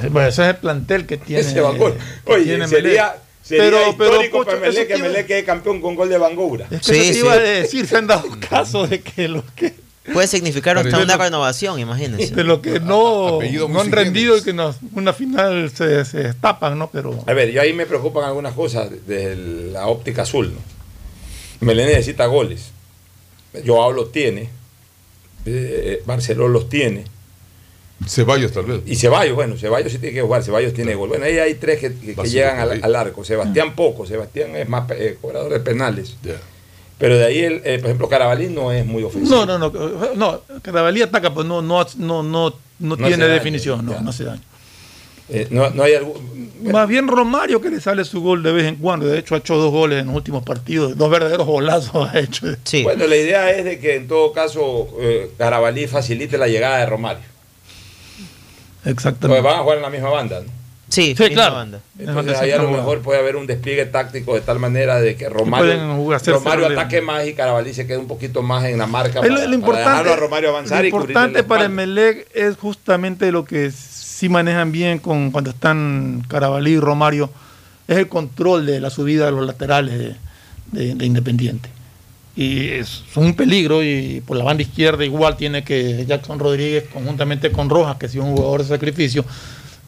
Bueno, 0.09 0.27
ese 0.27 0.41
es 0.43 0.47
el 0.49 0.55
plantel 0.57 1.05
que 1.05 1.17
tiene. 1.17 1.41
Ese 1.41 1.61
Van 1.61 1.77
Gogh. 1.77 1.95
que 2.25 2.33
Oye, 2.33 2.43
tiene 2.45 2.67
sería, 2.67 3.03
Melec. 3.07 3.21
sería 3.43 3.63
Pero- 3.63 3.97
pero, 3.97 4.09
histórico 4.23 4.45
MLE 4.59 4.69
eso 4.69 4.87
que 4.87 4.97
MLE 4.97 5.25
quede 5.25 5.43
campeón 5.43 5.81
con 5.81 5.95
gol 5.95 6.09
de 6.09 6.17
Van 6.17 6.35
Gogh. 6.35 6.61
Es 6.61 6.67
que 6.67 6.75
eso 7.01 7.11
te 7.13 7.19
iba 7.19 7.33
a 7.33 7.39
decir, 7.39 7.87
se 7.87 7.97
han 7.97 8.07
dado 8.07 8.27
caso 8.49 8.87
de 8.87 9.01
que 9.01 9.27
los 9.27 9.43
que, 9.55 9.73
Puede 10.11 10.27
significar 10.27 10.77
hasta 10.77 10.97
una 10.99 11.15
renovación, 11.15 11.79
imagínense. 11.79 12.35
de 12.35 12.43
los 12.43 12.59
que 12.59 12.79
no, 12.81 13.37
Apellido 13.37 13.69
no 13.69 13.79
han 13.79 13.91
rendido 13.91 14.37
y 14.37 14.41
que 14.43 14.51
nos, 14.51 14.75
una 14.93 15.13
final 15.13 15.71
se, 15.73 16.03
se 16.03 16.23
destapan, 16.23 16.77
¿no? 16.77 16.89
Pero 16.91 17.23
A 17.25 17.33
ver, 17.33 17.51
yo 17.51 17.61
ahí 17.61 17.71
me 17.71 17.85
preocupan 17.85 18.25
algunas 18.25 18.53
cosas 18.53 18.89
de 19.07 19.35
la 19.71 19.87
óptica 19.87 20.23
azul. 20.23 20.53
¿no? 20.53 21.65
Melé 21.65 21.85
necesita 21.85 22.25
goles. 22.25 22.71
Joao 23.65 23.93
los 23.93 24.11
tiene. 24.11 24.49
eh, 25.45 26.01
Barceló 26.05 26.47
los 26.49 26.67
tiene. 26.67 27.05
Ceballos 28.05 28.51
tal 28.51 28.65
vez. 28.65 28.81
Y 28.85 28.97
Ceballos, 28.97 29.35
bueno, 29.35 29.55
Ceballos 29.57 29.91
sí 29.93 29.97
tiene 29.99 30.15
que 30.15 30.21
jugar, 30.21 30.43
Ceballos 30.43 30.73
tiene 30.73 30.95
gol. 30.95 31.07
Bueno, 31.09 31.23
ahí 31.23 31.37
hay 31.37 31.53
tres 31.55 31.79
que, 31.79 31.93
que- 31.93 32.15
llegan 32.27 32.59
al, 32.59 32.83
al 32.83 32.95
arco. 32.97 33.23
Sebastián 33.23 33.73
poco, 33.75 34.05
Sebastián 34.05 34.55
es 34.57 34.67
más 34.67 34.89
eh, 34.91 35.17
cobrador 35.21 35.53
de 35.53 35.59
penales. 35.61 36.17
Pero 36.97 37.17
de 37.17 37.25
ahí, 37.25 37.39
el, 37.39 37.61
eh, 37.65 37.79
por 37.79 37.87
ejemplo, 37.87 38.09
Carabalí 38.09 38.47
no 38.47 38.71
es 38.71 38.85
muy 38.85 39.03
ofensivo. 39.03 39.45
no, 39.45 39.57
no, 39.57 39.69
no, 39.69 40.09
no, 40.15 40.41
Carabalí 40.61 41.01
ataca, 41.01 41.33
pues 41.33 41.45
no, 41.45 41.61
no, 41.61 41.85
no, 41.97 42.23
no, 42.23 42.53
no, 42.79 42.97
tiene 42.97 43.17
daño, 43.17 43.33
definición, 43.33 43.85
no, 43.85 43.99
no 43.99 44.09
hace 44.09 44.23
daño. 44.23 44.41
Eh, 45.29 45.47
no, 45.49 45.69
no 45.69 45.83
hay 45.83 45.95
algún. 45.95 46.51
Más 46.63 46.87
bien 46.87 47.07
Romario 47.07 47.61
que 47.61 47.69
le 47.69 47.79
sale 47.79 48.03
su 48.03 48.21
gol 48.21 48.43
de 48.43 48.51
vez 48.51 48.65
en 48.65 48.75
cuando. 48.75 49.07
De 49.07 49.17
hecho, 49.17 49.35
ha 49.35 49.37
hecho 49.37 49.55
dos 49.55 49.71
goles 49.71 50.01
en 50.01 50.07
los 50.07 50.15
últimos 50.15 50.43
partidos. 50.43 50.97
Dos 50.97 51.09
verdaderos 51.09 51.47
golazos 51.47 52.09
ha 52.09 52.19
hecho. 52.19 52.47
Bueno, 52.83 53.07
la 53.07 53.15
idea 53.15 53.49
es 53.51 53.63
de 53.65 53.79
que 53.79 53.95
en 53.95 54.07
todo 54.07 54.33
caso 54.33 54.89
eh, 54.99 55.31
Carabalí 55.37 55.87
facilite 55.87 56.37
la 56.37 56.47
llegada 56.47 56.77
de 56.79 56.85
Romario. 56.85 57.23
Exactamente. 58.85 59.27
Porque 59.27 59.41
van 59.41 59.59
a 59.59 59.63
jugar 59.63 59.77
en 59.77 59.83
la 59.83 59.89
misma 59.89 60.09
banda. 60.09 60.41
¿no? 60.41 60.62
Sí, 60.93 61.15
Sí, 61.17 61.29
claro. 61.33 61.55
banda. 61.55 61.79
Entonces 61.97 62.37
ahí 62.37 62.51
a 62.51 62.57
lo 62.61 62.69
mejor 62.71 62.99
puede 63.01 63.19
haber 63.19 63.35
un 63.35 63.47
despliegue 63.47 63.85
táctico 63.85 64.35
de 64.35 64.41
tal 64.41 64.59
manera 64.59 65.01
de 65.01 65.15
que 65.15 65.27
Romario, 65.29 65.73
Romario 66.27 66.67
ataque 66.67 67.01
más 67.01 67.25
y 67.27 67.33
Carabalí 67.33 67.73
se 67.73 67.87
quede 67.87 67.97
un 67.97 68.07
poquito 68.07 68.41
más 68.43 68.63
en 68.65 68.77
la 68.77 68.85
marca 68.87 69.21
para, 69.21 69.27
lo, 69.27 69.33
lo 69.35 69.41
para 69.41 69.55
importante, 69.55 69.89
dejarlo 69.89 70.13
a 70.13 70.15
Romario 70.17 70.49
avanzar 70.49 70.81
lo 70.81 70.87
y 70.87 70.91
cubrirle 70.91 71.11
importante 71.13 71.41
la 71.41 71.47
para 71.47 71.63
espalda. 71.63 71.81
Emelec 71.83 72.27
es 72.35 72.57
justamente 72.57 73.31
lo 73.31 73.43
que 73.45 73.71
sí 73.71 74.29
manejan 74.29 74.71
bien 74.71 74.99
con 74.99 75.31
cuando 75.31 75.49
están 75.49 76.23
Carabalí 76.27 76.73
y 76.73 76.79
Romario, 76.79 77.29
es 77.87 77.97
el 77.97 78.07
control 78.07 78.65
de 78.65 78.79
la 78.79 78.89
subida 78.89 79.25
de 79.25 79.31
los 79.31 79.45
laterales 79.45 79.97
de, 79.97 80.15
de- 80.71 80.95
de 80.95 81.05
Independiente. 81.05 81.69
Y 82.35 82.67
es 82.69 83.03
son 83.13 83.25
un 83.25 83.35
peligro 83.35 83.83
y 83.83 84.21
por 84.25 84.37
la 84.37 84.43
banda 84.43 84.63
izquierda 84.63 85.05
igual 85.05 85.37
tiene 85.37 85.63
que 85.63 86.05
Jackson 86.07 86.39
Rodríguez 86.39 86.85
conjuntamente 86.91 87.51
con 87.51 87.69
Rojas, 87.69 87.97
que 87.97 88.05
es 88.07 88.15
un 88.15 88.35
jugador 88.35 88.61
de 88.63 88.67
sacrificio, 88.69 89.23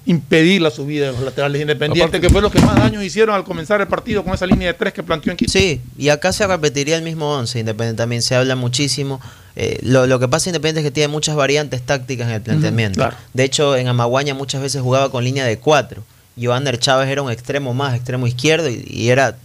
impedir 0.06 0.62
la 0.62 0.70
subida 0.70 1.08
de 1.08 1.12
los 1.14 1.22
laterales 1.22 1.54
de 1.60 1.62
Independiente, 1.64 2.18
Aparte- 2.18 2.22
que 2.28 2.32
fue 2.32 2.42
lo 2.42 2.52
que 2.52 2.60
más 2.62 2.76
daño 2.76 3.02
hicieron 3.02 3.34
al 3.36 3.44
comenzar 3.44 3.82
el 3.82 3.88
partido 3.88 4.24
con 4.24 4.34
esa 4.34 4.46
línea 4.46 4.68
de 4.68 4.74
tres 4.76 4.94
que 4.94 5.02
planteó 5.04 5.32
en 5.32 5.38
Quito. 5.38 5.52
Sí, 5.52 5.82
y 5.98 6.10
acá 6.10 6.32
se 6.32 6.46
repetiría 6.46 6.96
el 6.96 7.02
mismo 7.04 7.32
11, 7.36 7.60
Independiente 7.60 7.98
también 7.98 8.22
se 8.22 8.36
habla 8.36 8.56
muchísimo. 8.56 9.20
Eh, 9.56 9.80
lo, 9.84 10.06
lo 10.06 10.20
que 10.20 10.28
pasa 10.28 10.50
en 10.50 10.56
Independiente 10.56 10.82
es 10.82 10.86
que 10.86 10.92
tiene 10.92 11.08
muchas 11.08 11.36
variantes 11.36 11.82
tácticas 11.82 12.28
en 12.28 12.34
el 12.36 12.42
planteamiento. 12.42 12.98
claro. 13.00 13.16
De 13.34 13.44
hecho, 13.44 13.76
en 13.78 13.88
Amaguaña 13.88 14.34
muchas 14.36 14.62
veces 14.62 14.82
jugaba 14.82 15.10
con 15.10 15.24
línea 15.24 15.46
de 15.46 15.58
4. 15.58 16.04
Joander 16.40 16.78
Chávez 16.78 17.10
era 17.10 17.22
un 17.22 17.32
extremo 17.32 17.74
más, 17.74 17.96
extremo 17.96 18.28
izquierdo, 18.28 18.70
y, 18.70 18.84
y 18.88 19.10
era 19.10 19.38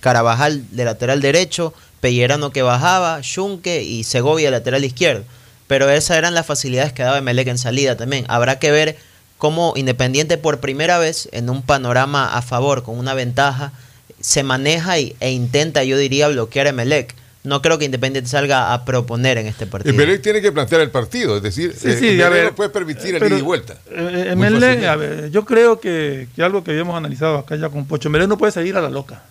Carabajal 0.00 0.64
de 0.70 0.84
lateral 0.84 1.20
derecho, 1.22 1.72
Pellerano 2.00 2.50
que 2.50 2.60
bajaba, 2.62 3.20
Junque 3.24 3.82
y 3.82 4.04
Segovia 4.04 4.50
lateral 4.50 4.84
izquierdo. 4.84 5.24
Pero 5.66 5.88
esas 5.88 6.18
eran 6.18 6.34
las 6.34 6.44
facilidades 6.44 6.92
que 6.92 7.02
daba 7.02 7.16
Emelec 7.18 7.48
en 7.48 7.56
salida 7.56 7.96
también. 7.96 8.26
Habrá 8.28 8.58
que 8.58 8.70
ver 8.70 8.98
cómo 9.44 9.74
Independiente 9.76 10.38
por 10.38 10.58
primera 10.60 10.96
vez 10.98 11.28
en 11.32 11.50
un 11.50 11.60
panorama 11.60 12.34
a 12.34 12.40
favor, 12.40 12.82
con 12.82 12.98
una 12.98 13.12
ventaja, 13.12 13.72
se 14.18 14.42
maneja 14.42 14.98
y- 14.98 15.14
e 15.20 15.32
intenta, 15.32 15.84
yo 15.84 15.98
diría, 15.98 16.28
bloquear 16.28 16.66
a 16.66 16.70
Emelec. 16.70 17.14
No 17.42 17.60
creo 17.60 17.76
que 17.76 17.84
Independiente 17.84 18.30
salga 18.30 18.72
a 18.72 18.86
proponer 18.86 19.36
en 19.36 19.46
este 19.46 19.66
partido. 19.66 19.92
Emelec 19.94 20.22
tiene 20.22 20.40
que 20.40 20.50
plantear 20.50 20.80
el 20.80 20.90
partido, 20.90 21.36
es 21.36 21.42
decir, 21.42 21.74
Sí, 21.78 21.90
eh, 21.90 21.96
sí, 22.00 22.22
a 22.22 22.30
ver, 22.30 22.44
no 22.46 22.54
puede 22.54 22.70
permitir 22.70 23.16
el 23.16 23.20
pero, 23.20 23.34
ida 23.34 23.38
y 23.40 23.42
vuelta. 23.42 23.74
Eh, 23.90 24.28
Emelec, 24.30 24.60
fácilmente. 24.60 24.88
a 24.88 24.96
ver, 24.96 25.30
yo 25.30 25.44
creo 25.44 25.78
que, 25.78 26.26
que 26.34 26.42
algo 26.42 26.64
que 26.64 26.70
habíamos 26.70 26.96
analizado 26.96 27.36
acá 27.36 27.54
ya 27.56 27.68
con 27.68 27.84
Pocho, 27.84 28.08
Emelec 28.08 28.28
no 28.28 28.38
puede 28.38 28.50
salir 28.52 28.74
a 28.78 28.80
la 28.80 28.88
loca. 28.88 29.24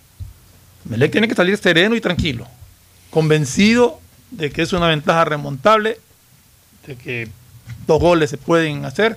Emelec 0.86 1.10
tiene 1.10 1.26
que 1.26 1.34
salir 1.34 1.56
sereno 1.58 1.96
y 1.96 2.00
tranquilo, 2.00 2.46
convencido 3.10 3.98
de 4.30 4.50
que 4.52 4.62
es 4.62 4.72
una 4.72 4.86
ventaja 4.86 5.24
remontable, 5.24 5.98
de 6.86 6.94
que 6.94 7.28
dos 7.88 8.00
goles 8.00 8.30
se 8.30 8.36
pueden 8.38 8.84
hacer, 8.84 9.16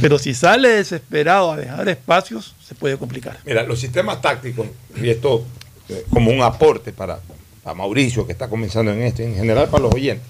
pero 0.00 0.18
si 0.18 0.34
sale 0.34 0.68
desesperado 0.68 1.52
a 1.52 1.56
dejar 1.56 1.88
espacios, 1.88 2.54
se 2.66 2.74
puede 2.74 2.96
complicar. 2.96 3.38
Mira, 3.44 3.62
los 3.62 3.80
sistemas 3.80 4.20
tácticos, 4.20 4.66
y 5.00 5.08
esto 5.08 5.44
eh, 5.88 6.04
como 6.10 6.30
un 6.30 6.42
aporte 6.42 6.92
para, 6.92 7.18
para 7.62 7.74
Mauricio 7.74 8.26
que 8.26 8.32
está 8.32 8.48
comenzando 8.48 8.92
en 8.92 9.02
esto, 9.02 9.22
y 9.22 9.26
en 9.26 9.34
general 9.34 9.68
para 9.68 9.84
los 9.84 9.94
oyentes. 9.94 10.26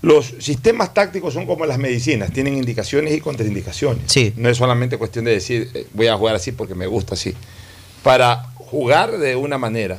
Los 0.00 0.34
sistemas 0.38 0.94
tácticos 0.94 1.34
son 1.34 1.46
como 1.46 1.66
las 1.66 1.78
medicinas, 1.78 2.32
tienen 2.32 2.56
indicaciones 2.56 3.14
y 3.14 3.20
contraindicaciones. 3.20 4.04
No 4.36 4.48
es 4.48 4.56
solamente 4.56 4.96
cuestión 4.96 5.24
de 5.24 5.32
decir, 5.32 5.70
eh, 5.74 5.86
voy 5.92 6.06
a 6.06 6.16
jugar 6.16 6.36
así 6.36 6.52
porque 6.52 6.74
me 6.74 6.86
gusta 6.86 7.14
así. 7.14 7.34
Para 8.02 8.52
jugar 8.56 9.18
de 9.18 9.34
una 9.34 9.58
manera, 9.58 9.98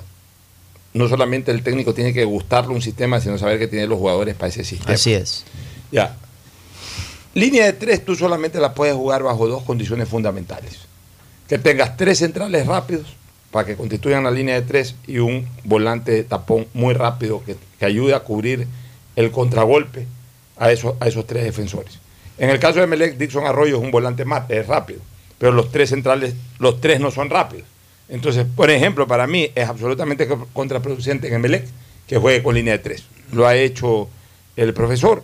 no 0.93 1.07
solamente 1.09 1.51
el 1.51 1.63
técnico 1.63 1.93
tiene 1.93 2.13
que 2.13 2.23
gustarle 2.23 2.73
un 2.73 2.81
sistema, 2.81 3.19
sino 3.19 3.37
saber 3.37 3.59
que 3.59 3.67
tiene 3.67 3.87
los 3.87 3.99
jugadores 3.99 4.35
para 4.35 4.47
ese 4.47 4.63
sistema. 4.63 4.93
Así 4.93 5.13
es. 5.13 5.43
Ya. 5.91 6.15
Línea 7.33 7.65
de 7.65 7.73
tres 7.73 8.03
tú 8.03 8.15
solamente 8.15 8.59
la 8.59 8.73
puedes 8.73 8.95
jugar 8.95 9.23
bajo 9.23 9.47
dos 9.47 9.63
condiciones 9.63 10.09
fundamentales. 10.09 10.79
Que 11.47 11.57
tengas 11.57 11.97
tres 11.97 12.19
centrales 12.19 12.65
rápidos 12.67 13.07
para 13.51 13.65
que 13.65 13.75
constituyan 13.75 14.23
la 14.23 14.31
línea 14.31 14.55
de 14.55 14.61
tres 14.61 14.95
y 15.07 15.17
un 15.19 15.47
volante 15.63 16.11
de 16.11 16.23
tapón 16.23 16.67
muy 16.73 16.93
rápido 16.93 17.43
que, 17.43 17.55
que 17.79 17.85
ayude 17.85 18.13
a 18.13 18.19
cubrir 18.19 18.67
el 19.15 19.31
contragolpe 19.31 20.05
a 20.57 20.71
esos, 20.71 20.95
a 20.99 21.07
esos 21.07 21.25
tres 21.25 21.43
defensores. 21.43 21.99
En 22.37 22.49
el 22.49 22.59
caso 22.59 22.79
de 22.79 22.87
Melec, 22.87 23.17
Dixon 23.17 23.45
Arroyo 23.45 23.77
es 23.77 23.83
un 23.83 23.91
volante 23.91 24.25
más, 24.25 24.49
es 24.49 24.67
rápido, 24.67 24.99
pero 25.37 25.51
los 25.51 25.71
tres 25.71 25.89
centrales, 25.89 26.35
los 26.59 26.79
tres 26.79 26.99
no 26.99 27.11
son 27.11 27.29
rápidos. 27.29 27.67
Entonces, 28.07 28.45
por 28.55 28.69
ejemplo, 28.69 29.07
para 29.07 29.27
mí 29.27 29.49
es 29.55 29.67
absolutamente 29.67 30.27
co- 30.27 30.47
contraproducente 30.53 31.27
en 31.27 31.35
Emelec 31.35 31.65
que 32.07 32.17
juegue 32.17 32.41
con 32.43 32.55
línea 32.55 32.73
de 32.73 32.79
tres. 32.79 33.03
Lo 33.31 33.47
ha 33.47 33.55
hecho 33.55 34.09
el 34.55 34.73
profesor. 34.73 35.23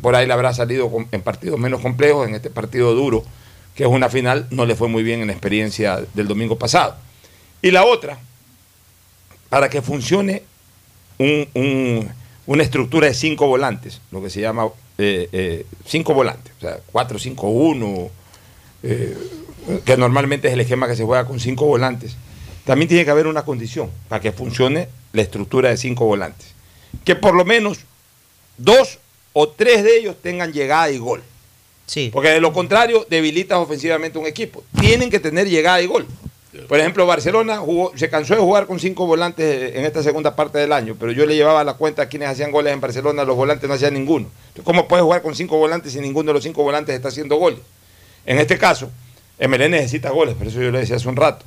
Por 0.00 0.14
ahí 0.14 0.26
le 0.26 0.32
habrá 0.32 0.54
salido 0.54 0.90
en 1.10 1.22
partidos 1.22 1.58
menos 1.58 1.80
complejos, 1.80 2.26
en 2.28 2.34
este 2.34 2.50
partido 2.50 2.94
duro, 2.94 3.24
que 3.74 3.84
es 3.84 3.88
una 3.88 4.08
final, 4.08 4.46
no 4.50 4.66
le 4.66 4.74
fue 4.76 4.88
muy 4.88 5.02
bien 5.02 5.20
en 5.20 5.26
la 5.28 5.32
experiencia 5.32 6.00
del 6.14 6.28
domingo 6.28 6.56
pasado. 6.58 6.96
Y 7.62 7.70
la 7.70 7.84
otra, 7.84 8.18
para 9.48 9.68
que 9.68 9.82
funcione 9.82 10.42
un- 11.18 11.48
un- 11.54 12.08
una 12.46 12.62
estructura 12.62 13.06
de 13.08 13.14
cinco 13.14 13.46
volantes, 13.46 14.00
lo 14.10 14.22
que 14.22 14.30
se 14.30 14.40
llama 14.40 14.68
eh, 15.02 15.28
eh, 15.32 15.66
cinco 15.86 16.12
volantes, 16.14 16.52
o 16.58 16.60
sea, 16.60 16.78
4-5-1, 16.92 18.10
eh, 18.82 19.16
que 19.84 19.96
normalmente 19.96 20.48
es 20.48 20.54
el 20.54 20.60
esquema 20.60 20.86
que 20.88 20.96
se 20.96 21.04
juega 21.04 21.26
con 21.26 21.40
cinco 21.40 21.66
volantes, 21.66 22.16
también 22.64 22.88
tiene 22.88 23.04
que 23.04 23.10
haber 23.10 23.26
una 23.26 23.42
condición 23.44 23.90
para 24.08 24.20
que 24.20 24.32
funcione 24.32 24.88
la 25.12 25.22
estructura 25.22 25.70
de 25.70 25.76
cinco 25.76 26.04
volantes. 26.06 26.48
Que 27.04 27.16
por 27.16 27.34
lo 27.34 27.44
menos 27.44 27.80
dos 28.58 28.98
o 29.32 29.48
tres 29.48 29.84
de 29.84 29.98
ellos 29.98 30.16
tengan 30.20 30.52
llegada 30.52 30.90
y 30.90 30.98
gol. 30.98 31.22
Sí. 31.86 32.10
Porque 32.12 32.30
de 32.30 32.40
lo 32.40 32.52
contrario 32.52 33.06
debilitas 33.08 33.58
ofensivamente 33.58 34.18
un 34.18 34.26
equipo. 34.26 34.62
Tienen 34.80 35.10
que 35.10 35.18
tener 35.18 35.48
llegada 35.48 35.80
y 35.82 35.86
gol. 35.86 36.06
Por 36.68 36.80
ejemplo, 36.80 37.06
Barcelona 37.06 37.58
jugó, 37.58 37.92
se 37.96 38.10
cansó 38.10 38.34
de 38.34 38.40
jugar 38.40 38.66
con 38.66 38.80
cinco 38.80 39.06
volantes 39.06 39.76
en 39.76 39.84
esta 39.84 40.02
segunda 40.02 40.34
parte 40.34 40.58
del 40.58 40.72
año, 40.72 40.96
pero 40.98 41.12
yo 41.12 41.24
le 41.24 41.36
llevaba 41.36 41.62
la 41.62 41.74
cuenta 41.74 42.02
a 42.02 42.06
quienes 42.06 42.28
hacían 42.28 42.50
goles 42.50 42.72
en 42.72 42.80
Barcelona, 42.80 43.24
los 43.24 43.36
volantes 43.36 43.68
no 43.68 43.74
hacían 43.74 43.94
ninguno. 43.94 44.28
Entonces, 44.48 44.64
¿Cómo 44.64 44.88
puedes 44.88 45.04
jugar 45.04 45.22
con 45.22 45.36
cinco 45.36 45.58
volantes 45.58 45.92
si 45.92 46.00
ninguno 46.00 46.28
de 46.28 46.34
los 46.34 46.42
cinco 46.42 46.64
volantes 46.64 46.94
está 46.94 47.08
haciendo 47.08 47.36
goles? 47.36 47.60
En 48.26 48.38
este 48.38 48.58
caso, 48.58 48.90
MLE 49.38 49.68
necesita 49.68 50.10
goles, 50.10 50.34
por 50.34 50.48
eso 50.48 50.60
yo 50.60 50.72
le 50.72 50.80
decía 50.80 50.96
hace 50.96 51.08
un 51.08 51.16
rato. 51.16 51.44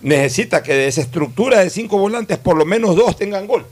Necesita 0.00 0.64
que 0.64 0.74
de 0.74 0.88
esa 0.88 1.00
estructura 1.00 1.60
de 1.60 1.70
cinco 1.70 1.96
volantes 1.98 2.36
por 2.36 2.56
lo 2.56 2.64
menos 2.64 2.96
dos 2.96 3.16
tengan 3.16 3.46
gol. 3.46 3.64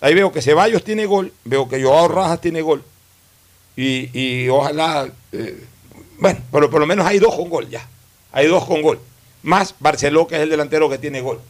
Ahí 0.00 0.14
veo 0.14 0.30
que 0.32 0.42
Ceballos 0.42 0.84
tiene 0.84 1.06
gol, 1.06 1.32
veo 1.44 1.68
que 1.68 1.82
Joao 1.82 2.08
Rajas 2.08 2.40
tiene 2.40 2.62
gol. 2.62 2.82
Y, 3.76 4.10
y 4.18 4.48
ojalá, 4.48 5.08
eh, 5.32 5.64
bueno, 6.18 6.40
pero 6.52 6.70
por 6.70 6.80
lo 6.80 6.86
menos 6.86 7.06
hay 7.06 7.18
dos 7.18 7.34
con 7.34 7.48
gol 7.48 7.68
ya. 7.68 7.86
Hay 8.32 8.46
dos 8.46 8.64
con 8.64 8.82
gol. 8.82 8.98
Más 9.42 9.74
Barceló, 9.78 10.26
que 10.26 10.36
es 10.36 10.42
el 10.42 10.50
delantero 10.50 10.88
que 10.88 10.98
tiene 10.98 11.20
gol. 11.20 11.40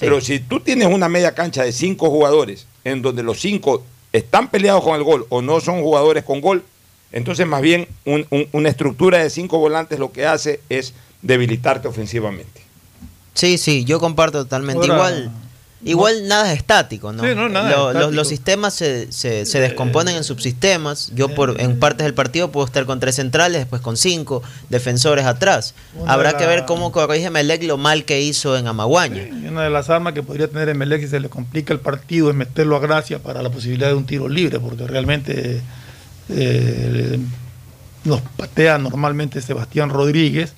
Pero 0.00 0.20
si 0.20 0.40
tú 0.40 0.60
tienes 0.60 0.88
una 0.88 1.08
media 1.08 1.34
cancha 1.34 1.62
de 1.62 1.72
cinco 1.72 2.10
jugadores, 2.10 2.66
en 2.84 3.00
donde 3.02 3.22
los 3.22 3.40
cinco 3.40 3.84
están 4.12 4.50
peleados 4.50 4.82
con 4.82 4.96
el 4.96 5.04
gol 5.04 5.26
o 5.28 5.40
no 5.40 5.60
son 5.60 5.82
jugadores 5.82 6.24
con 6.24 6.40
gol, 6.40 6.64
entonces 7.12 7.46
más 7.46 7.60
bien 7.62 7.86
un- 8.04 8.26
un- 8.30 8.48
una 8.52 8.68
estructura 8.70 9.18
de 9.18 9.30
cinco 9.30 9.58
volantes 9.58 9.98
lo 9.98 10.10
que 10.10 10.26
hace 10.26 10.60
es 10.68 10.94
debilitarte 11.22 11.86
ofensivamente. 11.86 12.60
Sí, 13.34 13.56
sí, 13.58 13.84
yo 13.84 14.00
comparto 14.00 14.42
totalmente. 14.44 14.80
Ahora, 14.80 14.94
igual 14.94 15.32
igual 15.84 16.26
nada 16.28 16.50
es 16.52 16.58
estático, 16.58 17.12
¿no? 17.12 17.22
Sí, 17.22 17.34
no, 17.34 17.48
nada 17.48 17.70
Lo- 17.92 18.08
es 18.08 18.14
los- 18.14 18.28
sistemas 18.28 18.74
se, 18.74 19.12
se, 19.12 19.44
se 19.46 19.60
descomponen 19.60 20.16
en 20.16 20.24
subsistemas. 20.24 21.10
Yo 21.14 21.28
por 21.28 21.60
en 21.60 21.78
partes 21.78 22.04
del 22.04 22.14
partido 22.14 22.50
puedo 22.50 22.66
estar 22.66 22.86
con 22.86 23.00
tres 23.00 23.16
centrales, 23.16 23.58
después 23.60 23.82
con 23.82 23.96
cinco 23.96 24.42
defensores 24.70 25.24
atrás. 25.26 25.74
Habrá 26.06 26.32
de 26.32 26.38
que 26.38 26.44
la- 26.44 26.50
ver 26.50 26.64
cómo 26.64 26.90
corrige 26.92 27.30
Melec 27.30 27.62
lo 27.64 27.76
mal 27.76 28.04
que 28.04 28.20
hizo 28.22 28.56
en 28.56 28.66
Amaguaña. 28.66 29.24
Una 29.48 29.62
de 29.62 29.70
las 29.70 29.90
armas 29.90 30.14
que 30.14 30.22
podría 30.22 30.48
tener 30.48 30.68
Emelec 30.68 31.02
si 31.02 31.08
se 31.08 31.20
le 31.20 31.28
complica 31.28 31.72
el 31.72 31.80
partido 31.80 32.30
es 32.30 32.36
meterlo 32.36 32.76
a 32.76 32.80
Gracia 32.80 33.18
para 33.18 33.42
la 33.42 33.50
posibilidad 33.50 33.88
de 33.88 33.94
un 33.94 34.06
tiro 34.06 34.28
libre, 34.28 34.58
porque 34.60 34.86
realmente 34.86 35.60
eh, 36.30 37.18
nos 38.04 38.20
patea 38.36 38.78
normalmente 38.78 39.40
Sebastián 39.40 39.90
Rodríguez, 39.90 40.54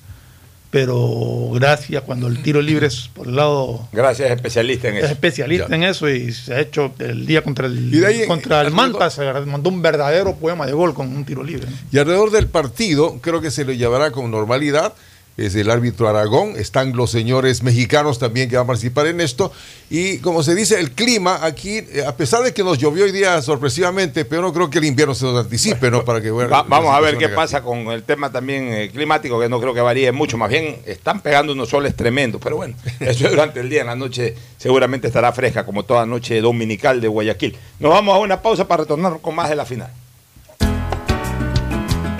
pero 0.69 1.49
Gracia 1.53 2.01
cuando 2.01 2.27
el 2.27 2.41
tiro 2.43 2.61
libre 2.61 2.87
es 2.87 3.09
por 3.13 3.27
el 3.27 3.35
lado... 3.35 3.87
Gracias, 3.93 4.29
especialista 4.31 4.89
en 4.89 4.97
Es 4.97 5.03
eso. 5.05 5.13
especialista 5.13 5.75
en 5.75 5.83
eso 5.83 6.09
y 6.09 6.31
se 6.31 6.53
ha 6.53 6.59
hecho 6.59 6.93
el 6.99 7.25
día 7.25 7.41
contra 7.41 7.67
el, 7.67 7.93
Y 7.93 7.99
de 7.99 8.07
ahí, 8.07 8.27
contra 8.27 8.61
el 8.61 8.71
Manta, 8.71 9.09
se 9.09 9.23
mandó 9.45 9.69
un 9.69 9.81
verdadero 9.81 10.35
poema 10.35 10.65
de 10.65 10.73
gol 10.73 10.93
con 10.93 11.07
un 11.15 11.23
tiro 11.25 11.43
libre. 11.43 11.67
Y 11.91 11.97
alrededor 11.97 12.31
del 12.31 12.47
partido, 12.47 13.19
creo 13.21 13.41
que 13.41 13.51
se 13.51 13.63
lo 13.63 13.71
llevará 13.71 14.11
con 14.11 14.29
normalidad. 14.29 14.93
Es 15.37 15.53
el 15.53 15.69
árbitro 15.69 16.09
Aragón, 16.09 16.55
están 16.57 16.93
los 16.97 17.11
señores 17.11 17.61
mexicanos 17.61 18.17
también 18.17 18.49
que 18.49 18.55
van 18.57 18.63
a 18.63 18.67
participar 18.67 19.05
en 19.05 19.21
esto. 19.21 19.51
Y 19.87 20.17
como 20.17 20.41
se 20.41 20.55
dice, 20.55 20.79
el 20.79 20.91
clima 20.93 21.45
aquí, 21.45 21.77
eh, 21.77 22.03
a 22.07 22.15
pesar 22.17 22.41
de 22.43 22.55
que 22.55 22.63
nos 22.63 22.79
llovió 22.79 23.05
hoy 23.05 23.11
día 23.11 23.39
sorpresivamente, 23.43 24.25
pero 24.25 24.41
no 24.41 24.51
creo 24.51 24.71
que 24.71 24.79
el 24.79 24.85
invierno 24.85 25.13
se 25.13 25.25
nos 25.25 25.39
anticipe, 25.45 25.91
¿no? 25.91 26.03
Para 26.03 26.21
que 26.21 26.31
bueno, 26.31 26.49
Va- 26.49 26.63
vamos 26.63 26.91
a 26.91 26.99
ver 27.01 27.17
qué 27.19 27.29
pasa 27.29 27.61
con 27.61 27.77
el 27.91 28.01
tema 28.01 28.31
también 28.31 28.73
eh, 28.73 28.89
climático, 28.91 29.39
que 29.39 29.47
no 29.47 29.61
creo 29.61 29.75
que 29.75 29.81
varíe 29.81 30.11
mucho. 30.11 30.39
Más 30.39 30.49
bien, 30.49 30.77
están 30.87 31.21
pegando 31.21 31.53
unos 31.53 31.69
soles 31.69 31.95
tremendos. 31.95 32.41
Pero 32.43 32.55
bueno, 32.55 32.73
eso 32.99 33.25
es 33.25 33.29
durante 33.29 33.59
el 33.59 33.69
día. 33.69 33.81
En 33.81 33.87
la 33.87 33.95
noche 33.95 34.33
seguramente 34.57 35.05
estará 35.05 35.31
fresca, 35.33 35.63
como 35.67 35.83
toda 35.83 36.07
noche 36.07 36.41
dominical 36.41 36.99
de 36.99 37.07
Guayaquil. 37.09 37.55
Nos 37.79 37.91
vamos 37.91 38.15
a 38.15 38.17
una 38.17 38.41
pausa 38.41 38.67
para 38.67 38.81
retornar 38.83 39.19
con 39.21 39.35
más 39.35 39.49
de 39.49 39.55
la 39.55 39.65
final. 39.65 39.91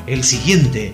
El 0.06 0.24
siguiente 0.24 0.94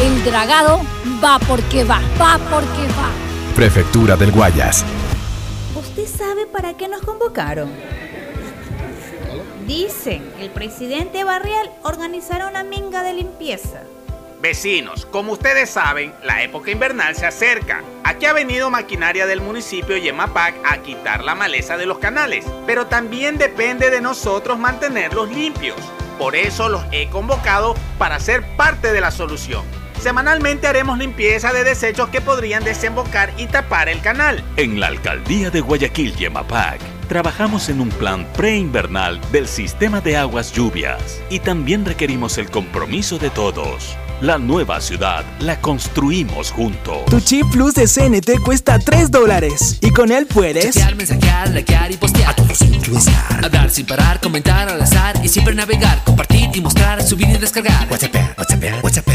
El 0.00 0.24
dragado 0.24 0.80
va 1.22 1.38
porque 1.46 1.84
va, 1.84 2.00
va 2.18 2.38
porque 2.50 2.86
va. 2.96 3.10
Prefectura 3.54 4.16
del 4.16 4.32
Guayas. 4.32 4.82
¿Usted 5.74 6.06
sabe 6.06 6.46
para 6.46 6.74
qué 6.74 6.88
nos 6.88 7.02
convocaron? 7.02 7.70
Dicen 9.66 10.32
el 10.40 10.48
presidente 10.48 11.22
Barrial 11.22 11.70
organizará 11.82 12.48
una 12.48 12.64
minga 12.64 13.02
de 13.02 13.12
limpieza. 13.12 13.82
Vecinos, 14.40 15.04
como 15.04 15.32
ustedes 15.32 15.68
saben, 15.68 16.14
la 16.24 16.42
época 16.42 16.70
invernal 16.70 17.14
se 17.14 17.26
acerca. 17.26 17.82
Aquí 18.02 18.24
ha 18.24 18.32
venido 18.32 18.70
maquinaria 18.70 19.26
del 19.26 19.42
municipio 19.42 19.98
y 19.98 20.08
EMAPAC 20.08 20.54
a 20.64 20.78
quitar 20.78 21.22
la 21.22 21.34
maleza 21.34 21.76
de 21.76 21.84
los 21.84 21.98
canales, 21.98 22.46
pero 22.66 22.86
también 22.86 23.36
depende 23.36 23.90
de 23.90 24.00
nosotros 24.00 24.58
mantenerlos 24.58 25.30
limpios. 25.30 25.76
Por 26.18 26.36
eso 26.36 26.70
los 26.70 26.84
he 26.90 27.10
convocado 27.10 27.74
para 27.98 28.18
ser 28.18 28.56
parte 28.56 28.94
de 28.94 29.02
la 29.02 29.10
solución. 29.10 29.62
Semanalmente 30.00 30.66
haremos 30.66 30.96
limpieza 30.96 31.52
de 31.52 31.62
desechos 31.62 32.08
que 32.08 32.22
podrían 32.22 32.64
desembocar 32.64 33.34
y 33.36 33.46
tapar 33.46 33.90
el 33.90 34.00
canal. 34.00 34.42
En 34.56 34.80
la 34.80 34.86
alcaldía 34.86 35.50
de 35.50 35.60
Guayaquil 35.60 36.14
y 36.18 36.24
Emapac, 36.24 36.80
trabajamos 37.06 37.68
en 37.68 37.82
un 37.82 37.90
plan 37.90 38.26
preinvernal 38.32 39.20
del 39.30 39.46
sistema 39.46 40.00
de 40.00 40.16
aguas 40.16 40.52
lluvias 40.52 41.20
y 41.28 41.40
también 41.40 41.84
requerimos 41.84 42.38
el 42.38 42.50
compromiso 42.50 43.18
de 43.18 43.28
todos. 43.28 43.94
La 44.20 44.36
nueva 44.36 44.82
ciudad 44.82 45.24
la 45.40 45.58
construimos 45.62 46.50
juntos. 46.50 47.06
Tu 47.06 47.20
chip 47.22 47.46
plus 47.50 47.72
de 47.72 47.86
CNT 47.86 48.42
cuesta 48.44 48.78
3 48.78 49.10
dólares 49.10 49.78
y 49.80 49.90
con 49.92 50.12
él 50.12 50.26
puedes... 50.26 50.74
Chatear, 50.74 50.94
mensajear, 50.94 51.48
likear 51.48 51.90
y 51.90 51.96
postear. 51.96 52.28
A 52.28 52.36
todos 52.36 52.60
influenciar. 52.60 53.42
Hablar 53.42 53.70
sin 53.70 53.86
parar, 53.86 54.20
comentar 54.20 54.68
al 54.68 54.82
azar 54.82 55.18
y 55.24 55.28
siempre 55.28 55.54
navegar, 55.54 56.04
compartir 56.04 56.50
y 56.52 56.60
mostrar, 56.60 57.02
subir 57.02 57.30
y 57.30 57.38
descargar. 57.38 57.88
WhatsApp, 57.90 58.14
WhatsApp, 58.36 58.84
WhatsApp. 58.84 59.08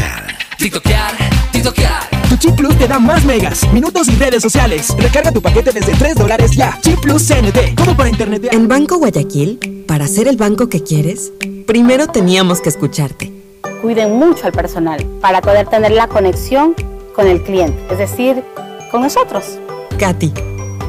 TikTokear, 0.58 1.14
TikTokear. 1.52 2.28
Tu 2.28 2.36
chip 2.38 2.56
plus 2.56 2.76
te 2.76 2.88
da 2.88 2.98
más 2.98 3.24
megas, 3.24 3.72
minutos 3.72 4.08
y 4.08 4.16
redes 4.16 4.42
sociales. 4.42 4.88
Recarga 4.98 5.30
tu 5.30 5.40
paquete 5.40 5.70
desde 5.70 5.92
3 5.94 6.16
dólares 6.16 6.50
ya. 6.56 6.80
Chip 6.82 6.98
plus 6.98 7.28
CNT, 7.28 7.76
como 7.76 7.96
para 7.96 8.08
internet. 8.08 8.48
En 8.50 8.66
Banco 8.66 8.96
Guayaquil, 8.96 9.84
para 9.86 10.08
ser 10.08 10.26
el 10.26 10.36
banco 10.36 10.68
que 10.68 10.82
quieres, 10.82 11.30
primero 11.64 12.08
teníamos 12.08 12.60
que 12.60 12.70
escucharte. 12.70 13.35
Cuiden 13.82 14.16
mucho 14.16 14.46
al 14.46 14.52
personal 14.52 15.04
para 15.20 15.40
poder 15.40 15.68
tener 15.68 15.92
la 15.92 16.08
conexión 16.08 16.74
con 17.14 17.26
el 17.26 17.42
cliente, 17.42 17.78
es 17.90 17.98
decir, 17.98 18.42
con 18.90 19.02
nosotros. 19.02 19.58
Katy, 19.98 20.32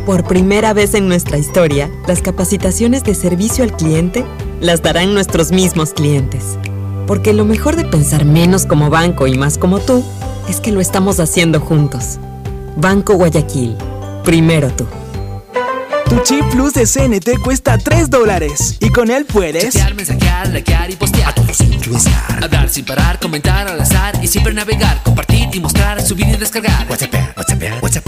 por 0.05 0.23
primera 0.23 0.73
vez 0.73 0.93
en 0.93 1.07
nuestra 1.07 1.37
historia, 1.37 1.89
las 2.07 2.21
capacitaciones 2.21 3.03
de 3.03 3.13
servicio 3.13 3.63
al 3.63 3.75
cliente 3.75 4.25
las 4.61 4.81
darán 4.81 5.13
nuestros 5.13 5.51
mismos 5.51 5.93
clientes. 5.93 6.57
Porque 7.05 7.33
lo 7.33 7.45
mejor 7.45 7.75
de 7.75 7.85
pensar 7.85 8.25
menos 8.25 8.65
como 8.65 8.89
banco 8.89 9.27
y 9.27 9.37
más 9.37 9.57
como 9.57 9.79
tú 9.79 10.03
es 10.49 10.59
que 10.59 10.71
lo 10.71 10.81
estamos 10.81 11.19
haciendo 11.19 11.59
juntos. 11.59 12.19
Banco 12.77 13.15
Guayaquil, 13.15 13.75
primero 14.23 14.69
tú. 14.69 14.85
Tu 16.09 16.19
chip 16.23 16.45
plus 16.51 16.73
de 16.73 16.85
CNT 16.85 17.41
cuesta 17.43 17.77
3 17.77 18.09
dólares 18.09 18.77
y 18.79 18.89
con 18.89 19.11
él 19.11 19.25
puedes... 19.25 19.73
Chatear, 19.73 19.93
mensajear, 19.93 20.47
likear 20.47 20.89
y 20.89 20.95
postear. 20.95 21.29
A 21.29 21.35
todos 21.35 21.59
influenciar. 21.59 22.43
Hablar 22.43 22.69
sin 22.69 22.85
parar, 22.85 23.19
comentar 23.19 23.67
al 23.67 23.81
azar 23.81 24.17
y 24.23 24.27
siempre 24.27 24.53
navegar, 24.53 25.03
compartir 25.03 25.49
y 25.51 25.59
mostrar, 25.59 26.01
subir 26.01 26.29
y 26.29 26.37
descargar. 26.37 26.87
WhatsApp, 26.89 27.13
WhatsApp, 27.35 27.83
WhatsApp. 27.83 28.05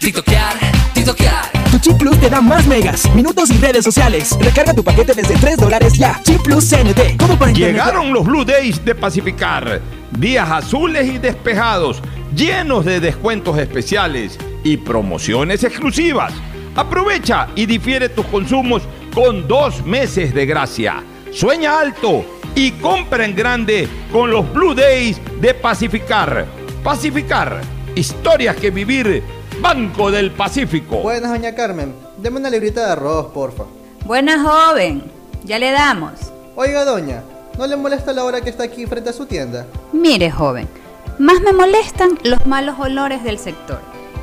TikTokear, 0.00 0.54
TikTokear. 0.94 1.50
Tu 1.70 1.78
chip 1.78 1.98
plus 1.98 2.18
te 2.18 2.30
da 2.30 2.40
más 2.40 2.66
megas, 2.66 3.04
minutos 3.14 3.50
y 3.50 3.58
redes 3.58 3.84
sociales. 3.84 4.34
Recarga 4.40 4.72
tu 4.72 4.82
paquete 4.82 5.12
desde 5.12 5.34
3 5.34 5.58
dólares 5.58 5.92
ya. 5.92 6.18
Chip 6.24 6.40
plus 6.42 6.70
CNT, 6.70 7.18
como 7.18 7.38
para 7.38 7.50
internet. 7.50 7.74
Llegaron 7.74 8.14
los 8.14 8.24
Blue 8.24 8.46
Days 8.46 8.82
de 8.82 8.94
Pacificar. 8.94 9.82
Días 10.18 10.50
azules 10.50 11.06
y 11.06 11.18
despejados, 11.18 12.00
llenos 12.34 12.86
de 12.86 12.98
descuentos 13.00 13.58
especiales 13.58 14.38
y 14.64 14.78
promociones 14.78 15.64
exclusivas. 15.64 16.32
Aprovecha 16.76 17.48
y 17.54 17.64
difiere 17.64 18.10
tus 18.10 18.26
consumos 18.26 18.82
con 19.14 19.48
dos 19.48 19.82
meses 19.84 20.34
de 20.34 20.44
gracia. 20.44 21.02
Sueña 21.32 21.80
alto 21.80 22.22
y 22.54 22.72
compra 22.72 23.24
en 23.24 23.34
grande 23.34 23.88
con 24.12 24.30
los 24.30 24.52
Blue 24.52 24.74
Days 24.74 25.18
de 25.40 25.54
Pacificar. 25.54 26.44
Pacificar, 26.84 27.62
historias 27.94 28.56
que 28.56 28.70
vivir. 28.70 29.22
Banco 29.58 30.10
del 30.10 30.32
Pacífico. 30.32 30.98
Buenas, 30.98 31.30
doña 31.30 31.54
Carmen. 31.54 31.94
Deme 32.18 32.40
una 32.40 32.50
librita 32.50 32.84
de 32.84 32.92
arroz, 32.92 33.32
porfa. 33.32 33.64
Buena 34.04 34.42
joven, 34.42 35.02
ya 35.44 35.58
le 35.58 35.70
damos. 35.70 36.12
Oiga, 36.56 36.84
doña, 36.84 37.22
¿no 37.56 37.66
le 37.66 37.76
molesta 37.76 38.12
la 38.12 38.22
hora 38.22 38.42
que 38.42 38.50
está 38.50 38.64
aquí 38.64 38.84
frente 38.84 39.08
a 39.08 39.12
su 39.14 39.24
tienda? 39.24 39.66
Mire, 39.94 40.30
joven, 40.30 40.68
más 41.18 41.40
me 41.40 41.54
molestan 41.54 42.18
los 42.22 42.46
malos 42.46 42.78
olores 42.78 43.24
del 43.24 43.38
sector. 43.38 43.95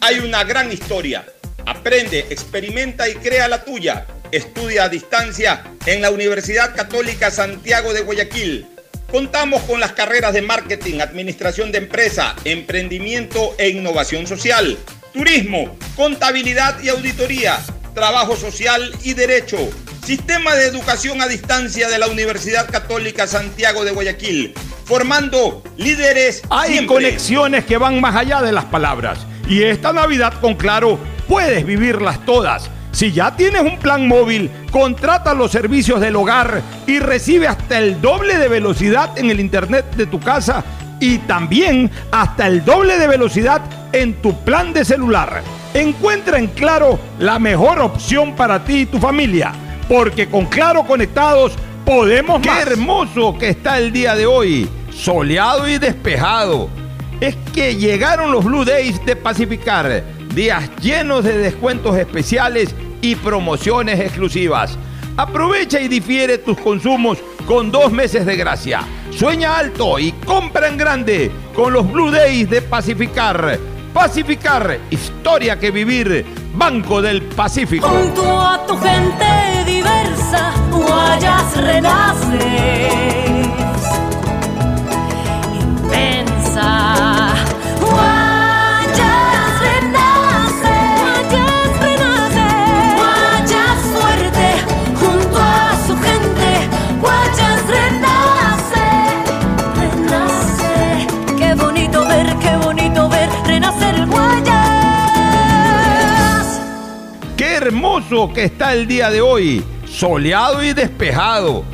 Hay 0.00 0.18
una 0.18 0.42
gran 0.42 0.72
historia. 0.72 1.24
Aprende, 1.66 2.26
experimenta 2.30 3.08
y 3.08 3.14
crea 3.14 3.48
la 3.48 3.64
tuya. 3.64 4.06
Estudia 4.30 4.84
a 4.84 4.88
distancia 4.88 5.64
en 5.86 6.00
la 6.00 6.10
Universidad 6.10 6.74
Católica 6.74 7.30
Santiago 7.30 7.92
de 7.92 8.02
Guayaquil. 8.02 8.66
Contamos 9.10 9.62
con 9.64 9.78
las 9.78 9.92
carreras 9.92 10.32
de 10.32 10.40
marketing, 10.42 11.00
administración 11.00 11.70
de 11.70 11.78
empresa, 11.78 12.34
emprendimiento 12.44 13.54
e 13.58 13.68
innovación 13.68 14.26
social, 14.26 14.78
turismo, 15.12 15.76
contabilidad 15.96 16.82
y 16.82 16.88
auditoría, 16.88 17.58
trabajo 17.94 18.36
social 18.36 18.90
y 19.02 19.12
derecho. 19.12 19.58
Sistema 20.04 20.54
de 20.54 20.66
educación 20.66 21.20
a 21.20 21.28
distancia 21.28 21.88
de 21.88 21.98
la 21.98 22.08
Universidad 22.08 22.68
Católica 22.70 23.26
Santiago 23.26 23.84
de 23.84 23.92
Guayaquil, 23.92 24.54
formando 24.86 25.62
líderes. 25.76 26.42
Hay 26.50 26.72
siempre. 26.72 26.96
conexiones 26.96 27.64
que 27.66 27.76
van 27.76 28.00
más 28.00 28.16
allá 28.16 28.40
de 28.40 28.52
las 28.52 28.64
palabras. 28.64 29.18
Y 29.46 29.62
esta 29.62 29.92
Navidad 29.92 30.40
con 30.40 30.54
Claro 30.54 30.98
puedes 31.32 31.64
vivirlas 31.64 32.22
todas. 32.26 32.68
Si 32.90 33.10
ya 33.10 33.34
tienes 33.34 33.62
un 33.62 33.78
plan 33.78 34.06
móvil, 34.06 34.50
contrata 34.70 35.32
los 35.32 35.50
servicios 35.50 35.98
del 35.98 36.14
hogar 36.14 36.60
y 36.86 36.98
recibe 36.98 37.48
hasta 37.48 37.78
el 37.78 38.02
doble 38.02 38.36
de 38.36 38.48
velocidad 38.48 39.16
en 39.16 39.30
el 39.30 39.40
internet 39.40 39.96
de 39.96 40.04
tu 40.04 40.20
casa 40.20 40.62
y 41.00 41.16
también 41.20 41.90
hasta 42.10 42.46
el 42.46 42.62
doble 42.66 42.98
de 42.98 43.08
velocidad 43.08 43.62
en 43.92 44.20
tu 44.20 44.44
plan 44.44 44.74
de 44.74 44.84
celular. 44.84 45.40
Encuentra 45.72 46.38
en 46.38 46.48
Claro 46.48 46.98
la 47.18 47.38
mejor 47.38 47.80
opción 47.80 48.36
para 48.36 48.62
ti 48.62 48.80
y 48.80 48.86
tu 48.86 48.98
familia, 48.98 49.52
porque 49.88 50.28
con 50.28 50.44
Claro 50.44 50.84
conectados 50.84 51.54
podemos 51.86 52.42
Qué 52.42 52.50
hermoso 52.50 53.38
que 53.38 53.48
está 53.48 53.78
el 53.78 53.90
día 53.90 54.14
de 54.16 54.26
hoy, 54.26 54.68
soleado 54.90 55.66
y 55.66 55.78
despejado. 55.78 56.68
Es 57.22 57.36
que 57.54 57.74
llegaron 57.76 58.32
los 58.32 58.44
Blue 58.44 58.66
Days 58.66 59.02
de 59.06 59.16
Pacificar, 59.16 60.04
días 60.34 60.70
llenos 60.80 61.24
de 61.24 61.38
descuentos 61.38 61.96
especiales 61.96 62.74
y 63.00 63.16
promociones 63.16 64.00
exclusivas. 64.00 64.78
Aprovecha 65.16 65.80
y 65.80 65.88
difiere 65.88 66.38
tus 66.38 66.58
consumos 66.58 67.18
con 67.46 67.70
dos 67.70 67.92
meses 67.92 68.24
de 68.24 68.36
gracia. 68.36 68.80
Sueña 69.10 69.58
alto 69.58 69.98
y 69.98 70.12
compra 70.12 70.68
en 70.68 70.76
grande 70.76 71.30
con 71.54 71.72
los 71.72 71.90
Blue 71.90 72.10
Days 72.10 72.48
de 72.48 72.62
Pacificar. 72.62 73.58
Pacificar, 73.92 74.78
historia 74.90 75.58
que 75.58 75.70
vivir. 75.70 76.24
Banco 76.54 77.00
del 77.02 77.22
Pacífico. 77.22 77.88
Junto 77.88 78.40
a 78.40 78.66
tu 78.66 78.76
gente 78.78 79.64
diversa, 79.66 80.52
Guayas 80.70 81.56
renaces. 81.56 83.41
Que 108.32 108.44
está 108.44 108.74
el 108.74 108.86
día 108.86 109.10
de 109.10 109.20
hoy, 109.20 109.60
soleado 109.86 110.62
y 110.62 110.72
despejado. 110.72 111.64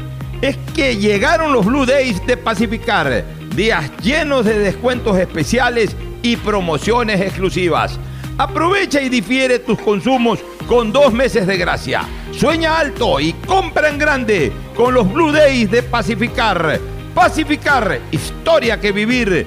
Es 0.40 0.56
que 0.74 0.96
llegaron 0.96 1.52
los 1.52 1.66
Blue 1.66 1.84
Days 1.84 2.26
de 2.26 2.38
Pacificar, 2.38 3.24
días 3.54 3.90
llenos 4.02 4.46
de 4.46 4.58
descuentos 4.58 5.18
especiales 5.18 5.94
y 6.22 6.36
promociones 6.36 7.20
exclusivas. 7.20 8.00
Aprovecha 8.38 9.02
y 9.02 9.10
difiere 9.10 9.58
tus 9.58 9.78
consumos 9.78 10.38
con 10.66 10.92
dos 10.92 11.12
meses 11.12 11.46
de 11.46 11.58
gracia. 11.58 12.08
Sueña 12.32 12.78
alto 12.78 13.20
y 13.20 13.34
compra 13.46 13.90
en 13.90 13.98
grande 13.98 14.50
con 14.74 14.94
los 14.94 15.12
Blue 15.12 15.30
Days 15.30 15.70
de 15.70 15.82
Pacificar. 15.82 16.80
Pacificar, 17.14 18.00
historia 18.10 18.80
que 18.80 18.92
vivir. 18.92 19.46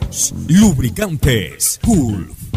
Lubricantes 0.49 1.79
Gulf 1.81 2.50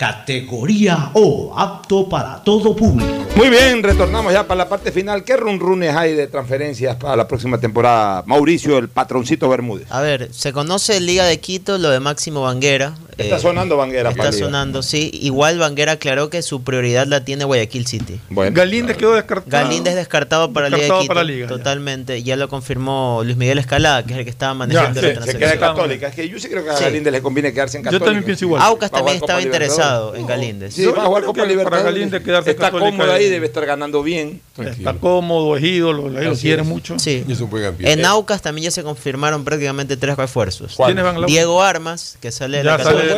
categoría 0.00 1.10
O, 1.12 1.52
apto 1.54 2.08
para 2.08 2.42
todo 2.42 2.74
público. 2.74 3.26
Muy 3.36 3.50
bien, 3.50 3.82
retornamos 3.82 4.32
ya 4.32 4.46
para 4.46 4.56
la 4.56 4.68
parte 4.70 4.92
final. 4.92 5.24
¿Qué 5.24 5.36
runrunes 5.36 5.94
hay 5.94 6.14
de 6.14 6.26
transferencias 6.26 6.96
para 6.96 7.16
la 7.16 7.28
próxima 7.28 7.58
temporada? 7.58 8.22
Mauricio, 8.24 8.78
el 8.78 8.88
patroncito 8.88 9.46
Bermúdez. 9.50 9.86
A 9.90 10.00
ver, 10.00 10.32
se 10.32 10.54
conoce 10.54 10.98
Liga 11.00 11.26
de 11.26 11.38
Quito 11.38 11.76
lo 11.76 11.90
de 11.90 12.00
Máximo 12.00 12.40
Banguera. 12.40 12.94
Está 13.20 13.36
Eh, 13.36 13.40
sonando 13.40 13.76
Banguera. 13.76 14.10
Está 14.10 14.30
Liga. 14.30 14.44
sonando, 14.46 14.82
sí. 14.82 15.10
Igual 15.12 15.58
Banguera 15.58 15.92
aclaró 15.92 16.30
que 16.30 16.42
su 16.42 16.62
prioridad 16.62 17.06
la 17.06 17.24
tiene 17.24 17.44
Guayaquil 17.44 17.86
City. 17.86 18.20
Bueno, 18.30 18.54
Galíndez 18.56 18.96
quedó 18.96 19.14
descartado. 19.14 19.50
Galíndez 19.50 19.94
descartado 19.94 20.52
para 20.52 20.68
Liga 20.68 20.76
de 20.78 20.82
Descartado 20.82 21.02
Quito. 21.02 21.14
para 21.14 21.24
Liga. 21.24 21.46
Totalmente. 21.48 22.22
Ya 22.22 22.36
lo 22.36 22.48
confirmó 22.48 23.22
Luis 23.24 23.36
Miguel 23.36 23.58
Escalada, 23.58 24.04
que 24.04 24.12
es 24.14 24.18
el 24.20 24.24
que 24.24 24.30
estaba 24.30 24.54
manejando 24.54 25.00
Ya, 25.00 25.08
la 25.08 25.08
se, 25.08 25.08
se 25.08 25.14
transacción. 25.14 25.50
queda 25.50 25.60
católica. 25.68 26.08
Es 26.08 26.14
que 26.14 26.28
yo 26.28 26.38
sí 26.38 26.48
creo 26.48 26.64
que 26.64 26.70
a 26.70 26.76
Sí. 26.76 26.84
Galíndez 26.84 27.12
le 27.12 27.22
conviene 27.22 27.52
quedarse 27.52 27.76
en 27.78 27.82
Yo 27.84 27.86
católica. 27.90 28.04
también 28.06 28.24
pienso 28.24 28.44
igual. 28.44 28.62
Aucas 28.62 28.90
también 28.90 29.16
estaba 29.18 29.40
interesado 29.42 30.12
Libertadores. 30.12 30.20
en 30.20 30.26
Galíndez. 30.26 30.74
Sí, 30.74 30.82
Yo- 30.82 30.92
va 30.94 30.98
a 30.98 31.04
yo 31.04 31.08
jugar 31.08 31.22
Copa 31.24 31.34
que 31.34 31.40
para 31.40 31.50
Libertadores. 31.50 31.84
Galíndez 31.94 32.22
quedarse 32.22 32.50
Está 32.50 32.64
Católica 32.70 32.90
cómodo 32.90 33.12
ahí, 33.12 33.28
debe 33.28 33.46
estar 33.46 33.66
ganando 33.66 34.02
bien. 34.02 34.40
Está 34.58 34.94
cómodo, 34.94 35.56
es 35.56 35.64
ídolo, 35.64 36.08
lo 36.08 36.34
quiere 36.34 36.62
mucho. 36.62 36.98
Sí. 36.98 37.24
Y 37.26 37.32
es 37.32 37.40
un 37.40 37.50
buen 37.50 37.64
ambiente. 37.64 37.92
En 37.92 38.04
Aucas 38.06 38.42
también 38.42 38.64
ya 38.64 38.70
se 38.70 38.82
confirmaron 38.82 39.44
prácticamente 39.44 39.96
tres 39.96 40.16
refuerzos. 40.16 40.74
¿Quiénes 40.76 41.04
van 41.04 41.26
Diego 41.26 41.62
Armas, 41.62 42.16
que 42.20 42.30
sale 42.32 42.58
de 42.58 42.64
la 42.64 42.76
Católica. 42.76 43.09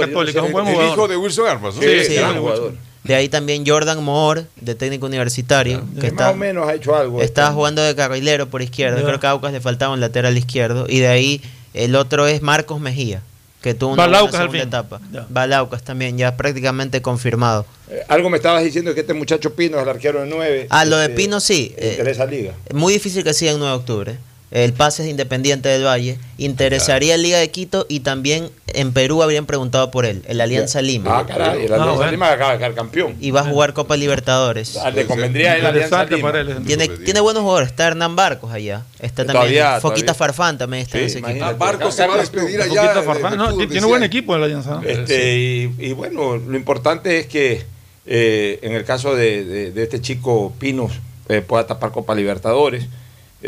Católica, 0.00 0.40
es 0.40 0.46
un 0.46 0.52
buen 0.52 0.66
El 0.66 0.74
jugador. 0.74 0.92
hijo 0.94 1.08
de 1.08 1.16
Wilson 1.16 1.46
Armas, 1.48 1.74
¿no? 1.76 1.82
Sí, 1.82 1.88
Sí, 2.00 2.04
sí, 2.06 2.14
gran 2.14 2.32
sí. 2.32 2.38
jugador. 2.38 2.72
De 3.04 3.14
ahí 3.14 3.28
también 3.28 3.64
Jordan 3.64 4.02
Moore, 4.02 4.46
de 4.60 4.74
técnico 4.74 5.06
universitario, 5.06 5.84
que 5.94 6.00
Que 6.00 6.06
está, 6.08 6.24
más 6.26 6.32
o 6.32 6.36
menos 6.36 6.68
ha 6.68 6.74
hecho 6.74 6.96
algo. 6.96 7.22
está 7.22 7.52
jugando 7.52 7.80
de 7.82 7.94
carrilero 7.94 8.48
por 8.48 8.62
izquierda. 8.62 9.00
Creo 9.04 9.20
que 9.20 9.26
a 9.26 9.30
Aucas 9.30 9.52
le 9.52 9.60
faltaba 9.60 9.92
un 9.94 10.00
lateral 10.00 10.36
izquierdo. 10.36 10.86
Y 10.88 10.98
de 10.98 11.06
ahí 11.08 11.40
el 11.72 11.94
otro 11.94 12.26
es 12.26 12.42
Marcos 12.42 12.80
Mejía. 12.80 13.22
que 13.62 13.74
tuvo 13.74 13.94
una 13.94 14.06
Balaucas 14.06 14.40
segunda 14.42 14.62
etapa. 14.62 15.00
Balaucas 15.28 15.82
también, 15.82 16.16
ya 16.18 16.36
prácticamente 16.36 17.00
confirmado. 17.02 17.64
Eh, 17.90 18.02
algo 18.08 18.28
me 18.30 18.36
estabas 18.36 18.62
diciendo 18.64 18.92
que 18.94 19.00
este 19.00 19.14
muchacho 19.14 19.54
Pino 19.54 19.76
es 19.76 19.82
el 19.84 19.88
arquero 19.88 20.20
de 20.20 20.26
9. 20.28 20.66
Ah, 20.70 20.84
lo 20.84 20.96
de 20.98 21.08
Pino 21.08 21.40
sí. 21.40 21.74
eh, 21.76 22.26
liga. 22.30 22.54
Muy 22.74 22.92
difícil 22.92 23.24
que 23.24 23.34
siga 23.34 23.52
en 23.52 23.58
9 23.58 23.72
de 23.72 23.78
octubre. 23.78 24.18
El 24.52 24.72
pase 24.72 25.02
es 25.02 25.08
Independiente 25.10 25.68
del 25.68 25.84
Valle. 25.84 26.18
Interesaría 26.38 27.16
en 27.16 27.22
Liga 27.22 27.38
de 27.38 27.50
Quito 27.50 27.84
y 27.88 28.00
también 28.00 28.48
en 28.68 28.92
Perú 28.92 29.22
habrían 29.22 29.44
preguntado 29.44 29.90
por 29.90 30.06
él, 30.06 30.22
el 30.28 30.40
Alianza 30.40 30.80
Lima. 30.82 31.18
Ah, 31.18 31.26
caray, 31.26 31.64
el 31.64 31.72
Alianza 31.72 32.10
Lima 32.12 32.30
acaba 32.30 32.52
de 32.52 32.58
quedar 32.58 32.74
campeón. 32.74 33.16
Y 33.20 33.32
va 33.32 33.40
a 33.40 33.44
jugar 33.44 33.72
Copa 33.72 33.96
Libertadores. 33.96 34.76
Ah, 34.76 34.90
le 34.92 35.04
convendría 35.04 35.56
el 35.56 35.66
Alianza 35.66 36.04
Lima. 36.04 36.32
Tiene, 36.64 36.86
tiene 36.88 37.20
buenos 37.20 37.42
jugadores. 37.42 37.70
Está 37.70 37.88
Hernán 37.88 38.14
Barcos 38.14 38.52
allá. 38.52 38.84
Está 39.00 39.24
también 39.24 39.32
Todavía- 39.34 39.80
Foquita 39.80 40.12
todavía- 40.12 40.14
Farfán 40.14 40.58
también 40.58 40.82
está 40.84 40.98
en 40.98 41.04
ese 41.06 41.18
equipo. 41.18 41.30
imagínate. 41.30 41.58
Barcos 41.58 41.94
se 41.94 42.06
va 42.06 42.14
a 42.14 42.18
despedir 42.18 42.60
allá. 42.62 42.82
Poquito 42.82 43.00
de- 43.00 43.06
Farfán. 43.06 43.36
No, 43.38 43.48
tiene 43.56 43.66
decía. 43.66 43.86
buen 43.86 44.02
equipo 44.04 44.34
en 44.34 44.40
la 44.40 44.46
Alianza. 44.46 44.80
Este, 44.86 45.38
y, 45.38 45.74
y 45.78 45.92
bueno, 45.92 46.36
lo 46.36 46.56
importante 46.56 47.18
es 47.18 47.26
que 47.26 47.64
eh, 48.06 48.60
en 48.62 48.72
el 48.74 48.84
caso 48.84 49.16
de, 49.16 49.44
de- 49.44 49.70
de 49.72 49.82
este 49.82 50.00
chico 50.00 50.52
Pinos 50.60 50.92
eh, 51.28 51.40
pueda 51.40 51.66
tapar 51.66 51.90
Copa 51.90 52.14
Libertadores. 52.14 52.84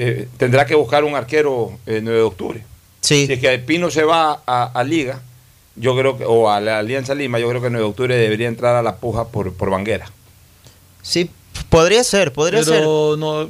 Eh, 0.01 0.29
tendrá 0.37 0.65
que 0.65 0.77
buscar 0.77 1.03
un 1.03 1.17
arquero 1.17 1.77
el 1.85 2.05
9 2.05 2.19
de 2.21 2.25
octubre. 2.25 2.65
Sí. 3.01 3.27
Si 3.27 3.33
es 3.33 3.41
que 3.41 3.59
Pino 3.59 3.91
se 3.91 4.05
va 4.05 4.43
a, 4.47 4.71
a 4.73 4.85
Liga, 4.85 5.21
yo 5.75 5.97
creo 5.99 6.17
que, 6.17 6.25
o 6.25 6.49
a 6.49 6.61
la 6.61 6.79
Alianza 6.79 7.17
Lima, 7.17 7.41
yo 7.41 7.49
creo 7.49 7.61
que 7.61 7.67
el 7.67 7.73
9 7.73 7.85
de 7.85 7.91
octubre 7.91 8.17
debería 8.17 8.47
entrar 8.47 8.77
a 8.77 8.83
la 8.83 8.95
puja 8.97 9.27
por, 9.27 9.53
por 9.55 9.71
Banguera. 9.71 10.09
Sí, 11.03 11.31
podría 11.69 12.05
ser, 12.05 12.33
podría 12.33 12.63
ser. 12.63 12.79
Pero 12.79 13.17
no, 13.19 13.49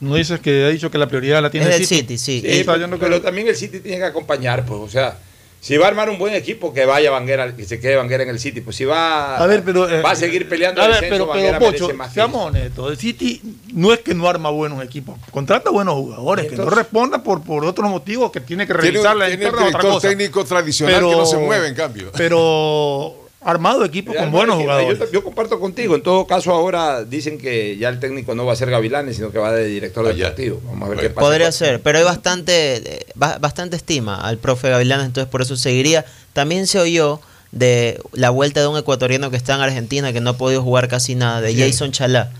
no 0.00 0.14
dices 0.16 0.38
que 0.40 0.64
ha 0.64 0.68
dicho 0.68 0.90
que 0.90 0.98
la 0.98 1.06
prioridad 1.06 1.40
la 1.40 1.50
tiene 1.50 1.70
Es 1.70 1.76
el 1.76 1.86
City. 1.86 2.18
City, 2.18 2.18
sí. 2.18 2.64
Pero, 2.66 2.98
pero 2.98 3.22
también 3.22 3.48
el 3.48 3.56
City 3.56 3.80
tiene 3.80 3.96
que 3.96 4.04
acompañar, 4.04 4.66
pues, 4.66 4.80
o 4.80 4.88
sea, 4.88 5.16
si 5.60 5.76
va 5.76 5.84
a 5.84 5.88
armar 5.88 6.08
un 6.08 6.18
buen 6.18 6.32
equipo, 6.34 6.72
que 6.72 6.86
vaya 6.86 7.10
Banguera, 7.10 7.54
que 7.54 7.64
se 7.66 7.78
quede 7.78 7.94
Banguera 7.96 8.22
en 8.22 8.30
el 8.30 8.38
City, 8.38 8.62
pues 8.62 8.76
si 8.76 8.86
va, 8.86 9.36
A 9.36 9.46
ver, 9.46 9.62
pero, 9.62 9.88
eh, 9.90 10.00
va 10.00 10.12
a 10.12 10.16
seguir 10.16 10.48
peleando 10.48 10.80
A 10.80 10.86
el 10.86 10.90
ver, 10.92 11.00
descenso, 11.02 11.28
pero, 11.30 11.40
pero 11.42 11.60
merece 11.60 11.78
Pocho, 11.84 11.96
más 11.96 12.08
que 12.08 12.14
seamos 12.14 12.46
honestos. 12.46 12.90
El 12.92 12.96
City 12.96 13.42
no 13.74 13.92
es 13.92 14.00
que 14.00 14.14
no 14.14 14.26
arma 14.26 14.48
buenos 14.50 14.82
equipos, 14.82 15.18
contrata 15.30 15.68
buenos 15.70 15.94
jugadores, 15.94 16.46
que 16.46 16.56
no 16.56 16.70
responda 16.70 17.22
por, 17.22 17.42
por 17.42 17.64
otros 17.66 17.90
motivos 17.90 18.32
que 18.32 18.40
tiene 18.40 18.66
que 18.66 18.72
Tiene, 18.72 18.90
revisar 18.90 19.16
la 19.16 19.26
tiene 19.26 19.44
el 19.48 19.54
otra 19.54 19.80
cosa. 19.80 20.08
técnico 20.08 20.44
tradicional 20.44 20.94
Pero- 20.96 21.10
que 21.10 21.16
no 21.16 21.26
se 21.26 21.36
mueve, 21.36 21.68
en 21.68 21.74
cambio. 21.74 22.10
Pero 22.16 23.14
armado 23.42 23.84
equipo 23.84 24.12
Ya, 24.12 24.20
con 24.20 24.30
no, 24.32 24.36
buenos 24.36 24.56
jugadores. 24.58 24.98
Yo, 24.98 25.10
yo 25.12 25.24
comparto 25.24 25.58
contigo. 25.58 25.94
En 25.94 26.02
todo 26.02 26.26
caso, 26.26 26.52
ahora 26.52 27.04
dicen 27.04 27.38
que 27.38 27.76
ya 27.78 27.88
el 27.88 27.98
técnico 28.00 28.34
no 28.34 28.44
va 28.44 28.52
a 28.52 28.56
ser 28.56 28.70
Gavilanes, 28.70 29.16
sino 29.16 29.30
que 29.30 29.38
va 29.38 29.52
de 29.52 29.66
director 29.66 30.06
del 30.06 30.20
partido. 30.20 30.60
Vamos 30.66 30.86
a 30.86 30.90
ver 30.90 31.00
qué 31.00 31.10
pasa. 31.10 31.26
Podría 31.26 31.52
ser, 31.52 31.80
pero 31.80 31.98
hay 31.98 32.04
bastante, 32.04 33.06
ba- 33.14 33.38
bastante 33.38 33.76
estima 33.76 34.16
al 34.16 34.38
profe 34.38 34.68
Gavilanes, 34.70 35.06
entonces 35.06 35.30
por 35.30 35.42
eso 35.42 35.56
seguiría. 35.56 36.04
También 36.32 36.66
se 36.66 36.78
oyó 36.78 37.20
de 37.52 38.00
la 38.12 38.30
vuelta 38.30 38.60
de 38.60 38.66
un 38.68 38.76
ecuatoriano 38.78 39.30
que 39.30 39.36
está 39.36 39.54
en 39.54 39.60
Argentina, 39.62 40.12
que 40.12 40.20
no 40.20 40.30
ha 40.30 40.36
podido 40.36 40.62
jugar 40.62 40.88
casi 40.88 41.14
nada, 41.14 41.40
de. 41.40 41.54
Jason 41.54 41.92
Chalá. 41.92 42.30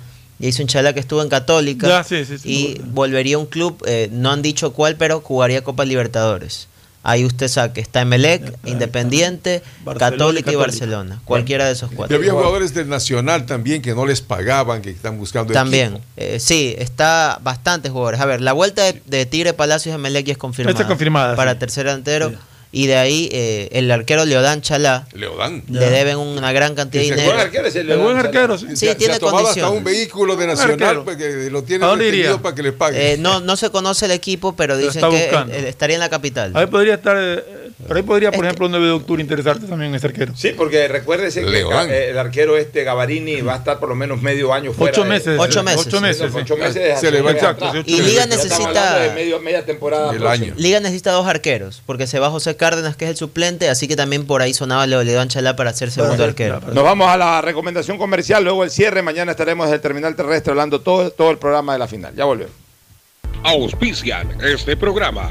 Jason 0.42 0.66
Chalá 0.68 0.94
que 0.94 1.00
estuvo 1.00 1.20
en 1.20 1.28
Católica 1.28 1.86
Ya, 1.86 2.02
sí, 2.02 2.24
sí, 2.24 2.38
sí, 2.38 2.48
y 2.50 2.80
volvería 2.82 3.36
a 3.36 3.38
un 3.38 3.44
club, 3.44 3.82
eh, 3.86 4.08
no 4.10 4.30
han 4.30 4.40
dicho 4.40 4.72
cuál, 4.72 4.96
pero 4.96 5.20
jugaría 5.20 5.62
Copa 5.62 5.84
Libertadores. 5.84 6.66
Ahí 7.02 7.24
usted 7.24 7.48
sabe 7.48 7.80
está 7.80 8.02
Emelec, 8.02 8.42
Independiente, 8.66 9.62
Barcelona 9.84 9.94
y 9.94 10.18
Católica 10.18 10.52
y. 10.52 10.56
Barcelona. 10.56 11.20
Cualquiera 11.24 11.64
de 11.66 11.72
esos 11.72 11.90
Y 11.92 11.94
cuatro. 11.94 12.16
había 12.16 12.32
jugadores 12.32 12.74
del 12.74 12.88
Nacional 12.90 13.46
también 13.46 13.80
que 13.80 13.94
no 13.94 14.04
les 14.04 14.20
pagaban, 14.20 14.82
que 14.82 14.90
están 14.90 15.16
buscando 15.16 15.52
También, 15.52 15.92
equipo. 15.92 16.04
eh, 16.18 16.38
sí, 16.40 16.74
está 16.78 17.38
bastantes 17.42 17.90
jugadores. 17.90 18.20
A 18.20 18.26
ver, 18.26 18.40
la 18.42 18.52
vuelta 18.52 18.82
de, 18.84 19.00
de 19.06 19.24
Tigre 19.26 19.54
Palacios 19.54 19.94
Emelec 19.94 20.26
ya 20.26 20.32
es 20.32 20.38
confirmada. 20.38 20.72
Está 20.76 20.86
confirmada, 20.86 21.36
Para 21.36 21.52
sí. 21.54 21.58
tercer 21.60 21.86
delantero. 21.86 22.32
Y 22.72 22.86
de 22.86 22.96
ahí 22.96 23.28
eh, 23.32 23.68
el 23.72 23.90
arquero 23.90 24.24
Leodán 24.24 24.60
Chalá. 24.62 25.06
Leodán. 25.12 25.64
Le 25.68 25.90
deben 25.90 26.18
una 26.18 26.52
gran 26.52 26.76
cantidad 26.76 27.02
de 27.02 27.08
Que 27.08 27.14
dinero. 27.16 27.32
buen 27.32 27.44
arquero 27.46 27.66
es 27.66 27.74
el 27.74 27.90
El 27.90 27.98
buen 27.98 28.14
Leodán 28.14 28.26
arquero, 28.26 28.58
sí. 28.58 28.66
Sí, 28.70 28.76
Se- 28.76 28.94
tiene 28.94 29.18
se 29.18 29.26
hasta 29.26 29.70
un 29.70 29.82
vehículo 29.82 30.36
de. 30.36 30.46
Nacional 30.46 31.02
porque 31.04 31.48
lo 31.50 31.64
tienen 31.64 31.82
¿A 31.84 31.88
dónde 31.88 32.04
retenido 32.04 32.30
iría? 32.30 32.42
para 32.42 32.54
que 32.54 32.62
le 32.62 32.72
paguen. 32.72 33.00
Eh, 33.02 33.16
no, 33.18 33.40
no 33.40 33.56
se 33.56 33.70
conoce 33.70 34.04
el 34.06 34.12
equipo, 34.12 34.54
pero 34.54 34.74
Lo 34.76 34.80
dicen 34.80 35.02
que 35.10 35.24
eh, 35.24 35.68
estaría 35.68 35.96
en 35.96 36.00
la 36.00 36.08
capital. 36.10 36.52
Ahí 36.54 36.66
podría 36.66 36.94
estar, 36.94 37.16
eh, 37.18 37.42
pero 37.86 37.96
ahí 37.98 38.02
podría, 38.04 38.30
por 38.32 38.44
ejemplo, 38.44 38.66
el 38.66 38.72
9 38.72 38.86
de 38.86 38.92
octubre 38.92 39.22
interesarte 39.22 39.66
también 39.66 39.94
ese 39.94 40.06
arquero. 40.06 40.32
Sí, 40.36 40.50
porque 40.56 40.86
recuérdese 40.88 41.42
que 41.44 41.60
eh, 41.60 42.10
el 42.10 42.18
arquero 42.18 42.56
este 42.56 42.84
Gavarini 42.84 43.40
va 43.40 43.54
a 43.54 43.56
estar 43.56 43.78
por 43.78 43.88
lo 43.88 43.94
menos 43.94 44.22
medio 44.22 44.52
año 44.52 44.72
fuera. 44.72 44.92
Ocho 44.92 45.02
de- 45.02 45.08
meses. 45.08 45.38
Ocho 45.40 45.62
meses. 45.62 45.86
Ocho 45.86 46.00
meses. 46.00 46.32
Ocho 46.34 46.56
meses 46.56 46.74
de 46.74 46.96
Se 46.96 47.10
le 47.10 47.20
va 47.22 47.32
exacto, 47.32 47.70
Y 47.86 48.00
Liga 48.00 48.26
necesita- 48.26 48.98
de 49.00 49.10
medio- 49.14 49.40
media 49.40 49.64
temporada. 49.64 50.12
El 50.14 50.26
año. 50.26 50.54
Liga 50.56 50.80
necesita 50.80 51.12
dos 51.12 51.26
arqueros, 51.26 51.82
porque 51.86 52.06
se 52.06 52.18
va 52.18 52.30
José 52.30 52.56
Cárdenas, 52.56 52.96
que 52.96 53.04
es 53.06 53.10
el 53.12 53.16
suplente, 53.16 53.68
así 53.68 53.88
que 53.88 53.96
también 53.96 54.26
por 54.26 54.42
ahí 54.42 54.54
sonaba 54.54 54.86
Leo 54.86 55.02
Leodán 55.02 55.28
Chalá 55.28 55.56
para 55.56 55.72
ser 55.72 55.90
segundo 55.90 56.22
arquero. 56.24 56.60
Nos 56.72 56.84
vamos 56.84 57.08
a 57.08 57.16
la 57.16 57.40
recomendación 57.40 57.98
comercial, 57.98 58.44
luego 58.44 58.64
el 58.64 58.70
cierre. 58.70 59.02
Mañana 59.02 59.32
estaremos 59.32 59.66
desde 59.66 59.76
el 59.76 59.82
terminal 59.82 60.14
terrestre 60.16 60.50
hablando 60.52 60.80
todo, 60.80 61.10
todo 61.10 61.30
el 61.30 61.38
programa 61.38 61.72
de 61.72 61.78
la 61.78 61.88
final. 61.88 62.14
Ya 62.14 62.24
volvemos. 62.24 62.52
Auspician 63.42 64.36
este 64.42 64.76
programa. 64.76 65.30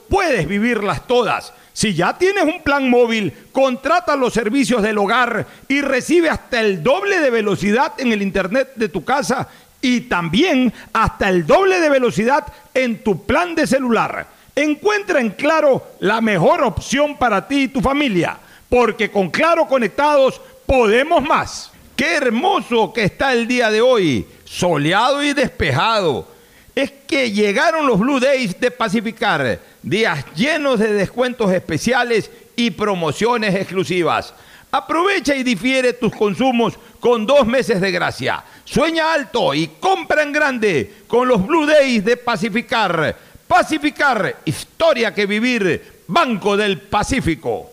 puedes 0.11 0.45
vivirlas 0.45 1.07
todas. 1.07 1.53
Si 1.73 1.95
ya 1.95 2.17
tienes 2.17 2.43
un 2.43 2.61
plan 2.61 2.89
móvil, 2.89 3.33
contrata 3.53 4.17
los 4.17 4.33
servicios 4.33 4.83
del 4.83 4.97
hogar 4.97 5.47
y 5.69 5.81
recibe 5.81 6.29
hasta 6.29 6.59
el 6.59 6.83
doble 6.83 7.19
de 7.19 7.29
velocidad 7.29 7.93
en 7.97 8.11
el 8.11 8.21
internet 8.21 8.73
de 8.75 8.89
tu 8.89 9.05
casa 9.05 9.47
y 9.81 10.01
también 10.01 10.71
hasta 10.91 11.29
el 11.29 11.47
doble 11.47 11.79
de 11.79 11.89
velocidad 11.89 12.45
en 12.73 13.01
tu 13.01 13.25
plan 13.25 13.55
de 13.55 13.65
celular. 13.65 14.27
Encuentra 14.53 15.21
en 15.21 15.29
Claro 15.29 15.81
la 16.01 16.19
mejor 16.19 16.61
opción 16.61 17.17
para 17.17 17.47
ti 17.47 17.63
y 17.63 17.67
tu 17.69 17.79
familia, 17.79 18.37
porque 18.67 19.09
con 19.09 19.29
Claro 19.29 19.65
conectados 19.65 20.41
podemos 20.65 21.23
más. 21.23 21.71
Qué 21.95 22.15
hermoso 22.17 22.91
que 22.91 23.05
está 23.05 23.31
el 23.31 23.47
día 23.47 23.71
de 23.71 23.79
hoy, 23.79 24.27
soleado 24.43 25.23
y 25.23 25.33
despejado. 25.33 26.27
Es 26.75 26.91
que 27.07 27.31
llegaron 27.31 27.87
los 27.87 27.99
Blue 27.99 28.19
Days 28.19 28.59
de 28.59 28.71
Pacificar, 28.71 29.59
días 29.83 30.25
llenos 30.35 30.79
de 30.79 30.93
descuentos 30.93 31.51
especiales 31.51 32.29
y 32.55 32.71
promociones 32.71 33.55
exclusivas. 33.55 34.33
Aprovecha 34.71 35.35
y 35.35 35.43
difiere 35.43 35.93
tus 35.93 36.15
consumos 36.15 36.79
con 36.99 37.25
dos 37.25 37.45
meses 37.45 37.81
de 37.81 37.91
gracia. 37.91 38.43
Sueña 38.63 39.13
alto 39.13 39.53
y 39.53 39.67
compra 39.79 40.23
en 40.23 40.31
grande 40.31 40.93
con 41.07 41.27
los 41.27 41.45
Blue 41.45 41.65
Days 41.65 42.05
de 42.05 42.15
Pacificar. 42.15 43.17
Pacificar, 43.47 44.37
historia 44.45 45.13
que 45.13 45.25
vivir, 45.25 46.03
Banco 46.07 46.55
del 46.55 46.79
Pacífico. 46.79 47.69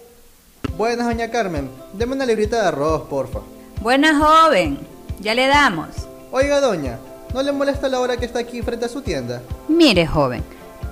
Buenas, 0.77 1.07
doña 1.07 1.31
Carmen. 1.31 1.71
Deme 1.93 2.15
una 2.15 2.27
librita 2.27 2.61
de 2.61 2.69
arroz, 2.69 3.03
porfa. 3.09 3.41
Buena 3.81 4.19
joven, 4.19 4.79
ya 5.21 5.35
le 5.35 5.47
damos. 5.47 5.89
Oiga, 6.33 6.61
doña, 6.61 6.99
¿no 7.33 7.43
le 7.45 7.53
molesta 7.53 7.89
la 7.89 8.01
hora 8.01 8.17
que 8.17 8.27
está 8.27 8.41
aquí 8.41 8.61
frente 8.61 8.87
a 8.87 8.89
su 8.89 9.03
tienda? 9.03 9.41
Mire, 9.69 10.05
joven, 10.05 10.43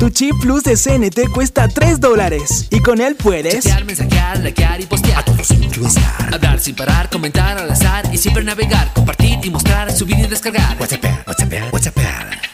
Tu 0.00 0.10
chip 0.10 0.34
plus 0.40 0.64
de 0.64 0.74
CNT 0.76 1.30
cuesta 1.32 1.68
3 1.68 2.00
dólares 2.00 2.66
y 2.70 2.80
con 2.80 3.00
él 3.00 3.14
puedes 3.14 3.62
Chatear, 3.62 3.84
mensajear, 3.84 4.38
likear 4.40 4.80
y 4.80 4.86
postear. 4.86 5.20
A 5.20 5.24
todos 5.24 5.48
influenciar. 5.52 6.34
Hablar 6.34 6.58
sin 6.58 6.74
parar, 6.74 7.08
comentar 7.08 7.56
al 7.56 7.70
azar 7.70 8.04
y 8.12 8.18
siempre 8.18 8.42
navegar, 8.42 8.92
compartir 8.92 9.38
y 9.40 9.50
mostrar, 9.50 9.92
subir 9.92 10.18
y 10.18 10.26
descargar. 10.26 10.76
WhatsApp, 10.80 11.04
WhatsApp, 11.28 11.72
WhatsApp. 11.72 11.96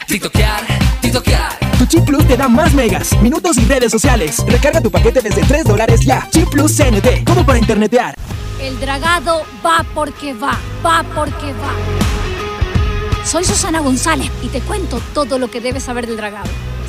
TikTokear, 0.07 0.61
TikTokear. 1.01 1.59
Tu 1.79 1.87
chip 1.87 2.05
plus 2.05 2.29
te 2.29 2.37
da 2.37 2.47
más 2.47 2.75
megas, 2.75 3.19
minutos 3.23 3.57
y 3.57 3.65
redes 3.65 3.91
sociales. 3.91 4.45
Recarga 4.47 4.83
tu 4.83 4.91
paquete 4.91 5.23
desde 5.23 5.41
3 5.43 5.65
dólares 5.65 6.01
ya. 6.05 6.29
Chip 6.31 6.51
plus 6.51 6.77
CNT, 6.77 7.25
como 7.25 7.47
para 7.47 7.59
internetear. 7.59 8.15
El 8.61 8.79
dragado 8.79 9.45
va 9.65 9.87
porque 9.95 10.35
va, 10.35 10.59
va 10.85 11.03
porque 11.15 11.55
va. 11.55 11.73
Soy 13.25 13.45
Susana 13.45 13.81
González 13.81 14.31
y 14.43 14.49
te 14.49 14.61
cuento 14.61 15.01
todo 15.15 15.39
lo 15.39 15.51
que 15.51 15.63
debes 15.63 15.85
saber 15.85 16.07
del 16.07 16.19
dragado. 16.19 16.51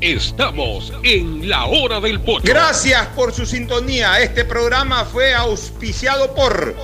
Estamos 0.00 0.92
en 1.04 1.48
la 1.48 1.64
hora 1.64 2.00
del 2.00 2.20
pocho. 2.20 2.42
Gracias 2.44 3.06
por 3.08 3.32
su 3.32 3.46
sintonía. 3.46 4.20
Este 4.20 4.44
programa 4.44 5.06
fue 5.06 5.34
auspiciado 5.34 6.34
por... 6.34 6.74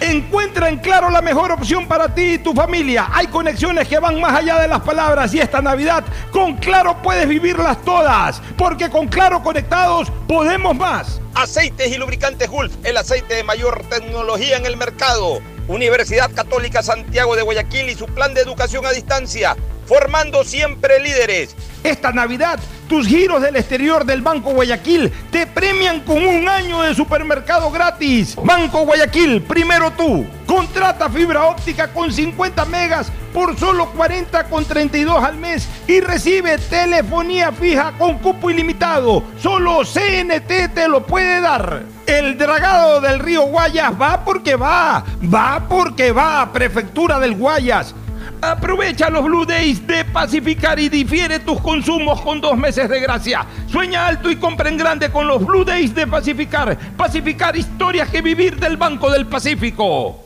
Encuentra 0.00 0.68
en 0.68 0.78
Claro 0.78 1.08
la 1.08 1.22
mejor 1.22 1.52
opción 1.52 1.86
para 1.86 2.12
ti 2.12 2.34
y 2.34 2.38
tu 2.38 2.52
familia. 2.52 3.08
Hay 3.12 3.28
conexiones 3.28 3.86
que 3.86 4.00
van 4.00 4.20
más 4.20 4.34
allá 4.34 4.60
de 4.60 4.66
las 4.66 4.80
palabras 4.80 5.32
y 5.34 5.38
esta 5.38 5.62
Navidad 5.62 6.04
con 6.32 6.56
Claro 6.56 7.00
puedes 7.00 7.28
vivirlas 7.28 7.80
todas. 7.84 8.42
Porque 8.58 8.90
con 8.90 9.06
Claro 9.06 9.44
conectados 9.44 10.10
podemos 10.26 10.76
más. 10.76 11.20
Aceites 11.34 11.94
y 11.94 11.96
lubricantes 11.96 12.50
Gulf, 12.50 12.74
el 12.82 12.96
aceite 12.96 13.34
de 13.34 13.44
mayor 13.44 13.84
tecnología 13.88 14.56
en 14.56 14.66
el 14.66 14.76
mercado. 14.76 15.40
Universidad 15.68 16.30
Católica 16.32 16.82
Santiago 16.82 17.36
de 17.36 17.42
Guayaquil 17.42 17.88
y 17.88 17.94
su 17.94 18.06
plan 18.06 18.34
de 18.34 18.40
educación 18.40 18.86
a 18.86 18.92
distancia, 18.92 19.56
formando 19.86 20.44
siempre 20.44 21.00
líderes. 21.00 21.56
Esta 21.82 22.12
Navidad, 22.12 22.58
tus 22.88 23.06
giros 23.06 23.42
del 23.42 23.56
exterior 23.56 24.04
del 24.04 24.22
Banco 24.22 24.52
Guayaquil 24.52 25.12
te 25.30 25.46
premian 25.46 26.00
con 26.00 26.24
un 26.24 26.48
año 26.48 26.82
de 26.82 26.94
supermercado 26.94 27.70
gratis. 27.70 28.36
Banco 28.36 28.84
Guayaquil, 28.84 29.42
primero 29.42 29.90
tú. 29.92 30.26
Contrata 30.46 31.08
fibra 31.08 31.44
óptica 31.44 31.92
con 31.92 32.12
50 32.12 32.64
megas 32.66 33.10
por 33.32 33.58
solo 33.58 33.90
40 33.90 34.44
con 34.44 34.64
32 34.64 35.22
al 35.22 35.36
mes 35.36 35.68
y 35.86 36.00
recibe 36.00 36.58
telefonía 36.58 37.52
fija 37.52 37.92
con 37.98 38.18
cupo 38.18 38.50
ilimitado. 38.50 39.22
Solo 39.40 39.82
CNT 39.84 40.74
te 40.74 40.88
lo 40.88 41.04
puede 41.04 41.40
dar. 41.40 41.95
El 42.06 42.38
dragado 42.38 43.00
del 43.00 43.18
río 43.18 43.42
Guayas 43.42 43.92
va 44.00 44.24
porque 44.24 44.54
va, 44.54 45.04
va 45.22 45.66
porque 45.68 46.12
va, 46.12 46.52
Prefectura 46.52 47.18
del 47.18 47.34
Guayas. 47.34 47.94
Aprovecha 48.40 49.10
los 49.10 49.24
Blue 49.24 49.44
Days 49.44 49.84
de 49.86 50.04
Pacificar 50.04 50.78
y 50.78 50.88
difiere 50.88 51.40
tus 51.40 51.60
consumos 51.60 52.20
con 52.20 52.40
dos 52.40 52.56
meses 52.56 52.88
de 52.88 53.00
gracia. 53.00 53.44
Sueña 53.66 54.06
alto 54.06 54.30
y 54.30 54.36
compra 54.36 54.68
en 54.68 54.76
grande 54.76 55.10
con 55.10 55.26
los 55.26 55.44
Blue 55.44 55.64
Days 55.64 55.94
de 55.96 56.06
Pacificar. 56.06 56.78
Pacificar 56.96 57.56
historias 57.56 58.08
que 58.08 58.22
vivir 58.22 58.56
del 58.56 58.76
Banco 58.76 59.10
del 59.10 59.26
Pacífico. 59.26 60.25